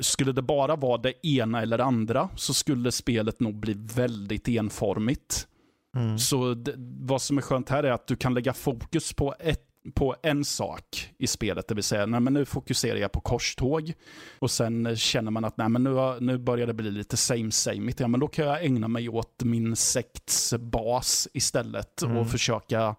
skulle 0.00 0.32
det 0.32 0.42
bara 0.42 0.76
vara 0.76 0.98
det 0.98 1.26
ena 1.26 1.62
eller 1.62 1.78
andra 1.78 2.28
så 2.36 2.54
skulle 2.54 2.92
spelet 2.92 3.40
nog 3.40 3.54
bli 3.54 3.74
väldigt 3.96 4.48
enformigt. 4.48 5.48
Mm. 5.96 6.18
Så 6.18 6.54
det, 6.54 6.74
vad 7.00 7.22
som 7.22 7.38
är 7.38 7.42
skönt 7.42 7.68
här 7.68 7.82
är 7.82 7.92
att 7.92 8.06
du 8.06 8.16
kan 8.16 8.34
lägga 8.34 8.52
fokus 8.52 9.12
på 9.12 9.34
ett 9.40 9.62
på 9.94 10.16
en 10.22 10.44
sak 10.44 11.14
i 11.18 11.26
spelet, 11.26 11.68
det 11.68 11.74
vill 11.74 11.84
säga 11.84 12.06
nej, 12.06 12.20
men 12.20 12.32
nu 12.32 12.44
fokuserar 12.44 12.98
jag 12.98 13.12
på 13.12 13.20
korståg 13.20 13.92
och 14.38 14.50
sen 14.50 14.96
känner 14.96 15.30
man 15.30 15.44
att 15.44 15.56
nej, 15.56 15.68
men 15.68 15.84
nu, 15.84 16.16
nu 16.20 16.38
börjar 16.38 16.66
det 16.66 16.74
bli 16.74 16.90
lite 16.90 17.16
same 17.16 17.50
same. 17.50 17.92
Ja, 17.96 18.08
men 18.08 18.20
då 18.20 18.28
kan 18.28 18.46
jag 18.46 18.64
ägna 18.64 18.88
mig 18.88 19.08
åt 19.08 19.42
min 19.42 19.76
sekts 19.76 20.54
bas 20.58 21.28
istället 21.32 22.02
mm. 22.02 22.16
och 22.16 22.30
försöka 22.30 22.96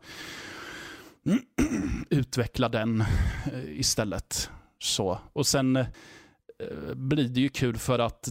utveckla 2.09 2.69
den 2.69 3.01
eh, 3.53 3.79
istället. 3.79 4.49
Så. 4.79 5.19
Och 5.33 5.47
sen 5.47 5.85
blir 6.93 7.27
det 7.27 7.39
ju 7.39 7.49
kul 7.49 7.77
för 7.77 7.99
att 7.99 8.29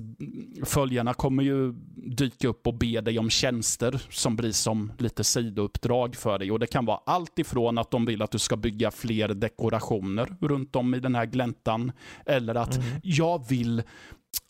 följarna 0.64 1.14
kommer 1.14 1.42
ju 1.42 1.72
dyka 1.96 2.48
upp 2.48 2.66
och 2.66 2.74
be 2.74 3.00
dig 3.00 3.18
om 3.18 3.30
tjänster 3.30 4.02
som 4.10 4.36
blir 4.36 4.52
som 4.52 4.92
lite 4.98 5.24
sidouppdrag 5.24 6.16
för 6.16 6.38
dig. 6.38 6.50
Och 6.50 6.58
Det 6.58 6.66
kan 6.66 6.84
vara 6.84 7.00
allt 7.06 7.38
ifrån 7.38 7.78
att 7.78 7.90
de 7.90 8.04
vill 8.04 8.22
att 8.22 8.30
du 8.30 8.38
ska 8.38 8.56
bygga 8.56 8.90
fler 8.90 9.28
dekorationer 9.28 10.36
runt 10.40 10.76
om 10.76 10.94
i 10.94 11.00
den 11.00 11.14
här 11.14 11.26
gläntan. 11.26 11.92
Eller 12.26 12.54
att 12.54 12.76
mm. 12.76 12.88
jag 13.02 13.48
vill 13.48 13.82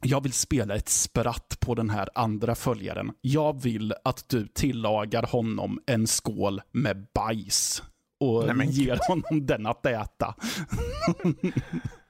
jag 0.04 0.22
vill 0.22 0.32
spela 0.32 0.74
ett 0.74 0.88
spratt 0.88 1.56
på 1.60 1.74
den 1.74 1.90
här 1.90 2.08
andra 2.14 2.54
följaren. 2.54 3.12
Jag 3.20 3.62
vill 3.62 3.94
att 4.04 4.28
du 4.28 4.46
tillagar 4.46 5.22
honom 5.22 5.80
en 5.86 6.06
skål 6.06 6.60
med 6.72 7.06
bajs 7.14 7.82
och 8.20 8.46
Nej, 8.46 8.54
men... 8.54 8.70
ger 8.70 8.98
honom 9.08 9.46
den 9.46 9.66
att 9.66 9.86
äta. 9.86 10.34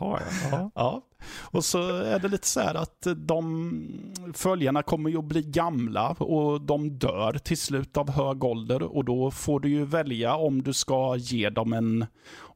Jaha, 0.00 0.20
ja. 0.50 0.70
ja. 0.74 1.02
Och 1.40 1.64
så 1.64 1.88
är 1.88 2.18
det 2.18 2.28
lite 2.28 2.46
så 2.46 2.60
här 2.60 2.74
att 2.74 3.06
de 3.16 3.88
följarna 4.34 4.82
kommer 4.82 5.10
ju 5.10 5.18
att 5.18 5.24
bli 5.24 5.42
gamla 5.42 6.08
och 6.08 6.60
de 6.60 6.98
dör 6.98 7.38
till 7.38 7.58
slut 7.58 7.96
av 7.96 8.10
hög 8.10 8.44
ålder 8.44 8.82
och 8.82 9.04
då 9.04 9.30
får 9.30 9.60
du 9.60 9.68
ju 9.68 9.84
välja 9.84 10.36
om 10.36 10.62
du 10.62 10.72
ska 10.72 11.16
ge 11.16 11.50
dem 11.50 11.72
en 11.72 12.06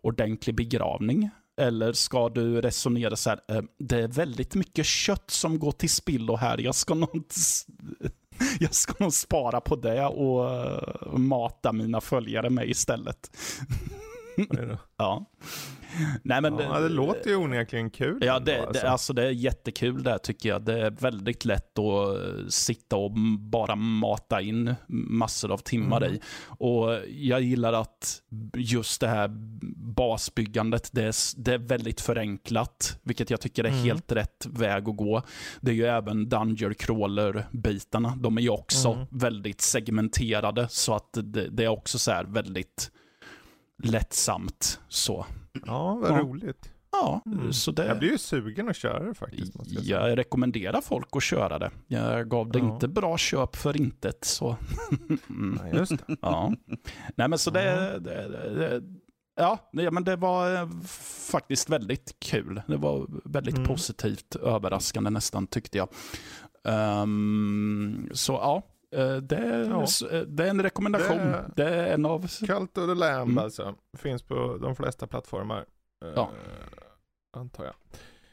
ordentlig 0.03 0.57
begravning 0.57 1.31
eller 1.61 1.93
ska 1.93 2.29
du 2.29 2.61
resonera 2.61 3.17
så 3.17 3.31
här, 3.31 3.41
eh, 3.49 3.63
det 3.79 3.97
är 3.97 4.09
väldigt 4.09 4.55
mycket 4.55 4.87
kött 4.87 5.31
som 5.31 5.59
går 5.59 5.73
till 5.73 5.91
spillo 5.91 6.37
här, 6.37 6.59
jag 6.59 6.75
ska 6.75 6.95
nog, 6.95 7.25
jag 8.61 8.75
ska 8.75 8.95
nog 8.99 9.13
spara 9.13 9.61
på 9.61 9.77
det 9.77 10.07
och 10.07 10.55
eh, 10.55 11.13
mata 11.19 11.73
mina 11.73 12.01
följare 12.01 12.51
med 12.51 12.69
istället. 12.69 13.31
ja. 14.97 15.31
Nej, 16.23 16.41
men 16.41 16.59
ja, 16.59 16.79
det, 16.79 16.83
det 16.83 16.89
låter 16.89 17.31
ju 17.31 17.37
onekligen 17.37 17.91
kul. 17.91 18.19
Ja, 18.21 18.39
det, 18.39 18.55
ändå, 18.55 18.67
alltså. 18.67 18.83
Det, 18.83 18.91
alltså 18.91 19.13
det 19.13 19.27
är 19.27 19.31
jättekul 19.31 20.03
där 20.03 20.19
tycker 20.19 20.49
jag. 20.49 20.63
Det 20.63 20.81
är 20.81 20.91
väldigt 20.91 21.45
lätt 21.45 21.79
att 21.79 22.17
eh, 22.17 22.47
sitta 22.49 22.97
och 22.97 23.11
bara 23.39 23.77
mata 23.77 24.41
in 24.41 24.75
massor 24.89 25.53
av 25.53 25.59
timmar 25.59 26.03
mm. 26.03 26.15
i. 26.15 26.21
Och 26.47 26.99
jag 27.09 27.41
gillar 27.41 27.73
att 27.73 28.23
just 28.55 29.01
det 29.01 29.09
här 29.09 29.29
basbyggandet, 29.77 30.91
det 30.93 31.03
är, 31.03 31.41
det 31.43 31.55
är 31.55 31.59
väldigt 31.59 32.01
förenklat, 32.01 32.99
vilket 33.03 33.31
jag 33.31 33.41
tycker 33.41 33.65
är 33.65 33.69
mm. 33.69 33.83
helt 33.83 34.13
rätt 34.13 34.47
väg 34.51 34.89
att 34.89 34.97
gå. 34.97 35.23
Det 35.61 35.71
är 35.71 35.75
ju 35.75 35.87
även 35.87 36.29
Dungeon 36.29 36.75
Crawler-bitarna. 36.75 38.17
De 38.17 38.39
är 38.39 38.43
ju 38.43 38.51
också 38.51 38.93
mm. 38.93 39.07
väldigt 39.11 39.61
segmenterade, 39.61 40.69
så 40.69 40.95
att 40.95 41.09
det, 41.13 41.49
det 41.49 41.65
är 41.65 41.69
också 41.69 41.99
så 41.99 42.11
här 42.11 42.25
väldigt 42.25 42.91
lättsamt. 43.83 44.81
Så. 44.89 45.27
Ja, 45.67 45.95
vad 45.95 46.11
ja. 46.11 46.19
roligt. 46.19 46.71
Ja, 46.93 47.23
mm. 47.27 47.53
så 47.53 47.71
det... 47.71 47.87
Jag 47.87 47.99
blir 47.99 48.11
ju 48.11 48.19
sugen 48.19 48.69
att 48.69 48.77
köra 48.77 49.03
det 49.05 49.15
faktiskt. 49.15 49.53
Jag, 49.67 49.85
jag, 49.85 50.19
rekommenderar 50.19 50.81
folk 50.81 51.09
att 51.13 51.23
köra 51.23 51.59
det. 51.59 51.71
Jag 51.87 52.29
gav 52.29 52.51
det 52.51 52.59
ja. 52.59 52.75
inte 52.75 52.89
bra 52.89 53.19
köp 53.19 53.57
för 53.57 53.77
intet. 53.77 54.25
Så. 54.25 54.57
ja, 55.59 55.79
just 55.79 56.07
det. 56.07 56.17
Ja. 56.23 56.53
Nej, 57.17 57.29
men 57.29 57.39
så 57.39 57.51
det, 57.51 57.99
det, 58.01 58.29
det, 58.55 58.83
Ja, 59.41 59.71
men 59.73 60.05
det 60.05 60.17
var 60.17 60.55
eh, 60.55 60.69
faktiskt 61.31 61.71
väldigt 61.71 62.17
kul. 62.19 62.63
Det 62.67 62.77
var 62.77 63.07
väldigt 63.25 63.57
mm. 63.57 63.69
positivt 63.69 64.37
överraskande 64.37 65.11
nästan 65.11 65.47
tyckte 65.47 65.79
jag. 65.79 65.89
Um, 67.03 68.11
så 68.13 68.33
ja, 68.33 68.63
Eh, 68.97 69.17
det, 69.17 69.67
ja. 69.71 69.87
Eh, 70.11 70.21
det, 70.21 70.45
är 70.45 70.51
en 70.51 70.63
rekommendation. 70.63 71.19
Det, 71.19 71.53
det 71.57 71.65
är 71.65 71.95
en 71.95 72.07
av... 72.07 72.29
Cult 72.47 72.79
of 72.79 72.87
the 72.87 72.95
Lamb 72.95 73.31
mm. 73.31 73.45
alltså. 73.45 73.75
Finns 73.99 74.23
på 74.23 74.59
de 74.63 74.77
flesta 74.77 75.07
plattformar. 75.07 75.65
Eh, 76.05 76.13
ja. 76.15 76.31
Uh, 76.33 77.41
antar 77.41 77.65
jag. 77.65 77.75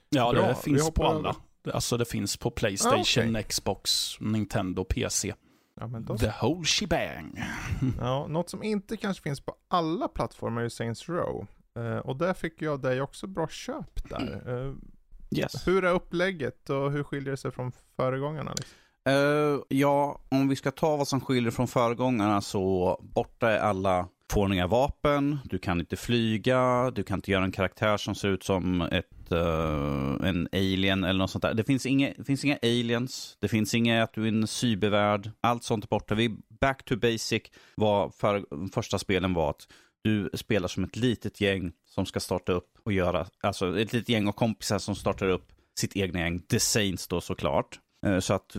Ja, 0.10 0.32
Bra. 0.32 0.48
det 0.48 0.56
finns 0.56 0.92
på 0.92 1.06
alla. 1.06 1.36
Alltså 1.74 1.98
det 1.98 2.06
finns 2.06 2.38
på 2.38 2.52
Playstation, 2.52 3.36
ah, 3.36 3.40
okay. 3.40 3.44
Xbox, 3.44 4.16
Nintendo, 4.20 4.84
PC. 4.84 5.34
Ja, 5.80 5.88
då... 5.88 6.18
The 6.18 6.32
whole 6.42 6.66
shebang. 6.66 7.44
ja, 8.00 8.28
något 8.28 8.50
som 8.50 8.64
inte 8.64 8.98
kanske 8.98 9.24
finns 9.24 9.42
på 9.42 9.56
alla 9.68 10.08
plattformar 10.08 10.62
är 10.62 10.70
Saints 10.70 11.10
Row. 11.10 11.48
Uh, 11.80 11.98
och 11.98 12.16
där 12.16 12.34
fick 12.34 12.62
jag 12.62 12.82
dig 12.82 13.02
också 13.02 13.28
bra 13.28 13.48
köp 13.48 14.10
där. 14.10 14.50
Uh, 14.50 14.76
yes. 15.32 15.68
Hur 15.68 15.86
är 15.86 15.94
upplägget 15.94 16.70
och 16.70 16.92
hur 16.92 17.04
skiljer 17.04 17.32
det 17.32 17.38
sig 17.38 17.52
från 17.52 17.72
föregångarna? 17.96 18.52
Liksom? 18.52 18.76
Uh, 19.08 19.62
ja, 19.68 20.22
om 20.30 20.48
vi 20.48 20.56
ska 20.56 20.72
ta 20.72 20.98
vad 20.98 21.08
som 21.08 21.22
skiljer 21.22 21.52
från 21.52 21.68
föregångarna 21.68 22.42
så 22.42 22.98
borta 23.02 23.52
är 23.52 23.60
alla 23.60 24.08
fåniga 24.32 24.68
vapen, 24.68 25.40
du 25.46 25.58
kan 25.58 25.80
inte 25.80 25.96
flyga, 25.96 26.92
du 26.92 27.04
kan 27.04 27.18
inte 27.18 27.32
göra 27.32 27.44
en 27.44 27.52
karaktär 27.52 27.98
som 27.98 28.16
ser 28.16 28.28
ut 28.28 28.44
som 28.44 28.82
ett, 28.82 29.32
uh, 29.32 30.28
en 30.28 30.48
alien 30.52 31.04
eller 31.04 31.20
något 31.20 31.32
sånt 31.32 31.42
där. 31.42 31.54
Det 31.54 31.64
finns, 31.64 31.86
inga, 31.86 32.14
det 32.18 32.24
finns 32.24 32.46
inga 32.46 32.58
aliens, 32.62 33.38
det 33.40 33.48
finns 33.48 33.74
inga 33.74 34.04
att 34.04 34.14
du 34.14 34.24
är 34.24 34.28
en 34.28 34.48
cybervärld, 34.48 35.32
allt 35.42 35.64
sånt 35.64 35.84
är 35.84 35.88
borta. 35.88 36.16
Vi 36.16 36.38
back 36.62 36.86
to 36.86 36.96
basic 36.96 37.42
var 37.76 38.10
för, 38.10 38.46
första 38.74 39.00
spelen 39.00 39.34
var 39.34 39.50
att 39.50 39.68
du 40.02 40.30
spelar 40.34 40.68
som 40.68 40.84
ett 40.84 40.96
litet 40.96 41.42
gäng 41.42 41.72
som 41.86 42.06
ska 42.06 42.20
starta 42.20 42.52
upp 42.52 42.78
och 42.84 42.94
göra, 42.94 43.28
alltså 43.42 43.80
ett 43.80 43.94
litet 43.94 44.10
gäng 44.10 44.28
av 44.28 44.32
kompisar 44.32 44.80
som 44.80 44.96
startar 44.96 45.30
upp 45.30 45.48
sitt 45.80 45.96
egna 45.96 46.20
gäng, 46.20 46.40
The 46.40 46.60
Saints 46.60 47.08
då 47.08 47.22
såklart. 47.22 47.80
Eh, 48.06 48.20
så 48.20 48.34
att 48.34 48.56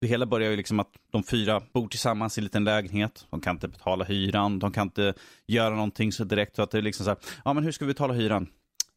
det 0.00 0.06
hela 0.06 0.26
börjar 0.26 0.50
ju 0.50 0.56
liksom 0.56 0.80
att 0.80 0.90
de 1.10 1.22
fyra 1.22 1.62
bor 1.72 1.88
tillsammans 1.88 2.38
i 2.38 2.40
en 2.40 2.44
liten 2.44 2.64
lägenhet. 2.64 3.26
De 3.30 3.40
kan 3.40 3.56
inte 3.56 3.68
betala 3.68 4.04
hyran, 4.04 4.58
de 4.58 4.72
kan 4.72 4.86
inte 4.86 5.14
göra 5.46 5.74
någonting 5.74 6.12
så 6.12 6.24
direkt. 6.24 6.56
Så 6.56 6.62
att 6.62 6.70
det 6.70 6.78
är 6.78 6.82
liksom 6.82 7.04
så 7.04 7.10
här, 7.10 7.18
ja 7.44 7.52
men 7.52 7.64
hur 7.64 7.72
ska 7.72 7.84
vi 7.84 7.92
betala 7.92 8.14
hyran? 8.14 8.46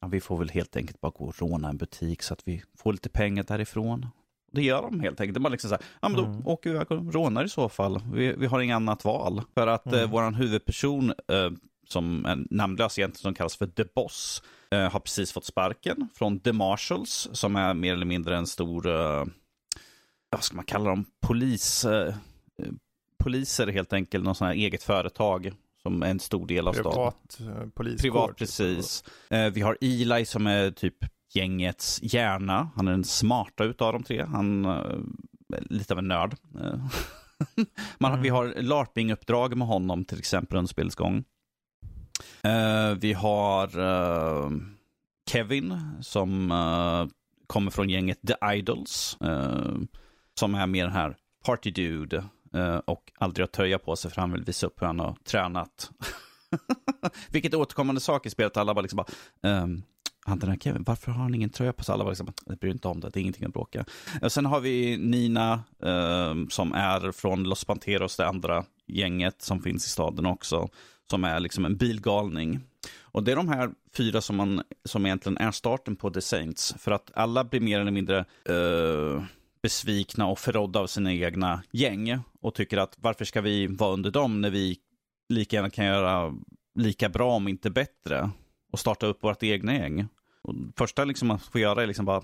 Ja, 0.01 0.07
vi 0.07 0.21
får 0.21 0.37
väl 0.37 0.49
helt 0.49 0.75
enkelt 0.75 1.01
bara 1.01 1.11
gå 1.15 1.25
och 1.25 1.41
råna 1.41 1.69
en 1.69 1.77
butik 1.77 2.23
så 2.23 2.33
att 2.33 2.41
vi 2.47 2.63
får 2.77 2.91
lite 2.93 3.09
pengar 3.09 3.43
därifrån. 3.43 4.07
Det 4.51 4.61
gör 4.61 4.81
de 4.81 4.99
helt 4.99 5.21
enkelt. 5.21 5.33
Det 5.33 5.39
bara 5.39 5.49
liksom 5.49 5.69
så 5.69 5.75
här, 5.75 5.83
ja 6.01 6.09
men 6.09 6.17
då 6.17 6.25
mm. 6.25 6.47
åker 6.47 6.69
vi 6.69 6.75
iväg 6.75 6.91
och 6.91 7.13
rånar 7.13 7.45
i 7.45 7.49
så 7.49 7.69
fall. 7.69 8.01
Vi, 8.13 8.33
vi 8.37 8.45
har 8.45 8.61
inget 8.61 8.75
annat 8.75 9.05
val. 9.05 9.41
För 9.53 9.67
att 9.67 9.85
eh, 9.85 9.93
mm. 9.93 10.05
eh, 10.05 10.11
våran 10.11 10.33
huvudperson, 10.33 11.09
eh, 11.09 11.51
som 11.87 12.25
är 12.25 12.45
namnlös 12.49 12.99
egentligen, 12.99 13.21
som 13.21 13.33
kallas 13.33 13.57
för 13.57 13.67
The 13.67 13.83
Boss, 13.95 14.43
eh, 14.71 14.91
har 14.91 14.99
precis 14.99 15.31
fått 15.31 15.45
sparken 15.45 16.09
från 16.13 16.39
The 16.39 16.53
Marshalls, 16.53 17.29
som 17.31 17.55
är 17.55 17.73
mer 17.73 17.93
eller 17.93 18.05
mindre 18.05 18.37
en 18.37 18.47
stor 18.47 18.87
eh, 18.87 19.25
vad 20.35 20.43
ska 20.43 20.55
man 20.55 20.65
kalla 20.65 20.89
dem, 20.89 21.05
polis, 21.21 21.85
eh, 21.85 22.15
poliser 23.17 23.67
helt 23.67 23.93
enkelt, 23.93 24.23
någon 24.23 24.35
sån 24.35 24.47
här 24.47 24.53
eget 24.53 24.83
företag 24.83 25.51
som 25.81 26.03
är 26.03 26.07
en 26.07 26.19
stor 26.19 26.47
del 26.47 26.67
av 26.67 26.73
Privat, 26.73 27.15
staden. 27.29 27.61
Eh, 27.61 27.69
Privat 27.69 28.01
Privat, 28.01 28.29
typ. 28.29 28.37
precis. 28.37 29.03
Eh, 29.29 29.49
vi 29.49 29.61
har 29.61 29.77
Eli 29.81 30.25
som 30.25 30.47
är 30.47 30.71
typ 30.71 30.95
gängets 31.33 31.99
hjärna. 32.03 32.69
Han 32.75 32.87
är 32.87 32.91
den 32.91 33.03
smarta 33.03 33.63
utav 33.63 33.93
de 33.93 34.03
tre. 34.03 34.23
Han 34.23 34.65
är 34.65 35.03
lite 35.69 35.93
av 35.93 35.99
en 35.99 36.07
nörd. 36.07 36.35
Man, 37.97 38.11
mm. 38.11 38.21
Vi 38.21 38.29
har 38.29 38.53
LARPing-uppdrag 38.61 39.55
med 39.55 39.67
honom 39.67 40.05
till 40.05 40.19
exempel 40.19 40.57
under 40.57 40.69
spelets 40.69 40.95
gång. 40.95 41.23
vi 42.97 43.13
har 43.13 43.69
Kevin 45.29 45.79
som 46.01 46.49
kommer 47.47 47.71
från 47.71 47.89
gänget 47.89 48.19
The 48.27 48.55
Idols. 48.55 49.17
Som 50.39 50.55
är 50.55 50.67
mer 50.67 50.83
den 50.83 50.93
här 50.93 51.15
party 51.45 51.71
dude 51.71 52.23
eh, 52.53 52.75
och 52.75 53.11
aldrig 53.17 53.43
har 53.43 53.47
tröja 53.47 53.79
på 53.79 53.95
sig 53.95 54.11
för 54.11 54.21
han 54.21 54.31
vill 54.31 54.43
visa 54.43 54.67
upp 54.67 54.81
hur 54.81 54.87
han 54.87 54.99
har 54.99 55.15
tränat. 55.23 55.91
Vilket 57.29 57.53
är 57.53 57.57
återkommande 57.57 58.01
sak 58.01 58.25
i 58.25 58.29
spelet. 58.29 58.57
Alla 58.57 58.73
bara 58.73 58.81
liksom 58.81 58.97
bara, 59.41 59.63
um, 59.63 59.83
han 60.25 60.39
den 60.39 60.49
här 60.49 60.57
Kevin, 60.57 60.83
varför 60.83 61.11
har 61.11 61.23
han 61.23 61.35
ingen 61.35 61.49
tröja 61.49 61.73
på 61.73 61.83
sig? 61.83 61.93
Alla 61.93 62.03
bara 62.03 62.09
liksom, 62.09 62.33
jag 62.45 62.57
bryr 62.57 62.71
inte 62.71 62.87
om 62.87 62.99
det, 62.99 63.09
det 63.09 63.19
är 63.19 63.21
ingenting 63.21 63.45
att 63.45 63.53
bråka. 63.53 63.85
Och 64.21 64.31
sen 64.31 64.45
har 64.45 64.59
vi 64.59 64.97
Nina 64.97 65.63
um, 65.79 66.49
som 66.49 66.73
är 66.73 67.11
från 67.11 67.43
Los 67.43 67.65
Panteros, 67.65 68.17
det 68.17 68.27
andra 68.27 68.65
gänget 68.87 69.41
som 69.41 69.61
finns 69.61 69.85
i 69.85 69.89
staden 69.89 70.25
också. 70.25 70.69
Som 71.09 71.23
är 71.23 71.39
liksom 71.39 71.65
en 71.65 71.77
bilgalning. 71.77 72.59
Och 73.01 73.23
det 73.23 73.31
är 73.31 73.35
de 73.35 73.47
här 73.47 73.71
fyra 73.97 74.21
som, 74.21 74.35
man, 74.35 74.61
som 74.85 75.05
egentligen 75.05 75.37
är 75.37 75.51
starten 75.51 75.95
på 75.95 76.09
The 76.09 76.21
Saints. 76.21 76.75
För 76.77 76.91
att 76.91 77.11
alla 77.13 77.43
blir 77.43 77.61
mer 77.61 77.79
eller 77.79 77.91
mindre 77.91 78.25
uh, 78.49 79.23
besvikna 79.63 80.27
och 80.27 80.39
förrådda 80.39 80.79
av 80.79 80.87
sina 80.87 81.13
egna 81.13 81.63
gäng 81.71 82.19
och 82.41 82.53
tycker 82.53 82.77
att 82.77 82.95
varför 82.97 83.25
ska 83.25 83.41
vi 83.41 83.67
vara 83.67 83.93
under 83.93 84.11
dem 84.11 84.41
när 84.41 84.49
vi 84.49 84.77
lika 85.29 85.55
gärna 85.55 85.69
kan 85.69 85.85
göra 85.85 86.33
lika 86.75 87.09
bra 87.09 87.35
om 87.35 87.47
inte 87.47 87.69
bättre 87.69 88.29
och 88.71 88.79
starta 88.79 89.05
upp 89.05 89.23
vårt 89.23 89.43
egna 89.43 89.73
gäng. 89.73 90.07
Och 90.41 90.55
första 90.77 91.05
liksom 91.05 91.27
man 91.27 91.39
får 91.39 91.61
göra 91.61 91.83
är 91.83 91.87
liksom 91.87 92.05
bara 92.05 92.23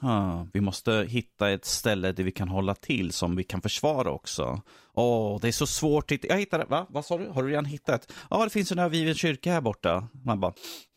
ah, 0.00 0.46
vi 0.52 0.60
måste 0.60 1.06
hitta 1.08 1.50
ett 1.50 1.64
ställe 1.64 2.12
där 2.12 2.24
vi 2.24 2.32
kan 2.32 2.48
hålla 2.48 2.74
till 2.74 3.12
som 3.12 3.36
vi 3.36 3.44
kan 3.44 3.62
försvara 3.62 4.10
också. 4.10 4.60
Åh, 4.94 5.36
oh, 5.36 5.40
det 5.40 5.48
är 5.48 5.52
så 5.52 5.66
svårt. 5.66 6.10
Jag 6.24 6.38
hittade, 6.38 6.64
va? 6.64 6.86
Vad 6.88 7.04
sa 7.04 7.18
du? 7.18 7.28
Har 7.28 7.42
du 7.42 7.48
redan 7.48 7.64
hittat? 7.64 8.12
Ja, 8.30 8.36
ah, 8.36 8.44
det 8.44 8.50
finns 8.50 8.72
en 8.72 8.78
övergiven 8.78 9.14
kyrka 9.14 9.52
här 9.52 9.60
borta. 9.60 10.08
Man 10.24 10.40
bara, 10.40 10.52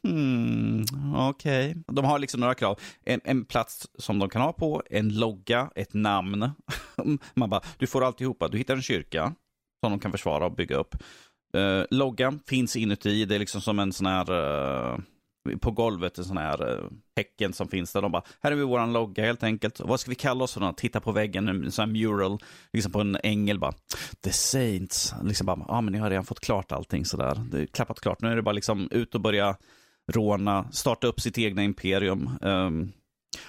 hmm, 0.07 0.86
okej. 1.15 1.69
Okay. 1.69 1.84
De 1.88 2.06
har 2.06 2.19
liksom 2.19 2.40
några 2.40 2.56
krav. 2.56 2.80
En, 3.06 3.22
en 3.24 3.45
plats 3.45 3.88
som 3.98 4.19
de 4.19 4.30
kan 4.30 4.41
ha 4.41 4.53
på, 4.53 4.84
en 4.90 5.10
logga, 5.10 5.72
ett 5.76 5.94
namn. 5.94 6.49
Man 7.34 7.49
bara, 7.49 7.61
du 7.78 7.88
får 7.88 8.03
alltihopa. 8.03 8.48
Du 8.48 8.57
hittar 8.57 8.76
en 8.76 8.82
kyrka 8.82 9.34
som 9.84 9.91
de 9.91 9.99
kan 9.99 10.11
försvara 10.11 10.45
och 10.45 10.56
bygga 10.56 10.76
upp. 10.76 10.95
Uh, 11.56 11.84
loggan 11.90 12.40
finns 12.48 12.76
inuti. 12.76 13.26
Det 13.26 13.36
är 13.36 13.40
liksom 13.40 13.61
som 13.61 13.80
en 13.80 13.94
sån 13.94 14.07
här... 14.07 14.32
Uh, 14.32 14.99
på 15.56 15.72
golvet, 15.72 16.18
en 16.18 16.26
sån 16.26 16.38
här 16.38 16.72
eh, 16.72 16.90
häcken 17.15 17.53
som 17.53 17.68
finns 17.68 17.94
där. 17.94 18.02
De 18.02 18.11
bara, 18.11 18.24
här 18.41 18.52
är 18.52 18.56
vi 18.56 18.64
våran 18.64 18.94
logga 18.94 19.26
helt 19.26 19.44
enkelt. 19.44 19.80
Vad 19.80 19.99
ska 19.99 20.10
vi 20.10 20.15
kalla 20.15 20.44
oss 20.44 20.53
för 20.53 20.61
något? 20.61 20.78
Titta 20.78 20.99
på 20.99 21.11
väggen, 21.11 21.48
en 21.48 21.72
sån 21.72 21.90
här 21.90 21.94
mural, 21.94 22.40
liksom 22.74 22.91
på 22.91 23.02
en 23.02 23.18
ängel 23.24 23.60
bara. 23.60 23.74
The 24.24 24.32
Saints. 24.32 25.14
Liksom 25.24 25.45
bara, 25.45 25.57
ja 25.60 25.65
ah, 25.69 25.82
men 25.82 25.94
ni 25.94 25.99
har 25.99 26.10
redan 26.10 26.26
fått 26.26 26.40
klart 26.40 26.72
allting 26.72 27.06
sådär. 27.06 27.44
Det 27.52 27.61
är 27.61 27.65
klappat 27.65 27.99
klart. 27.99 28.22
Nu 28.22 28.32
är 28.32 28.36
det 28.36 28.41
bara 28.41 28.52
liksom 28.52 28.90
ut 28.91 29.15
och 29.15 29.22
börja 29.22 29.57
råna, 30.11 30.72
starta 30.72 31.07
upp 31.07 31.22
sitt 31.22 31.38
egna 31.38 31.64
imperium. 31.64 32.30
Um, 32.41 32.91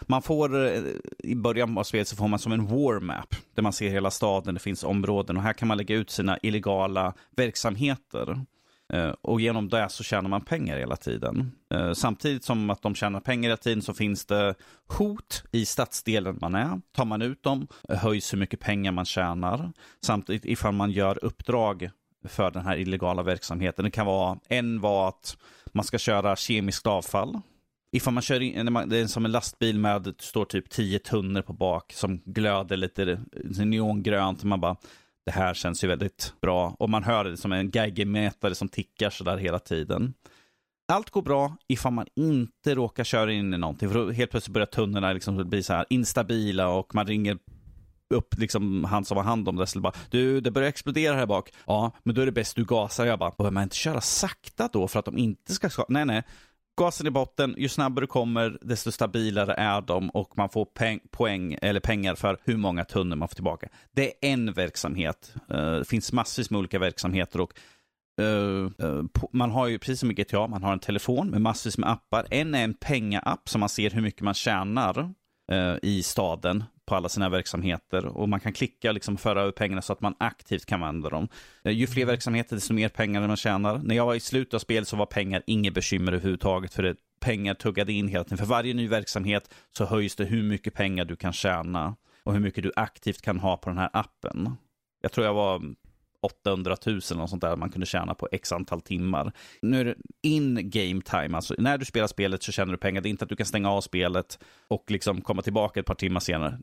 man 0.03 0.23
får, 0.23 0.67
eh, 0.67 0.83
i 1.19 1.35
början 1.35 1.79
av 1.79 1.83
spelet 1.83 2.09
så 2.09 2.17
får 2.17 2.29
man 2.29 2.39
som 2.39 2.53
en 2.53 2.67
war 2.67 3.01
map, 3.01 3.35
där 3.55 3.63
man 3.63 3.73
ser 3.73 3.91
hela 3.91 4.11
staden, 4.11 4.55
det 4.55 4.61
finns 4.61 4.85
områden 4.85 5.37
och 5.37 5.43
här 5.43 5.53
kan 5.53 5.69
man 5.69 5.79
lägga 5.79 5.95
ut 5.95 6.11
sina 6.11 6.39
illegala 6.43 7.15
verksamheter. 7.37 8.45
Eh, 8.93 9.11
och 9.23 9.41
genom 9.41 9.69
det 9.69 9.89
så 9.89 10.05
tjänar 10.05 10.29
man 10.29 10.45
pengar 10.45 10.79
hela 10.79 10.97
tiden. 10.97 11.53
Eh, 11.75 11.93
samtidigt 11.93 12.45
som 12.45 12.71
att 12.71 12.83
de 12.83 12.95
tjänar 12.95 13.21
pengar 13.21 13.43
hela 13.43 13.57
tiden 13.57 13.83
så 13.83 13.95
finns 13.95 14.27
det 14.27 14.55
hot 14.99 15.45
i 15.53 15.67
stadsdelen 15.67 16.39
man 16.41 16.55
är. 16.55 16.81
Tar 16.93 17.05
man 17.05 17.23
ut 17.23 17.43
dem 17.43 17.67
eh, 17.89 17.99
höjs 17.99 18.33
hur 18.33 18.39
mycket 18.39 18.61
pengar 18.61 18.93
man 18.93 19.05
tjänar. 19.05 19.73
Samtidigt 20.01 20.45
ifall 20.45 20.75
man 20.75 20.91
gör 20.91 21.25
uppdrag 21.25 21.91
för 22.25 22.51
den 22.51 22.65
här 22.65 22.77
illegala 22.77 23.23
verksamheten. 23.23 23.85
Det 23.85 23.91
kan 23.91 24.07
vara, 24.07 24.39
en 24.49 24.81
var 24.81 25.09
att 25.09 25.37
man 25.73 25.85
ska 25.85 25.99
köra 25.99 26.37
kemiskt 26.37 26.87
avfall. 26.87 27.41
Ifall 27.93 28.15
man 28.15 28.23
kör 28.23 28.41
in, 28.41 28.75
det 28.87 28.99
är 28.99 29.07
som 29.07 29.25
en 29.25 29.33
lastbil 29.33 29.79
med, 29.79 30.03
det 30.03 30.21
står 30.21 30.45
typ 30.45 30.71
10 30.71 30.99
tunnor 30.99 31.43
på 31.43 31.53
bak 31.53 31.93
som 31.93 32.21
glöder 32.25 32.77
lite 32.77 33.21
neongrönt. 33.65 34.45
Man 34.45 34.61
bara, 34.61 34.77
det 35.29 35.33
här 35.33 35.55
känns 35.55 35.85
ju 35.85 35.89
väldigt 35.89 36.33
bra. 36.41 36.77
Och 36.79 36.91
man 36.91 37.05
hör 37.05 37.25
det 37.25 37.37
som 37.37 37.53
en 37.53 37.71
geigermätare 37.71 38.55
som 38.55 38.69
tickar 38.69 39.11
sådär 39.11 39.37
hela 39.37 39.59
tiden. 39.59 40.15
Allt 40.93 41.11
går 41.11 41.23
bra 41.23 41.57
ifall 41.67 41.93
man 41.93 42.07
inte 42.17 42.75
råkar 42.75 43.05
köra 43.05 43.33
in 43.33 43.55
i 43.55 43.59
någonting. 43.59 43.91
För 43.91 44.11
helt 44.11 44.31
plötsligt 44.31 44.55
börjar 44.55 44.67
tunnorna 44.67 45.13
liksom 45.13 45.49
bli 45.49 45.63
så 45.63 45.73
här 45.73 45.87
instabila 45.91 46.69
och 46.69 46.95
man 46.95 47.07
ringer 47.07 47.39
upp 48.15 48.39
liksom 48.39 48.85
han 48.85 49.05
som 49.05 49.17
har 49.17 49.25
hand 49.25 49.49
om 49.49 49.57
det. 49.57 49.67
Så 49.67 49.81
bara, 49.81 49.93
du, 50.11 50.41
det 50.41 50.51
börjar 50.51 50.69
explodera 50.69 51.15
här 51.15 51.27
bak. 51.27 51.53
Ja, 51.67 51.93
men 52.03 52.15
då 52.15 52.23
är 52.23 52.27
det 52.27 52.33
bäst 52.33 52.57
du 52.57 52.65
gasar. 52.65 53.07
Jag 53.07 53.19
bara, 53.19 53.31
behöver 53.31 53.55
man 53.55 53.63
inte 53.63 53.77
köra 53.77 54.01
sakta 54.01 54.69
då 54.73 54.89
för 54.89 54.99
att 54.99 55.05
de 55.05 55.19
inte 55.19 55.55
ska 55.55 55.71
skada? 55.71 55.87
Nej, 55.89 56.05
nej. 56.05 56.23
Gasen 56.79 57.07
i 57.07 57.11
botten, 57.11 57.55
ju 57.59 57.69
snabbare 57.69 58.03
du 58.03 58.07
kommer, 58.07 58.59
desto 58.61 58.93
stabilare 58.93 59.55
är 59.55 59.81
de 59.81 60.11
och 60.11 60.39
man 60.39 60.49
får 60.49 60.65
peng, 60.65 61.01
poäng, 61.11 61.59
eller 61.63 61.81
pengar 61.81 62.15
för 62.15 62.39
hur 62.45 62.57
många 62.57 62.85
tunnor 62.85 63.17
man 63.17 63.29
får 63.29 63.35
tillbaka. 63.35 63.69
Det 63.93 64.07
är 64.07 64.33
en 64.33 64.53
verksamhet. 64.53 65.35
Eh, 65.51 65.73
det 65.73 65.89
finns 65.89 66.13
massvis 66.13 66.51
med 66.51 66.59
olika 66.59 66.79
verksamheter 66.79 67.41
och 67.41 67.53
eh, 68.21 68.87
eh, 68.89 69.03
man 69.33 69.51
har 69.51 69.67
ju 69.67 69.79
precis 69.79 70.01
som 70.01 70.11
i 70.11 70.15
GTA, 70.15 70.47
man 70.47 70.63
har 70.63 70.73
en 70.73 70.79
telefon 70.79 71.31
med 71.31 71.41
massvis 71.41 71.79
med 71.79 71.91
appar. 71.91 72.27
En 72.31 72.55
är 72.55 72.65
en 72.65 72.75
penga-app 72.75 73.49
som 73.49 73.61
man 73.61 73.69
ser 73.69 73.91
hur 73.91 74.03
mycket 74.03 74.23
man 74.23 74.35
tjänar 74.35 75.15
i 75.83 76.03
staden 76.03 76.65
på 76.89 76.95
alla 76.95 77.09
sina 77.09 77.29
verksamheter 77.29 78.07
och 78.07 78.29
man 78.29 78.41
kan 78.41 78.53
klicka 78.53 78.89
och 78.89 78.95
liksom 78.95 79.17
föra 79.17 79.43
över 79.43 79.53
pengarna 79.53 79.83
så 79.83 79.93
att 79.93 80.01
man 80.01 80.15
aktivt 80.19 80.67
kan 80.67 80.83
använda 80.83 81.09
dem. 81.09 81.29
Eh, 81.65 81.73
ju 81.73 81.87
fler 81.87 82.03
mm. 82.03 82.13
verksamheter, 82.13 82.57
desto 82.57 82.75
mer 82.75 82.89
pengar 82.89 83.27
man 83.27 83.37
tjänar. 83.37 83.79
När 83.79 83.95
jag 83.95 84.07
var 84.07 84.15
i 84.15 84.21
slutet 84.21 84.55
av 84.55 84.59
spelet 84.59 84.89
så 84.89 84.97
var 84.97 85.07
pengar 85.07 85.43
inget 85.47 85.75
bekymmer 85.75 86.13
överhuvudtaget 86.13 86.75
för 86.75 86.83
det, 86.83 86.97
pengar 87.21 87.55
tuggade 87.55 87.93
in 87.93 88.09
hela 88.09 88.25
tiden. 88.25 88.39
För 88.39 88.47
varje 88.47 88.75
ny 88.75 88.89
verksamhet 88.89 89.55
så 89.73 89.85
höjs 89.85 90.17
det 90.17 90.25
hur 90.25 90.43
mycket 90.43 90.75
pengar 90.75 91.05
du 91.05 91.17
kan 91.17 91.33
tjäna 91.33 91.97
och 92.25 92.33
hur 92.33 92.41
mycket 92.41 92.63
du 92.63 92.73
aktivt 92.77 93.23
kan 93.23 93.39
ha 93.39 93.57
på 93.57 93.71
den 93.71 93.79
här 93.79 93.91
appen. 93.93 94.57
Jag 95.01 95.13
tror 95.13 95.27
jag 95.27 95.35
var 95.35 95.63
800 96.23 96.77
000 96.87 96.97
och 96.97 97.03
sånt 97.03 97.41
där 97.41 97.57
man 97.57 97.71
kunde 97.71 97.87
tjäna 97.87 98.15
på 98.15 98.29
x 98.33 98.53
antal 98.53 98.81
timmar. 98.81 99.33
Nu 99.63 99.81
är 99.81 99.85
det 99.85 99.95
in 100.23 100.71
game 100.71 101.01
time, 101.03 101.37
alltså 101.37 101.55
när 101.59 101.79
du 101.79 101.85
spelar 101.85 102.07
spelet 102.07 102.43
så 102.43 102.53
tjänar 102.53 102.73
du 102.73 102.79
pengar. 102.79 103.01
Det 103.01 103.09
är 103.09 103.11
inte 103.11 103.25
att 103.25 103.29
du 103.29 103.37
kan 103.37 103.47
stänga 103.47 103.71
av 103.71 103.81
spelet 103.81 104.39
och 104.69 104.85
liksom 104.89 105.21
komma 105.21 105.43
tillbaka 105.43 105.81
ett 105.81 105.87
par 105.87 105.95
timmar 105.95 106.21
senare. 106.21 106.59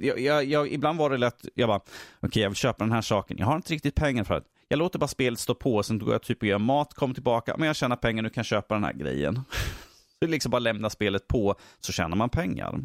Jag, 0.00 0.20
jag, 0.20 0.44
jag, 0.44 0.72
ibland 0.72 0.98
var 0.98 1.10
det 1.10 1.16
lätt, 1.16 1.48
jag 1.54 1.68
bara, 1.68 1.76
okej 1.76 2.28
okay, 2.28 2.42
jag 2.42 2.50
vill 2.50 2.56
köpa 2.56 2.84
den 2.84 2.92
här 2.92 3.02
saken. 3.02 3.36
Jag 3.38 3.46
har 3.46 3.56
inte 3.56 3.72
riktigt 3.72 3.94
pengar 3.94 4.24
för 4.24 4.34
det. 4.34 4.42
Jag 4.68 4.78
låter 4.78 4.98
bara 4.98 5.08
spelet 5.08 5.38
stå 5.38 5.54
på, 5.54 5.82
sen 5.82 5.98
går 5.98 6.12
jag 6.12 6.22
typ 6.22 6.42
och 6.42 6.48
gör 6.48 6.58
mat, 6.58 6.94
kommer 6.94 7.14
tillbaka, 7.14 7.54
men 7.58 7.66
jag 7.66 7.76
tjänar 7.76 7.96
pengar, 7.96 8.22
nu 8.22 8.28
kan 8.28 8.40
jag 8.40 8.46
köpa 8.46 8.74
den 8.74 8.84
här 8.84 8.92
grejen. 8.92 9.40
Så 10.22 10.26
liksom 10.28 10.50
bara 10.50 10.58
lämna 10.58 10.90
spelet 10.90 11.28
på, 11.28 11.54
så 11.80 11.92
tjänar 11.92 12.16
man 12.16 12.28
pengar. 12.28 12.80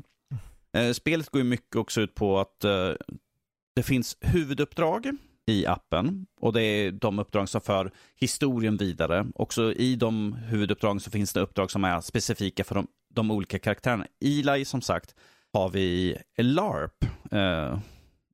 Eh, 0.77 0.91
spelet 0.91 1.29
går 1.29 1.41
ju 1.41 1.47
mycket 1.47 1.75
också 1.75 2.01
ut 2.01 2.15
på 2.15 2.39
att 2.39 2.65
uh, 2.65 2.93
det 3.75 3.83
finns 3.83 4.17
huvuduppdrag 4.21 5.17
i 5.52 5.65
appen. 5.65 6.26
Och 6.40 6.53
det 6.53 6.61
är 6.61 6.91
de 6.91 7.19
uppdrag 7.19 7.49
som 7.49 7.61
för 7.61 7.91
historien 8.15 8.78
vidare. 8.78 9.28
Också 9.36 9.73
i 9.73 9.95
de 9.95 10.34
huvuduppdragen 10.34 10.99
så 10.99 11.11
finns 11.11 11.34
det 11.34 11.40
uppdrag 11.40 11.72
som 11.72 11.84
är 11.84 12.02
specifika 12.02 12.64
för 12.64 12.76
de, 12.76 12.88
de 13.14 13.32
olika 13.32 13.60
karaktärerna. 13.60 14.06
Eli 14.26 14.65
som 14.65 14.82
sagt 14.82 15.15
har 15.53 15.69
vi 15.69 16.18
LARP. 16.38 17.06
Uh, 17.34 17.80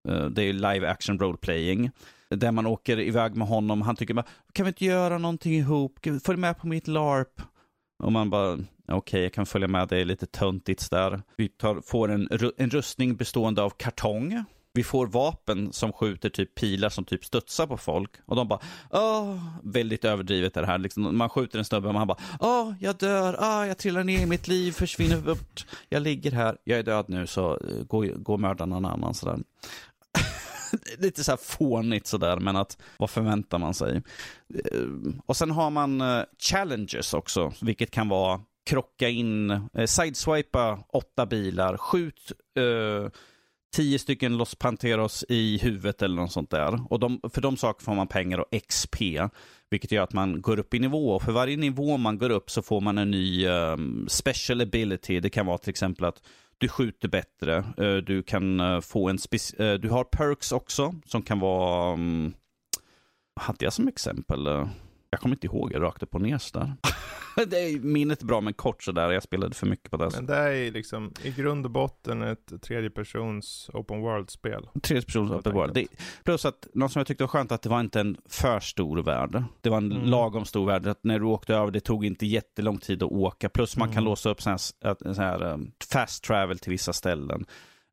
uh, 0.09 0.29
det 0.29 0.43
är 0.43 0.53
live 0.53 0.89
action 0.89 1.19
role 1.19 1.37
playing. 1.37 1.91
Där 2.29 2.51
man 2.51 2.65
åker 2.65 2.99
iväg 2.99 3.35
med 3.35 3.47
honom. 3.47 3.81
Han 3.81 3.95
tycker 3.95 4.13
bara, 4.13 4.25
kan 4.53 4.65
vi 4.65 4.69
inte 4.69 4.85
göra 4.85 5.17
någonting 5.17 5.53
ihop? 5.53 5.99
Följ 6.23 6.39
med 6.39 6.57
på 6.57 6.67
mitt 6.67 6.87
LARP. 6.87 7.41
Och 8.03 8.11
man 8.11 8.29
bara, 8.29 8.53
okej, 8.53 8.67
okay, 8.95 9.21
jag 9.21 9.33
kan 9.33 9.45
följa 9.45 9.67
med, 9.67 9.87
det 9.87 9.97
är 9.97 10.05
lite 10.05 10.25
töntigt 10.25 10.91
där. 10.91 11.21
Vi 11.37 11.47
tar, 11.47 11.81
får 11.81 12.11
en, 12.11 12.27
en 12.57 12.69
rustning 12.69 13.15
bestående 13.15 13.61
av 13.61 13.69
kartong 13.69 14.43
vi 14.77 14.83
får 14.83 15.07
vapen 15.07 15.73
som 15.73 15.93
skjuter 15.93 16.29
typ 16.29 16.55
pilar 16.55 16.89
som 16.89 17.05
typ 17.05 17.25
studsar 17.25 17.67
på 17.67 17.77
folk. 17.77 18.11
Och 18.25 18.35
de 18.35 18.47
bara, 18.47 18.59
åh, 18.91 19.37
väldigt 19.63 20.05
överdrivet 20.05 20.57
är 20.57 20.61
det 20.61 20.67
här. 20.67 20.77
Liksom, 20.77 21.17
man 21.17 21.29
skjuter 21.29 21.59
en 21.59 21.65
snubbe 21.65 21.87
och 21.87 21.93
man 21.93 22.07
bara, 22.07 22.17
åh, 22.39 22.73
jag 22.79 22.95
dör, 22.95 23.35
ah, 23.39 23.65
jag 23.65 23.77
trillar 23.77 24.03
ner 24.03 24.21
i 24.21 24.25
mitt 24.25 24.47
liv, 24.47 24.71
försvinner 24.71 25.17
bort. 25.17 25.65
Jag 25.89 26.01
ligger 26.01 26.31
här, 26.31 26.57
jag 26.63 26.79
är 26.79 26.83
död 26.83 27.05
nu 27.07 27.27
så 27.27 27.51
eh, 27.51 27.83
gå, 27.87 28.05
gå 28.15 28.33
och 28.33 28.39
mörda 28.39 28.65
någon 28.65 28.85
annan 28.85 29.13
sådär. 29.13 29.39
Lite 30.97 31.23
så 31.23 31.31
här 31.31 31.37
fånigt 31.37 32.07
sådär, 32.07 32.37
men 32.39 32.55
att 32.55 32.77
vad 32.97 33.09
förväntar 33.09 33.57
man 33.57 33.73
sig? 33.73 34.01
Eh, 34.53 34.81
och 35.25 35.37
sen 35.37 35.51
har 35.51 35.69
man 35.69 36.01
eh, 36.01 36.23
challenges 36.39 37.13
också, 37.13 37.53
vilket 37.61 37.91
kan 37.91 38.09
vara 38.09 38.41
krocka 38.65 39.09
in, 39.09 39.69
sideswipa 39.85 40.79
åtta 40.89 41.25
bilar, 41.25 41.77
skjut 41.77 42.31
uh, 42.59 43.09
tio 43.77 43.99
stycken 43.99 44.37
Los 44.37 44.55
Panteros 44.55 45.25
i 45.29 45.57
huvudet 45.57 46.01
eller 46.01 46.15
något 46.15 46.31
sånt 46.31 46.49
där. 46.49 46.79
Och 46.89 46.99
de, 46.99 47.19
för 47.33 47.41
de 47.41 47.57
sakerna 47.57 47.85
får 47.85 47.95
man 47.95 48.07
pengar 48.07 48.37
och 48.37 48.47
XP. 48.67 48.95
Vilket 49.69 49.91
gör 49.91 50.03
att 50.03 50.13
man 50.13 50.41
går 50.41 50.59
upp 50.59 50.73
i 50.73 50.79
nivå. 50.79 51.09
Och 51.15 51.21
för 51.21 51.31
varje 51.31 51.57
nivå 51.57 51.97
man 51.97 52.17
går 52.17 52.29
upp 52.29 52.51
så 52.51 52.61
får 52.61 52.81
man 52.81 52.97
en 52.97 53.11
ny 53.11 53.47
um, 53.47 54.05
special 54.09 54.61
ability. 54.61 55.19
Det 55.19 55.29
kan 55.29 55.45
vara 55.45 55.57
till 55.57 55.69
exempel 55.69 56.05
att 56.05 56.21
du 56.57 56.67
skjuter 56.67 57.07
bättre. 57.07 57.65
Uh, 57.79 57.97
du 57.97 58.23
kan 58.23 58.59
uh, 58.59 58.81
få 58.81 59.09
en 59.09 59.17
uh, 59.59 59.73
Du 59.73 59.89
har 59.89 60.03
perks 60.03 60.51
också 60.51 60.95
som 61.05 61.21
kan 61.21 61.39
vara... 61.39 61.93
Um, 61.93 62.33
hade 63.35 63.65
jag 63.65 63.73
som 63.73 63.87
exempel? 63.87 64.47
Jag 65.09 65.19
kommer 65.19 65.35
inte 65.35 65.47
ihåg, 65.47 65.73
jag 65.73 65.81
rakt 65.81 66.03
upp 66.03 66.15
och 66.15 66.21
ner 66.21 66.37
sådär. 66.37 66.73
det 67.47 67.59
är, 67.59 67.79
minnet 67.79 68.23
bra 68.23 68.41
men 68.41 68.53
kort 68.53 68.83
sådär, 68.83 69.11
jag 69.11 69.23
spelade 69.23 69.55
för 69.55 69.67
mycket 69.67 69.91
på 69.91 69.97
det. 69.97 70.09
Men 70.15 70.25
det 70.25 70.35
är 70.35 70.71
liksom 70.71 71.13
i 71.23 71.31
grund 71.31 71.65
och 71.65 71.71
botten 71.71 72.21
ett 72.21 72.61
tredjepersons 72.61 73.69
open 73.73 74.01
world-spel. 74.01 74.69
Tredjepersons 74.83 75.31
open 75.31 75.53
world. 75.53 75.73
Det, 75.73 75.87
plus 76.23 76.45
att, 76.45 76.67
något 76.73 76.91
som 76.91 76.99
jag 76.99 77.07
tyckte 77.07 77.23
var 77.23 77.27
skönt 77.27 77.51
att 77.51 77.61
det 77.61 77.69
var 77.69 77.79
inte 77.79 77.99
en 77.99 78.17
för 78.29 78.59
stor 78.59 79.03
värld. 79.03 79.43
Det 79.61 79.69
var 79.69 79.77
en 79.77 79.91
mm. 79.91 80.05
lagom 80.05 80.45
stor 80.45 80.65
värld. 80.65 80.87
Att 80.87 81.03
när 81.03 81.19
du 81.19 81.25
åkte 81.25 81.55
över, 81.55 81.71
det 81.71 81.79
tog 81.79 82.05
inte 82.05 82.25
jättelång 82.25 82.77
tid 82.77 83.03
att 83.03 83.11
åka. 83.11 83.49
Plus 83.49 83.77
man 83.77 83.87
mm. 83.87 83.95
kan 83.95 84.03
låsa 84.03 84.29
upp 84.29 84.41
sån 84.41 84.51
här, 84.51 85.13
sån 85.13 85.23
här 85.23 85.43
um, 85.43 85.71
fast 85.91 86.23
travel 86.23 86.59
till 86.59 86.71
vissa 86.71 86.93
ställen. 86.93 87.45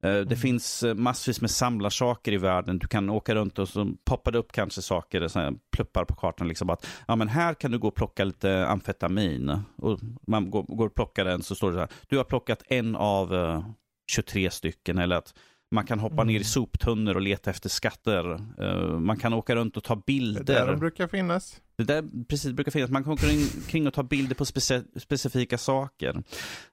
Eh, 0.04 0.10
det 0.10 0.20
mm. 0.20 0.36
finns 0.36 0.82
eh, 0.82 0.94
massvis 0.94 1.40
med 1.40 1.50
samlarsaker 1.50 2.32
i 2.32 2.36
världen. 2.36 2.78
Du 2.78 2.86
kan 2.86 3.10
åka 3.10 3.34
runt 3.34 3.58
och 3.58 3.68
så 3.68 3.92
poppar 4.04 4.32
det 4.32 4.38
upp 4.38 4.52
kanske 4.52 4.82
saker, 4.82 5.28
så 5.28 5.38
här, 5.38 5.54
pluppar 5.76 6.04
på 6.04 6.14
kartan. 6.14 6.48
Liksom 6.48 6.70
att, 6.70 6.86
ja, 7.08 7.16
men 7.16 7.28
här 7.28 7.54
kan 7.54 7.70
du 7.70 7.78
gå 7.78 7.88
och 7.88 7.94
plocka 7.94 8.24
lite 8.24 8.66
amfetamin. 8.66 9.58
Och 9.76 9.98
man 10.26 10.50
går, 10.50 10.62
går 10.62 10.86
och 10.86 10.94
plockar 10.94 11.24
den 11.24 11.42
så 11.42 11.54
står 11.54 11.70
det 11.70 11.74
så 11.74 11.80
här. 11.80 11.88
Du 12.08 12.16
har 12.16 12.24
plockat 12.24 12.62
en 12.66 12.96
av 12.96 13.32
uh, 13.32 13.40
eh, 13.40 13.64
23 14.12 14.50
stycken. 14.50 14.98
Eller 14.98 15.16
att 15.16 15.34
man 15.70 15.86
kan 15.86 15.98
hoppa 15.98 16.22
mm. 16.22 16.26
ner 16.26 16.40
i 16.40 16.44
soptunnor 16.44 17.14
och 17.14 17.20
leta 17.20 17.50
efter 17.50 17.68
skatter. 17.68 18.40
Uh, 18.62 18.98
man 18.98 19.16
kan 19.16 19.32
åka 19.34 19.56
runt 19.56 19.76
och 19.76 19.84
ta 19.84 19.96
bilder. 19.96 20.44
Det 20.44 20.52
där 20.52 20.66
de 20.66 20.78
brukar 20.78 21.08
finnas. 21.08 21.60
Det 21.76 21.84
där 21.84 22.24
precis 22.28 22.52
brukar 22.52 22.72
finnas. 22.72 22.90
Man 22.90 23.04
kan 23.04 23.12
åka 23.12 23.26
kring 23.68 23.86
och 23.86 23.94
ta 23.94 24.02
bilder 24.02 24.34
på 24.34 24.44
speci 24.44 24.82
specifika 24.96 25.58
saker. 25.58 26.22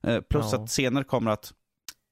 Uh, 0.07 0.19
plus 0.19 0.45
ja. 0.51 0.63
att 0.63 0.69
senare 0.69 1.03
kommer 1.03 1.31
att 1.31 1.53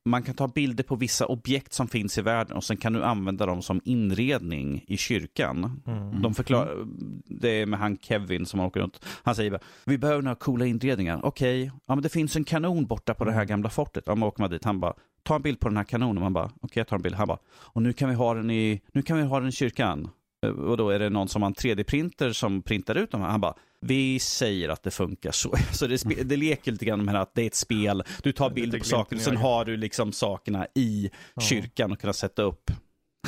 man 0.05 0.23
kan 0.23 0.35
ta 0.35 0.47
bilder 0.47 0.83
på 0.83 0.95
vissa 0.95 1.25
objekt 1.25 1.73
som 1.73 1.87
finns 1.87 2.17
i 2.17 2.21
världen 2.21 2.57
och 2.57 2.63
sen 2.63 2.77
kan 2.77 2.93
du 2.93 3.03
använda 3.03 3.45
dem 3.45 3.61
som 3.61 3.81
inredning 3.85 4.83
i 4.87 4.97
kyrkan. 4.97 5.81
Mm. 5.87 6.21
De 6.21 6.33
förklarar, 6.33 6.87
det 7.25 7.49
är 7.49 7.65
med 7.65 7.79
han 7.79 7.97
Kevin 7.97 8.45
som 8.45 8.59
åker 8.59 8.79
runt. 8.79 9.05
Han 9.23 9.35
säger 9.35 9.59
vi 9.85 9.97
behöver 9.97 10.21
några 10.21 10.35
coola 10.35 10.65
inredningar. 10.65 11.19
Okej, 11.23 11.61
okay. 11.63 11.79
ja 11.85 11.95
men 11.95 12.03
det 12.03 12.09
finns 12.09 12.35
en 12.35 12.43
kanon 12.43 12.85
borta 12.85 13.13
på 13.13 13.25
det 13.25 13.31
här 13.31 13.45
gamla 13.45 13.69
fortet. 13.69 14.03
Ja, 14.07 14.15
man 14.15 14.27
åker 14.27 14.41
man 14.41 14.49
dit. 14.49 14.63
Han 14.63 14.79
bara, 14.79 14.93
ta 15.23 15.35
en 15.35 15.41
bild 15.41 15.59
på 15.59 15.67
den 15.67 15.77
här 15.77 15.83
kanonen. 15.83 16.23
Man 16.23 16.33
bara, 16.33 16.45
okej 16.45 16.57
okay, 16.61 16.81
jag 16.81 16.87
tar 16.87 16.95
en 16.95 17.01
bild. 17.01 17.15
Han 17.15 17.27
bara, 17.27 17.39
och 17.47 17.81
nu 17.81 17.93
kan 17.93 18.09
vi 18.09 18.15
ha 18.15 18.33
den 18.33 18.51
i, 18.51 18.81
nu 18.91 19.01
kan 19.01 19.17
vi 19.17 19.23
ha 19.23 19.39
den 19.39 19.49
i 19.49 19.51
kyrkan. 19.51 20.09
Eh, 20.45 20.51
och 20.51 20.77
då 20.77 20.89
är 20.89 20.99
det 20.99 21.09
någon 21.09 21.27
som 21.27 21.41
har 21.41 21.47
en 21.47 21.55
3D-printer 21.55 22.33
som 22.33 22.61
printar 22.61 22.95
ut 22.95 23.11
dem. 23.11 23.21
Han 23.21 23.41
bara, 23.41 23.55
vi 23.81 24.19
säger 24.19 24.69
att 24.69 24.83
det 24.83 24.91
funkar 24.91 25.31
så. 25.31 25.55
Så 25.71 25.87
det, 25.87 26.23
det 26.23 26.37
leker 26.37 26.71
lite 26.71 26.85
grann 26.85 27.05
med 27.05 27.15
att 27.15 27.35
det 27.35 27.41
är 27.41 27.47
ett 27.47 27.55
spel. 27.55 28.03
Du 28.23 28.31
tar 28.31 28.49
bild 28.49 28.79
på 28.79 28.85
saker 28.85 29.15
och 29.15 29.21
sen 29.21 29.37
har 29.37 29.65
du 29.65 29.77
liksom 29.77 30.11
sakerna 30.11 30.67
i 30.75 31.09
ja. 31.33 31.41
kyrkan 31.41 31.91
och 31.91 31.99
kan 31.99 32.13
sätta 32.13 32.41
upp. 32.41 32.71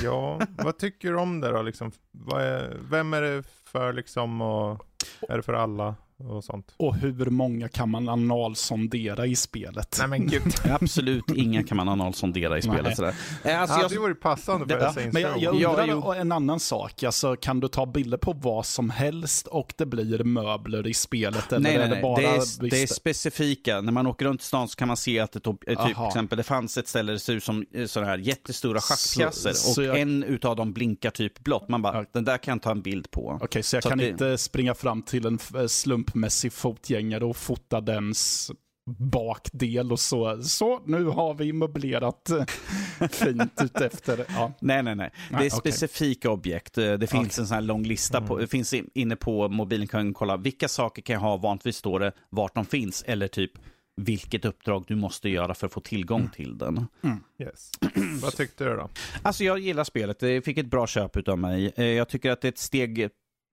Ja, 0.04 0.42
vad 0.50 0.78
tycker 0.78 1.12
du 1.12 1.18
om 1.18 1.42
det 1.42 1.52
då? 1.52 1.62
Liksom, 1.62 1.92
är, 2.36 2.78
vem 2.90 3.14
är 3.14 3.22
det 3.22 3.44
för 3.66 3.94
liksom 3.94 4.42
och 4.42 4.86
är 5.30 5.38
det 5.38 5.44
för 5.44 5.54
alla? 5.54 5.96
Och 6.30 6.44
sånt. 6.44 6.74
Och 6.78 6.96
hur 6.96 7.26
många 7.26 7.70
kan 7.70 7.90
man 7.90 8.10
analsondera 8.10 9.26
i 9.26 9.36
spelet? 9.36 9.96
Nej 10.00 10.08
men 10.08 10.28
gud. 10.28 10.54
Absolut 10.82 11.32
inga 11.36 11.64
kan 11.64 11.78
man 11.78 11.90
analsondera 11.90 12.58
i 12.58 12.62
spelet. 12.62 12.96
Sådär. 12.96 13.16
Alltså, 13.44 13.76
ja, 13.76 13.82
jag... 13.82 13.92
det 13.92 14.00
vore 14.00 14.16
passande 14.16 14.68
för 14.68 14.80
det, 14.80 15.04
ja, 15.04 15.10
Men 15.14 15.22
jag, 15.22 15.38
jag 15.38 15.54
undrar 15.54 15.88
ja, 15.88 16.16
en 16.16 16.32
annan 16.32 16.60
sak. 16.60 17.04
Alltså, 17.04 17.36
kan 17.36 17.60
du 17.60 17.68
ta 17.68 17.86
bilder 17.86 18.18
på 18.18 18.34
vad 18.34 18.66
som 18.66 18.90
helst 18.90 19.48
och 19.48 19.74
det 19.78 19.86
blir 19.86 20.24
möbler 20.24 20.88
i 20.88 20.94
spelet? 20.94 21.52
Eller 21.52 21.64
nej, 21.64 21.78
nej, 21.78 21.88
nej. 21.88 21.96
Det, 21.96 22.02
bara 22.02 22.16
det, 22.16 22.26
är, 22.26 22.70
det 22.70 22.84
är 22.84 22.88
specifika. 22.88 23.82
När 23.82 23.92
man 23.92 24.08
åker 24.08 24.26
runt 24.26 24.42
i 24.42 24.46
stan 24.46 24.68
så 24.68 24.76
kan 24.76 24.88
man 24.88 24.98
se 24.98 25.20
att 25.20 25.32
det 25.32 25.40
typ, 25.40 25.70
exempel, 26.08 26.38
det 26.38 26.44
fanns 26.44 26.78
ett 26.78 26.88
ställe 26.88 27.08
där 27.08 27.14
det 27.14 27.20
ser 27.20 27.34
ut 27.34 27.44
som 27.44 27.66
eh, 27.74 27.86
sådana 27.86 28.12
här 28.12 28.18
jättestora 28.18 28.82
schackpjäser 28.82 29.72
och 29.72 29.86
jag... 29.86 30.00
en 30.00 30.24
utav 30.24 30.56
dem 30.56 30.74
blinkar 30.74 31.12
typ 31.12 31.40
blått. 31.40 31.70
Man 31.70 31.82
bara, 31.82 32.06
den 32.12 32.24
där 32.24 32.38
kan 32.38 32.52
jag 32.52 32.62
ta 32.62 32.72
en 32.72 32.82
bild 32.82 33.12
på. 33.12 33.22
Okej, 33.22 33.46
okay, 33.46 33.64
så 33.64 33.76
jag 33.76 33.84
så 33.84 33.90
kan 33.90 33.98
det... 33.98 34.10
inte 34.10 34.38
springa 34.38 34.74
fram 34.74 35.02
till 35.02 35.26
en 35.26 35.40
slump 35.70 36.11
slumpmässig 36.12 36.54
fotgängare 36.54 37.26
och 37.26 37.38
fota 37.38 37.82
dens 37.82 38.52
bakdel 38.98 39.92
och 39.92 40.00
så. 40.00 40.44
Så, 40.44 40.82
nu 40.86 41.06
har 41.06 41.34
vi 41.34 41.54
möblerat 41.54 42.30
eh, 42.30 42.46
fint 43.12 43.62
utefter. 43.62 44.26
Ja. 44.36 44.54
Nej, 44.60 44.84
nej, 44.84 44.96
nej. 44.96 45.12
Det 45.30 45.46
är 45.46 45.50
specifika 45.50 46.30
okay. 46.30 46.40
objekt. 46.40 46.78
Eh, 46.78 46.94
det 46.94 47.08
finns 47.08 47.28
okay. 47.28 47.42
en 47.42 47.48
sån 47.48 47.56
här 47.56 47.62
lång 47.62 47.84
lista. 47.84 48.18
Mm. 48.18 48.28
På, 48.28 48.38
det 48.38 48.48
finns 48.48 48.74
inne 48.74 49.16
på 49.16 49.50
mobilen 49.50 49.88
kan 49.88 50.08
du 50.08 50.14
kolla 50.14 50.38
vilka 50.38 50.68
saker 50.68 51.02
kan 51.02 51.14
jag 51.14 51.22
ha. 51.22 51.38
Vanligtvis 51.38 51.78
står 51.78 52.00
det 52.00 52.12
vart 52.30 52.56
de 52.56 52.66
finns 52.66 53.04
eller 53.08 53.28
typ 53.28 53.52
vilket 53.96 54.46
uppdrag 54.46 54.86
du 54.88 54.96
måste 54.96 55.30
göra 55.30 55.54
för 55.54 55.68
att 55.68 55.74
få 55.74 55.80
tillgång 55.80 56.20
mm. 56.20 56.32
till 56.32 56.58
den. 56.58 56.88
Mm. 57.04 57.18
Yes. 57.40 57.72
Vad 58.22 58.36
tyckte 58.36 58.64
du 58.64 58.76
då? 58.76 58.90
Alltså 59.22 59.44
jag 59.44 59.60
gillar 59.60 59.84
spelet. 59.84 60.20
Det 60.20 60.42
fick 60.42 60.58
ett 60.58 60.70
bra 60.70 60.88
köp 60.88 61.28
av 61.28 61.40
mig. 61.40 61.74
Eh, 61.76 61.86
jag 61.86 62.10
tycker 62.10 62.32
att 62.32 62.42
det 62.42 62.48
är 62.48 62.52
ett 62.52 62.58
steg 62.58 63.10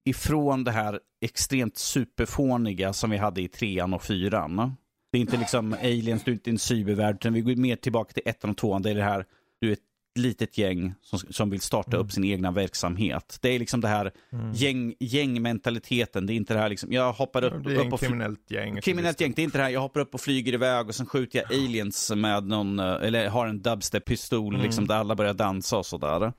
ifrån 0.09 0.65
det 0.65 0.71
här 0.71 1.01
extremt 1.21 1.77
superfåniga 1.77 2.93
som 2.93 3.11
vi 3.11 3.17
hade 3.17 3.43
i 3.43 3.49
trean 3.49 3.95
och 3.95 4.03
fyran. 4.03 4.77
Det 5.13 5.19
är 5.19 5.21
inte 5.21 5.37
liksom 5.37 5.73
aliens, 5.73 6.25
du 6.25 6.31
är 6.31 6.35
inte 6.35 6.51
en 6.51 6.59
cybervärld, 6.59 7.15
utan 7.15 7.33
vi 7.33 7.41
går 7.41 7.57
mer 7.57 7.77
tillbaka 7.77 8.13
till 8.13 8.23
ettan 8.27 8.51
och 8.51 8.57
tvåan. 8.57 8.83
Det 8.83 8.91
är 8.91 8.95
det 8.95 9.03
här, 9.03 9.25
du 9.61 9.69
är 9.69 9.73
ett 9.73 9.79
litet 10.19 10.59
gäng 10.59 10.95
som, 11.01 11.19
som 11.19 11.51
vill 11.51 11.61
starta 11.61 11.97
mm. 11.97 12.07
upp 12.07 12.13
sin 12.13 12.25
egna 12.25 12.51
verksamhet. 12.51 13.39
Det 13.43 13.49
är 13.49 13.59
liksom 13.59 13.81
det 13.81 13.89
här 13.89 14.13
mm. 14.33 14.53
gäng, 14.53 14.95
gängmentaliteten. 15.01 16.27
Det 16.27 16.33
är 16.33 16.35
inte 16.35 16.55
det 16.55 16.61
här 16.61 16.69
liksom, 16.69 16.93
jag 16.93 17.13
hoppar 17.13 17.45
upp, 17.45 17.65
det 17.65 17.75
är 17.75 17.87
upp 17.87 17.93
och 17.93 18.01
kriminellt 18.01 18.51
gäng. 18.51 18.81
Kriminellt 18.81 19.21
gäng, 19.21 19.33
det 19.37 19.43
är 19.43 19.45
inte 19.45 19.59
det 19.59 19.65
här, 19.65 19.71
jag 19.71 19.81
hoppar 19.81 20.01
upp 20.01 20.15
och 20.15 20.21
flyger 20.21 20.55
iväg 20.55 20.89
och 20.89 20.95
sen 20.95 21.07
skjuter 21.07 21.39
jag 21.39 21.53
aliens 21.53 22.13
med 22.17 22.47
någon, 22.47 22.79
eller 22.79 23.29
har 23.29 23.47
en 23.47 23.63
dubstep-pistol 23.63 24.55
mm. 24.55 24.67
liksom, 24.67 24.87
där 24.87 24.97
alla 24.97 25.15
börjar 25.15 25.35
dansa 25.35 25.79
och 25.79 25.87
sådär. 25.87 26.33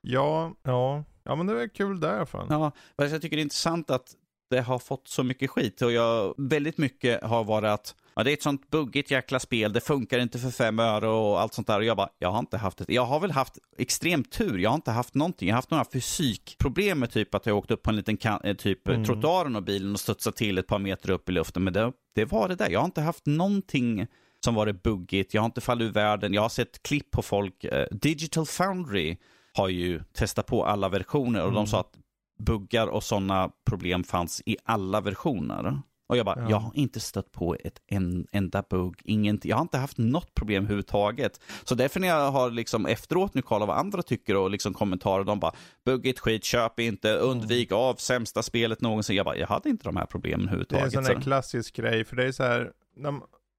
Ja, 0.00 0.54
ja. 0.62 1.04
Ja 1.24 1.34
men 1.34 1.46
det 1.46 1.62
är 1.62 1.68
kul 1.68 2.00
där 2.00 2.24
fan. 2.24 2.46
Ja, 2.50 2.72
jag 2.96 3.22
tycker 3.22 3.36
det 3.36 3.40
är 3.40 3.44
intressant 3.44 3.90
att 3.90 4.14
det 4.50 4.60
har 4.60 4.78
fått 4.78 5.08
så 5.08 5.22
mycket 5.22 5.50
skit 5.50 5.82
och 5.82 5.92
jag, 5.92 6.34
väldigt 6.38 6.78
mycket 6.78 7.22
har 7.22 7.44
varit 7.44 7.68
att 7.68 7.94
ja, 8.16 8.22
det 8.22 8.30
är 8.30 8.32
ett 8.32 8.42
sånt 8.42 8.70
buggigt 8.70 9.10
jäkla 9.10 9.38
spel, 9.38 9.72
det 9.72 9.80
funkar 9.80 10.18
inte 10.18 10.38
för 10.38 10.50
fem 10.50 10.78
öre 10.78 11.08
och 11.08 11.40
allt 11.40 11.54
sånt 11.54 11.66
där. 11.66 11.78
Och 11.78 11.84
jag 11.84 11.96
bara, 11.96 12.08
jag 12.18 12.30
har 12.30 12.38
inte 12.38 12.56
haft 12.56 12.78
det. 12.78 12.94
Jag 12.94 13.04
har 13.04 13.20
väl 13.20 13.30
haft 13.30 13.58
extremt 13.76 14.32
tur, 14.32 14.58
jag 14.58 14.70
har 14.70 14.74
inte 14.74 14.90
haft 14.90 15.14
någonting. 15.14 15.48
Jag 15.48 15.54
har 15.54 15.58
haft 15.58 15.70
några 15.70 15.84
fysikproblem 15.92 16.98
med 16.98 17.10
typ 17.10 17.34
att 17.34 17.46
jag 17.46 17.56
åkt 17.56 17.70
upp 17.70 17.82
på 17.82 17.90
en 17.90 17.96
liten 17.96 18.16
kan, 18.16 18.40
eh, 18.44 18.56
typ 18.56 18.88
mm. 18.88 19.04
trottoaren 19.04 19.56
och 19.56 19.62
bilen 19.62 19.92
och 19.92 20.00
studsat 20.00 20.36
till 20.36 20.58
ett 20.58 20.66
par 20.66 20.78
meter 20.78 21.10
upp 21.10 21.28
i 21.28 21.32
luften. 21.32 21.64
Men 21.64 21.72
det, 21.72 21.92
det 22.14 22.24
var 22.24 22.48
det 22.48 22.54
där, 22.54 22.70
jag 22.70 22.80
har 22.80 22.84
inte 22.84 23.00
haft 23.00 23.26
någonting 23.26 24.06
som 24.44 24.54
varit 24.54 24.82
buggigt, 24.82 25.34
jag 25.34 25.42
har 25.42 25.46
inte 25.46 25.60
fallit 25.60 25.88
ur 25.88 25.92
världen, 25.92 26.34
jag 26.34 26.42
har 26.42 26.48
sett 26.48 26.82
klipp 26.82 27.10
på 27.10 27.22
folk. 27.22 27.64
Uh, 27.64 27.70
Digital 27.90 28.46
Foundry 28.46 29.16
har 29.54 29.68
ju 29.68 30.00
testat 30.12 30.46
på 30.46 30.64
alla 30.64 30.88
versioner 30.88 31.40
och 31.40 31.48
mm. 31.48 31.54
de 31.54 31.66
sa 31.66 31.80
att 31.80 31.94
buggar 32.38 32.86
och 32.86 33.04
sådana 33.04 33.50
problem 33.66 34.04
fanns 34.04 34.42
i 34.46 34.56
alla 34.64 35.00
versioner. 35.00 35.78
Och 36.06 36.16
jag 36.16 36.26
bara, 36.26 36.40
ja. 36.40 36.50
jag 36.50 36.56
har 36.56 36.70
inte 36.74 37.00
stött 37.00 37.32
på 37.32 37.56
ett 37.64 37.78
en, 37.86 38.26
enda 38.32 38.64
bugg, 38.70 39.00
ingenting. 39.04 39.48
Jag 39.48 39.56
har 39.56 39.62
inte 39.62 39.78
haft 39.78 39.98
något 39.98 40.34
problem 40.34 40.62
överhuvudtaget. 40.62 41.40
Så 41.64 41.74
därför 41.74 42.00
när 42.00 42.08
jag 42.08 42.30
har 42.30 42.50
liksom 42.50 42.86
efteråt 42.86 43.34
nu 43.34 43.42
kollat 43.42 43.68
vad 43.68 43.78
andra 43.78 44.02
tycker 44.02 44.36
och 44.36 44.50
liksom 44.50 44.74
kommentarer, 44.74 45.24
de 45.24 45.40
bara, 45.40 45.52
buggigt 45.84 46.18
skit, 46.18 46.44
köp 46.44 46.80
inte, 46.80 47.14
undvik 47.14 47.72
av 47.72 47.94
sämsta 47.94 48.42
spelet 48.42 48.80
någonsin. 48.80 49.16
Jag 49.16 49.26
bara, 49.26 49.36
jag 49.36 49.46
hade 49.46 49.68
inte 49.68 49.84
de 49.84 49.96
här 49.96 50.06
problemen 50.06 50.40
överhuvudtaget. 50.40 50.90
Det 50.90 50.96
är 50.96 50.98
en 50.98 51.04
sån 51.04 51.16
här 51.16 51.22
klassisk 51.22 51.76
grej, 51.76 52.04
för 52.04 52.16
det 52.16 52.24
är 52.24 52.32
så 52.32 52.42
här, 52.42 52.72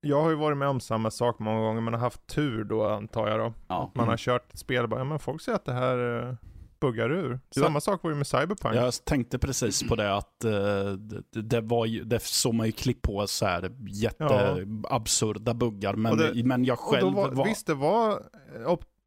jag 0.05 0.21
har 0.21 0.29
ju 0.29 0.35
varit 0.35 0.57
med 0.57 0.67
om 0.67 0.79
samma 0.79 1.11
sak 1.11 1.39
många 1.39 1.59
gånger, 1.59 1.81
man 1.81 1.93
har 1.93 2.01
haft 2.01 2.27
tur 2.27 2.63
då 2.63 2.87
antar 2.87 3.27
jag 3.27 3.39
då. 3.39 3.53
Ja. 3.67 3.91
Man 3.95 4.05
har 4.05 4.11
mm. 4.11 4.17
kört 4.17 4.53
ett 4.53 4.59
spel 4.59 4.83
och 4.83 4.89
bara, 4.89 4.99
ja 4.99 5.03
men 5.03 5.19
folk 5.19 5.41
säger 5.41 5.55
att 5.55 5.65
det 5.65 5.73
här 5.73 5.97
uh, 5.97 6.35
buggar 6.79 7.11
ur. 7.11 7.39
Du 7.55 7.61
samma 7.61 7.81
sak 7.81 8.03
var 8.03 8.11
ju 8.11 8.17
med 8.17 8.27
Cyberpunk. 8.27 8.75
Jag 8.75 8.93
tänkte 9.05 9.39
precis 9.39 9.83
på 9.87 9.95
det 9.95 10.15
att 10.15 10.45
uh, 10.45 10.51
det, 10.91 11.41
det, 11.41 11.61
var 11.61 11.85
ju, 11.85 12.03
det 12.03 12.23
såg 12.23 12.53
man 12.53 12.65
ju 12.65 12.71
klipp 12.71 13.01
på 13.01 13.27
så 13.27 13.45
här 13.45 13.71
jätteabsurda 13.87 15.51
ja. 15.51 15.53
buggar. 15.53 15.93
Men, 15.93 16.17
det, 16.17 16.45
men 16.45 16.65
jag 16.65 16.79
själv 16.79 17.13
var, 17.13 17.29
var... 17.29 17.45
Visst, 17.45 17.67
det 17.67 17.73
var 17.73 18.23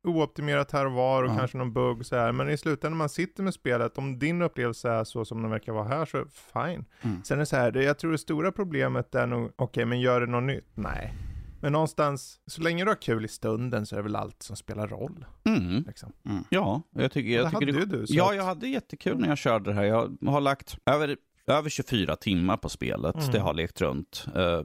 ooptimerat 0.05 0.73
här 0.73 0.87
och 0.87 0.93
var 0.93 1.23
och 1.23 1.31
ja. 1.31 1.37
kanske 1.37 1.59
någon 1.59 1.73
bugg 1.73 2.07
så 2.07 2.17
här. 2.17 2.33
Men 2.33 2.51
i 2.51 2.57
slutändan 2.57 2.93
när 2.93 2.99
man 2.99 3.09
sitter 3.09 3.43
med 3.43 3.55
spelet, 3.55 3.99
om 3.99 4.19
din 4.19 4.43
upplevelse 4.43 4.91
är 4.91 5.05
så 5.05 5.25
som 5.25 5.43
den 5.43 5.51
verkar 5.51 5.73
vara 5.73 5.89
här 5.89 6.05
så 6.05 6.25
fine. 6.53 6.85
Mm. 7.03 7.25
Sen 7.25 7.37
är 7.37 7.39
det 7.39 7.47
så 7.47 7.57
här, 7.57 7.71
det, 7.71 7.85
jag 7.85 7.99
tror 7.99 8.13
det 8.13 8.19
stora 8.19 8.53
problemet 8.53 9.15
är 9.15 9.27
nog, 9.27 9.45
okej 9.45 9.65
okay, 9.65 9.85
men 9.85 10.01
gör 10.01 10.21
det 10.21 10.27
något 10.27 10.45
nytt? 10.45 10.71
Nej. 10.75 11.15
Men 11.61 11.73
någonstans, 11.73 12.41
så 12.47 12.63
länge 12.63 12.85
du 12.85 12.91
har 12.91 13.03
kul 13.03 13.25
i 13.25 13.29
stunden 13.29 13.87
så 13.87 13.95
är 13.95 13.97
det 13.97 14.03
väl 14.03 14.17
allt 14.17 14.43
som 14.43 14.57
spelar 14.57 14.89
roll. 14.89 15.25
Mm. 15.45 15.85
Liksom. 15.87 16.13
Mm. 16.25 16.45
Ja, 16.51 16.83
jag 16.91 17.13
tycker, 17.13 17.31
jag 17.31 17.47
det 17.47 17.51
tycker 17.51 17.73
hade 17.73 17.87
det, 17.87 17.97
du. 17.97 18.05
Ja, 18.09 18.35
jag 18.35 18.45
hade 18.45 18.69
jättekul 18.69 19.19
när 19.19 19.29
jag 19.29 19.39
körde 19.39 19.71
det 19.71 19.75
här. 19.75 19.85
Jag 19.85 20.17
har 20.27 20.41
lagt 20.41 20.79
över, 20.87 21.17
över 21.47 21.71
24 21.71 22.17
timmar 22.17 22.57
på 22.57 22.69
spelet. 22.69 23.15
Mm. 23.15 23.31
Det 23.31 23.39
har 23.39 23.55
lekt 23.55 23.81
runt. 23.81 24.27
Uh, 24.37 24.63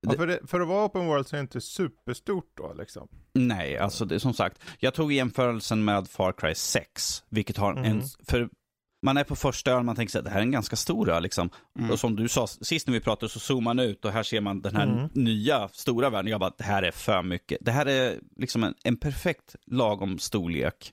Ja, 0.00 0.12
för, 0.12 0.26
det, 0.26 0.40
för, 0.46 0.60
att 0.60 0.68
vara 0.68 0.86
open 0.86 1.06
world 1.06 1.26
så 1.26 1.36
är 1.36 1.38
det 1.38 1.42
inte 1.42 1.60
superstort 1.60 2.52
då 2.56 2.74
liksom. 2.78 3.08
Nej, 3.32 3.78
alltså 3.78 4.04
det, 4.04 4.20
som 4.20 4.34
sagt, 4.34 4.62
jag 4.78 4.94
tog 4.94 5.12
jämförelsen 5.12 5.84
med 5.84 6.08
Far 6.08 6.32
Cry 6.32 6.54
6, 6.54 7.24
vilket 7.28 7.56
har 7.56 7.72
mm. 7.72 7.84
en, 7.84 8.02
för 8.28 8.48
man 9.02 9.16
är 9.16 9.24
på 9.24 9.36
första 9.36 9.72
ön, 9.72 9.86
man 9.86 9.96
tänker 9.96 10.18
att 10.18 10.24
det 10.24 10.30
här 10.30 10.38
är 10.38 10.42
en 10.42 10.50
ganska 10.50 10.76
stor 10.76 11.10
ö 11.10 11.20
liksom. 11.20 11.50
Mm. 11.78 11.90
Och 11.90 12.00
som 12.00 12.16
du 12.16 12.28
sa, 12.28 12.46
sist 12.46 12.86
när 12.86 12.94
vi 12.94 13.00
pratade 13.00 13.32
så 13.32 13.40
zoomar 13.40 13.74
man 13.74 13.78
ut 13.78 14.04
och 14.04 14.12
här 14.12 14.22
ser 14.22 14.40
man 14.40 14.62
den 14.62 14.76
här 14.76 14.86
mm. 14.86 15.08
nya 15.12 15.68
stora 15.68 16.10
världen. 16.10 16.30
Jag 16.30 16.40
bara, 16.40 16.52
det 16.58 16.64
här 16.64 16.82
är 16.82 16.90
för 16.90 17.22
mycket. 17.22 17.58
Det 17.60 17.70
här 17.70 17.86
är 17.86 18.18
liksom 18.36 18.64
en, 18.64 18.74
en 18.84 18.96
perfekt 18.96 19.56
lagom 19.66 20.18
storlek 20.18 20.92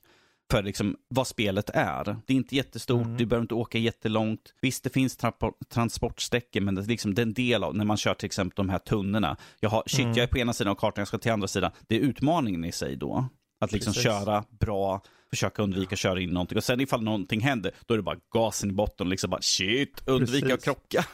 för 0.50 0.62
liksom 0.62 0.96
vad 1.08 1.26
spelet 1.26 1.70
är. 1.74 2.04
Det 2.04 2.32
är 2.32 2.36
inte 2.36 2.56
jättestort, 2.56 3.04
mm. 3.04 3.16
du 3.16 3.26
behöver 3.26 3.42
inte 3.42 3.54
åka 3.54 3.78
jättelångt. 3.78 4.54
Visst, 4.60 4.84
det 4.84 4.90
finns 4.90 5.16
tra 5.16 5.32
transportsträckor, 5.68 6.60
men 6.60 6.74
det 6.74 6.80
är, 6.80 6.86
liksom, 6.86 7.14
det 7.14 7.22
är 7.22 7.26
en 7.26 7.32
del 7.32 7.64
av, 7.64 7.76
när 7.76 7.84
man 7.84 7.96
kör 7.96 8.14
till 8.14 8.26
exempel 8.26 8.56
de 8.56 8.68
här 8.68 8.78
tunnorna. 8.78 9.36
Jag 9.60 9.70
har, 9.70 9.82
shit, 9.86 10.00
mm. 10.00 10.12
jag 10.16 10.22
är 10.22 10.26
på 10.26 10.38
ena 10.38 10.52
sidan 10.52 10.70
av 10.70 10.74
kartan, 10.74 11.00
jag 11.00 11.08
ska 11.08 11.18
till 11.18 11.32
andra 11.32 11.48
sidan. 11.48 11.72
Det 11.86 11.96
är 11.96 12.00
utmaningen 12.00 12.64
i 12.64 12.72
sig 12.72 12.96
då. 12.96 13.28
Att 13.60 13.72
liksom 13.72 13.92
Precis. 13.92 14.04
köra 14.04 14.44
bra, 14.60 15.02
försöka 15.30 15.62
undvika 15.62 15.92
att 15.92 15.98
köra 15.98 16.20
in 16.20 16.30
någonting. 16.30 16.58
Och 16.58 16.64
sen 16.64 16.80
ifall 16.80 17.02
någonting 17.02 17.40
händer, 17.40 17.72
då 17.86 17.94
är 17.94 17.98
det 17.98 18.02
bara 18.02 18.18
gasen 18.34 18.70
i 18.70 18.72
botten 18.72 19.06
och 19.06 19.10
liksom 19.10 19.30
bara 19.30 19.42
shit, 19.42 20.02
undvika 20.06 20.46
Precis. 20.46 20.52
att 20.54 20.64
krocka. 20.64 21.04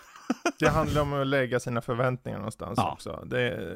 det 0.58 0.68
handlar 0.68 1.02
om 1.02 1.12
att 1.12 1.26
lägga 1.26 1.60
sina 1.60 1.80
förväntningar 1.80 2.38
någonstans 2.38 2.74
ja. 2.76 2.92
också. 2.92 3.24
Det, 3.26 3.74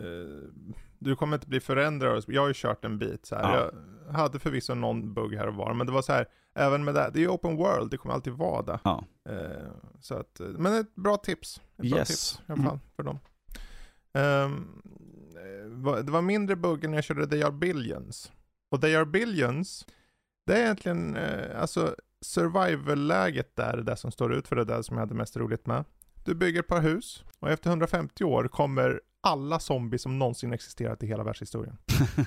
du 0.99 1.17
kommer 1.17 1.37
inte 1.37 1.49
bli 1.49 1.61
förändrad. 1.61 2.25
Jag 2.27 2.43
har 2.43 2.49
ju 2.49 2.55
kört 2.55 2.85
en 2.85 2.99
bit 2.99 3.27
så 3.27 3.37
här. 3.37 3.57
Ja. 3.57 3.71
Jag 4.07 4.13
hade 4.13 4.39
förvisso 4.39 4.75
någon 4.75 5.15
bugg 5.15 5.35
här 5.35 5.47
och 5.47 5.55
var, 5.55 5.75
men 5.75 5.87
det 5.87 5.93
var 5.93 6.03
så 6.03 6.13
här, 6.13 6.29
även 6.55 6.85
med 6.85 6.95
det, 6.95 7.11
det 7.13 7.19
är 7.19 7.23
ju 7.23 7.29
open 7.29 7.57
world, 7.57 7.91
det 7.91 7.97
kommer 7.97 8.15
alltid 8.15 8.33
vara 8.33 8.63
det. 8.63 8.79
Ja. 8.85 9.05
Eh, 9.29 9.71
så 10.01 10.15
att, 10.15 10.41
men 10.41 10.75
ett 10.75 10.95
bra 10.95 11.17
tips. 11.17 11.61
Ett 11.77 11.91
bra 11.91 11.99
yes. 11.99 12.09
tips 12.09 12.43
i 12.49 12.53
alla 12.53 12.63
fall 12.63 12.73
mm. 12.73 12.81
för 12.97 13.03
dem. 13.03 13.19
Um, 14.13 14.83
det 16.05 16.13
var 16.13 16.23
mindre 16.23 16.57
bugg 16.57 16.89
när 16.89 16.97
jag 16.97 17.05
körde 17.05 17.27
They 17.27 17.43
Are 17.43 17.53
Billions. 17.53 18.33
Och 18.71 18.81
They 18.81 18.97
Are 18.97 19.07
Billions, 19.07 19.87
det 20.47 20.55
är 20.55 20.61
egentligen, 20.61 21.17
eh, 21.17 21.61
alltså 21.61 21.95
survival-läget 22.21 23.57
där, 23.57 23.77
det 23.77 23.97
som 23.97 24.13
står 24.13 24.35
ut 24.35 24.49
för 24.49 24.57
det 24.57 24.65
där 24.65 24.83
som 24.83 24.97
jag 24.97 25.03
hade 25.03 25.15
mest 25.15 25.37
roligt 25.37 25.67
med. 25.67 25.85
Du 26.25 26.35
bygger 26.35 26.61
ett 26.61 26.67
par 26.67 26.81
hus 26.81 27.25
och 27.39 27.51
efter 27.51 27.71
150 27.71 28.25
år 28.25 28.49
kommer 28.49 29.01
alla 29.29 29.59
zombies 29.59 30.03
som 30.03 30.19
någonsin 30.19 30.53
existerat 30.53 31.03
i 31.03 31.07
hela 31.07 31.25
världshistorien. 31.25 31.79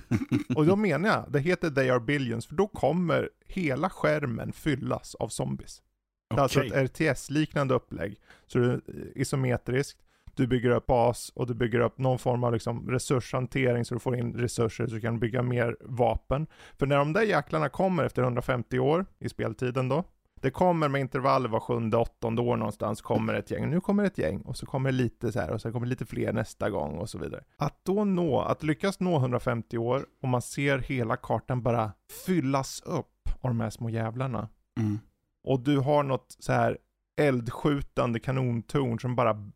och 0.56 0.66
då 0.66 0.76
menar 0.76 1.10
jag, 1.10 1.26
det 1.30 1.40
heter 1.40 1.70
They 1.70 1.90
Are 1.90 2.00
Billions, 2.00 2.46
för 2.46 2.56
då 2.56 2.68
kommer 2.68 3.30
hela 3.48 3.90
skärmen 3.90 4.54
fyllas 4.54 5.16
av 5.16 5.28
zombies. 5.28 5.82
Det 6.30 6.36
är 6.36 6.42
alltså 6.42 6.64
ett 6.64 6.74
RTS-liknande 6.74 7.74
upplägg. 7.74 8.16
Så 8.48 8.60
det 8.60 8.68
är 8.68 8.82
isometriskt, 9.16 10.00
du 10.36 10.48
bygger 10.48 10.70
upp 10.70 10.86
bas 10.86 11.32
och 11.36 11.48
du 11.48 11.54
bygger 11.54 11.80
upp 11.80 11.98
någon 11.98 12.20
form 12.20 12.44
av 12.44 12.54
liksom 12.54 12.90
resurshantering 12.90 13.86
så 13.86 13.94
du 13.94 14.00
får 14.00 14.16
in 14.16 14.34
resurser 14.34 14.88
så 14.88 14.94
du 14.94 15.02
kan 15.02 15.20
bygga 15.20 15.42
mer 15.42 15.78
vapen. 15.80 16.48
För 16.78 16.86
när 16.86 16.98
de 16.98 17.14
där 17.14 17.22
jäklarna 17.22 17.70
kommer 17.70 18.04
efter 18.04 18.22
150 18.22 18.80
år 18.80 19.06
i 19.20 19.30
speltiden 19.30 19.90
då, 19.90 20.04
det 20.42 20.52
kommer 20.52 20.88
med 20.88 21.02
intervaller 21.02 21.50
var 21.50 21.60
sjunde, 21.60 21.98
åttonde 21.98 22.42
år 22.42 22.58
någonstans 22.58 23.02
kommer 23.02 23.34
ett 23.34 23.52
gäng. 23.52 23.70
Nu 23.70 23.82
kommer 23.82 24.04
ett 24.04 24.18
gäng 24.18 24.42
och 24.42 24.58
så 24.58 24.66
kommer 24.66 24.92
lite 24.92 25.32
så 25.32 25.40
här 25.40 25.52
och 25.52 25.62
så 25.62 25.72
kommer 25.72 25.88
lite 25.88 26.06
fler 26.06 26.34
nästa 26.34 26.70
gång 26.70 26.98
och 26.98 27.10
så 27.10 27.18
vidare. 27.18 27.44
Att 27.58 27.86
då 27.86 28.06
nå, 28.06 28.42
att 28.42 28.64
lyckas 28.64 29.00
nå 29.00 29.18
150 29.18 29.78
år 29.78 30.06
och 30.22 30.28
man 30.28 30.42
ser 30.42 30.78
hela 30.78 31.18
kartan 31.18 31.62
bara 31.62 31.92
fyllas 32.26 32.82
upp 32.86 33.30
av 33.42 33.50
de 33.50 33.60
här 33.60 33.70
små 33.70 33.90
jävlarna. 33.90 34.50
Mm. 34.80 35.00
Och 35.44 35.60
du 35.60 35.78
har 35.78 36.04
något 36.04 36.36
så 36.40 36.54
här 36.54 36.78
eldskjutande 37.18 38.20
kanontorn 38.20 39.00
som 39.00 39.16
bara 39.16 39.52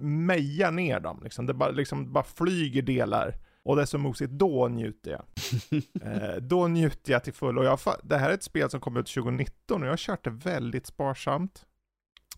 mejar 0.00 0.70
ner 0.70 1.00
dem 1.00 1.20
liksom. 1.22 1.46
Det 1.46 1.54
bara, 1.54 1.70
liksom, 1.70 2.12
bara 2.12 2.24
flyger 2.24 2.82
delar. 2.82 3.34
Och 3.62 3.76
det 3.76 3.82
är 3.82 3.86
så 3.86 3.98
mosigt, 3.98 4.30
då 4.30 4.68
njuter 4.68 5.10
jag. 5.10 5.24
eh, 6.02 6.36
då 6.36 6.68
njuter 6.68 7.12
jag 7.12 7.24
till 7.24 7.32
full. 7.32 7.58
Och 7.58 7.64
jag, 7.64 7.78
det 8.02 8.18
här 8.18 8.30
är 8.30 8.34
ett 8.34 8.42
spel 8.42 8.70
som 8.70 8.80
kom 8.80 8.96
ut 8.96 9.06
2019 9.06 9.82
och 9.82 9.86
jag 9.86 9.92
har 9.92 9.96
kört 9.96 10.24
det 10.24 10.30
väldigt 10.30 10.86
sparsamt. 10.86 11.66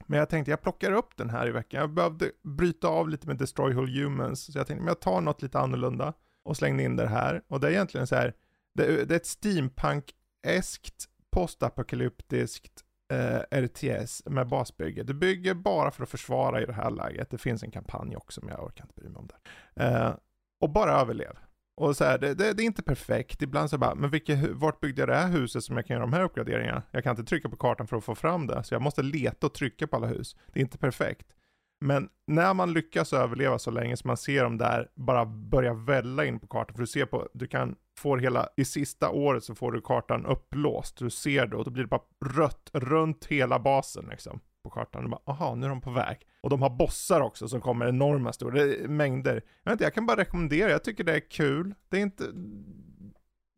Men 0.06 0.18
jag 0.18 0.28
tänkte 0.28 0.50
jag 0.50 0.62
plockar 0.62 0.92
upp 0.92 1.16
den 1.16 1.30
här 1.30 1.48
i 1.48 1.50
veckan. 1.50 1.80
Jag 1.80 1.90
behövde 1.90 2.30
bryta 2.42 2.88
av 2.88 3.08
lite 3.08 3.26
med 3.26 3.36
Destroy 3.36 3.74
Whole 3.74 4.02
Humans. 4.02 4.52
Så 4.52 4.58
jag 4.58 4.66
tänkte 4.66 4.82
men 4.82 4.88
jag 4.90 5.00
tar 5.00 5.20
något 5.20 5.42
lite 5.42 5.58
annorlunda. 5.58 6.12
Och 6.44 6.56
slängde 6.56 6.82
in 6.82 6.96
det 6.96 7.08
här. 7.08 7.42
Och 7.48 7.60
det 7.60 7.66
är 7.66 7.70
egentligen 7.70 8.06
så 8.06 8.14
här. 8.16 8.34
Det, 8.74 9.04
det 9.04 9.14
är 9.14 9.16
ett 9.16 9.26
steampunk-eskt 9.26 11.08
postapokalyptiskt 11.30 12.84
eh, 13.12 13.60
RTS 13.60 14.22
med 14.26 14.48
basbygge. 14.48 15.02
Du 15.02 15.14
bygger 15.14 15.54
bara 15.54 15.90
för 15.90 16.02
att 16.02 16.08
försvara 16.08 16.62
i 16.62 16.66
det 16.66 16.72
här 16.72 16.90
läget. 16.90 17.30
Det 17.30 17.38
finns 17.38 17.62
en 17.62 17.70
kampanj 17.70 18.16
också, 18.16 18.40
men 18.44 18.54
jag 18.54 18.64
orkar 18.64 18.84
inte 18.84 18.94
bry 18.94 19.08
mig 19.08 19.18
om 19.18 19.26
det. 19.26 19.84
Eh, 19.84 20.14
och 20.62 20.70
bara 20.70 21.00
överlev. 21.00 21.36
Och 21.76 21.96
så 21.96 22.04
här, 22.04 22.18
det, 22.18 22.34
det, 22.34 22.52
det, 22.52 22.62
är 22.62 22.66
inte 22.66 22.82
perfekt. 22.82 23.42
Ibland 23.42 23.70
så 23.70 23.78
bara, 23.78 23.94
men 23.94 24.10
vilka, 24.10 24.38
vart 24.52 24.80
byggde 24.80 25.02
jag 25.02 25.08
det 25.08 25.14
här 25.14 25.28
huset 25.28 25.64
som 25.64 25.76
jag 25.76 25.86
kan 25.86 25.94
göra 25.94 26.06
de 26.06 26.12
här 26.12 26.22
uppgraderingarna? 26.22 26.82
Jag 26.90 27.04
kan 27.04 27.10
inte 27.10 27.24
trycka 27.24 27.48
på 27.48 27.56
kartan 27.56 27.86
för 27.86 27.96
att 27.96 28.04
få 28.04 28.14
fram 28.14 28.46
det, 28.46 28.64
så 28.64 28.74
jag 28.74 28.82
måste 28.82 29.02
leta 29.02 29.46
och 29.46 29.54
trycka 29.54 29.86
på 29.86 29.96
alla 29.96 30.06
hus. 30.06 30.36
Det 30.52 30.60
är 30.60 30.64
inte 30.64 30.78
perfekt. 30.78 31.34
Men 31.80 32.08
när 32.26 32.54
man 32.54 32.72
lyckas 32.72 33.12
överleva 33.12 33.58
så 33.58 33.70
länge 33.70 33.96
som 33.96 34.08
man 34.08 34.16
ser 34.16 34.44
dem 34.44 34.58
där 34.58 34.88
bara 34.94 35.24
börja 35.26 35.74
välla 35.74 36.24
in 36.24 36.40
på 36.40 36.46
kartan, 36.46 36.74
för 36.74 36.80
du 36.80 36.86
ser 36.86 37.06
på, 37.06 37.28
du 37.34 37.46
kan 37.46 37.76
få 37.98 38.16
hela, 38.16 38.48
i 38.56 38.64
sista 38.64 39.10
året 39.10 39.44
så 39.44 39.54
får 39.54 39.72
du 39.72 39.80
kartan 39.80 40.26
upplåst, 40.26 40.98
du 40.98 41.10
ser 41.10 41.46
det 41.46 41.56
och 41.56 41.64
då 41.64 41.70
blir 41.70 41.84
det 41.84 41.88
bara 41.88 42.02
rött 42.24 42.70
runt 42.72 43.24
hela 43.24 43.58
basen 43.58 44.06
liksom 44.10 44.40
på 44.62 44.70
kartan. 44.70 45.04
Och 45.04 45.10
bara, 45.10 45.20
aha, 45.24 45.54
nu 45.54 45.66
är 45.66 45.70
de 45.70 45.80
på 45.80 45.90
väg. 45.90 46.26
Och 46.40 46.50
de 46.50 46.62
har 46.62 46.70
bossar 46.70 47.20
också 47.20 47.48
som 47.48 47.60
kommer 47.60 47.88
enorma 47.88 48.32
stora, 48.32 48.88
mängder. 48.88 49.42
Jag 49.62 49.70
vet 49.70 49.72
inte, 49.72 49.84
jag 49.84 49.94
kan 49.94 50.06
bara 50.06 50.16
rekommendera, 50.20 50.70
jag 50.70 50.84
tycker 50.84 51.04
det 51.04 51.14
är 51.14 51.30
kul. 51.30 51.74
Det 51.88 51.96
är 51.96 52.02
inte, 52.02 52.24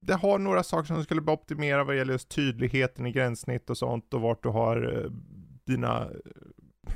det 0.01 0.14
har 0.14 0.39
några 0.39 0.62
saker 0.62 0.86
som 0.86 1.05
skulle 1.05 1.22
optimera 1.32 1.85
vad 1.85 1.97
gäller 1.97 2.12
just 2.12 2.28
tydligheten 2.28 3.06
i 3.06 3.12
gränssnitt 3.12 3.70
och 3.70 3.78
sånt 3.78 4.14
och 4.14 4.20
vart 4.20 4.43
du 4.43 4.48
har 4.48 5.02
eh, 5.05 5.10
dina 5.64 6.09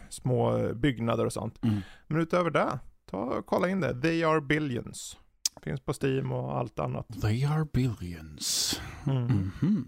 små 0.09 0.68
byggnader 0.74 1.24
och 1.26 1.32
sånt. 1.32 1.64
Mm. 1.64 1.80
Men 2.06 2.20
utöver 2.20 2.51
det, 2.51 2.78
ta 3.10 3.18
och 3.18 3.47
kolla 3.47 3.68
in 3.68 3.80
det. 3.80 4.01
They 4.01 4.24
are 4.24 4.40
billions. 4.40 5.18
Finns 5.62 5.80
på 5.80 5.93
Steam 6.02 6.32
och 6.32 6.59
allt 6.59 6.78
annat. 6.78 7.06
They 7.22 7.44
are 7.44 7.66
billions. 7.72 8.80
Mm. 9.06 9.16
Mm 9.16 9.51
-hmm. 9.60 9.85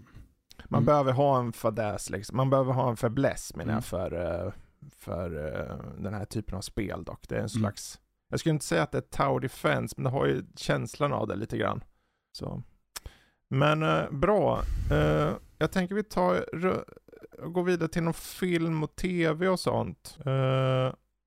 Man 0.71 0.85
behöver 0.85 1.11
ha 1.11 1.39
en 1.39 1.53
fadäs 1.53 2.09
liksom. 2.09 2.37
Man 2.37 2.49
behöver 2.49 2.73
ha 2.73 2.89
en 2.89 2.97
fäbless 2.97 3.55
menar 3.55 3.73
jag 3.73 3.73
mm. 3.73 3.81
för, 3.81 4.45
eh, 4.45 4.53
för 4.97 5.45
eh, 5.45 6.01
den 6.03 6.13
här 6.13 6.25
typen 6.25 6.57
av 6.57 6.61
spel 6.61 7.03
dock. 7.03 7.27
Det 7.27 7.35
är 7.35 7.39
en 7.39 7.45
mm. 7.45 7.49
slags, 7.49 7.99
jag 8.29 8.39
skulle 8.39 8.53
inte 8.53 8.65
säga 8.65 8.83
att 8.83 8.91
det 8.91 8.97
är 8.97 9.01
Tower 9.01 9.39
Defense, 9.39 9.95
men 9.97 10.03
det 10.03 10.09
har 10.09 10.25
ju 10.25 10.43
känslan 10.55 11.13
av 11.13 11.27
det 11.27 11.35
lite 11.35 11.57
grann. 11.57 11.83
Så. 12.37 12.63
Men 13.47 13.83
eh, 13.83 14.11
bra. 14.11 14.61
Eh, 14.91 15.31
jag 15.57 15.71
tänker 15.71 15.95
vi 15.95 16.03
tar 16.03 16.45
gå 17.47 17.61
vidare 17.61 17.89
till 17.89 18.03
någon 18.03 18.13
film 18.13 18.83
och 18.83 18.95
tv 18.95 19.47
och 19.47 19.59
sånt. 19.59 20.17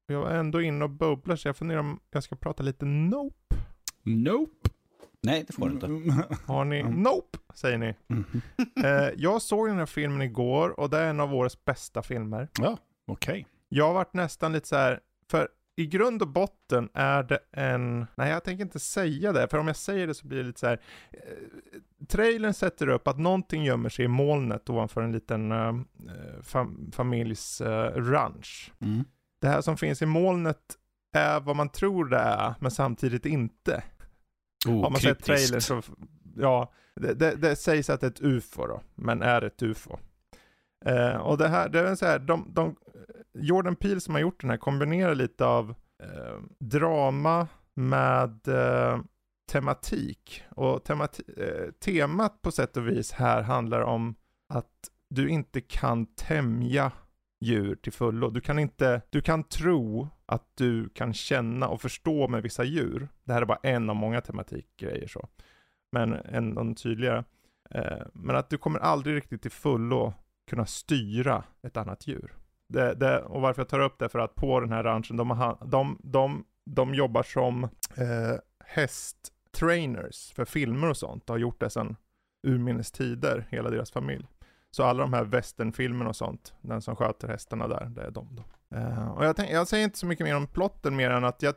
Jag 0.07 0.21
var 0.21 0.31
ändå 0.31 0.63
inne 0.63 0.85
och 0.85 0.91
bubblar 0.91 1.37
så 1.37 1.49
jag 1.49 1.57
funderar 1.57 1.81
om 1.81 2.01
jag 2.11 2.23
ska 2.23 2.37
prata 2.37 2.63
lite 2.63 2.85
Nope. 2.85 3.57
Nope. 4.03 4.71
Nej, 5.25 5.45
det 5.47 5.53
får 5.53 5.69
du 5.69 5.75
inte. 5.75 6.27
Har 6.47 6.65
ni? 6.65 6.81
Mm. 6.81 7.03
Nope, 7.03 7.39
säger 7.55 7.79
ni. 7.79 7.95
Mm. 8.09 8.25
jag 9.17 9.43
såg 9.43 9.69
den 9.69 9.79
här 9.79 9.87
filmen 9.87 10.23
igår 10.23 10.81
och 10.81 10.91
det 10.91 10.99
är 10.99 11.11
en 11.11 11.21
av 11.21 11.35
årets 11.35 11.65
bästa 11.65 12.03
filmer. 12.03 12.49
Ja, 12.61 12.79
okej. 13.07 13.33
Okay. 13.33 13.45
Jag 13.69 13.87
har 13.87 13.95
varit 13.95 14.15
nästan 14.15 14.53
lite 14.53 14.69
så 14.69 14.77
här, 14.77 15.01
för 15.31 15.49
i 15.77 15.87
grund 15.87 16.23
och 16.23 16.29
botten 16.29 16.89
är 16.95 17.23
det 17.23 17.39
en, 17.53 18.07
nej 18.15 18.31
jag 18.31 18.45
tänker 18.45 18.65
inte 18.65 18.79
säga 18.79 19.33
det, 19.33 19.49
för 19.49 19.59
om 19.59 19.67
jag 19.67 19.77
säger 19.77 20.07
det 20.07 20.15
så 20.15 20.27
blir 20.27 20.39
det 20.39 20.45
lite 20.45 20.61
så 20.61 20.67
här. 20.67 20.81
Eh, 21.13 22.07
trailern 22.09 22.55
sätter 22.55 22.89
upp 22.89 23.09
att 23.09 23.19
någonting 23.19 23.65
gömmer 23.65 23.89
sig 23.89 24.05
i 24.05 24.09
molnet 24.09 24.71
ovanför 24.71 25.03
en 25.03 25.13
liten 25.13 25.53
uh, 25.53 25.81
fam 26.43 26.91
familjs 26.93 27.61
uh, 27.61 27.67
ranch. 27.97 28.73
Mm. 28.81 29.05
Det 29.41 29.49
här 29.49 29.61
som 29.61 29.77
finns 29.77 30.03
i 30.03 30.07
molnet 30.07 30.79
är 31.13 31.41
vad 31.41 31.57
man 31.57 31.69
tror 31.69 32.05
det 32.05 32.19
är, 32.19 32.55
men 32.61 32.71
samtidigt 32.71 33.27
inte. 33.27 33.83
Oh, 34.67 34.83
Har 34.83 34.91
man 34.91 35.01
sett 35.01 35.25
trailern 35.25 35.61
så, 35.61 35.83
ja, 36.37 36.73
det, 36.97 37.15
det, 37.15 37.35
det, 37.35 37.57
sägs 37.57 37.91
att 37.91 38.01
det 38.01 38.07
är 38.07 38.11
ett 38.11 38.23
ufo 38.23 38.67
då, 38.67 38.83
men 38.95 39.23
är 39.23 39.43
ett 39.45 39.63
ufo. 39.63 39.99
Uh, 40.89 41.17
och 41.17 41.39
det 41.39 41.49
här, 41.49 41.69
det 41.69 41.81
är 41.81 41.95
så 41.95 42.07
här, 42.07 42.19
de, 42.19 42.51
de 42.55 42.77
Jordan 43.39 43.77
Peele 43.77 44.01
som 44.01 44.15
har 44.15 44.21
gjort 44.21 44.41
den 44.41 44.51
här 44.51 44.57
kombinerar 44.57 45.15
lite 45.15 45.47
av 45.47 45.75
eh, 46.03 46.41
drama 46.59 47.49
med 47.75 48.49
eh, 48.49 49.01
tematik. 49.53 50.43
Och 50.51 50.85
temati 50.85 51.23
eh, 51.37 51.71
temat 51.85 52.43
på 52.43 52.53
sätt 52.53 52.77
och 52.77 52.89
vis 52.89 53.13
här 53.13 53.43
handlar 53.43 53.81
om 53.81 54.15
att 54.49 54.91
du 55.11 55.29
inte 55.29 55.61
kan 55.61 56.07
tämja 56.07 56.93
djur 57.41 57.77
till 57.77 57.93
fullo. 57.93 58.31
Du 58.31 58.41
kan 58.41 58.59
inte, 58.59 59.03
du 59.11 59.21
kan 59.21 59.45
tro 59.45 60.09
att 60.27 60.45
du 60.55 60.89
kan 60.89 61.15
känna 61.15 61.69
och 61.69 61.81
förstå 61.81 62.29
med 62.29 62.43
vissa 62.43 62.65
djur. 62.65 63.09
Det 63.25 63.33
här 63.33 63.43
är 63.43 63.47
bara 63.47 63.59
en 63.63 63.91
av 63.91 63.97
många 63.97 64.21
tematikgrejer 64.21 65.07
så. 65.07 65.29
Men 65.93 66.13
en 66.13 66.75
tydligare. 66.75 67.25
Eh, 67.71 68.07
men 68.13 68.37
att 68.37 68.51
du 68.51 68.59
kommer 68.59 68.79
aldrig 68.79 69.17
riktigt 69.17 69.43
till 69.43 69.51
fullo 69.51 70.15
kunna 70.51 70.67
styra 70.67 71.45
ett 71.63 71.77
annat 71.77 72.07
djur. 72.07 72.35
Det, 72.69 72.95
det, 72.95 73.23
och 73.23 73.41
varför 73.41 73.61
jag 73.63 73.69
tar 73.69 73.81
upp 73.81 73.99
det 73.99 74.09
för 74.09 74.19
att 74.19 74.35
på 74.35 74.61
den 74.61 74.73
här 74.73 74.85
ranchen, 74.85 75.17
de, 75.17 75.31
har, 75.31 75.59
de, 75.67 75.99
de, 76.03 76.45
de 76.67 76.95
jobbar 76.95 77.23
som 77.23 77.65
eh, 77.65 78.39
hästtrainers 78.65 80.33
för 80.33 80.45
filmer 80.45 80.91
och 80.91 80.97
sånt. 80.97 81.31
och 81.31 81.35
har 81.35 81.41
gjort 81.41 81.61
det 81.61 81.71
sedan 81.71 81.97
urminnes 82.47 82.91
tider, 82.93 83.47
hela 83.51 83.71
deras 83.71 83.91
familj. 83.91 84.27
Så 84.71 84.85
alla 84.85 85.03
de 85.03 85.13
här 85.13 85.25
westernfilmerna 85.25 86.11
och 86.11 86.17
sånt, 86.17 86.55
den 86.61 86.83
som 86.83 86.97
sköter 86.97 87.29
hästarna 87.29 87.69
där, 87.69 87.85
det 87.85 88.03
är 88.03 88.11
de 88.11 88.29
då. 88.37 88.43
Uh, 88.75 89.09
och 89.09 89.25
jag, 89.25 89.37
tänk, 89.37 89.51
jag 89.51 89.69
säger 89.69 89.85
inte 89.85 89.99
så 89.99 90.07
mycket 90.07 90.27
mer 90.27 90.37
om 90.37 90.47
plotten 90.47 90.97
mer 90.97 91.11
än 91.11 91.25
att 91.25 91.43
jag, 91.43 91.55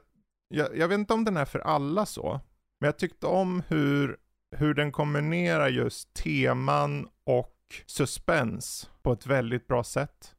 jag, 0.47 0.77
jag 0.77 0.87
vet 0.87 0.99
inte 0.99 1.13
om 1.13 1.25
den 1.25 1.37
är 1.37 1.45
för 1.45 1.59
alla 1.59 2.05
så, 2.05 2.39
men 2.79 2.87
jag 2.87 2.97
tyckte 2.97 3.27
om 3.27 3.63
hur, 3.67 4.17
hur 4.55 4.73
den 4.73 4.91
kombinerar 4.91 5.67
just 5.67 6.13
teman 6.13 7.07
och 7.23 7.55
suspens 7.85 8.89
på 9.01 9.11
ett 9.11 9.25
väldigt 9.25 9.67
bra 9.67 9.83
sätt. 9.83 10.35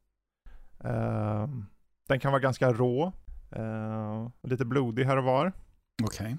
Uh, 0.85 1.47
den 2.09 2.21
kan 2.21 2.33
vara 2.33 2.43
ganska 2.43 2.73
rå, 2.73 3.13
uh, 3.57 4.29
lite 4.43 4.65
blodig 4.65 5.05
här 5.05 5.17
och 5.17 5.25
var. 5.25 5.53
Okej. 6.03 6.27
Okay. 6.27 6.37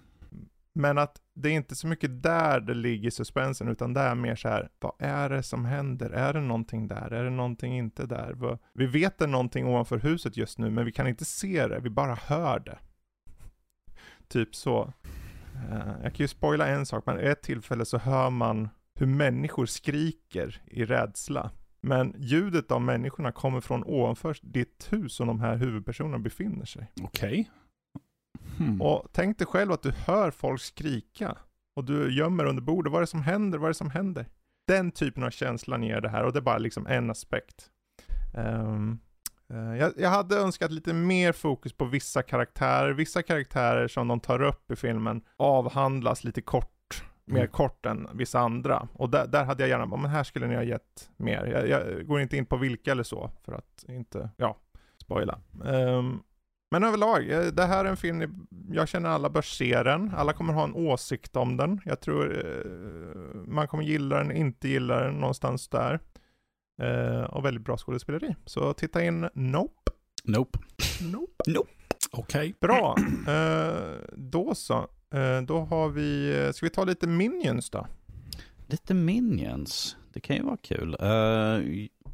Men 0.73 0.97
att 0.97 1.21
det 1.33 1.49
är 1.49 1.53
inte 1.53 1.75
så 1.75 1.87
mycket 1.87 2.23
där 2.23 2.59
det 2.59 2.73
ligger 2.73 3.09
suspensen, 3.09 3.67
utan 3.67 3.93
det 3.93 4.01
är 4.01 4.15
mer 4.15 4.35
så 4.35 4.49
här, 4.49 4.69
vad 4.79 4.93
är 4.99 5.29
det 5.29 5.43
som 5.43 5.65
händer? 5.65 6.09
Är 6.09 6.33
det 6.33 6.41
någonting 6.41 6.87
där? 6.87 7.13
Är 7.13 7.23
det 7.23 7.29
någonting 7.29 7.77
inte 7.77 8.05
där? 8.05 8.57
Vi 8.73 8.85
vet 8.85 9.17
det 9.17 9.25
är 9.25 9.29
någonting 9.29 9.67
ovanför 9.67 9.97
huset 9.97 10.37
just 10.37 10.57
nu, 10.57 10.69
men 10.69 10.85
vi 10.85 10.91
kan 10.91 11.07
inte 11.07 11.25
se 11.25 11.67
det, 11.67 11.79
vi 11.79 11.89
bara 11.89 12.15
hör 12.15 12.59
det. 12.59 12.79
typ 14.27 14.55
så. 14.55 14.93
Eh, 15.69 15.91
jag 16.03 16.13
kan 16.15 16.23
ju 16.23 16.27
spoila 16.27 16.67
en 16.67 16.85
sak, 16.85 17.05
men 17.05 17.19
ett 17.19 17.41
tillfälle 17.41 17.85
så 17.85 17.97
hör 17.97 18.29
man 18.29 18.69
hur 18.95 19.07
människor 19.07 19.65
skriker 19.65 20.61
i 20.65 20.85
rädsla. 20.85 21.51
Men 21.81 22.15
ljudet 22.17 22.71
av 22.71 22.81
människorna 22.81 23.31
kommer 23.31 23.61
från 23.61 23.83
ovanför 23.83 24.37
ditt 24.41 24.87
hus 24.91 25.13
som 25.13 25.27
de 25.27 25.39
här 25.39 25.55
huvudpersonerna 25.55 26.19
befinner 26.19 26.65
sig. 26.65 26.91
Okej. 27.01 27.29
Okay. 27.29 27.45
Hmm. 28.57 28.81
Och 28.81 29.07
tänk 29.11 29.38
dig 29.38 29.47
själv 29.47 29.71
att 29.71 29.84
du 29.84 29.91
hör 29.91 30.31
folk 30.31 30.61
skrika. 30.61 31.38
Och 31.76 31.84
du 31.84 32.17
gömmer 32.17 32.45
under 32.45 32.61
bordet. 32.61 32.91
Vad 32.91 32.99
är 32.99 33.03
det 33.03 33.07
som 33.07 33.23
händer? 33.23 33.57
Vad 33.57 33.65
är 33.65 33.69
det 33.69 33.77
som 33.77 33.89
händer? 33.89 34.26
Den 34.67 34.91
typen 34.91 35.23
av 35.23 35.30
känslan 35.30 35.84
ger 35.84 36.01
det 36.01 36.09
här 36.09 36.23
och 36.23 36.34
det 36.34 36.39
är 36.39 36.41
bara 36.41 36.57
liksom 36.57 36.88
en 36.88 37.09
aspekt. 37.09 37.69
Um, 38.34 38.99
Eh, 39.53 39.77
jag, 39.77 39.93
jag, 39.97 40.09
hade 40.09 40.35
önskat 40.35 40.71
lite 40.71 40.93
mer 40.93 41.31
fokus 41.31 41.73
på 41.73 41.85
vissa 41.85 42.21
karaktärer. 42.21 42.93
Vissa 42.93 43.23
karaktärer 43.23 43.88
som 43.88 44.07
de 44.07 44.19
tar 44.19 44.41
upp 44.41 44.71
i 44.71 44.76
filmen 44.76 45.21
avhandlas 45.38 46.23
lite 46.23 46.41
kort, 46.41 47.03
mer 47.26 47.39
mm. 47.39 47.51
kort 47.51 47.85
än 47.85 48.07
vissa 48.13 48.39
andra. 48.39 48.88
Och 48.93 49.09
där, 49.09 49.27
där 49.27 49.43
hade 49.43 49.63
jag 49.63 49.69
gärna, 49.69 49.85
men 49.85 50.05
här 50.05 50.23
skulle 50.23 50.47
ni 50.47 50.55
ha 50.55 50.63
gett 50.63 51.09
mer. 51.17 51.45
Jag, 51.45 51.67
jag, 51.69 52.07
går 52.07 52.21
inte 52.21 52.38
in 52.38 52.45
på 52.45 52.57
vilka 52.57 52.91
eller 52.91 53.03
så, 53.03 53.31
för 53.45 53.53
att 53.53 53.85
inte, 53.88 54.30
ja, 54.38 54.57
spoila. 54.97 55.39
Um, 55.63 56.23
men 56.71 56.83
överlag, 56.83 57.31
eh, 57.31 57.45
det 57.45 57.65
här 57.65 57.85
är 57.85 57.89
en 57.89 57.97
film, 57.97 58.47
jag 58.71 58.87
känner 58.87 59.09
alla 59.09 59.29
bör 59.29 59.41
se 59.41 59.83
den. 59.83 60.11
Alla 60.15 60.33
kommer 60.33 60.53
ha 60.53 60.63
en 60.63 60.75
åsikt 60.75 61.35
om 61.35 61.57
den. 61.57 61.81
Jag 61.85 62.01
tror 62.01 62.45
eh, 62.45 63.41
man 63.47 63.67
kommer 63.67 63.83
gilla 63.83 64.17
den, 64.17 64.31
inte 64.31 64.67
gilla 64.67 64.99
den, 64.99 65.13
någonstans 65.13 65.67
där. 65.67 65.99
Eh, 66.81 67.23
och 67.23 67.45
väldigt 67.45 67.63
bra 67.63 67.77
skådespeleri. 67.77 68.35
Så 68.45 68.73
titta 68.73 69.03
in 69.03 69.29
Nope. 69.33 69.91
Nope. 70.23 70.59
Nope. 71.01 71.43
Nope. 71.47 71.69
Okej. 72.11 72.39
Okay. 72.39 72.53
Bra. 72.61 72.95
Då 74.15 74.55
så. 74.55 74.87
Då 75.47 75.59
har 75.59 75.89
vi, 75.89 76.51
ska 76.53 76.65
vi 76.65 76.69
ta 76.69 76.83
lite 76.83 77.07
Minions 77.07 77.69
då? 77.69 77.87
Lite 78.67 78.93
Minions, 78.93 79.97
det 80.13 80.19
kan 80.19 80.35
ju 80.35 80.43
vara 80.43 80.57
kul. 80.57 80.97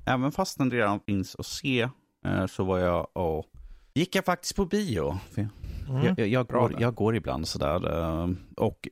Även 0.05 0.31
fast 0.31 0.57
den 0.57 0.71
redan 0.71 0.99
finns 0.99 1.35
att 1.35 1.45
se 1.45 1.89
så 2.47 2.63
var 2.63 2.79
jag 2.79 3.07
och 3.13 3.54
gick 3.95 4.15
jag 4.15 4.25
faktiskt 4.25 4.55
på 4.55 4.65
bio. 4.65 5.19
Mm. 5.37 5.49
Jag, 6.05 6.19
jag, 6.19 6.27
jag, 6.27 6.47
går, 6.47 6.75
jag, 6.79 6.95
går, 6.95 7.15
ibland 7.15 7.47
sådär. 7.47 7.99
Uh, 7.99 8.29
och 8.55 8.87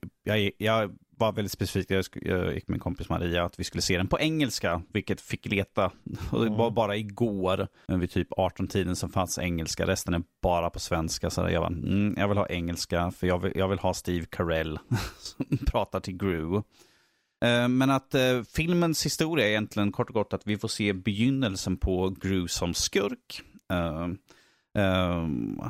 jag, 0.57 0.91
var 1.17 1.33
väldigt 1.33 1.51
specifikt, 1.51 1.89
jag, 1.89 2.05
jag 2.13 2.53
gick 2.53 2.67
med 2.67 2.73
min 2.73 2.79
kompis 2.79 3.09
Maria, 3.09 3.43
att 3.43 3.59
vi 3.59 3.63
skulle 3.63 3.81
se 3.81 3.97
den 3.97 4.07
på 4.07 4.19
engelska, 4.19 4.81
vilket 4.93 5.21
fick 5.21 5.45
leta. 5.45 5.91
Och 6.31 6.45
det 6.45 6.51
var 6.51 6.71
bara 6.71 6.95
igår, 6.95 7.67
vid 7.87 8.11
typ 8.11 8.31
18-tiden, 8.31 8.95
som 8.95 9.09
fanns 9.09 9.39
engelska. 9.39 9.87
Resten 9.87 10.13
är 10.13 10.23
bara 10.41 10.69
på 10.69 10.79
svenska. 10.79 11.29
Så 11.29 11.49
jag 11.49 11.61
var, 11.61 11.67
mm, 11.67 12.15
jag 12.17 12.27
vill 12.27 12.37
ha 12.37 12.47
engelska, 12.47 13.11
för 13.11 13.27
jag 13.27 13.39
vill, 13.39 13.67
vill 13.69 13.79
ha 13.79 13.93
Steve 13.93 14.25
Carell 14.25 14.79
som 15.19 15.57
pratar 15.65 15.99
till 15.99 16.17
Gru. 16.17 16.55
Eh, 17.45 17.67
men 17.67 17.89
att 17.89 18.15
eh, 18.15 18.41
filmens 18.55 19.05
historia 19.05 19.45
är 19.45 19.49
egentligen 19.49 19.91
kort 19.91 20.09
och 20.09 20.13
gott 20.13 20.33
att 20.33 20.47
vi 20.47 20.57
får 20.57 20.67
se 20.67 20.93
begynnelsen 20.93 21.77
på 21.77 22.09
Gru 22.09 22.47
som 22.47 22.73
skurk. 22.73 23.41
Uh, 23.73 24.07
Um, 24.75 25.61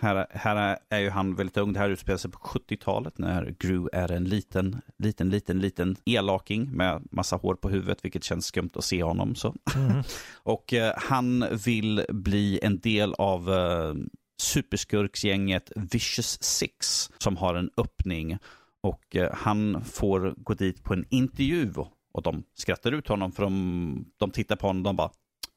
här, 0.00 0.26
här 0.30 0.78
är 0.88 0.98
ju 0.98 1.10
han 1.10 1.34
väldigt 1.34 1.56
ung. 1.56 1.72
Det 1.72 1.78
här 1.78 1.90
utspelar 1.90 2.16
sig 2.16 2.30
på 2.30 2.38
70-talet 2.38 3.18
när 3.18 3.54
Gru 3.58 3.88
är 3.92 4.12
en 4.12 4.24
liten, 4.24 4.80
liten, 4.98 5.30
liten, 5.30 5.58
liten 5.58 5.96
elaking 6.04 6.70
med 6.70 7.02
massa 7.10 7.36
hår 7.36 7.54
på 7.54 7.68
huvudet, 7.68 8.04
vilket 8.04 8.24
känns 8.24 8.46
skumt 8.46 8.70
att 8.74 8.84
se 8.84 9.02
honom. 9.02 9.34
Så. 9.34 9.54
Mm. 9.76 10.02
och 10.42 10.72
uh, 10.72 10.90
han 10.96 11.44
vill 11.64 12.04
bli 12.08 12.60
en 12.62 12.78
del 12.78 13.14
av 13.14 13.50
uh, 13.50 13.94
superskurksgänget 14.42 15.72
Vicious 15.76 16.42
Six 16.42 17.10
som 17.18 17.36
har 17.36 17.54
en 17.54 17.70
öppning 17.76 18.38
och 18.80 19.16
uh, 19.16 19.28
han 19.32 19.84
får 19.84 20.34
gå 20.36 20.54
dit 20.54 20.82
på 20.82 20.92
en 20.94 21.04
intervju 21.08 21.72
och 22.12 22.22
de 22.22 22.42
skrattar 22.54 22.92
ut 22.92 23.08
honom 23.08 23.32
för 23.32 23.42
de, 23.42 24.12
de 24.16 24.30
tittar 24.30 24.56
på 24.56 24.66
honom 24.66 24.82
och 24.82 24.84
de 24.84 24.96
bara, 24.96 25.10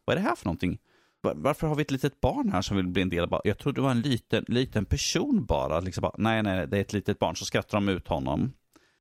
vad 0.05 0.17
är 0.17 0.21
det 0.21 0.27
här 0.27 0.35
för 0.35 0.45
någonting? 0.45 0.79
Varför 1.21 1.67
har 1.67 1.75
vi 1.75 1.81
ett 1.81 1.91
litet 1.91 2.21
barn 2.21 2.51
här 2.51 2.61
som 2.61 2.77
vill 2.77 2.87
bli 2.87 3.01
en 3.01 3.09
del 3.09 3.23
av, 3.23 3.41
jag 3.43 3.57
trodde 3.57 3.77
det 3.77 3.83
var 3.83 3.91
en 3.91 4.01
liten, 4.01 4.45
liten 4.47 4.85
person 4.85 5.45
bara, 5.45 5.79
liksom 5.79 6.01
bara, 6.01 6.15
nej, 6.17 6.43
nej, 6.43 6.67
det 6.67 6.77
är 6.77 6.81
ett 6.81 6.93
litet 6.93 7.19
barn, 7.19 7.35
så 7.35 7.45
skrattar 7.45 7.77
de 7.77 7.89
ut 7.89 8.07
honom. 8.07 8.53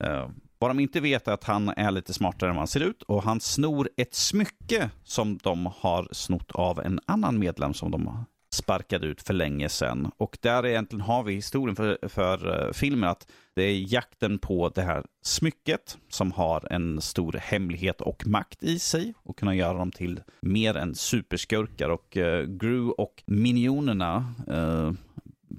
Uh, 0.04 0.28
vad 0.58 0.70
de 0.70 0.80
inte 0.80 1.00
vet 1.00 1.28
är 1.28 1.32
att 1.32 1.44
han 1.44 1.68
är 1.68 1.90
lite 1.90 2.12
smartare 2.12 2.50
än 2.50 2.56
vad 2.56 2.60
han 2.60 2.68
ser 2.68 2.80
ut. 2.80 3.02
Och 3.02 3.22
han 3.22 3.40
snor 3.40 3.88
ett 3.96 4.14
smycke 4.14 4.90
som 5.04 5.38
de 5.38 5.66
har 5.66 6.08
snott 6.12 6.50
av 6.52 6.80
en 6.80 7.00
annan 7.06 7.38
medlem 7.38 7.74
som 7.74 7.90
de 7.90 8.26
sparkade 8.52 9.06
ut 9.06 9.22
för 9.22 9.34
länge 9.34 9.68
sedan. 9.68 10.10
Och 10.16 10.38
där 10.40 10.66
egentligen 10.66 11.00
har 11.00 11.22
vi 11.22 11.34
historien 11.34 11.76
för, 11.76 11.98
för 12.08 12.66
eh, 12.66 12.72
filmen 12.72 13.10
att 13.10 13.30
det 13.54 13.62
är 13.62 13.92
jakten 13.92 14.38
på 14.38 14.68
det 14.68 14.82
här 14.82 15.04
smycket 15.22 15.98
som 16.08 16.32
har 16.32 16.72
en 16.72 17.00
stor 17.00 17.32
hemlighet 17.32 18.00
och 18.00 18.26
makt 18.26 18.62
i 18.62 18.78
sig 18.78 19.14
och 19.22 19.38
kunna 19.38 19.54
göra 19.54 19.78
dem 19.78 19.92
till 19.92 20.20
mer 20.40 20.76
än 20.76 20.94
superskurkar. 20.94 21.88
Och 21.88 22.16
eh, 22.16 22.44
Gru 22.44 22.88
och 22.88 23.22
minionerna 23.26 24.34
eh, 24.48 24.92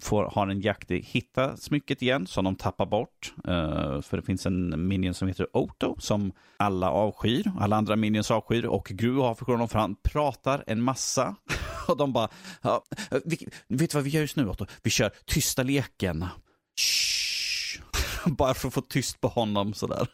får, 0.02 0.24
har 0.24 0.48
en 0.48 0.62
jakt 0.62 0.92
i 0.92 1.02
hitta 1.02 1.58
smycket 1.58 2.02
igen 2.02 2.28
som 2.28 2.44
de 2.44 2.56
tappar 2.56 2.86
bort. 2.86 3.34
Uh, 3.48 4.02
för 4.02 4.18
det 4.18 4.24
finns 4.24 4.46
en 4.46 4.88
minion 4.88 5.14
som 5.14 5.28
heter 5.28 5.58
Oto 5.58 5.96
som 6.00 6.32
alla 6.58 6.92
avskyr. 6.92 7.52
Alla 7.60 7.76
andra 7.76 7.96
minions 7.96 8.32
avskyr 8.32 8.66
och 8.66 8.86
Gru 8.86 9.18
har 9.18 9.36
för 9.36 9.46
honom 9.46 9.70
för 9.70 9.80
han 9.80 9.96
pratar 9.96 10.64
en 10.68 10.82
massa. 10.82 11.36
och 11.88 11.98
de 11.98 12.14
bara, 12.14 12.30
ja, 12.62 12.84
vi, 13.26 13.48
vet 13.68 13.92
du 13.92 13.98
vad 13.98 14.04
vi 14.04 14.10
gör 14.10 14.22
just 14.22 14.36
nu 14.36 14.50
Otto? 14.50 14.66
Vi 14.84 14.90
kör 14.90 15.12
tysta 15.26 15.64
leken. 15.64 16.26
Shh. 16.80 17.82
Bara 18.26 18.54
för 18.54 18.68
att 18.68 18.74
få 18.74 18.82
tyst 18.82 19.22
på 19.22 19.28
honom 19.28 19.74
sådär. 19.74 20.08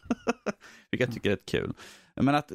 Vilket 0.92 1.08
jag 1.08 1.14
tycker 1.14 1.30
är 1.30 1.36
rätt 1.36 1.46
kul. 1.46 1.74
Men 2.16 2.36
att 2.36 2.52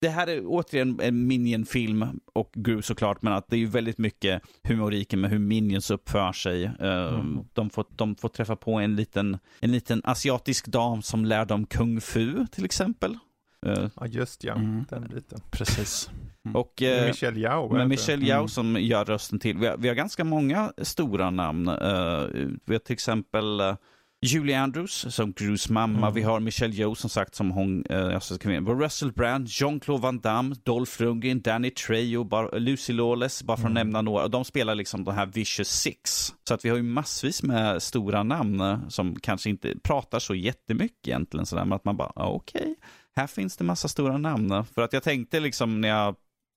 det 0.00 0.08
här 0.08 0.26
är 0.26 0.42
återigen 0.46 1.00
en 1.02 1.26
Minion-film 1.26 2.20
och 2.32 2.52
Gru 2.54 2.82
såklart, 2.82 3.22
men 3.22 3.32
att 3.32 3.48
det 3.48 3.56
är 3.56 3.58
ju 3.60 3.66
väldigt 3.66 3.98
mycket 3.98 4.42
humoriken 4.62 5.20
med 5.20 5.30
hur 5.30 5.38
Minions 5.38 5.90
uppför 5.90 6.32
sig. 6.32 6.64
Eh, 6.64 7.14
mm. 7.14 7.38
De, 7.52 7.70
får, 7.70 7.86
de 7.90 8.16
får 8.16 8.28
träffa 8.28 8.56
på 8.56 8.72
en 8.72 8.96
liten, 8.96 9.38
en 9.60 9.72
liten 9.72 10.02
asiatisk 10.04 10.66
dam 10.66 11.02
som 11.02 11.24
lär 11.24 11.44
dem 11.44 11.66
kung 11.66 12.00
fu 12.00 12.46
till 12.46 12.64
exempel. 12.64 13.18
Eh, 13.66 13.88
ja, 13.96 14.06
just 14.06 14.44
ja, 14.44 14.54
mm. 14.54 14.84
den 14.88 15.08
biten. 15.08 15.40
Precis. 15.50 16.10
Mm. 16.46 16.56
Och, 16.56 16.82
eh, 16.82 17.06
Michelle 17.06 17.40
Yao. 17.40 17.72
Med 17.72 17.88
Michelle 17.88 18.26
Yao 18.26 18.38
mm. 18.38 18.48
som 18.48 18.76
gör 18.80 19.04
rösten 19.04 19.38
till. 19.38 19.58
Vi 19.58 19.66
har, 19.66 19.76
vi 19.76 19.88
har 19.88 19.94
ganska 19.94 20.24
många 20.24 20.72
stora 20.82 21.30
namn. 21.30 21.68
Uh, 21.68 22.28
vi 22.64 22.74
har 22.74 22.78
till 22.78 22.92
exempel 22.92 23.60
uh, 23.60 23.74
Julie 24.20 24.58
Andrews 24.58 25.14
som 25.14 25.32
Grus 25.32 25.68
mamma. 25.68 26.06
Mm. 26.06 26.14
Vi 26.14 26.22
har 26.22 26.40
Michelle 26.40 26.74
Yeoh 26.74 26.94
som 26.94 27.10
sagt 27.10 27.34
som 27.34 27.50
hon, 27.50 27.84
eh, 27.90 28.14
alltså, 28.14 28.34
Russell 28.34 29.12
Brand, 29.12 29.48
Jean-Claude 29.48 30.02
Van 30.02 30.18
Damme, 30.18 30.54
Dolph 30.64 31.02
Lundgren, 31.02 31.40
Danny 31.40 31.70
Trejo, 31.70 32.24
bar, 32.24 32.58
Lucy 32.58 32.92
Lawless, 32.92 33.42
bara 33.42 33.56
för 33.56 33.64
att 33.64 33.70
mm. 33.70 33.74
nämna 33.74 34.02
några. 34.02 34.28
De 34.28 34.44
spelar 34.44 34.74
liksom 34.74 35.04
de 35.04 35.14
här 35.14 35.26
Vicious 35.26 35.68
Six. 35.68 36.34
Så 36.48 36.54
att 36.54 36.64
vi 36.64 36.68
har 36.68 36.76
ju 36.76 36.82
massvis 36.82 37.42
med 37.42 37.82
stora 37.82 38.22
namn 38.22 38.60
eh, 38.60 38.88
som 38.88 39.16
kanske 39.20 39.50
inte 39.50 39.74
pratar 39.82 40.18
så 40.18 40.34
jättemycket 40.34 41.08
egentligen. 41.08 41.46
Sådär, 41.46 41.64
men 41.64 41.72
att 41.72 41.84
man 41.84 41.96
bara, 41.96 42.12
okej, 42.14 42.60
okay, 42.60 42.74
här 43.16 43.26
finns 43.26 43.56
det 43.56 43.64
massa 43.64 43.88
stora 43.88 44.18
namn. 44.18 44.64
För 44.74 44.82
att 44.82 44.92
jag 44.92 45.02
tänkte 45.02 45.40
liksom 45.40 45.80
när 45.80 45.88
jag, 45.88 46.16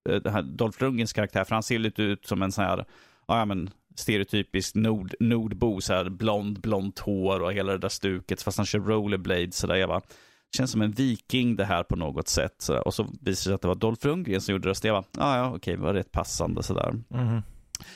här 0.10 0.42
Dolph 0.42 0.84
Lundgrens 0.84 1.14
karaktär, 1.14 1.44
för 1.44 1.56
han 1.56 1.64
ser 1.64 1.80
lite 1.80 2.04
ut 2.04 2.26
som 2.26 2.42
en 2.42 2.52
sån 2.52 2.66
här, 2.66 2.86
ja 3.28 3.46
men 3.46 3.70
stereotypisk 3.96 4.76
nord, 4.76 5.14
nordbo, 5.20 5.82
så 5.82 5.94
här 5.94 6.10
blond, 6.10 6.62
blont 6.62 7.00
hår 7.00 7.40
och 7.40 7.54
hela 7.54 7.72
det 7.72 7.78
där 7.78 7.90
stuket, 7.90 8.42
fast 8.42 8.58
han 8.58 8.66
kör 8.66 8.80
rollerblades. 8.80 9.58
Så 9.58 9.68
där. 9.68 9.76
Jag 9.76 9.90
bara, 9.90 10.02
känns 10.58 10.72
som 10.72 10.82
en 10.82 10.92
viking 10.92 11.56
det 11.56 11.66
här 11.66 11.84
på 11.84 11.96
något 11.96 12.28
sätt. 12.28 12.56
Så 12.58 12.82
och 12.82 12.94
så 12.94 13.04
visade 13.04 13.20
det 13.32 13.36
sig 13.36 13.54
att 13.54 13.62
det 13.62 13.68
var 13.68 13.76
Dolph 13.76 14.08
Lundgren 14.08 14.42
som 14.42 14.52
gjorde 14.52 14.70
rösten. 14.70 14.94
Jag 14.94 15.04
bara, 15.04 15.26
ah, 15.26 15.38
ja, 15.38 15.56
okej, 15.56 15.76
det 15.76 15.82
var 15.82 15.94
rätt 15.94 16.12
passande 16.12 16.64
sådär. 16.64 16.96
Mm. 17.14 17.42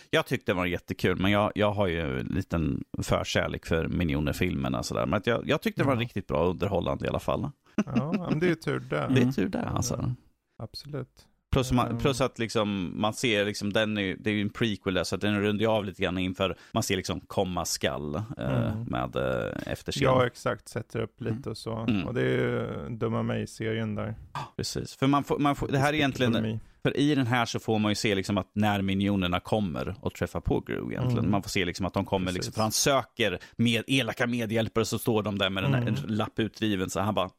Jag 0.09 0.25
tyckte 0.25 0.51
det 0.51 0.55
var 0.55 0.65
jättekul, 0.65 1.19
men 1.19 1.31
jag, 1.31 1.51
jag 1.55 1.71
har 1.71 1.87
ju 1.87 2.19
en 2.19 2.27
liten 2.27 2.83
förkärlek 3.03 3.65
för 3.65 3.87
Minioner-filmerna. 3.87 4.83
Sådär. 4.83 5.05
Men 5.05 5.21
jag, 5.25 5.47
jag 5.47 5.61
tyckte 5.61 5.81
det 5.81 5.87
var 5.87 5.95
ja. 5.95 6.01
riktigt 6.01 6.27
bra 6.27 6.45
underhållande 6.45 7.05
i 7.05 7.09
alla 7.09 7.19
fall. 7.19 7.49
Ja, 7.85 8.27
men 8.29 8.39
det 8.39 8.45
är 8.45 8.49
ju 8.49 8.55
tur 8.55 8.79
det. 8.79 9.07
Det 9.15 9.21
är 9.21 9.31
tur 9.31 9.49
det, 9.49 9.61
alltså. 9.61 10.13
Absolut. 10.57 11.27
Plus, 11.55 11.71
man, 11.71 11.87
mm. 11.87 11.97
plus 11.97 12.21
att 12.21 12.39
liksom, 12.39 12.93
man 13.01 13.13
ser, 13.13 13.45
liksom, 13.45 13.73
den 13.73 13.97
är, 13.97 14.15
det 14.19 14.29
är 14.29 14.33
ju 14.33 14.41
en 14.41 14.49
prequel 14.49 14.93
där, 14.93 15.03
så 15.03 15.15
att 15.15 15.21
den 15.21 15.41
rundar 15.41 15.67
av 15.67 15.85
lite 15.85 16.03
grann 16.03 16.17
inför, 16.17 16.57
man 16.71 16.83
ser 16.83 16.95
liksom 16.97 17.19
komma 17.19 17.65
skall 17.65 18.15
eh, 18.15 18.23
mm. 18.37 18.83
med 18.83 19.15
eh, 19.15 19.71
efterscen. 19.71 20.03
Ja, 20.03 20.27
exakt, 20.27 20.69
sätter 20.69 20.99
upp 20.99 21.21
lite 21.21 21.35
mm. 21.35 21.51
och 21.51 21.57
så. 21.57 21.75
Mm. 21.75 22.07
Och 22.07 22.13
det 22.13 22.21
är 22.21 22.25
ju 22.25 22.89
Dumma 22.89 23.23
mig-serien 23.23 23.95
där. 23.95 24.15
Precis, 24.57 24.95
för 24.95 25.07
man 25.07 25.23
får, 25.23 25.39
man 25.39 25.55
får, 25.55 25.67
det 25.67 25.77
här 25.77 25.89
är 25.89 25.93
egentligen, 25.93 26.59
för 26.83 26.97
i 26.97 27.15
den 27.15 27.27
här 27.27 27.45
så 27.45 27.59
får 27.59 27.79
man 27.79 27.91
ju 27.91 27.95
se 27.95 28.15
liksom 28.15 28.37
att 28.37 28.51
när 28.53 28.81
minionerna 28.81 29.39
kommer 29.39 29.95
och 30.01 30.13
träffar 30.13 30.39
på 30.39 30.59
Gru 30.59 30.91
egentligen. 30.91 31.19
Mm. 31.19 31.31
Man 31.31 31.43
får 31.43 31.49
se 31.49 31.65
liksom 31.65 31.85
att 31.85 31.93
de 31.93 32.05
kommer, 32.05 32.31
liksom, 32.31 32.53
för 32.53 32.61
han 32.61 32.71
söker 32.71 33.39
med 33.55 33.83
elaka 33.87 34.27
medhjälpare 34.27 34.85
så 34.85 34.99
står 34.99 35.23
de 35.23 35.37
där 35.37 35.49
med 35.49 35.63
den 35.63 35.73
här 35.73 35.81
mm. 35.81 35.95
lapp 36.07 36.39
utdriven, 36.39 36.89
så 36.89 36.99
han 36.99 37.15
bara, 37.15 37.29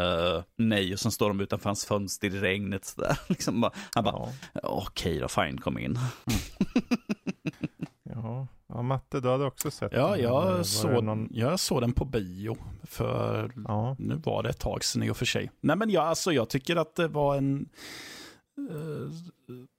Uh, 0.00 0.42
nej, 0.56 0.92
och 0.92 1.00
sen 1.00 1.12
står 1.12 1.28
de 1.28 1.40
utanför 1.40 1.68
hans 1.68 1.84
fönster 1.84 2.34
i 2.34 2.40
regnet. 2.40 2.84
Sådär. 2.84 3.18
Liksom 3.28 3.60
bara, 3.60 3.72
han 3.94 4.04
bara, 4.04 4.28
ja. 4.52 4.60
okej 4.62 5.18
då, 5.18 5.28
fine, 5.28 5.60
kom 5.60 5.78
in. 5.78 5.98
ja. 8.02 8.46
ja, 8.68 8.82
Matte, 8.82 9.20
du 9.20 9.28
hade 9.28 9.44
också 9.44 9.70
sett 9.70 9.92
ja, 9.92 10.10
den? 10.10 10.20
Jag, 10.20 10.66
såg, 10.66 11.04
någon... 11.04 11.28
jag 11.30 11.60
såg 11.60 11.80
den 11.80 11.92
på 11.92 12.04
bio. 12.04 12.56
För 12.82 13.52
ja. 13.68 13.96
nu 13.98 14.14
var 14.14 14.42
det 14.42 14.48
ett 14.48 14.60
tag 14.60 14.84
sedan 14.84 15.02
i 15.02 15.10
och 15.10 15.16
för 15.16 15.26
sig. 15.26 15.50
Nej, 15.60 15.76
men 15.76 15.90
jag, 15.90 16.04
alltså, 16.04 16.32
jag 16.32 16.48
tycker 16.48 16.76
att 16.76 16.94
det 16.94 17.08
var 17.08 17.36
en 17.36 17.68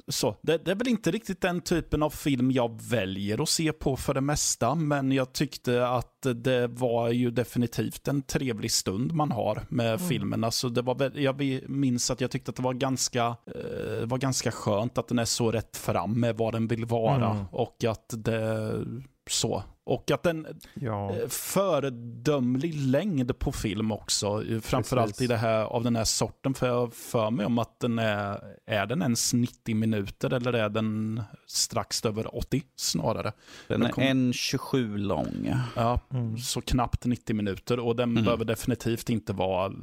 så. 0.07 0.35
Det, 0.41 0.57
det, 0.57 0.71
är 0.71 0.75
väl 0.75 0.87
inte 0.87 1.11
riktigt 1.11 1.41
den 1.41 1.61
typen 1.61 2.03
av 2.03 2.09
film 2.09 2.51
jag 2.51 2.81
väljer 2.81 3.43
att 3.43 3.49
se 3.49 3.73
på 3.73 3.97
för 3.97 4.13
det 4.13 4.21
mesta, 4.21 4.75
men 4.75 5.11
jag 5.11 5.33
tyckte 5.33 5.87
att 5.87 6.27
det 6.35 6.67
var 6.67 7.09
ju 7.09 7.31
definitivt 7.31 8.07
en 8.07 8.21
trevlig 8.21 8.71
stund 8.71 9.13
man 9.13 9.31
har 9.31 9.63
med 9.69 9.87
mm. 9.87 9.99
filmen. 9.99 10.43
Alltså 10.43 10.69
det 10.69 10.81
var 10.81 11.11
jag 11.19 11.61
minns 11.69 12.11
att 12.11 12.21
jag 12.21 12.31
tyckte 12.31 12.49
att 12.49 12.55
det 12.55 12.63
var 12.63 12.73
ganska, 12.73 13.25
eh, 13.25 14.05
var 14.05 14.17
ganska 14.17 14.51
skönt 14.51 14.97
att 14.97 15.07
den 15.07 15.19
är 15.19 15.25
så 15.25 15.51
rätt 15.51 15.77
fram 15.77 16.19
med 16.19 16.37
vad 16.37 16.53
den 16.53 16.67
vill 16.67 16.85
vara 16.85 17.31
mm. 17.31 17.45
och 17.51 17.83
att 17.83 18.13
det 18.17 18.85
så. 19.29 19.63
Och 19.85 20.11
att 20.11 20.23
den 20.23 20.47
ja. 20.73 21.15
Eh, 21.15 21.27
föredömlig 21.27 22.75
längd 22.75 23.39
på 23.39 23.51
film 23.51 23.91
också. 23.91 24.43
Framförallt 24.61 25.21
i 25.21 25.27
det 25.27 25.37
här, 25.37 25.63
av 25.63 25.83
den 25.83 25.95
här 25.95 26.03
sorten. 26.03 26.53
För 26.53 26.67
jag 26.67 26.93
för 26.93 27.31
mig 27.31 27.45
om 27.45 27.59
att 27.59 27.79
den 27.79 27.99
är, 27.99 28.39
är 28.65 28.85
den 28.85 29.01
ens 29.01 29.33
90 29.33 29.75
minuter 29.75 30.33
eller 30.33 30.53
är 30.53 30.69
den 30.69 31.23
strax 31.47 32.05
över 32.05 32.35
80 32.35 32.63
snarare? 32.75 33.31
Den 33.67 33.83
är 33.83 33.89
1.27 33.89 34.97
lång. 34.97 35.53
Ja, 35.75 35.99
mm. 36.13 36.37
så 36.37 36.61
knappt 36.61 37.05
90 37.05 37.35
minuter. 37.35 37.79
Och 37.79 37.95
den 37.95 38.09
mm. 38.09 38.23
behöver 38.23 38.45
definitivt 38.45 39.09
inte 39.09 39.33
vara 39.33 39.73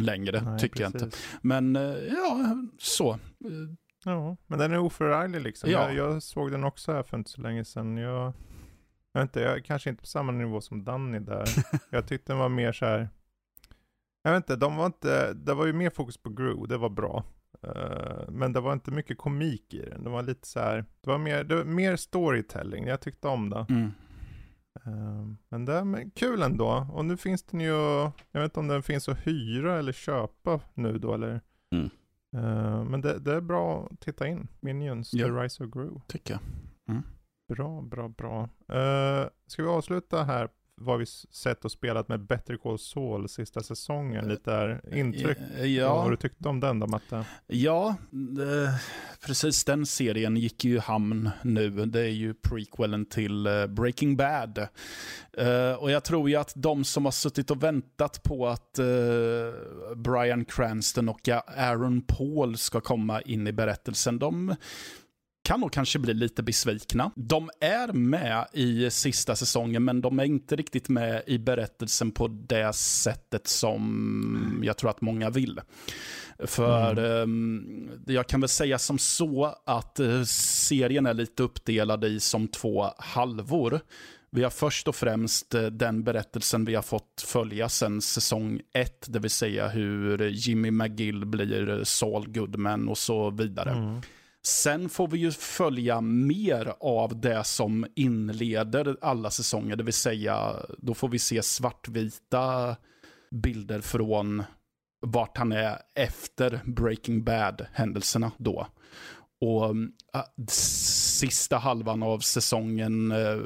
längre, 0.00 0.40
Nej, 0.40 0.58
tycker 0.58 0.76
precis. 0.76 1.00
jag 1.00 1.06
inte. 1.06 1.16
Men 1.42 1.76
eh, 1.76 1.82
ja, 1.82 2.56
så. 2.78 3.18
Ja, 4.04 4.36
men 4.46 4.58
den 4.58 4.72
är 4.72 4.78
oförarglig 4.78 5.40
liksom. 5.40 5.70
Ja. 5.70 5.92
Jag, 5.92 5.94
jag, 5.94 6.22
såg 6.22 6.50
den 6.50 6.64
också 6.64 6.92
här 6.92 7.02
för 7.02 7.16
inte 7.16 7.30
så 7.30 7.40
länge 7.40 7.64
sedan. 7.64 7.96
Jag 7.96 8.32
jag 9.12 9.22
inte, 9.22 9.40
jag 9.40 9.56
är 9.56 9.60
kanske 9.60 9.90
inte 9.90 10.00
på 10.00 10.06
samma 10.06 10.32
nivå 10.32 10.60
som 10.60 10.84
Danny 10.84 11.18
där. 11.18 11.48
jag 11.90 12.08
tyckte 12.08 12.32
den 12.32 12.38
var 12.38 12.48
mer 12.48 12.72
så 12.72 12.84
här. 12.84 13.08
Jag 14.22 14.32
vet 14.32 14.36
inte, 14.36 14.56
de 14.56 14.76
var 14.76 14.86
inte, 14.86 15.32
det 15.32 15.54
var 15.54 15.66
ju 15.66 15.72
mer 15.72 15.90
fokus 15.90 16.16
på 16.16 16.30
Gru, 16.30 16.66
det 16.66 16.76
var 16.76 16.88
bra. 16.88 17.24
Uh, 17.66 18.30
men 18.30 18.52
det 18.52 18.60
var 18.60 18.72
inte 18.72 18.90
mycket 18.90 19.18
komik 19.18 19.74
i 19.74 19.84
den. 19.84 20.04
Det 20.04 20.10
var 20.10 20.22
lite 20.22 20.48
så 20.48 20.60
här, 20.60 20.84
det 21.00 21.10
var 21.10 21.18
mer, 21.18 21.44
det 21.44 21.56
var 21.56 21.64
mer 21.64 21.96
storytelling, 21.96 22.86
jag 22.86 23.00
tyckte 23.00 23.28
om 23.28 23.50
det. 23.50 23.66
Mm. 23.68 23.90
Uh, 24.86 25.34
men 25.48 25.64
det 25.64 25.72
är 25.72 26.10
kul 26.14 26.42
ändå. 26.42 26.86
Och 26.92 27.04
nu 27.04 27.16
finns 27.16 27.42
den 27.42 27.60
ju, 27.60 28.10
jag 28.30 28.40
vet 28.40 28.44
inte 28.44 28.60
om 28.60 28.68
den 28.68 28.82
finns 28.82 29.08
att 29.08 29.26
hyra 29.26 29.78
eller 29.78 29.92
köpa 29.92 30.60
nu 30.74 30.98
då 30.98 31.14
eller. 31.14 31.40
Mm. 31.74 31.90
Uh, 32.36 32.84
men 32.84 33.00
det, 33.00 33.18
det, 33.18 33.34
är 33.34 33.40
bra 33.40 33.88
att 33.90 34.00
titta 34.00 34.26
in. 34.26 34.48
Minions, 34.60 35.14
ja. 35.14 35.26
The 35.26 35.32
Rise 35.32 35.64
of 35.64 35.70
Gru. 35.70 35.90
Tycker 36.06 36.34
jag. 36.34 36.40
Mm. 36.88 37.02
Bra, 37.50 37.82
bra, 37.82 38.08
bra. 38.08 38.42
Uh, 38.42 39.28
ska 39.46 39.62
vi 39.62 39.68
avsluta 39.68 40.24
här 40.24 40.48
vad 40.74 40.98
vi 40.98 41.06
sett 41.06 41.64
och 41.64 41.72
spelat 41.72 42.08
med 42.08 42.26
Better 42.26 42.56
Call 42.56 42.78
Saul 42.78 43.28
sista 43.28 43.60
säsongen? 43.60 44.28
Lite 44.28 44.50
där 44.50 44.94
intryck. 44.94 45.38
Ja. 45.64 45.94
Vad 45.94 46.12
du 46.12 46.16
tyckt 46.16 46.46
om 46.46 46.60
den 46.60 46.80
då 46.80 46.86
Matte? 46.86 47.24
Ja, 47.46 47.94
precis 49.26 49.64
den 49.64 49.86
serien 49.86 50.36
gick 50.36 50.64
ju 50.64 50.78
hamn 50.78 51.30
nu. 51.42 51.70
Det 51.70 52.00
är 52.00 52.08
ju 52.08 52.34
prequelen 52.34 53.06
till 53.06 53.48
Breaking 53.68 54.16
Bad. 54.16 54.66
Och 55.78 55.90
jag 55.90 56.04
tror 56.04 56.30
ju 56.30 56.36
att 56.36 56.52
de 56.56 56.84
som 56.84 57.04
har 57.04 57.12
suttit 57.12 57.50
och 57.50 57.62
väntat 57.62 58.22
på 58.22 58.48
att 58.48 58.78
Brian 59.96 60.44
Cranston 60.44 61.08
och 61.08 61.28
Aaron 61.56 62.02
Paul 62.02 62.56
ska 62.56 62.80
komma 62.80 63.20
in 63.20 63.46
i 63.46 63.52
berättelsen, 63.52 64.18
de 64.18 64.54
kan 65.50 65.60
nog 65.60 65.72
kanske 65.72 65.98
bli 65.98 66.14
lite 66.14 66.42
besvikna. 66.42 67.10
De 67.16 67.50
är 67.60 67.92
med 67.92 68.46
i 68.52 68.90
sista 68.90 69.36
säsongen, 69.36 69.84
men 69.84 70.00
de 70.00 70.20
är 70.20 70.24
inte 70.24 70.56
riktigt 70.56 70.88
med 70.88 71.22
i 71.26 71.38
berättelsen 71.38 72.10
på 72.10 72.28
det 72.28 72.72
sättet 72.74 73.46
som 73.46 74.60
jag 74.64 74.76
tror 74.76 74.90
att 74.90 75.00
många 75.00 75.30
vill. 75.30 75.60
För 76.38 76.98
mm. 77.22 77.98
eh, 78.06 78.14
jag 78.14 78.26
kan 78.26 78.40
väl 78.40 78.48
säga 78.48 78.78
som 78.78 78.98
så 78.98 79.54
att 79.66 80.00
eh, 80.00 80.22
serien 80.68 81.06
är 81.06 81.14
lite 81.14 81.42
uppdelad 81.42 82.04
i 82.04 82.20
som 82.20 82.48
två 82.48 82.86
halvor. 82.98 83.80
Vi 84.30 84.42
har 84.42 84.50
först 84.50 84.88
och 84.88 84.96
främst 84.96 85.54
eh, 85.54 85.62
den 85.62 86.04
berättelsen 86.04 86.64
vi 86.64 86.74
har 86.74 86.82
fått 86.82 87.24
följa 87.26 87.68
sedan 87.68 88.00
säsong 88.00 88.60
ett, 88.74 89.06
det 89.08 89.18
vill 89.18 89.30
säga 89.30 89.68
hur 89.68 90.28
Jimmy 90.28 90.70
McGill 90.70 91.26
blir 91.26 91.84
Saul 91.84 92.32
Goodman 92.32 92.88
och 92.88 92.98
så 92.98 93.30
vidare. 93.30 93.70
Mm. 93.70 94.00
Sen 94.46 94.88
får 94.88 95.08
vi 95.08 95.18
ju 95.18 95.30
följa 95.30 96.00
mer 96.00 96.72
av 96.80 97.20
det 97.20 97.44
som 97.44 97.86
inleder 97.96 98.96
alla 99.00 99.30
säsonger, 99.30 99.76
det 99.76 99.84
vill 99.84 99.94
säga 99.94 100.56
då 100.78 100.94
får 100.94 101.08
vi 101.08 101.18
se 101.18 101.42
svartvita 101.42 102.76
bilder 103.30 103.80
från 103.80 104.42
vart 105.06 105.38
han 105.38 105.52
är 105.52 105.78
efter 105.94 106.60
Breaking 106.64 107.24
Bad-händelserna 107.24 108.32
då. 108.38 108.66
Och 109.40 109.64
äh, 110.14 110.24
sista 110.48 111.58
halvan 111.58 112.02
av 112.02 112.18
säsongen 112.18 113.12
äh, 113.12 113.38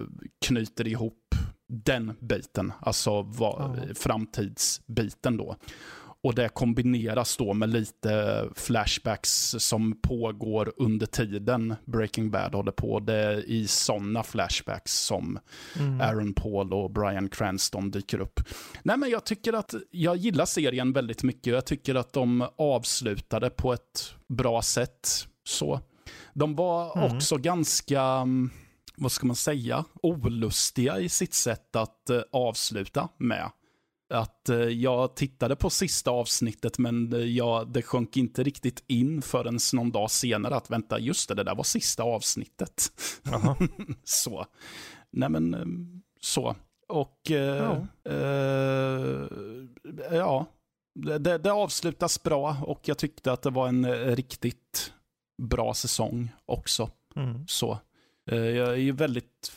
knyter 0.47 0.87
ihop 0.87 1.35
den 1.69 2.13
biten, 2.21 2.73
alltså 2.81 3.23
va, 3.23 3.77
ja. 3.89 3.95
framtidsbiten 3.95 5.37
då. 5.37 5.57
Och 6.25 6.35
det 6.35 6.49
kombineras 6.49 7.37
då 7.37 7.53
med 7.53 7.69
lite 7.69 8.45
flashbacks 8.55 9.55
som 9.59 10.01
pågår 10.01 10.73
under 10.77 11.07
tiden 11.07 11.75
Breaking 11.85 12.31
Bad 12.31 12.55
håller 12.55 12.73
på. 12.73 13.01
Det 13.01 13.15
är 13.15 13.49
i 13.49 13.67
sådana 13.67 14.23
flashbacks 14.23 14.93
som 14.93 15.39
mm. 15.79 16.01
Aaron 16.01 16.35
Paul 16.35 16.73
och 16.73 16.91
Brian 16.91 17.29
Cranston 17.29 17.91
dyker 17.91 18.21
upp. 18.21 18.41
Nej 18.83 18.97
men 18.97 19.11
jag 19.11 19.25
tycker 19.25 19.53
att, 19.53 19.75
jag 19.91 20.17
gillar 20.17 20.47
serien 20.47 20.93
väldigt 20.93 21.23
mycket. 21.23 21.53
Jag 21.53 21.67
tycker 21.67 21.95
att 21.95 22.13
de 22.13 22.49
avslutade 22.59 23.51
på 23.51 23.73
ett 23.73 24.15
bra 24.29 24.63
sätt. 24.63 25.09
Så. 25.47 25.81
De 26.33 26.57
var 26.57 26.99
mm. 26.99 27.17
också 27.17 27.37
ganska, 27.37 28.27
vad 28.97 29.13
ska 29.13 29.27
man 29.27 29.37
säga, 29.37 29.85
olustiga 30.03 31.01
i 31.01 31.09
sitt 31.09 31.35
sätt 31.35 31.77
att 31.77 32.11
uh, 32.11 32.21
avsluta 32.33 33.09
med 33.19 33.51
att 34.11 34.49
eh, 34.49 34.57
jag 34.57 35.17
tittade 35.17 35.57
på 35.57 35.71
sista 35.71 36.11
avsnittet 36.11 36.79
men 36.79 37.13
eh, 37.13 37.19
jag, 37.19 37.69
det 37.69 37.83
sjönk 37.83 38.17
inte 38.17 38.43
riktigt 38.43 38.85
in 38.87 39.23
förrän 39.23 39.59
någon 39.73 39.91
dag 39.91 40.11
senare 40.11 40.57
att 40.57 40.71
vänta, 40.71 40.99
just 40.99 41.29
det, 41.29 41.35
det 41.35 41.45
där 41.45 41.55
var 41.55 41.65
sista 41.65 42.03
avsnittet. 42.03 42.93
så. 44.05 44.47
Nej 45.11 45.29
men, 45.29 45.55
eh, 45.55 45.67
så. 46.21 46.57
Och 46.89 47.21
ja, 47.31 47.87
eh, 48.05 49.29
ja 50.13 50.47
det, 50.95 51.39
det, 51.39 51.53
avslutas 51.53 52.23
bra 52.23 52.57
och 52.63 52.81
jag 52.89 52.99
tyckte 52.99 53.33
att 53.33 53.43
det 53.43 53.51
var 53.51 53.69
en 53.69 53.95
riktigt 54.17 54.93
bra 55.43 55.75
säsong 55.75 56.33
också. 56.47 56.91
Mm. 57.17 57.47
Så. 57.47 57.79
Jag 58.27 58.69
är 58.69 58.75
ju 58.75 58.93
väldigt 58.93 59.53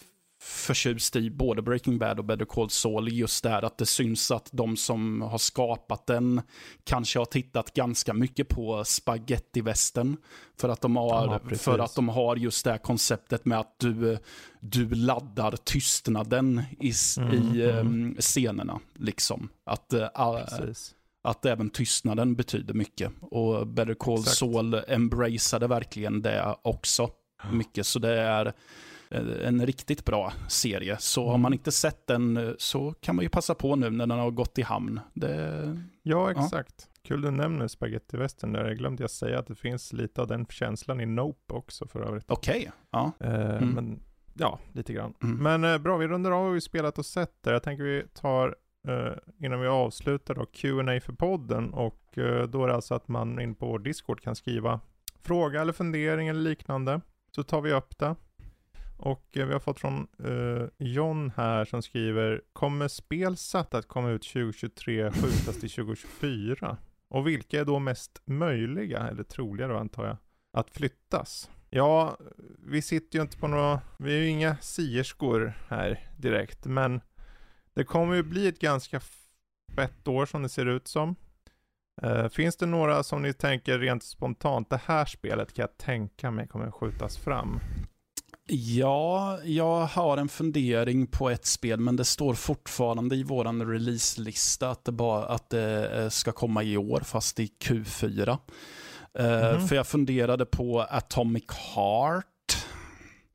förtjust 0.48 1.15
i 1.15 1.30
både 1.30 1.61
Breaking 1.61 1.98
Bad 1.98 2.19
och 2.19 2.26
Better 2.26 2.45
Call 2.45 2.69
Saul. 2.69 3.14
Just 3.14 3.44
det 3.44 3.49
här 3.49 3.65
att 3.65 3.78
det 3.78 3.86
syns 3.86 4.32
att 4.32 4.49
de 4.52 4.78
som 4.78 5.22
har 5.22 5.38
skapat 5.38 6.07
den 6.07 6.41
kanske 6.84 7.19
har 7.19 7.26
tittat 7.26 7.74
ganska 7.74 8.14
mycket 8.14 8.48
på 8.48 8.84
spagettivästen. 8.86 10.18
För 10.60 10.69
att 10.69 10.82
de 10.82 10.95
har, 10.95 11.40
ja, 11.49 11.57
för 11.57 11.80
att 11.80 11.95
de 11.95 12.10
har 12.10 12.36
just 12.36 12.64
det 12.64 12.72
här 12.72 12.78
konceptet 12.78 13.45
med 13.45 13.60
att 13.60 13.76
du, 13.80 14.18
du 14.60 14.90
laddar 14.90 15.56
tystnaden 15.64 16.64
i, 16.80 16.94
mm, 17.18 17.34
i 17.34 17.64
mm. 17.64 17.80
Um, 17.80 18.15
scenerna. 18.19 18.80
Liksom. 18.95 19.49
Att, 19.65 19.94
uh, 19.94 20.07
att 21.24 21.45
även 21.45 21.69
tystnaden 21.69 22.36
betyder 22.36 22.74
mycket. 22.74 23.11
Och 23.22 23.68
Better 23.68 23.94
Call 23.94 24.19
Exakt. 24.19 24.38
Saul 24.38 24.82
embraceade 24.88 25.68
verkligen 25.68 26.22
det 26.22 26.56
också. 26.61 27.10
Mycket, 27.52 27.88
så 27.88 27.99
det 27.99 28.19
är 28.19 28.53
en 29.09 29.65
riktigt 29.65 30.05
bra 30.05 30.34
serie. 30.47 30.97
Så 30.99 31.21
mm. 31.21 31.31
har 31.31 31.38
man 31.38 31.53
inte 31.53 31.71
sett 31.71 32.07
den 32.07 32.38
eh, 32.38 32.53
så 32.57 32.93
kan 32.99 33.15
man 33.15 33.23
ju 33.23 33.29
passa 33.29 33.55
på 33.55 33.75
nu 33.75 33.89
när 33.89 34.07
den 34.07 34.19
har 34.19 34.31
gått 34.31 34.57
i 34.57 34.61
hamn. 34.61 34.99
Det, 35.13 35.77
ja, 36.03 36.31
exakt. 36.31 36.89
Ja. 36.91 36.93
Kul 37.03 37.21
du 37.21 37.31
nämner 37.31 37.67
Spaghetti 37.67 38.17
Western 38.17 38.53
där. 38.53 38.65
Jag 38.65 38.77
glömde 38.77 39.03
jag 39.03 39.11
säga 39.11 39.39
att 39.39 39.47
det 39.47 39.55
finns 39.55 39.93
lite 39.93 40.21
av 40.21 40.27
den 40.27 40.45
känslan 40.45 41.01
i 41.01 41.05
Nope 41.05 41.53
också 41.53 41.88
för 41.88 42.01
övrigt. 42.01 42.25
Okej, 42.27 42.57
okay. 42.57 42.71
ja. 42.91 43.11
Eh, 43.19 43.57
mm. 43.57 43.69
Men 43.69 43.99
ja, 44.34 44.59
lite 44.73 44.93
grann. 44.93 45.13
Mm. 45.23 45.38
Men 45.38 45.73
eh, 45.73 45.77
bra, 45.77 45.97
vi 45.97 46.07
rundar 46.07 46.31
av 46.31 46.43
vad 46.43 46.53
vi 46.53 46.61
spelat 46.61 46.97
och 46.97 47.05
sett 47.05 47.43
där. 47.43 47.53
Jag 47.53 47.63
tänker 47.63 47.84
vi 47.84 48.03
tar 48.13 48.55
Uh, 48.89 49.13
innan 49.39 49.61
vi 49.61 49.67
avslutar 49.67 50.35
då, 50.35 50.45
Q&A 50.45 50.99
för 50.99 51.13
podden 51.13 51.73
och 51.73 52.17
uh, 52.17 52.43
då 52.43 52.63
är 52.63 52.67
det 52.67 52.75
alltså 52.75 52.93
att 52.93 53.07
man 53.07 53.39
in 53.41 53.55
på 53.55 53.67
vår 53.67 53.79
Discord 53.79 54.21
kan 54.21 54.35
skriva 54.35 54.79
fråga 55.21 55.61
eller 55.61 55.73
fundering 55.73 56.27
eller 56.27 56.41
liknande. 56.41 57.01
Så 57.31 57.43
tar 57.43 57.61
vi 57.61 57.73
upp 57.73 57.97
det. 57.97 58.15
Och 58.98 59.38
eh, 59.38 59.45
vi 59.45 59.53
har 59.53 59.60
fått 59.60 59.80
från 59.80 60.07
uh, 60.26 60.68
John 60.78 61.32
här 61.36 61.65
som 61.65 61.82
skriver, 61.82 62.41
kommer 62.53 62.88
spel 62.88 63.38
satt 63.38 63.74
att 63.74 63.88
komma 63.88 64.10
ut 64.10 64.24
2023 64.24 65.11
skjutas 65.11 65.60
till 65.60 65.69
2024? 65.69 66.78
Och 67.10 67.28
vilka 67.28 67.60
är 67.60 67.65
då 67.65 67.80
mest 67.80 68.22
möjliga, 68.26 69.07
eller 69.07 69.24
troliga 69.24 69.68
då 69.68 69.78
antar 69.78 70.06
jag, 70.06 70.18
att 70.53 70.69
flyttas? 70.69 71.49
Ja, 71.69 72.18
vi 72.60 72.82
sitter 72.82 73.19
ju 73.19 73.22
inte 73.22 73.38
på 73.38 73.48
några, 73.48 73.82
vi 73.99 74.18
är 74.18 74.22
ju 74.22 74.28
inga 74.28 74.57
sierskor 74.57 75.53
här 75.68 76.10
direkt, 76.18 76.65
men 76.65 77.02
det 77.74 77.84
kommer 77.84 78.15
ju 78.15 78.24
bli 78.24 78.48
ett 78.48 78.60
ganska 78.60 79.02
fett 79.76 80.07
år 80.07 80.26
som 80.26 80.44
det 80.44 80.49
ser 80.49 80.65
ut 80.65 80.88
som. 80.88 81.15
Uh, 82.03 82.28
finns 82.28 82.57
det 82.57 82.65
några 82.65 83.03
som 83.03 83.22
ni 83.22 83.34
tänker 83.34 83.80
rent 83.80 84.03
spontant, 84.03 84.69
det 84.69 84.82
här 84.86 85.06
spelet 85.06 85.53
kan 85.53 85.64
jag 85.64 85.78
tänka 85.78 86.32
mig 86.32 86.48
kommer 86.48 86.72
skjutas 86.72 87.18
fram? 87.18 87.60
Ja, 88.49 89.40
jag 89.44 89.86
har 89.86 90.18
en 90.18 90.30
fundering 90.30 91.07
på 91.07 91.30
ett 91.30 91.45
spel, 91.45 91.80
men 91.80 91.95
det 91.95 92.06
står 92.06 92.34
fortfarande 92.34 93.15
i 93.15 93.24
vår 93.24 93.65
releaselista 93.65 94.69
att 94.69 94.86
det, 94.86 94.91
bara, 94.91 95.26
att 95.26 95.49
det 95.49 96.02
eh, 96.02 96.10
ska 96.10 96.32
komma 96.32 96.64
i 96.64 96.78
år, 96.78 96.99
fast 96.99 97.40
i 97.40 97.45
Q4. 97.64 98.38
Mm 99.14 99.32
-hmm. 99.32 99.68
För 99.68 99.76
jag 99.76 99.88
funderade 99.88 100.45
på 100.45 100.82
Atomic 100.82 101.44
Heart. 101.76 102.26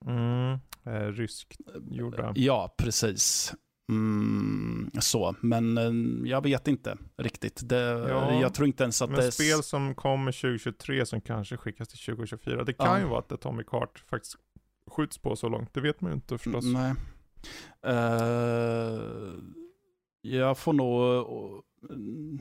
Mm, 0.07 0.59
eh, 0.85 1.13
ryskt 1.13 1.57
gjorda. 1.91 2.33
Ja, 2.37 2.75
precis. 2.79 3.55
Mm, 3.89 4.91
så, 5.01 5.35
men 5.41 5.79
eh, 5.79 6.31
jag 6.31 6.43
vet 6.43 6.69
inte 6.69 6.97
riktigt. 7.19 7.69
Det, 7.69 7.77
ja, 8.09 8.41
jag 8.41 8.55
tror 8.55 8.67
inte 8.67 8.83
ens 8.83 9.03
att 9.03 9.11
men 9.11 9.21
det... 9.21 9.33
spel 9.33 9.63
som 9.63 9.95
kommer 9.95 10.33
2023 10.33 11.07
som 11.07 11.21
kanske 11.21 11.57
skickas 11.57 11.89
till 11.89 12.15
2024. 12.15 12.65
Det 12.65 12.73
kan 12.73 12.87
ja. 12.87 12.99
ju 12.99 13.05
vara 13.05 13.19
att 13.19 13.33
Atomic 13.33 13.67
Heart 13.73 14.05
faktiskt 14.11 14.37
skjuts 14.91 15.19
på 15.19 15.37
så 15.37 15.49
långt. 15.49 15.75
Det 15.75 15.81
vet 15.81 16.01
man 16.01 16.11
ju 16.11 16.15
inte 16.15 16.39
förstås. 16.39 16.65
Nej. 16.65 16.95
Uh, 17.87 19.35
jag 20.21 20.59
får 20.59 20.73
nog 20.73 21.01
uh, 21.91 22.41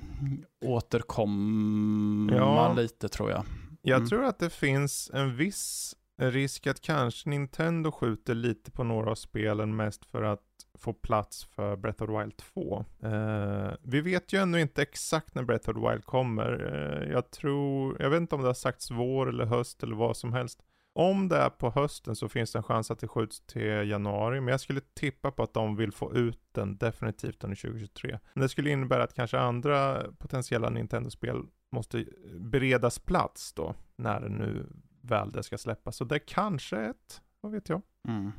återkomma 0.66 2.36
ja. 2.36 2.74
lite 2.74 3.10
tror 3.10 3.32
jag. 3.32 3.44
Jag 3.82 3.98
mm. 3.98 4.10
tror 4.10 4.26
att 4.26 4.40
det 4.40 4.50
finns 4.50 5.12
en 5.14 5.36
viss 5.36 5.96
risk 6.22 6.68
att 6.68 6.82
kanske 6.82 7.30
Nintendo 7.30 7.92
skjuter 7.92 8.36
lite 8.36 8.72
på 8.72 8.84
några 8.84 9.12
av 9.12 9.16
spelen 9.16 9.76
mest 9.76 10.06
för 10.06 10.24
att 10.24 10.42
få 10.74 10.94
plats 10.94 11.46
för 11.46 11.76
Breath 11.76 12.04
of 12.04 12.10
the 12.10 12.18
Wild 12.18 12.38
2. 12.38 12.86
Uh, 13.04 13.12
eh, 13.14 13.74
vi 13.82 14.02
vet 14.02 14.34
ju 14.34 14.42
ännu 14.42 14.62
inte 14.62 14.82
exakt 14.82 15.36
när 15.36 15.44
Breath 15.44 15.70
of 15.70 15.76
the 15.76 15.90
Wild 15.90 16.06
kommer. 16.06 16.76
Uh, 16.76 17.12
jag 17.12 17.32
tror, 17.32 18.02
jag 18.02 18.10
vet 18.10 18.22
inte 18.22 18.36
om 18.36 18.42
det 18.42 18.48
har 18.48 18.54
sagts 18.54 18.92
vår 18.92 19.30
eller 19.30 19.46
höst 19.46 19.84
eller 19.84 19.96
vad 19.96 20.18
som 20.18 20.34
helst. 20.34 20.60
Om 20.94 21.30
det 21.30 21.38
är 21.38 21.50
på 21.50 21.70
hösten 21.70 22.16
så 22.16 22.30
finns 22.30 22.52
det 22.52 22.60
en 22.60 22.64
chans 22.64 22.92
att 22.92 23.00
det 23.00 23.08
skjuts 23.08 23.42
till 23.42 23.90
januari, 23.90 24.42
men 24.42 24.52
jag 24.52 24.62
skulle 24.62 24.82
tippa 24.94 25.32
på 25.32 25.44
att 25.44 25.54
de 25.54 25.76
vill 25.76 25.92
få 25.92 26.16
ut 26.16 26.40
den 26.52 26.78
definitivt 26.78 27.44
under 27.44 27.58
2023. 27.58 28.20
Men 28.34 28.42
det 28.42 28.50
skulle 28.50 28.70
innebära 28.70 29.04
att 29.04 29.14
kanske 29.14 29.40
andra 29.40 30.04
potentiella 30.18 30.70
Nintendo-spel 30.70 31.44
måste 31.72 32.06
beredas 32.40 33.00
plats 33.00 33.54
då, 33.54 33.76
när 33.96 34.22
det 34.22 34.30
nu 34.30 34.68
väl 35.02 35.32
det 35.32 35.44
ska 35.44 35.58
släppas. 35.58 35.96
Så 35.96 36.04
det 36.04 36.16
är 36.16 36.28
kanske 36.28 36.78
ett, 36.78 37.22
vad 37.42 37.52
vet 37.52 37.70
jag. 37.70 37.82
Mm. 38.08 38.32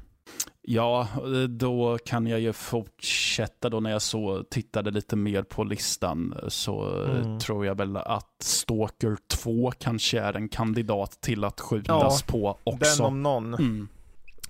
Ja, 0.65 1.09
då 1.49 1.99
kan 2.05 2.27
jag 2.27 2.40
ju 2.40 2.53
fortsätta 2.53 3.69
då 3.69 3.81
när 3.81 3.90
jag 3.90 4.03
så 4.03 4.44
tittade 4.51 4.90
lite 4.90 5.16
mer 5.16 5.43
på 5.43 5.65
listan 5.65 6.35
så 6.49 7.05
mm. 7.05 7.39
tror 7.39 7.66
jag 7.66 7.74
väl 7.74 7.97
att 7.97 8.36
Stalker 8.43 9.16
2 9.28 9.73
kanske 9.78 10.20
är 10.20 10.36
en 10.36 10.49
kandidat 10.49 11.20
till 11.20 11.44
att 11.44 11.61
skjutas 11.61 12.24
ja, 12.27 12.32
på 12.32 12.59
också. 12.65 13.03
Den 13.03 13.07
om 13.07 13.23
någon. 13.23 13.55
Mm. 13.55 13.89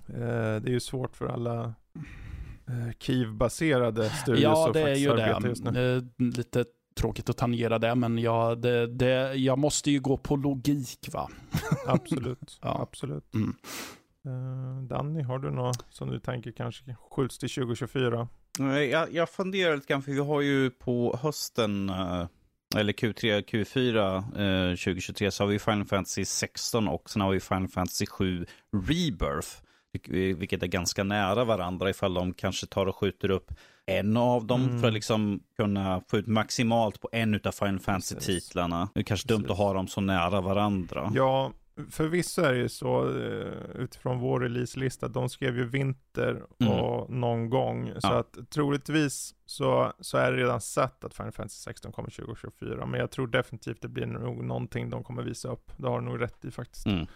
Eh, 0.07 0.61
det 0.61 0.69
är 0.69 0.73
ju 0.73 0.79
svårt 0.79 1.15
för 1.15 1.27
alla 1.27 1.63
eh, 2.67 2.91
Kiev-baserade 2.99 4.09
studios 4.09 4.43
Ja, 4.43 4.71
det 4.73 4.81
är 4.81 4.95
ju 4.95 5.15
det. 5.15 5.39
Just 5.45 5.63
nu. 5.63 5.97
Eh, 5.97 6.03
lite 6.37 6.65
tråkigt 6.95 7.29
att 7.29 7.37
tangera 7.37 7.79
det, 7.79 7.95
men 7.95 8.17
jag, 8.17 8.61
det, 8.61 8.87
det, 8.87 9.33
jag 9.33 9.59
måste 9.59 9.91
ju 9.91 9.99
gå 9.99 10.17
på 10.17 10.35
logik 10.35 11.09
va? 11.13 11.29
Absolut, 11.87 12.57
ja. 12.61 12.81
absolut. 12.81 13.33
Mm. 13.33 13.55
Uh, 14.27 14.83
Danny, 14.83 15.21
har 15.21 15.39
du 15.39 15.51
något 15.51 15.85
som 15.89 16.11
du 16.11 16.19
tänker 16.19 16.51
kanske 16.51 16.95
skjuts 17.11 17.37
till 17.37 17.49
2024? 17.49 18.27
Jag, 18.91 19.13
jag 19.13 19.29
funderar 19.29 19.75
lite 19.75 19.87
grann, 19.87 20.01
för 20.01 20.11
vi 20.11 20.19
har 20.19 20.41
ju 20.41 20.69
på 20.69 21.19
hösten, 21.21 21.89
uh, 21.89 22.25
eller 22.75 22.93
Q3, 22.93 23.43
Q4 23.45 24.17
uh, 24.69 24.75
2023, 24.75 25.31
så 25.31 25.43
har 25.43 25.47
vi 25.47 25.59
Final 25.59 25.85
Fantasy 25.85 26.25
16 26.25 26.87
och 26.87 27.09
sen 27.09 27.21
har 27.21 27.31
vi 27.31 27.39
Final 27.39 27.67
Fantasy 27.67 28.05
7 28.05 28.45
Rebirth. 28.71 29.49
Vilket 30.09 30.63
är 30.63 30.67
ganska 30.67 31.03
nära 31.03 31.43
varandra 31.43 31.89
ifall 31.89 32.13
de 32.13 32.33
kanske 32.33 32.67
tar 32.67 32.85
och 32.85 32.95
skjuter 32.95 33.31
upp 33.31 33.51
en 33.85 34.17
av 34.17 34.47
dem 34.47 34.63
mm. 34.63 34.79
för 34.79 34.87
att 34.87 34.93
liksom 34.93 35.39
kunna 35.57 36.01
få 36.09 36.17
ut 36.17 36.27
maximalt 36.27 37.01
på 37.01 37.09
en 37.11 37.39
av 37.43 37.51
Final 37.51 37.79
Fantasy-titlarna. 37.79 38.89
Det 38.93 38.99
är 38.99 39.03
kanske 39.03 39.27
Precis. 39.27 39.43
dumt 39.43 39.51
att 39.51 39.57
ha 39.57 39.73
dem 39.73 39.87
så 39.87 40.01
nära 40.01 40.41
varandra. 40.41 41.11
Ja, 41.15 41.51
förvisso 41.89 42.41
är 42.41 42.53
det 42.53 42.59
ju 42.59 42.69
så 42.69 43.19
eh, 43.19 43.81
utifrån 43.81 44.19
vår 44.19 44.39
releaselista, 44.39 45.07
de 45.07 45.29
skrev 45.29 45.57
ju 45.57 45.69
vinter 45.69 46.45
mm. 46.59 46.73
och 46.73 47.09
någon 47.09 47.49
gång. 47.49 47.87
Så 47.87 48.07
ja. 48.07 48.19
att 48.19 48.49
troligtvis 48.49 49.35
så, 49.45 49.93
så 49.99 50.17
är 50.17 50.31
det 50.31 50.37
redan 50.37 50.61
sett 50.61 51.03
att 51.03 51.13
Final 51.13 51.31
Fantasy 51.31 51.63
16 51.63 51.91
kommer 51.91 52.09
2024. 52.09 52.85
Men 52.85 52.99
jag 52.99 53.11
tror 53.11 53.27
definitivt 53.27 53.81
det 53.81 53.87
blir 53.87 54.05
nog 54.05 54.43
någonting 54.43 54.89
de 54.89 55.03
kommer 55.03 55.23
visa 55.23 55.49
upp. 55.49 55.71
Det 55.77 55.87
har 55.87 55.99
du 55.99 56.05
nog 56.05 56.21
rätt 56.21 56.45
i 56.45 56.51
faktiskt. 56.51 56.85
Mm. 56.85 57.07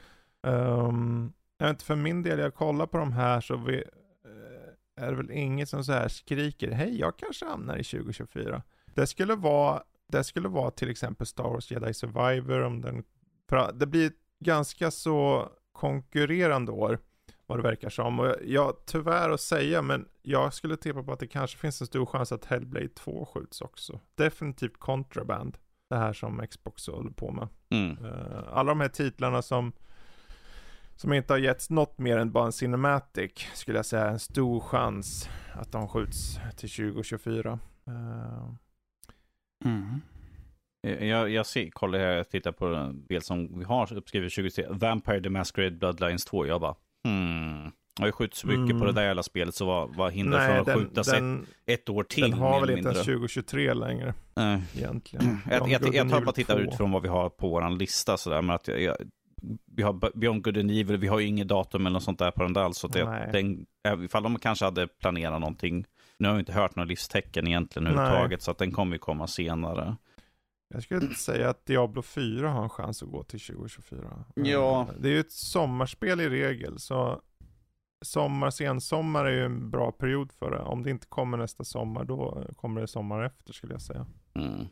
Um, 0.41 1.33
jag 1.57 1.67
vet 1.67 1.73
inte, 1.73 1.85
för 1.85 1.95
min 1.95 2.23
del, 2.23 2.39
jag 2.39 2.55
kollar 2.55 2.85
på 2.85 2.97
de 2.97 3.11
här 3.11 3.41
så 3.41 3.57
vi, 3.57 3.75
eh, 3.77 5.03
är 5.03 5.11
det 5.11 5.17
väl 5.17 5.31
inget 5.31 5.69
som 5.69 5.83
så 5.83 5.91
här 5.91 6.07
skriker, 6.07 6.71
hej 6.71 6.99
jag 6.99 7.17
kanske 7.17 7.45
hamnar 7.45 7.77
i 7.77 7.83
2024. 7.83 8.61
Det 8.85 9.07
skulle 9.07 9.35
vara, 9.35 9.83
det 10.07 10.23
skulle 10.23 10.47
vara 10.47 10.71
till 10.71 10.89
exempel 10.89 11.27
Star 11.27 11.43
Wars 11.43 11.71
Jedi 11.71 11.93
Survivor 11.93 12.61
om 12.61 12.81
den, 12.81 13.03
för 13.49 13.71
det 13.73 13.85
blir 13.85 14.11
ganska 14.39 14.91
så 14.91 15.49
konkurrerande 15.71 16.71
år, 16.71 16.99
vad 17.45 17.59
det 17.59 17.63
verkar 17.63 17.89
som. 17.89 18.19
Och 18.19 18.35
jag, 18.45 18.75
tyvärr 18.85 19.29
att 19.29 19.41
säga, 19.41 19.81
men 19.81 20.07
jag 20.21 20.53
skulle 20.53 20.77
tippa 20.77 21.03
på 21.03 21.13
att 21.13 21.19
det 21.19 21.27
kanske 21.27 21.57
finns 21.57 21.81
en 21.81 21.87
stor 21.87 22.05
chans 22.05 22.31
att 22.31 22.45
Hellblade 22.45 22.89
2 22.89 23.25
skjuts 23.25 23.61
också. 23.61 23.99
Definitivt 24.15 24.79
Contraband, 24.79 25.57
det 25.89 25.95
här 25.95 26.13
som 26.13 26.47
Xbox 26.47 26.87
håller 26.87 27.11
på 27.11 27.31
med. 27.31 27.47
Mm. 27.69 28.05
Uh, 28.05 28.43
alla 28.51 28.71
de 28.71 28.81
här 28.81 28.89
titlarna 28.89 29.41
som 29.41 29.73
som 30.95 31.13
inte 31.13 31.33
har 31.33 31.37
getts 31.37 31.69
något 31.69 31.97
mer 31.97 32.17
än 32.17 32.31
bara 32.31 32.45
en 32.45 32.51
Cinematic, 32.51 33.47
skulle 33.53 33.77
jag 33.77 33.85
säga 33.85 34.07
en 34.07 34.19
stor 34.19 34.59
chans 34.59 35.29
att 35.53 35.71
de 35.71 35.87
skjuts 35.87 36.39
till 36.55 36.69
2024. 36.69 37.59
Uh. 37.87 37.95
Eh. 37.95 38.49
Mm. 39.65 40.01
Jag, 40.81 41.29
jag 41.29 41.45
ser, 41.45 41.69
kollar 41.69 41.99
här, 41.99 42.11
jag 42.11 42.29
tittar 42.29 42.51
på 42.51 42.65
en 42.65 43.05
bild 43.05 43.23
som 43.23 43.59
vi 43.59 43.65
har 43.65 43.93
uppskrivet 43.93 44.33
2023. 44.33 44.65
Vampire 44.69 45.21
the 45.21 45.29
Masquerade 45.29 45.75
Bloodlines 45.75 46.25
2. 46.25 46.45
Jag 46.45 46.61
bara, 46.61 46.75
hmm. 47.07 47.71
Jag 47.97 48.03
har 48.03 48.07
ju 48.07 48.11
skjutit 48.11 48.35
så 48.35 48.47
mycket 48.47 48.71
mm. 48.71 48.79
på 48.79 48.85
det 48.85 48.91
där 48.91 49.03
jävla 49.03 49.23
spelet, 49.23 49.55
så 49.55 49.65
vad, 49.65 49.95
vad 49.95 50.13
hindrar 50.13 50.39
Nej, 50.39 50.47
från 50.47 50.59
att 50.59 50.65
den, 50.65 50.79
skjuta 50.79 51.03
sig 51.03 51.19
ett, 51.19 51.79
ett 51.79 51.89
år 51.89 52.03
till? 52.03 52.21
Den 52.21 52.33
har 52.33 52.61
väl 52.61 52.69
inte 52.69 52.89
ens 52.89 53.05
2023 53.05 53.73
längre, 53.73 54.13
Nej. 54.35 54.61
egentligen. 54.75 55.39
jag, 55.51 55.69
jag, 55.69 55.95
jag 55.95 56.09
tar 56.09 56.21
bara 56.21 56.31
tittar 56.31 56.59
ut 56.59 56.75
från 56.77 56.91
vad 56.91 57.01
vi 57.01 57.07
har 57.07 57.29
på 57.29 57.49
vår 57.49 57.77
lista 57.77 58.17
sådär, 58.17 58.41
men 58.41 58.55
att 58.55 58.67
jag, 58.67 58.81
jag, 58.81 58.95
vi 59.75 59.83
har 59.83 60.17
Beyond 60.17 60.43
Good 60.43 60.57
and 60.57 60.71
Evil, 60.71 60.97
vi 60.97 61.07
har 61.07 61.19
ju 61.19 61.27
inget 61.27 61.47
datum 61.47 61.81
eller 61.81 61.93
något 61.93 62.03
sånt 62.03 62.19
där 62.19 62.31
på 62.31 62.43
den 62.43 62.53
där, 62.53 62.71
så 62.71 62.87
det, 62.87 63.29
den, 63.33 63.65
ifall 64.05 64.23
de 64.23 64.39
kanske 64.39 64.65
hade 64.65 64.87
planerat 64.87 65.41
någonting, 65.41 65.85
nu 66.19 66.27
har 66.27 66.35
vi 66.35 66.39
inte 66.39 66.53
hört 66.53 66.75
några 66.75 66.87
livstecken 66.87 67.47
egentligen 67.47 67.87
överhuvudtaget, 67.87 68.41
så 68.41 68.51
att 68.51 68.57
den 68.57 68.71
kommer 68.71 68.95
ju 68.95 68.99
komma 68.99 69.27
senare. 69.27 69.95
Jag 70.69 70.83
skulle 70.83 71.13
säga 71.13 71.49
att 71.49 71.65
Diablo 71.65 72.01
4 72.01 72.49
har 72.49 72.63
en 72.63 72.69
chans 72.69 73.03
att 73.03 73.09
gå 73.09 73.23
till 73.23 73.39
2024. 73.39 74.25
Ja. 74.35 74.87
Det 74.99 75.07
är 75.07 75.13
ju 75.13 75.19
ett 75.19 75.31
sommarspel 75.31 76.21
i 76.21 76.29
regel, 76.29 76.79
så 76.79 77.21
sommar, 78.05 78.49
sensommar 78.49 79.25
är 79.25 79.31
ju 79.31 79.45
en 79.45 79.69
bra 79.69 79.91
period 79.91 80.31
för 80.31 80.51
det. 80.51 80.59
Om 80.59 80.83
det 80.83 80.89
inte 80.89 81.07
kommer 81.07 81.37
nästa 81.37 81.63
sommar, 81.63 82.03
då 82.03 82.45
kommer 82.55 82.81
det 82.81 82.87
sommar 82.87 83.23
efter 83.23 83.53
skulle 83.53 83.73
jag 83.73 83.81
säga. 83.81 84.05
Mm. 84.35 84.65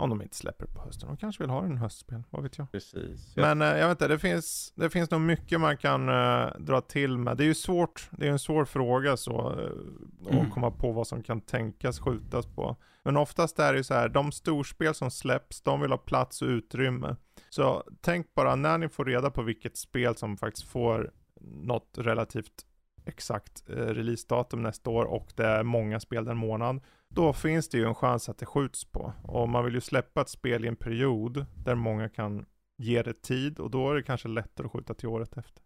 Om 0.00 0.10
de 0.10 0.22
inte 0.22 0.36
släpper 0.36 0.66
på 0.66 0.82
hösten. 0.82 1.08
De 1.08 1.16
kanske 1.16 1.42
vill 1.42 1.50
ha 1.50 1.64
en 1.64 1.76
höstspel, 1.76 2.22
vad 2.30 2.42
vet 2.42 2.58
jag. 2.58 2.72
Precis. 2.72 3.36
Men 3.36 3.62
äh, 3.62 3.68
jag 3.68 3.88
vet 3.88 3.94
inte, 3.94 4.08
det 4.08 4.18
finns, 4.18 4.72
det 4.76 4.90
finns 4.90 5.10
nog 5.10 5.20
mycket 5.20 5.60
man 5.60 5.76
kan 5.76 6.08
äh, 6.08 6.46
dra 6.58 6.80
till 6.80 7.18
med. 7.18 7.36
Det 7.36 7.44
är 7.44 7.46
ju 7.46 7.54
svårt, 7.54 8.08
det 8.10 8.26
är 8.26 8.30
en 8.30 8.38
svår 8.38 8.64
fråga 8.64 9.16
så, 9.16 9.52
äh, 9.52 10.32
mm. 10.32 10.46
att 10.46 10.52
komma 10.52 10.70
på 10.70 10.92
vad 10.92 11.06
som 11.06 11.22
kan 11.22 11.40
tänkas 11.40 12.00
skjutas 12.00 12.46
på. 12.46 12.76
Men 13.02 13.16
oftast 13.16 13.58
är 13.58 13.72
det 13.72 13.78
ju 13.78 13.84
så 13.84 13.94
här, 13.94 14.08
de 14.08 14.32
storspel 14.32 14.94
som 14.94 15.10
släpps, 15.10 15.62
de 15.62 15.80
vill 15.80 15.90
ha 15.90 15.98
plats 15.98 16.42
och 16.42 16.48
utrymme. 16.48 17.16
Så 17.50 17.84
tänk 18.00 18.34
bara 18.34 18.54
när 18.54 18.78
ni 18.78 18.88
får 18.88 19.04
reda 19.04 19.30
på 19.30 19.42
vilket 19.42 19.76
spel 19.76 20.16
som 20.16 20.36
faktiskt 20.36 20.68
får 20.68 21.10
något 21.40 21.98
relativt 21.98 22.66
exakt 23.04 23.64
eh, 23.68 23.74
releasedatum 23.74 24.62
nästa 24.62 24.90
år 24.90 25.04
och 25.04 25.32
det 25.36 25.46
är 25.46 25.62
många 25.62 26.00
spel 26.00 26.24
den 26.24 26.36
månad. 26.36 26.80
Då 27.14 27.32
finns 27.32 27.68
det 27.68 27.78
ju 27.78 27.84
en 27.84 27.94
chans 27.94 28.28
att 28.28 28.38
det 28.38 28.46
skjuts 28.46 28.84
på. 28.84 29.12
Och 29.22 29.48
man 29.48 29.64
vill 29.64 29.74
ju 29.74 29.80
släppa 29.80 30.20
ett 30.20 30.28
spel 30.28 30.64
i 30.64 30.68
en 30.68 30.76
period 30.76 31.46
där 31.54 31.74
många 31.74 32.08
kan 32.08 32.46
ge 32.78 33.02
det 33.02 33.22
tid 33.22 33.58
och 33.58 33.70
då 33.70 33.90
är 33.90 33.94
det 33.94 34.02
kanske 34.02 34.28
lättare 34.28 34.66
att 34.66 34.72
skjuta 34.72 34.94
till 34.94 35.08
året 35.08 35.36
efter. 35.36 35.62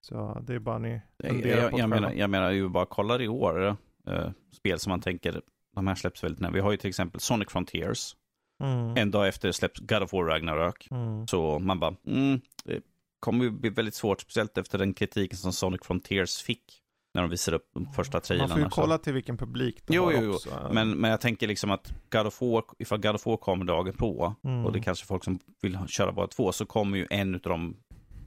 Så 0.00 0.42
det 0.46 0.54
är 0.54 0.58
bara 0.58 0.78
ni 0.78 1.00
funderar 1.22 1.62
jag, 1.62 1.70
på 1.70 1.78
jag, 1.78 1.88
menar, 1.88 2.12
jag 2.12 2.30
menar 2.30 2.50
ju 2.50 2.68
bara 2.68 2.86
kolla 2.86 3.20
i 3.20 3.28
år, 3.28 3.76
uh, 4.08 4.30
spel 4.52 4.78
som 4.78 4.90
man 4.90 5.00
tänker 5.00 5.40
de 5.74 5.86
här 5.86 5.94
släpps 5.94 6.24
väldigt 6.24 6.40
nära. 6.40 6.52
Vi 6.52 6.60
har 6.60 6.70
ju 6.70 6.76
till 6.76 6.88
exempel 6.88 7.20
Sonic 7.20 7.48
Frontiers. 7.50 8.16
Mm. 8.62 8.96
En 8.96 9.10
dag 9.10 9.28
efter 9.28 9.52
släpps 9.52 9.80
God 9.80 10.02
of 10.02 10.12
War 10.12 10.24
Ragnarök. 10.24 10.88
Mm. 10.90 11.26
Så 11.26 11.58
man 11.58 11.80
bara, 11.80 11.96
mm, 12.06 12.40
det 12.64 12.82
kommer 13.20 13.44
ju 13.44 13.50
bli 13.50 13.70
väldigt 13.70 13.94
svårt, 13.94 14.20
speciellt 14.20 14.58
efter 14.58 14.78
den 14.78 14.94
kritiken 14.94 15.36
som 15.36 15.52
Sonic 15.52 15.80
Frontiers 15.84 16.42
fick. 16.42 16.82
När 17.16 17.22
de 17.22 17.30
visar 17.30 17.52
upp 17.52 17.70
de 17.74 17.92
första 17.92 18.20
trailrarna. 18.20 18.48
Man 18.48 18.58
får 18.58 18.64
ju 18.66 18.70
så- 18.70 18.80
kolla 18.80 18.98
till 18.98 19.12
vilken 19.12 19.36
publik 19.36 19.86
de 19.86 19.94
Jo, 19.94 20.04
har 20.04 20.12
jo, 20.12 20.20
jo. 20.22 20.32
också. 20.34 20.70
Men, 20.72 20.90
men 20.90 21.10
jag 21.10 21.20
tänker 21.20 21.46
liksom 21.46 21.70
att 21.70 21.92
God 22.10 22.26
of 22.26 22.40
War, 22.40 22.64
ifall 22.78 22.98
God 23.00 23.14
of 23.14 23.26
War 23.26 23.36
kommer 23.36 23.64
dagen 23.64 23.92
på, 23.92 24.34
Mm. 24.44 24.66
och 24.66 24.72
det 24.72 24.78
är 24.78 24.82
kanske 24.82 25.06
folk 25.06 25.24
som 25.24 25.38
vill 25.62 25.78
köra 25.88 26.12
bara 26.12 26.26
två, 26.26 26.52
så 26.52 26.66
kommer 26.66 26.98
ju 26.98 27.06
en 27.10 27.34
av 27.34 27.40
de 27.40 27.76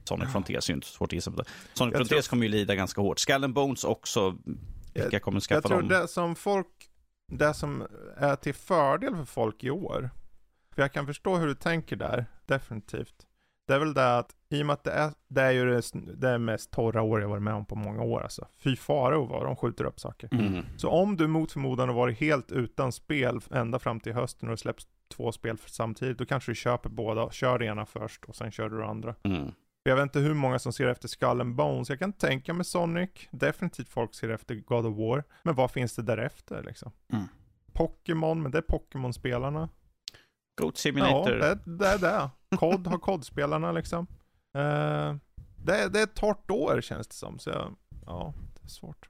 Sonic 0.04 0.24
Ja. 0.24 0.32
Frontiers, 0.32 0.68
är 0.68 0.72
ju 0.72 0.74
inte 0.74 0.86
så 0.86 0.92
svårt 0.92 1.08
att 1.08 1.12
gissa 1.12 1.30
på 1.30 1.36
det. 1.36 1.44
Sonic 1.74 1.92
Jag 1.92 1.98
Frontiers 1.98 2.24
tror- 2.26 2.30
kommer 2.30 2.42
ju 2.46 2.48
lida 2.52 2.74
ganska 2.74 3.00
hårt. 3.00 3.18
Skull 3.18 3.44
and 3.44 3.54
Bones 3.54 3.84
också, 3.84 4.36
vilka 4.94 5.20
kommer 5.20 5.40
skaffa 5.40 5.54
Jag 5.54 5.64
tror 5.64 5.78
dem? 5.80 5.88
det 5.88 6.08
som 6.08 6.34
folk, 6.36 6.66
det 7.32 7.54
som 7.54 7.86
är 8.16 8.36
till 8.36 8.54
fördel 8.54 9.16
för 9.16 9.24
folk 9.24 9.64
i 9.64 9.70
år, 9.70 10.10
för 10.74 10.82
jag 10.82 10.92
kan 10.92 11.06
förstå 11.06 11.36
hur 11.36 11.46
du 11.46 11.54
tänker 11.54 11.96
där, 11.96 12.26
definitivt. 12.46 13.14
Det 13.66 13.74
är 13.74 13.78
väl 13.78 13.94
det 13.94 14.18
att, 14.18 14.30
i 14.50 14.62
och 14.62 14.66
med 14.66 14.74
att 14.74 14.84
det 14.84 14.90
är, 14.90 15.12
det 15.28 15.42
är 15.42 15.50
ju 15.50 15.64
det, 15.64 15.82
det 16.16 16.38
mest 16.38 16.70
torra 16.70 17.02
år 17.02 17.20
jag 17.20 17.28
varit 17.28 17.42
med 17.42 17.54
om 17.54 17.64
på 17.64 17.74
många 17.74 18.02
år 18.02 18.22
alltså. 18.22 18.46
Fy 18.58 18.76
fara 18.76 19.18
vad 19.18 19.44
de 19.44 19.56
skjuter 19.56 19.84
upp 19.84 20.00
saker. 20.00 20.28
Mm. 20.32 20.64
Så 20.76 20.88
om 20.90 21.16
du 21.16 21.26
mot 21.26 21.52
förmodan 21.52 21.88
har 21.88 21.96
varit 21.96 22.18
helt 22.18 22.52
utan 22.52 22.92
spel 22.92 23.40
ända 23.50 23.78
fram 23.78 24.00
till 24.00 24.12
hösten 24.12 24.48
och 24.48 24.52
det 24.52 24.60
släpps 24.60 24.86
två 25.08 25.32
spel 25.32 25.58
samtidigt, 25.66 26.18
då 26.18 26.26
kanske 26.26 26.50
du 26.50 26.54
köper 26.54 26.90
båda, 26.90 27.30
kör 27.30 27.58
det 27.58 27.64
ena 27.64 27.86
först 27.86 28.24
och 28.24 28.36
sen 28.36 28.50
kör 28.50 28.68
du 28.68 28.78
det 28.78 28.86
andra. 28.86 29.14
Mm. 29.22 29.52
Jag 29.82 29.96
vet 29.96 30.02
inte 30.02 30.18
hur 30.18 30.34
många 30.34 30.58
som 30.58 30.72
ser 30.72 30.86
efter 30.86 31.08
Skull 31.08 31.40
and 31.40 31.54
Bones. 31.54 31.90
Jag 31.90 31.98
kan 31.98 32.12
tänka 32.12 32.54
mig 32.54 32.64
Sonic. 32.64 33.10
Definitivt 33.30 33.88
folk 33.88 34.14
ser 34.14 34.28
efter 34.28 34.54
God 34.54 34.86
of 34.86 34.98
War. 34.98 35.24
Men 35.42 35.54
vad 35.54 35.70
finns 35.70 35.96
det 35.96 36.02
därefter 36.02 36.62
liksom? 36.62 36.92
Mm. 37.12 37.24
Pokémon, 37.72 38.42
men 38.42 38.52
det 38.52 38.58
är 38.58 38.62
Pokémon-spelarna. 38.62 39.68
Goat 40.60 40.74
Ja, 40.74 40.80
Simulator. 40.80 41.30
det, 41.30 41.58
det 41.64 41.86
är 41.86 41.98
det. 41.98 42.30
COD 42.56 42.86
har 42.86 42.98
COD-spelarna 42.98 43.72
liksom. 43.72 44.06
Eh, 44.54 45.14
det, 45.56 45.76
är- 45.76 45.88
det 45.88 45.98
är 45.98 46.02
ett 46.04 46.14
torrt 46.14 46.50
år 46.50 46.80
känns 46.80 47.08
det 47.08 47.14
som. 47.14 47.38
Så 47.38 47.50
jag, 47.50 47.74
ja, 48.06 48.34
det 48.60 48.64
är 48.66 48.68
svårt. 48.68 49.08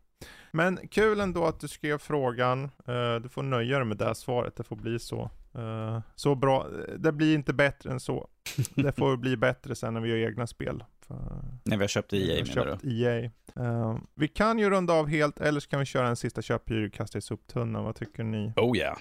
Men 0.53 0.79
kul 0.91 1.21
ändå 1.21 1.45
att 1.47 1.61
du 1.61 1.69
skrev 1.69 1.99
frågan. 1.99 2.65
Eh, 2.65 3.15
du 3.23 3.29
får 3.29 3.43
nöja 3.43 3.77
dig 3.79 3.87
med 3.87 3.97
det 3.97 4.05
här 4.05 4.15
svaret. 4.15 4.57
Det 4.57 4.63
får 4.63 4.77
bli 4.77 4.99
så. 4.99 5.31
Eh, 5.55 6.01
så 6.15 6.35
bra. 6.35 6.67
Det 6.99 7.13
blir 7.13 7.35
inte 7.35 7.53
bättre 7.53 7.91
än 7.91 8.01
så. 8.01 8.29
Det 8.75 8.93
får 8.93 9.17
bli 9.17 9.37
bättre 9.37 9.75
sen 9.75 9.95
när 9.95 10.01
vi 10.01 10.09
gör 10.09 10.29
egna 10.29 10.47
spel. 10.47 10.85
För, 11.07 11.45
När 11.65 11.77
vi 11.77 11.83
har 11.83 11.89
köpt 11.89 12.13
EA 12.13 12.19
vi 12.19 12.39
har 12.51 12.57
menar 12.57 12.67
du? 12.67 12.73
köpt 12.73 12.85
EA. 12.85 14.01
Vi 14.15 14.29
kan 14.29 14.59
ju 14.59 14.71
runda 14.71 14.93
av 14.95 15.09
helt, 15.09 15.41
eller 15.41 15.61
så 15.61 15.69
kan 15.69 15.81
vi 15.81 15.87
köra 15.87 16.09
en 16.09 16.17
sista 16.17 16.43
köphyr 16.43 16.89
kasta 16.89 17.19
i 17.19 17.21
soptunnan. 17.21 17.85
Vad 17.85 17.95
tycker 17.97 18.23
ni? 18.25 18.53
Oh 18.57 18.77
yeah. 18.77 18.97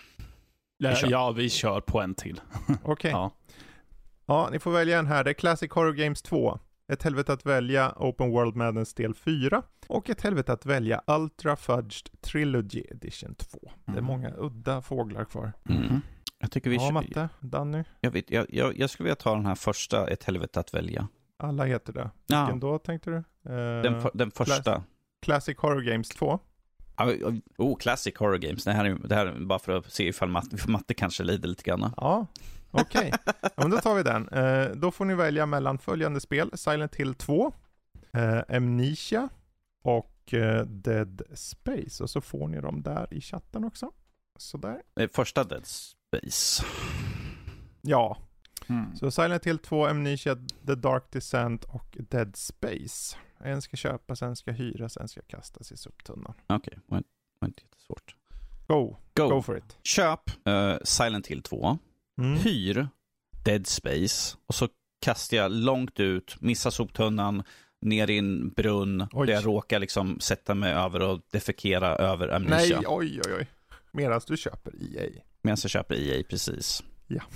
Ja, 0.77 0.95
kör. 0.95 1.07
ja, 1.11 1.31
vi 1.31 1.49
kör 1.49 1.81
på 1.81 2.01
en 2.01 2.15
till. 2.15 2.41
Okej. 2.83 3.11
Ja. 3.15 3.31
Ja, 4.29 4.49
ni 4.51 4.59
får 4.59 4.71
välja 4.71 4.99
en 4.99 5.07
här. 5.07 5.23
Det 5.23 5.29
är 5.29 5.33
Classic 5.33 5.71
Horror 5.71 5.93
Games 5.93 6.21
2. 6.21 6.59
Ett 6.91 7.03
helvete 7.03 7.33
att 7.33 7.45
välja 7.45 7.93
Open 7.97 8.31
World 8.31 8.55
Madness 8.55 8.93
del 8.93 9.13
4. 9.13 9.61
Och 9.87 10.09
ett 10.09 10.21
helvete 10.21 10.53
att 10.53 10.65
välja 10.65 11.01
Ultra 11.07 11.55
Fudged 11.55 12.21
Trilogy 12.21 12.83
Edition 12.91 13.35
2. 13.35 13.59
Det 13.85 13.91
är 13.91 13.93
Mm. 13.93 14.05
många 14.05 14.31
udda 14.37 14.81
fåglar 14.81 15.25
kvar. 15.25 15.51
Mm. 15.69 16.01
Jag 16.39 16.51
tycker 16.51 16.69
vi 16.69 16.75
Ja, 16.75 16.81
kör- 16.81 16.91
Matte, 16.91 17.29
Danny, 17.39 17.83
jag, 18.01 18.11
vet, 18.11 18.31
jag, 18.31 18.45
jag, 18.49 18.77
jag 18.79 18.89
skulle 18.89 19.05
vilja 19.05 19.15
ta 19.15 19.35
den 19.35 19.45
här 19.45 19.55
första, 19.55 20.07
Ett 20.07 20.23
helvete 20.23 20.59
att 20.59 20.73
välja. 20.73 21.07
alla 21.37 21.65
heter 21.65 21.93
det. 21.93 22.09
Ja, 22.27 22.41
Vilken 22.45 22.59
då 22.59 22.77
tänkte 22.79 23.09
du? 23.09 23.15
Eh, 23.17 23.81
den, 23.83 24.01
för, 24.01 24.11
den 24.13 24.31
första. 24.31 24.83
Classic 25.21 25.57
Horror 25.57 25.81
Games 25.81 26.09
2. 26.09 26.39
Ja, 26.97 27.13
Oh, 27.57 27.77
classic 27.77 28.17
horror 28.17 28.37
games. 28.37 28.63
Det 28.63 28.71
här, 28.71 28.85
är, 28.85 28.95
det 29.07 29.15
här 29.15 29.25
är 29.25 29.39
bara 29.45 29.59
för 29.59 29.77
att 29.77 29.91
se 29.93 30.07
ifall 30.07 30.29
matte, 30.29 30.57
matte 30.71 30.93
kanske 30.93 31.23
lider 31.23 31.49
lite 31.49 31.63
grann. 31.63 31.93
Ja, 31.97 32.25
okej. 32.71 33.11
ja, 33.41 33.49
men 33.57 33.69
då 33.69 33.77
tar 33.77 33.95
vi 33.95 34.03
den. 34.03 34.29
Eh, 34.29 34.71
då 34.75 34.91
får 34.91 35.05
ni 35.05 35.15
välja 35.15 35.45
mellan 35.45 35.77
följande 35.77 36.19
spel. 36.19 36.51
Silent 36.57 36.95
Hill 36.95 37.15
2, 37.15 37.53
eh, 38.13 38.55
Amnesia 38.55 39.29
och 39.83 40.33
eh, 40.33 40.65
Dead 40.65 41.21
Space. 41.33 42.03
Och 42.03 42.09
så 42.09 42.21
får 42.21 42.47
ni 42.47 42.61
dem 42.61 42.81
där 42.81 43.13
i 43.13 43.21
chatten 43.21 43.63
också. 43.63 43.91
Sådär. 44.39 44.81
Eh, 44.99 45.09
Första 45.13 45.43
Dead 45.43 45.65
Space. 45.65 46.63
Ja, 47.81 48.17
Mm. 48.69 48.95
så 48.95 49.11
Silent 49.11 49.45
Hill 49.47 49.57
2, 49.59 49.85
Amnesia, 49.87 50.35
The 50.67 50.75
Dark 50.75 51.11
Descent 51.11 51.63
och 51.63 51.97
Dead 52.09 52.35
Space. 52.35 53.17
En 53.39 53.61
ska 53.61 53.77
köpas, 53.77 54.21
en 54.21 54.35
ska 54.35 54.51
hyras, 54.51 54.97
en 54.97 55.07
ska 55.07 55.21
kastas 55.21 55.71
i 55.71 55.77
soptunnan. 55.77 56.33
Okej, 56.47 56.73
det 56.87 57.03
var 57.39 57.47
inte 57.47 57.61
jättesvårt. 57.63 58.15
Go, 58.67 58.97
Go. 59.13 59.27
go 59.29 59.41
for 59.41 59.57
it. 59.57 59.77
Köp 59.83 60.47
eh, 60.47 60.75
Silent 60.83 61.27
Hill 61.27 61.41
2. 61.41 61.77
Mm. 62.19 62.39
Hyr 62.39 62.87
Dead 63.45 63.67
Space. 63.67 64.37
Och 64.47 64.55
så 64.55 64.67
kastar 65.01 65.37
jag 65.37 65.51
långt 65.51 65.99
ut, 65.99 66.41
missar 66.41 66.69
soptunnan, 66.69 67.43
ner 67.81 68.09
i 68.09 68.17
en 68.17 68.49
brunn 68.49 69.07
Oj. 69.11 69.27
där 69.27 69.33
jag 69.33 69.45
råkar 69.45 69.79
liksom 69.79 70.19
sätta 70.19 70.55
mig 70.55 70.73
över 70.73 70.99
och 71.01 71.21
defekera 71.31 71.95
över 71.95 72.27
Amnesia. 72.27 72.77
Nej, 72.77 72.85
oj, 72.87 73.21
oj, 73.25 73.33
oj. 73.39 73.47
Medan 73.91 74.21
du 74.27 74.37
köper 74.37 74.71
EA. 74.71 75.09
Medan 75.41 75.57
jag 75.63 75.71
köper 75.71 75.95
EA 75.95 76.23
precis. 76.29 76.83
Ja. 77.07 77.21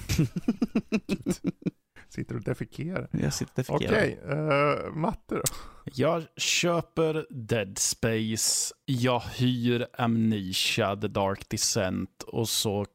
Sitter 2.10 2.36
och 2.36 2.42
defekerar. 2.42 3.08
jag 3.12 3.34
sitter 3.34 3.72
och 3.74 3.80
defekerar. 3.80 3.98
Okej, 3.98 4.20
eh, 4.30 4.94
matte 4.94 5.36
då? 5.36 5.42
Jag 5.86 6.24
köper 6.38 7.26
Dead 7.30 7.78
Space, 7.78 8.74
jag 8.86 9.20
hyr 9.20 9.88
Amnesia, 9.94 10.96
The 10.96 11.08
Dark 11.08 11.50
Descent 11.50 12.24
och 12.28 12.50
så, 12.50 12.86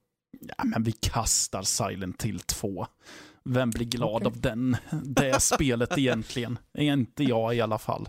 ja 0.59 0.65
men 0.65 0.83
vi 0.83 0.93
kastar 0.93 1.63
Silent 1.63 2.23
Hill 2.23 2.41
2. 2.41 2.87
Vem 3.45 3.71
blir 3.71 3.87
glad 3.87 4.15
Okej. 4.15 4.27
av 4.27 4.41
den, 4.41 4.77
det 5.05 5.41
spelet 5.43 5.99
egentligen? 5.99 6.59
Inte 6.79 7.25
jag 7.25 7.55
i 7.55 7.61
alla 7.61 7.79
fall. 7.79 8.09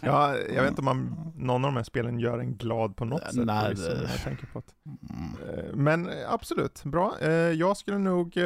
Ja, 0.00 0.36
jag 0.36 0.62
vet 0.62 0.68
inte 0.70 0.80
om 0.80 0.84
man, 0.84 1.32
någon 1.36 1.64
av 1.64 1.70
de 1.72 1.76
här 1.76 1.84
spelen 1.84 2.18
gör 2.18 2.38
en 2.38 2.56
glad 2.56 2.96
på 2.96 3.04
något 3.04 3.22
sätt. 3.22 3.44
Nej, 3.46 3.74
det- 3.74 4.08
jag 4.10 4.22
tänker 4.24 4.46
på 4.46 4.60
det. 4.66 4.72
Mm. 5.10 5.58
Eh, 5.68 5.74
Men 5.74 6.08
eh, 6.08 6.32
absolut, 6.32 6.84
bra. 6.84 7.14
Eh, 7.20 7.30
Jag 7.30 7.76
skulle 7.76 7.98
nog 7.98 8.38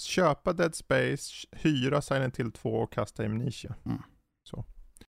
köpa 0.00 0.52
Dead 0.52 0.74
Space, 0.74 1.46
hyra 1.52 2.02
Silent 2.02 2.36
Hill 2.36 2.52
2 2.52 2.70
och 2.74 2.92
kasta 2.92 3.24
Amnesia. 3.24 3.74
Mm. 3.86 4.02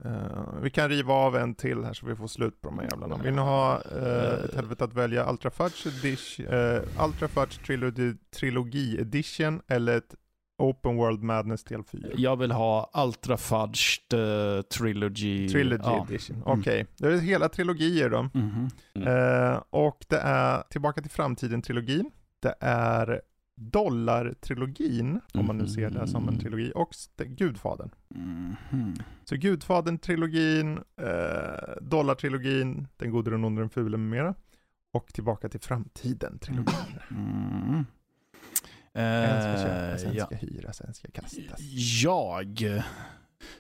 Eh, 0.04 0.44
vi 0.62 0.70
kan 0.70 0.88
riva 0.88 1.14
av 1.14 1.36
en 1.36 1.54
till 1.54 1.84
här 1.84 1.92
så 1.92 2.06
vi 2.06 2.16
får 2.16 2.26
slut 2.26 2.60
på 2.60 2.68
de 2.68 2.78
här 2.78 2.88
jävlarna. 2.90 3.16
Vill 3.16 3.34
ni 3.34 3.40
ha 3.40 3.82
eh, 3.96 4.44
ett 4.44 4.54
helvete 4.54 4.84
att 4.84 4.94
välja 4.94 5.30
Ultra 5.30 5.50
Fudge, 5.50 5.86
edition, 5.86 6.46
eh, 6.46 7.04
Ultra 7.06 7.28
Fudge 7.28 7.64
Trilogy, 7.66 8.14
Trilogi 8.36 9.00
Edition 9.00 9.60
eller 9.68 9.96
ett 9.96 10.14
Open 10.58 10.96
World 10.96 11.22
Madness 11.22 11.64
del 11.64 11.84
4? 11.84 12.08
Jag 12.16 12.36
vill 12.36 12.50
ha 12.52 12.90
Ultra 13.06 13.36
Fudged 13.36 14.12
eh, 14.56 14.62
Trilogy. 14.62 15.48
Trilogy 15.48 15.82
ja. 15.84 16.06
Edition, 16.10 16.36
Mm. 16.46 16.60
okej. 16.60 16.86
Det 16.96 17.08
är 17.08 17.18
hela 17.18 17.48
trilogier 17.48 18.10
då. 18.10 18.22
Mhm. 18.22 18.68
Mm. 18.94 19.08
Eh, 19.52 19.62
och 19.70 20.04
det 20.08 20.18
är 20.18 20.62
Tillbaka 20.70 21.00
till 21.00 21.10
framtiden-trilogin. 21.10 22.10
Det 22.42 22.54
är 22.60 23.20
Dollar-trilogin, 23.60 25.20
om 25.34 25.46
man 25.46 25.58
nu 25.58 25.68
ser 25.68 25.90
det 25.90 26.06
som 26.08 26.28
en 26.28 26.38
trilogi, 26.38 26.72
och 26.74 26.94
Gudfadern. 27.16 27.90
Mhm. 28.08 28.96
Så 29.24 29.34
Gudfadern-trilogin, 29.34 30.78
eh, 30.96 31.82
Dollar-trilogin, 31.82 32.86
Den 32.96 33.10
gode, 33.10 33.30
den 33.30 33.44
onde, 33.44 33.62
den 33.62 33.70
fule 33.70 33.96
med 33.96 34.10
mera. 34.10 34.34
Och 34.92 35.06
Tillbaka 35.12 35.48
till 35.48 35.60
framtiden-trilogin. 35.60 36.98
Mm. 37.10 37.84
En 38.92 39.40
ska 39.42 39.50
Eh, 39.50 39.66
köpas, 39.66 40.04
en 40.04 40.14
ja. 40.14 40.26
ska 40.26 40.34
hyras, 40.34 40.80
en 40.80 40.94
ska 40.94 41.10
kastas. 41.10 41.60
Jag 42.02 42.62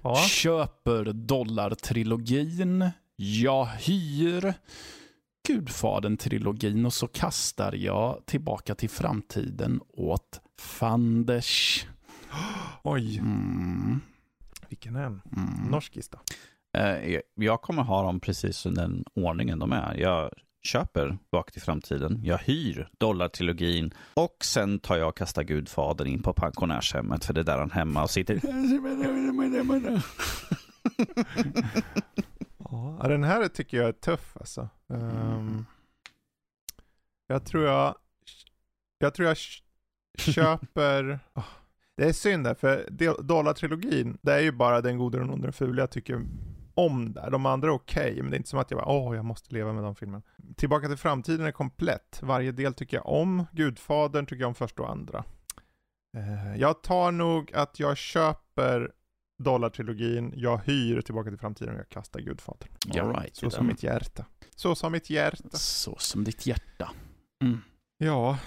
Ja, 0.02 0.16
köper 0.16 1.04
dollartrilogin, 1.12 2.90
jag 3.16 3.66
hyr 3.66 4.54
Gudfadern-trilogin 5.50 6.86
och 6.86 6.92
så 6.92 7.06
kastar 7.08 7.72
jag 7.72 8.22
tillbaka 8.26 8.74
till 8.74 8.90
framtiden 8.90 9.80
åt 9.88 10.40
Fanders. 10.60 11.86
oj, 12.82 13.18
Mm. 13.18 14.00
vilken 14.68 14.96
en. 14.96 15.02
Mm. 15.36 15.70
Norskis 15.70 16.08
då? 16.08 16.18
Eh, 16.78 17.12
jag- 17.12 17.22
Jag 17.34 17.62
kommer 17.62 17.82
ha 17.82 18.02
dem 18.02 18.20
precis 18.20 18.66
i 18.66 18.70
den 18.70 19.04
ordningen 19.14 19.58
de 19.58 19.72
är. 19.72 19.94
Jag 19.94 20.30
köper 20.62 21.18
Bak 21.32 21.52
till 21.52 21.62
framtiden, 21.62 22.20
jag 22.24 22.38
hyr 22.38 22.88
Dollartrilogin 22.98 23.94
och 24.14 24.36
sen 24.44 24.78
tar 24.78 24.96
jag 24.96 25.08
och 25.08 25.16
kastar 25.16 25.42
Gudfadern 25.42 26.06
in 26.06 26.22
på 26.22 26.32
pensionärshemmet 26.32 27.24
för 27.24 27.34
det 27.34 27.40
är 27.40 27.44
där 27.44 27.58
han 27.58 27.70
hemma 27.70 28.02
och 28.02 28.10
sitter. 28.10 28.40
Ja, 33.02 33.08
den 33.08 33.24
här 33.24 33.48
tycker 33.48 33.76
jag 33.76 33.88
är 33.88 33.92
tuff 33.92 34.36
alltså. 34.40 34.68
Ehm, 34.88 35.64
jag 37.26 37.44
tror 37.44 37.64
jag, 37.64 37.94
jag 38.98 39.14
tror 39.14 39.28
jag 39.28 39.36
köper, 40.18 41.18
Ah, 41.32 41.42
det 41.96 42.04
är 42.04 42.12
synd 42.12 42.44
där, 42.44 42.54
för 42.54 42.86
Do- 42.90 43.22
Dollar-trilogin, 43.22 44.18
det 44.22 44.32
är 44.32 44.40
ju 44.40 44.52
bara 44.52 44.80
den 44.80 44.98
gode, 44.98 45.18
den 45.18 45.30
onde, 45.30 45.46
den 45.46 45.52
fula 45.52 45.82
jag 45.82 45.90
tycker 45.90 46.22
om 46.74 47.12
där. 47.12 47.30
De 47.30 47.46
andra 47.46 47.68
är 47.68 47.72
okej, 47.72 48.22
men 48.22 48.30
det 48.30 48.34
är 48.36 48.38
inte 48.38 48.48
som 48.50 48.58
att 48.58 48.70
jag 48.70 48.80
bara, 48.80 48.88
åh, 48.88 49.16
jag 49.16 49.24
måste 49.24 49.54
leva 49.54 49.72
med 49.72 49.84
de 49.84 49.94
filmerna. 49.94 50.22
Tillbaka 50.56 50.88
till 50.88 50.96
framtiden 50.96 51.46
är 51.46 51.52
komplett. 51.52 52.20
Varje 52.22 52.52
del 52.52 52.74
tycker 52.74 52.96
jag 52.96 53.06
om. 53.06 53.46
Gudfadern 53.52 54.26
tycker 54.26 54.40
jag 54.40 54.48
om 54.48 54.54
första 54.54 54.82
och 54.82 54.90
andra. 54.90 55.24
Eh, 56.16 56.56
jag 56.56 56.82
tar 56.82 57.12
nog 57.12 57.52
att 57.54 57.80
jag 57.80 57.96
köper 57.96 58.92
dollar-trilogin, 59.40 60.32
jag 60.36 60.58
hyr 60.58 61.00
Tillbaka 61.00 61.30
till 61.30 61.38
framtiden 61.38 61.74
och 61.74 61.80
jag 61.80 61.88
kastar 61.88 62.20
Gudfadern. 62.20 62.68
All 63.00 63.14
right, 63.14 63.36
Så 63.36 63.50
som 63.50 63.66
mitt 63.66 63.82
hjärta. 63.82 64.24
Så 64.56 64.74
som 64.74 64.92
mitt 64.92 65.10
hjärta. 65.10 65.48
Så 65.58 65.96
som 65.98 66.24
ditt 66.24 66.46
hjärta. 66.46 66.90
Mm. 67.42 67.58
Ja. 67.98 68.38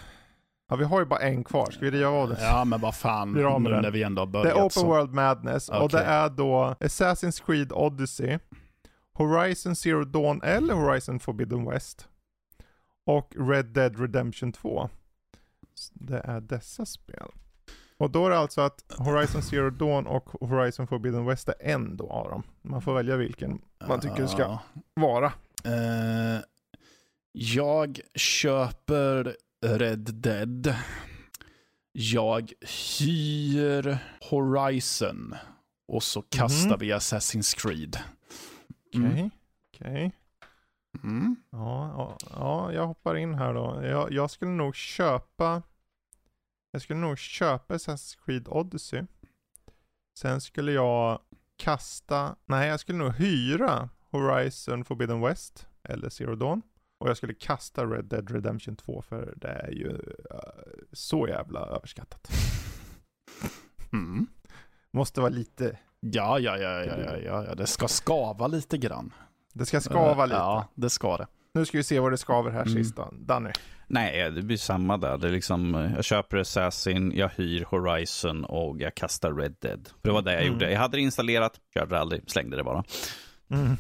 Ja, 0.70 0.76
vi 0.76 0.84
har 0.84 1.00
ju 1.00 1.06
bara 1.06 1.20
en 1.20 1.44
kvar. 1.44 1.72
Ska 1.72 1.80
vi 1.80 1.92
riva 1.92 2.10
av 2.10 2.30
det? 2.30 2.38
Ja, 2.42 2.66
men 2.66 2.82
vad 2.82 2.96
fan. 2.96 3.32
Nu 3.32 3.42
den. 3.44 3.82
när 3.82 3.92
vi 3.92 4.04
ändå 4.04 4.22
har 4.22 4.26
Det 4.28 4.32
börjat 4.32 4.58
är 4.58 4.62
Open 4.62 4.70
så. 4.70 4.88
World 4.88 5.14
Madness 5.14 5.70
och 5.70 5.90
det 5.90 6.04
är 6.04 6.30
då 6.30 6.76
Assassin's 6.80 7.46
Creed 7.46 7.72
Odyssey, 7.72 8.40
Horizon 9.14 9.76
Zero 9.76 10.04
Dawn 10.06 10.42
eller 10.44 10.74
Horizon 10.74 11.20
Forbidden 11.20 11.66
West 11.70 12.08
och 13.06 13.34
Red 13.38 13.66
Dead 13.66 14.00
Redemption 14.00 14.52
2. 14.52 14.90
Så 15.76 15.94
Det 15.96 16.20
är 16.20 16.42
dessa 16.42 16.86
spel. 16.86 17.28
Och 18.04 18.10
då 18.12 18.26
är 18.26 18.30
det 18.30 18.38
alltså 18.38 18.62
att 18.62 18.86
Horizon 18.98 19.42
Zero 19.42 19.70
Dawn 19.70 20.08
och 20.08 20.30
Horizon 20.50 20.88
Forbidden 20.88 21.26
West 21.26 21.50
är 21.50 21.56
en 21.60 21.98
då 21.98 22.10
av 22.10 22.30
dem. 22.30 22.44
Man 22.62 22.82
får 22.82 22.94
välja 22.94 23.18
vilken 23.18 23.62
man 23.88 24.00
tycker 24.00 24.22
det 24.22 24.28
ska 24.28 24.60
vara. 24.94 25.26
Eh, 25.66 26.42
jag 27.32 28.00
köper 28.16 29.36
Red 29.66 30.00
Dead. 30.14 30.76
Jag 31.92 32.52
hyr 33.00 33.98
Horizon. 34.30 35.36
Och 35.88 36.04
så 36.04 36.22
kastar 36.22 36.70
Mhm. 36.70 36.80
vi 36.80 36.94
Assassin's 36.94 37.58
Creed. 37.62 37.98
Okej, 38.96 39.02
Mm. 39.12 39.30
okej. 39.74 40.12
Mm. 41.04 41.36
Ja, 41.50 41.94
ja, 41.98 42.18
ja, 42.36 42.74
jag 42.74 42.88
hoppar 42.88 43.16
in 43.16 43.34
här 43.34 43.54
då. 43.54 43.80
Jag, 43.84 44.12
jag 44.12 44.32
skulle 44.32 44.52
nog 44.52 44.76
köpa 44.76 45.62
Jag 46.76 46.82
skulle 46.82 47.00
nog 47.00 47.18
köpa 47.18 47.74
Assassin's 47.76 48.18
Creed 48.26 48.48
Odyssey. 48.48 49.04
Sen 50.20 50.42
skulle 50.42 50.72
jag 50.72 51.20
kasta, 51.58 52.36
nej 52.46 52.70
jag 52.70 52.80
skulle 52.80 52.98
nog 52.98 53.14
hyra 53.14 53.90
Horizon 54.12 54.86
Forbidden 54.86 55.22
West 55.22 55.68
eller 55.84 56.10
Zero 56.10 56.36
Dawn. 56.36 56.62
Och 57.00 57.10
jag 57.10 57.18
skulle 57.18 57.34
kasta 57.34 57.86
Red 57.86 58.06
Dead 58.06 58.32
Redemption 58.32 58.76
2 58.76 59.02
för 59.02 59.34
det 59.38 59.48
är 59.48 59.72
ju 59.72 59.90
eh, 60.32 60.40
så 60.92 61.28
jävla 61.28 61.60
överskattat. 61.60 62.32
Mm. 63.94 64.28
Måste 64.92 65.22
vara 65.22 65.30
lite, 65.30 65.80
Ja, 66.00 66.40
ja, 66.40 66.58
ja, 66.58 66.86
ja, 66.86 66.98
ja, 66.98 67.18
ja, 67.18 67.46
ja, 67.46 67.56
det 67.56 67.68
ska 67.68 67.88
skava 67.88 68.48
lite 68.48 68.78
grann. 68.78 69.14
det 69.54 69.66
ska 69.66 69.82
skava 69.82 70.24
Eh, 70.24 70.28
lite. 70.28 70.38
Ja, 70.38 70.68
det 70.76 70.90
ska 70.90 71.18
det. 71.18 71.28
Nu 71.54 71.66
ska 71.66 71.78
vi 71.78 71.84
se 71.84 72.00
vad 72.00 72.12
det 72.12 72.18
skaver 72.18 72.52
här 72.52 72.62
Mm. 72.62 72.74
sist 72.74 72.96
då. 72.96 73.10
Danny. 73.12 73.50
Nej, 73.88 74.32
det 74.32 74.42
blir 74.42 74.58
samma 74.58 74.98
där. 74.98 75.18
Det 75.18 75.28
är 75.28 75.32
liksom, 75.32 75.76
eh, 75.76 75.96
jag 75.96 76.04
köper 76.06 76.38
Assassin, 76.38 77.12
jag 77.16 77.30
hyr 77.30 77.66
Horizon 77.70 78.46
och 78.46 78.82
jag 78.82 78.96
kastar 78.96 79.34
Red 79.34 79.56
Dead. 79.62 79.88
För 80.02 80.08
det 80.08 80.14
var 80.14 80.22
det 80.22 80.32
jag 80.34 80.42
Mm. 80.42 80.54
gjorde. 80.54 80.72
Jag 80.72 80.80
hade 80.80 80.98
det 80.98 81.02
installerat, 81.02 81.60
körde 81.74 81.96
det 81.96 82.00
aldrig, 82.02 82.32
slängde 82.32 82.58
det 82.58 82.64
bara. 82.64 82.84
Mm. 83.52 83.78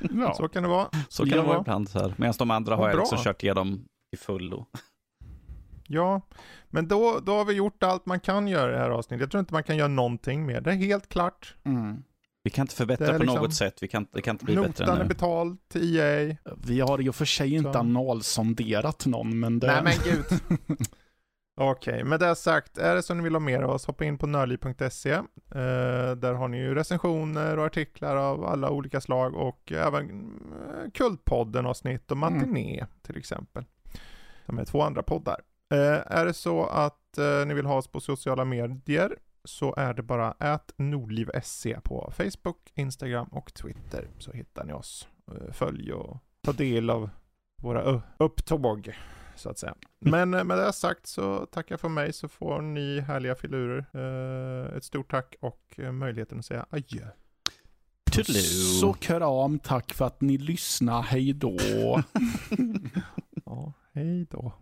Ja. 0.20 0.34
Så 0.34 0.48
kan 0.48 0.62
det 0.62 0.68
vara. 0.68 0.88
Så 1.08 1.22
kan 1.22 1.30
Ja. 1.36 1.42
det 1.42 1.48
vara 1.48 1.60
ibland. 1.60 1.88
så 1.88 1.98
här. 1.98 2.14
Medan 2.16 2.34
de 2.38 2.50
andra 2.50 2.76
har 2.76 2.88
jag 2.90 2.98
liksom 2.98 3.18
kört 3.18 3.42
igenom 3.42 3.84
i 4.14 4.16
fullo. 4.16 4.66
Ja, 5.86 6.20
men 6.70 6.88
då, 6.88 7.20
då 7.22 7.32
har 7.36 7.44
vi 7.44 7.52
gjort 7.52 7.82
allt 7.82 8.06
man 8.06 8.20
kan 8.20 8.48
göra 8.48 8.70
i 8.70 8.72
det 8.72 8.78
här 8.78 8.90
avsnittet. 8.90 9.20
Jag 9.20 9.30
tror 9.30 9.38
inte 9.40 9.52
man 9.52 9.62
kan 9.62 9.76
göra 9.76 9.88
någonting 9.88 10.46
mer. 10.46 10.60
Det 10.60 10.70
är 10.70 10.74
helt 10.74 11.08
klart. 11.08 11.54
Mm. 11.64 12.02
Vi 12.44 12.50
kan 12.50 12.62
inte 12.62 12.74
förbättra 12.74 13.12
på 13.12 13.18
liksom- 13.18 13.42
något 13.42 13.54
sätt. 13.54 13.82
Vi 13.82 13.88
kan, 13.88 14.06
det 14.12 14.22
kan 14.22 14.34
inte 14.34 14.44
bli 14.44 14.56
bättre 14.56 14.86
Notan 14.86 15.00
är 15.00 15.04
betald 15.04 15.58
till 15.68 15.96
EA. 15.96 16.36
Vi 16.66 16.80
har 16.80 17.08
och 17.08 17.14
för 17.14 17.24
sig 17.24 17.54
inte 17.54 17.78
analsonderat 17.78 19.06
någon, 19.06 19.40
men 19.40 19.58
det... 19.58 19.66
Nej 19.66 19.82
men 19.82 19.92
gud. 20.04 20.58
Okej, 21.60 22.04
med 22.04 22.20
det 22.20 22.36
sagt, 22.36 22.78
är 22.78 22.94
det 22.94 23.02
så 23.02 23.14
ni 23.14 23.22
vill 23.22 23.34
ha 23.34 23.40
mer 23.40 23.62
av 23.62 23.70
oss, 23.70 23.86
hoppa 23.86 24.04
in 24.04 24.18
på 24.18 24.26
nördliv.se. 24.26 25.10
Eh, 25.10 25.22
där 26.16 26.32
har 26.32 26.48
ni 26.48 26.58
ju 26.58 26.74
recensioner 26.74 27.58
och 27.58 27.66
artiklar 27.66 28.16
av 28.16 28.44
alla 28.44 28.70
olika 28.70 29.00
slag 29.00 29.34
och 29.34 29.72
även 29.72 30.10
eh, 30.10 30.90
Kultpodden 30.94 31.66
avsnitt 31.66 32.10
och 32.10 32.16
Matiné 32.16 32.86
till 33.02 33.16
exempel. 33.16 33.64
De 34.46 34.58
är 34.58 34.64
två 34.64 34.82
andra 34.82 35.02
poddar. 35.02 35.40
Eh, 35.72 36.18
är 36.18 36.26
det 36.26 36.34
så 36.34 36.64
att 36.64 37.18
eh, 37.18 37.46
ni 37.46 37.54
vill 37.54 37.66
ha 37.66 37.76
oss 37.76 37.88
på 37.88 38.00
sociala 38.00 38.44
medier 38.44 39.16
så 39.44 39.74
är 39.76 39.94
det 39.94 40.02
bara 40.02 40.34
att 40.38 40.72
nordliv.se 40.76 41.80
på 41.80 42.12
Facebook, 42.16 42.72
Instagram 42.74 43.26
och 43.26 43.54
Twitter 43.54 44.08
så 44.18 44.32
hittar 44.32 44.64
ni 44.64 44.72
oss. 44.72 45.08
Eh, 45.30 45.52
följ 45.52 45.92
och 45.92 46.18
ta 46.42 46.52
del 46.52 46.90
av 46.90 47.10
våra 47.62 48.02
upptåg 48.18 48.96
så 49.36 49.50
att 49.50 49.58
säga. 49.58 49.74
Men 50.00 50.34
eh, 50.34 50.44
med 50.44 50.58
det 50.58 50.72
sagt 50.72 51.06
så 51.06 51.46
tackar 51.46 51.76
för 51.76 51.88
mig 51.88 52.12
så 52.12 52.28
får 52.28 52.62
ni 52.62 53.00
härliga 53.00 53.34
filurer. 53.34 53.86
Eh, 53.92 54.76
ett 54.76 54.84
stort 54.84 55.10
tack 55.10 55.34
och 55.40 55.78
möjligheten 55.92 56.38
att 56.38 56.44
säga 56.44 56.66
adjö. 56.70 57.06
Så 58.80 58.92
kram, 58.92 59.58
tack 59.58 59.92
för 59.92 60.04
att 60.04 60.20
ni 60.20 60.38
lyssnar, 60.38 61.02
hej 61.02 61.32
då. 61.32 61.56
Ja, 63.46 63.72
hej 63.92 64.26
då. 64.30 64.52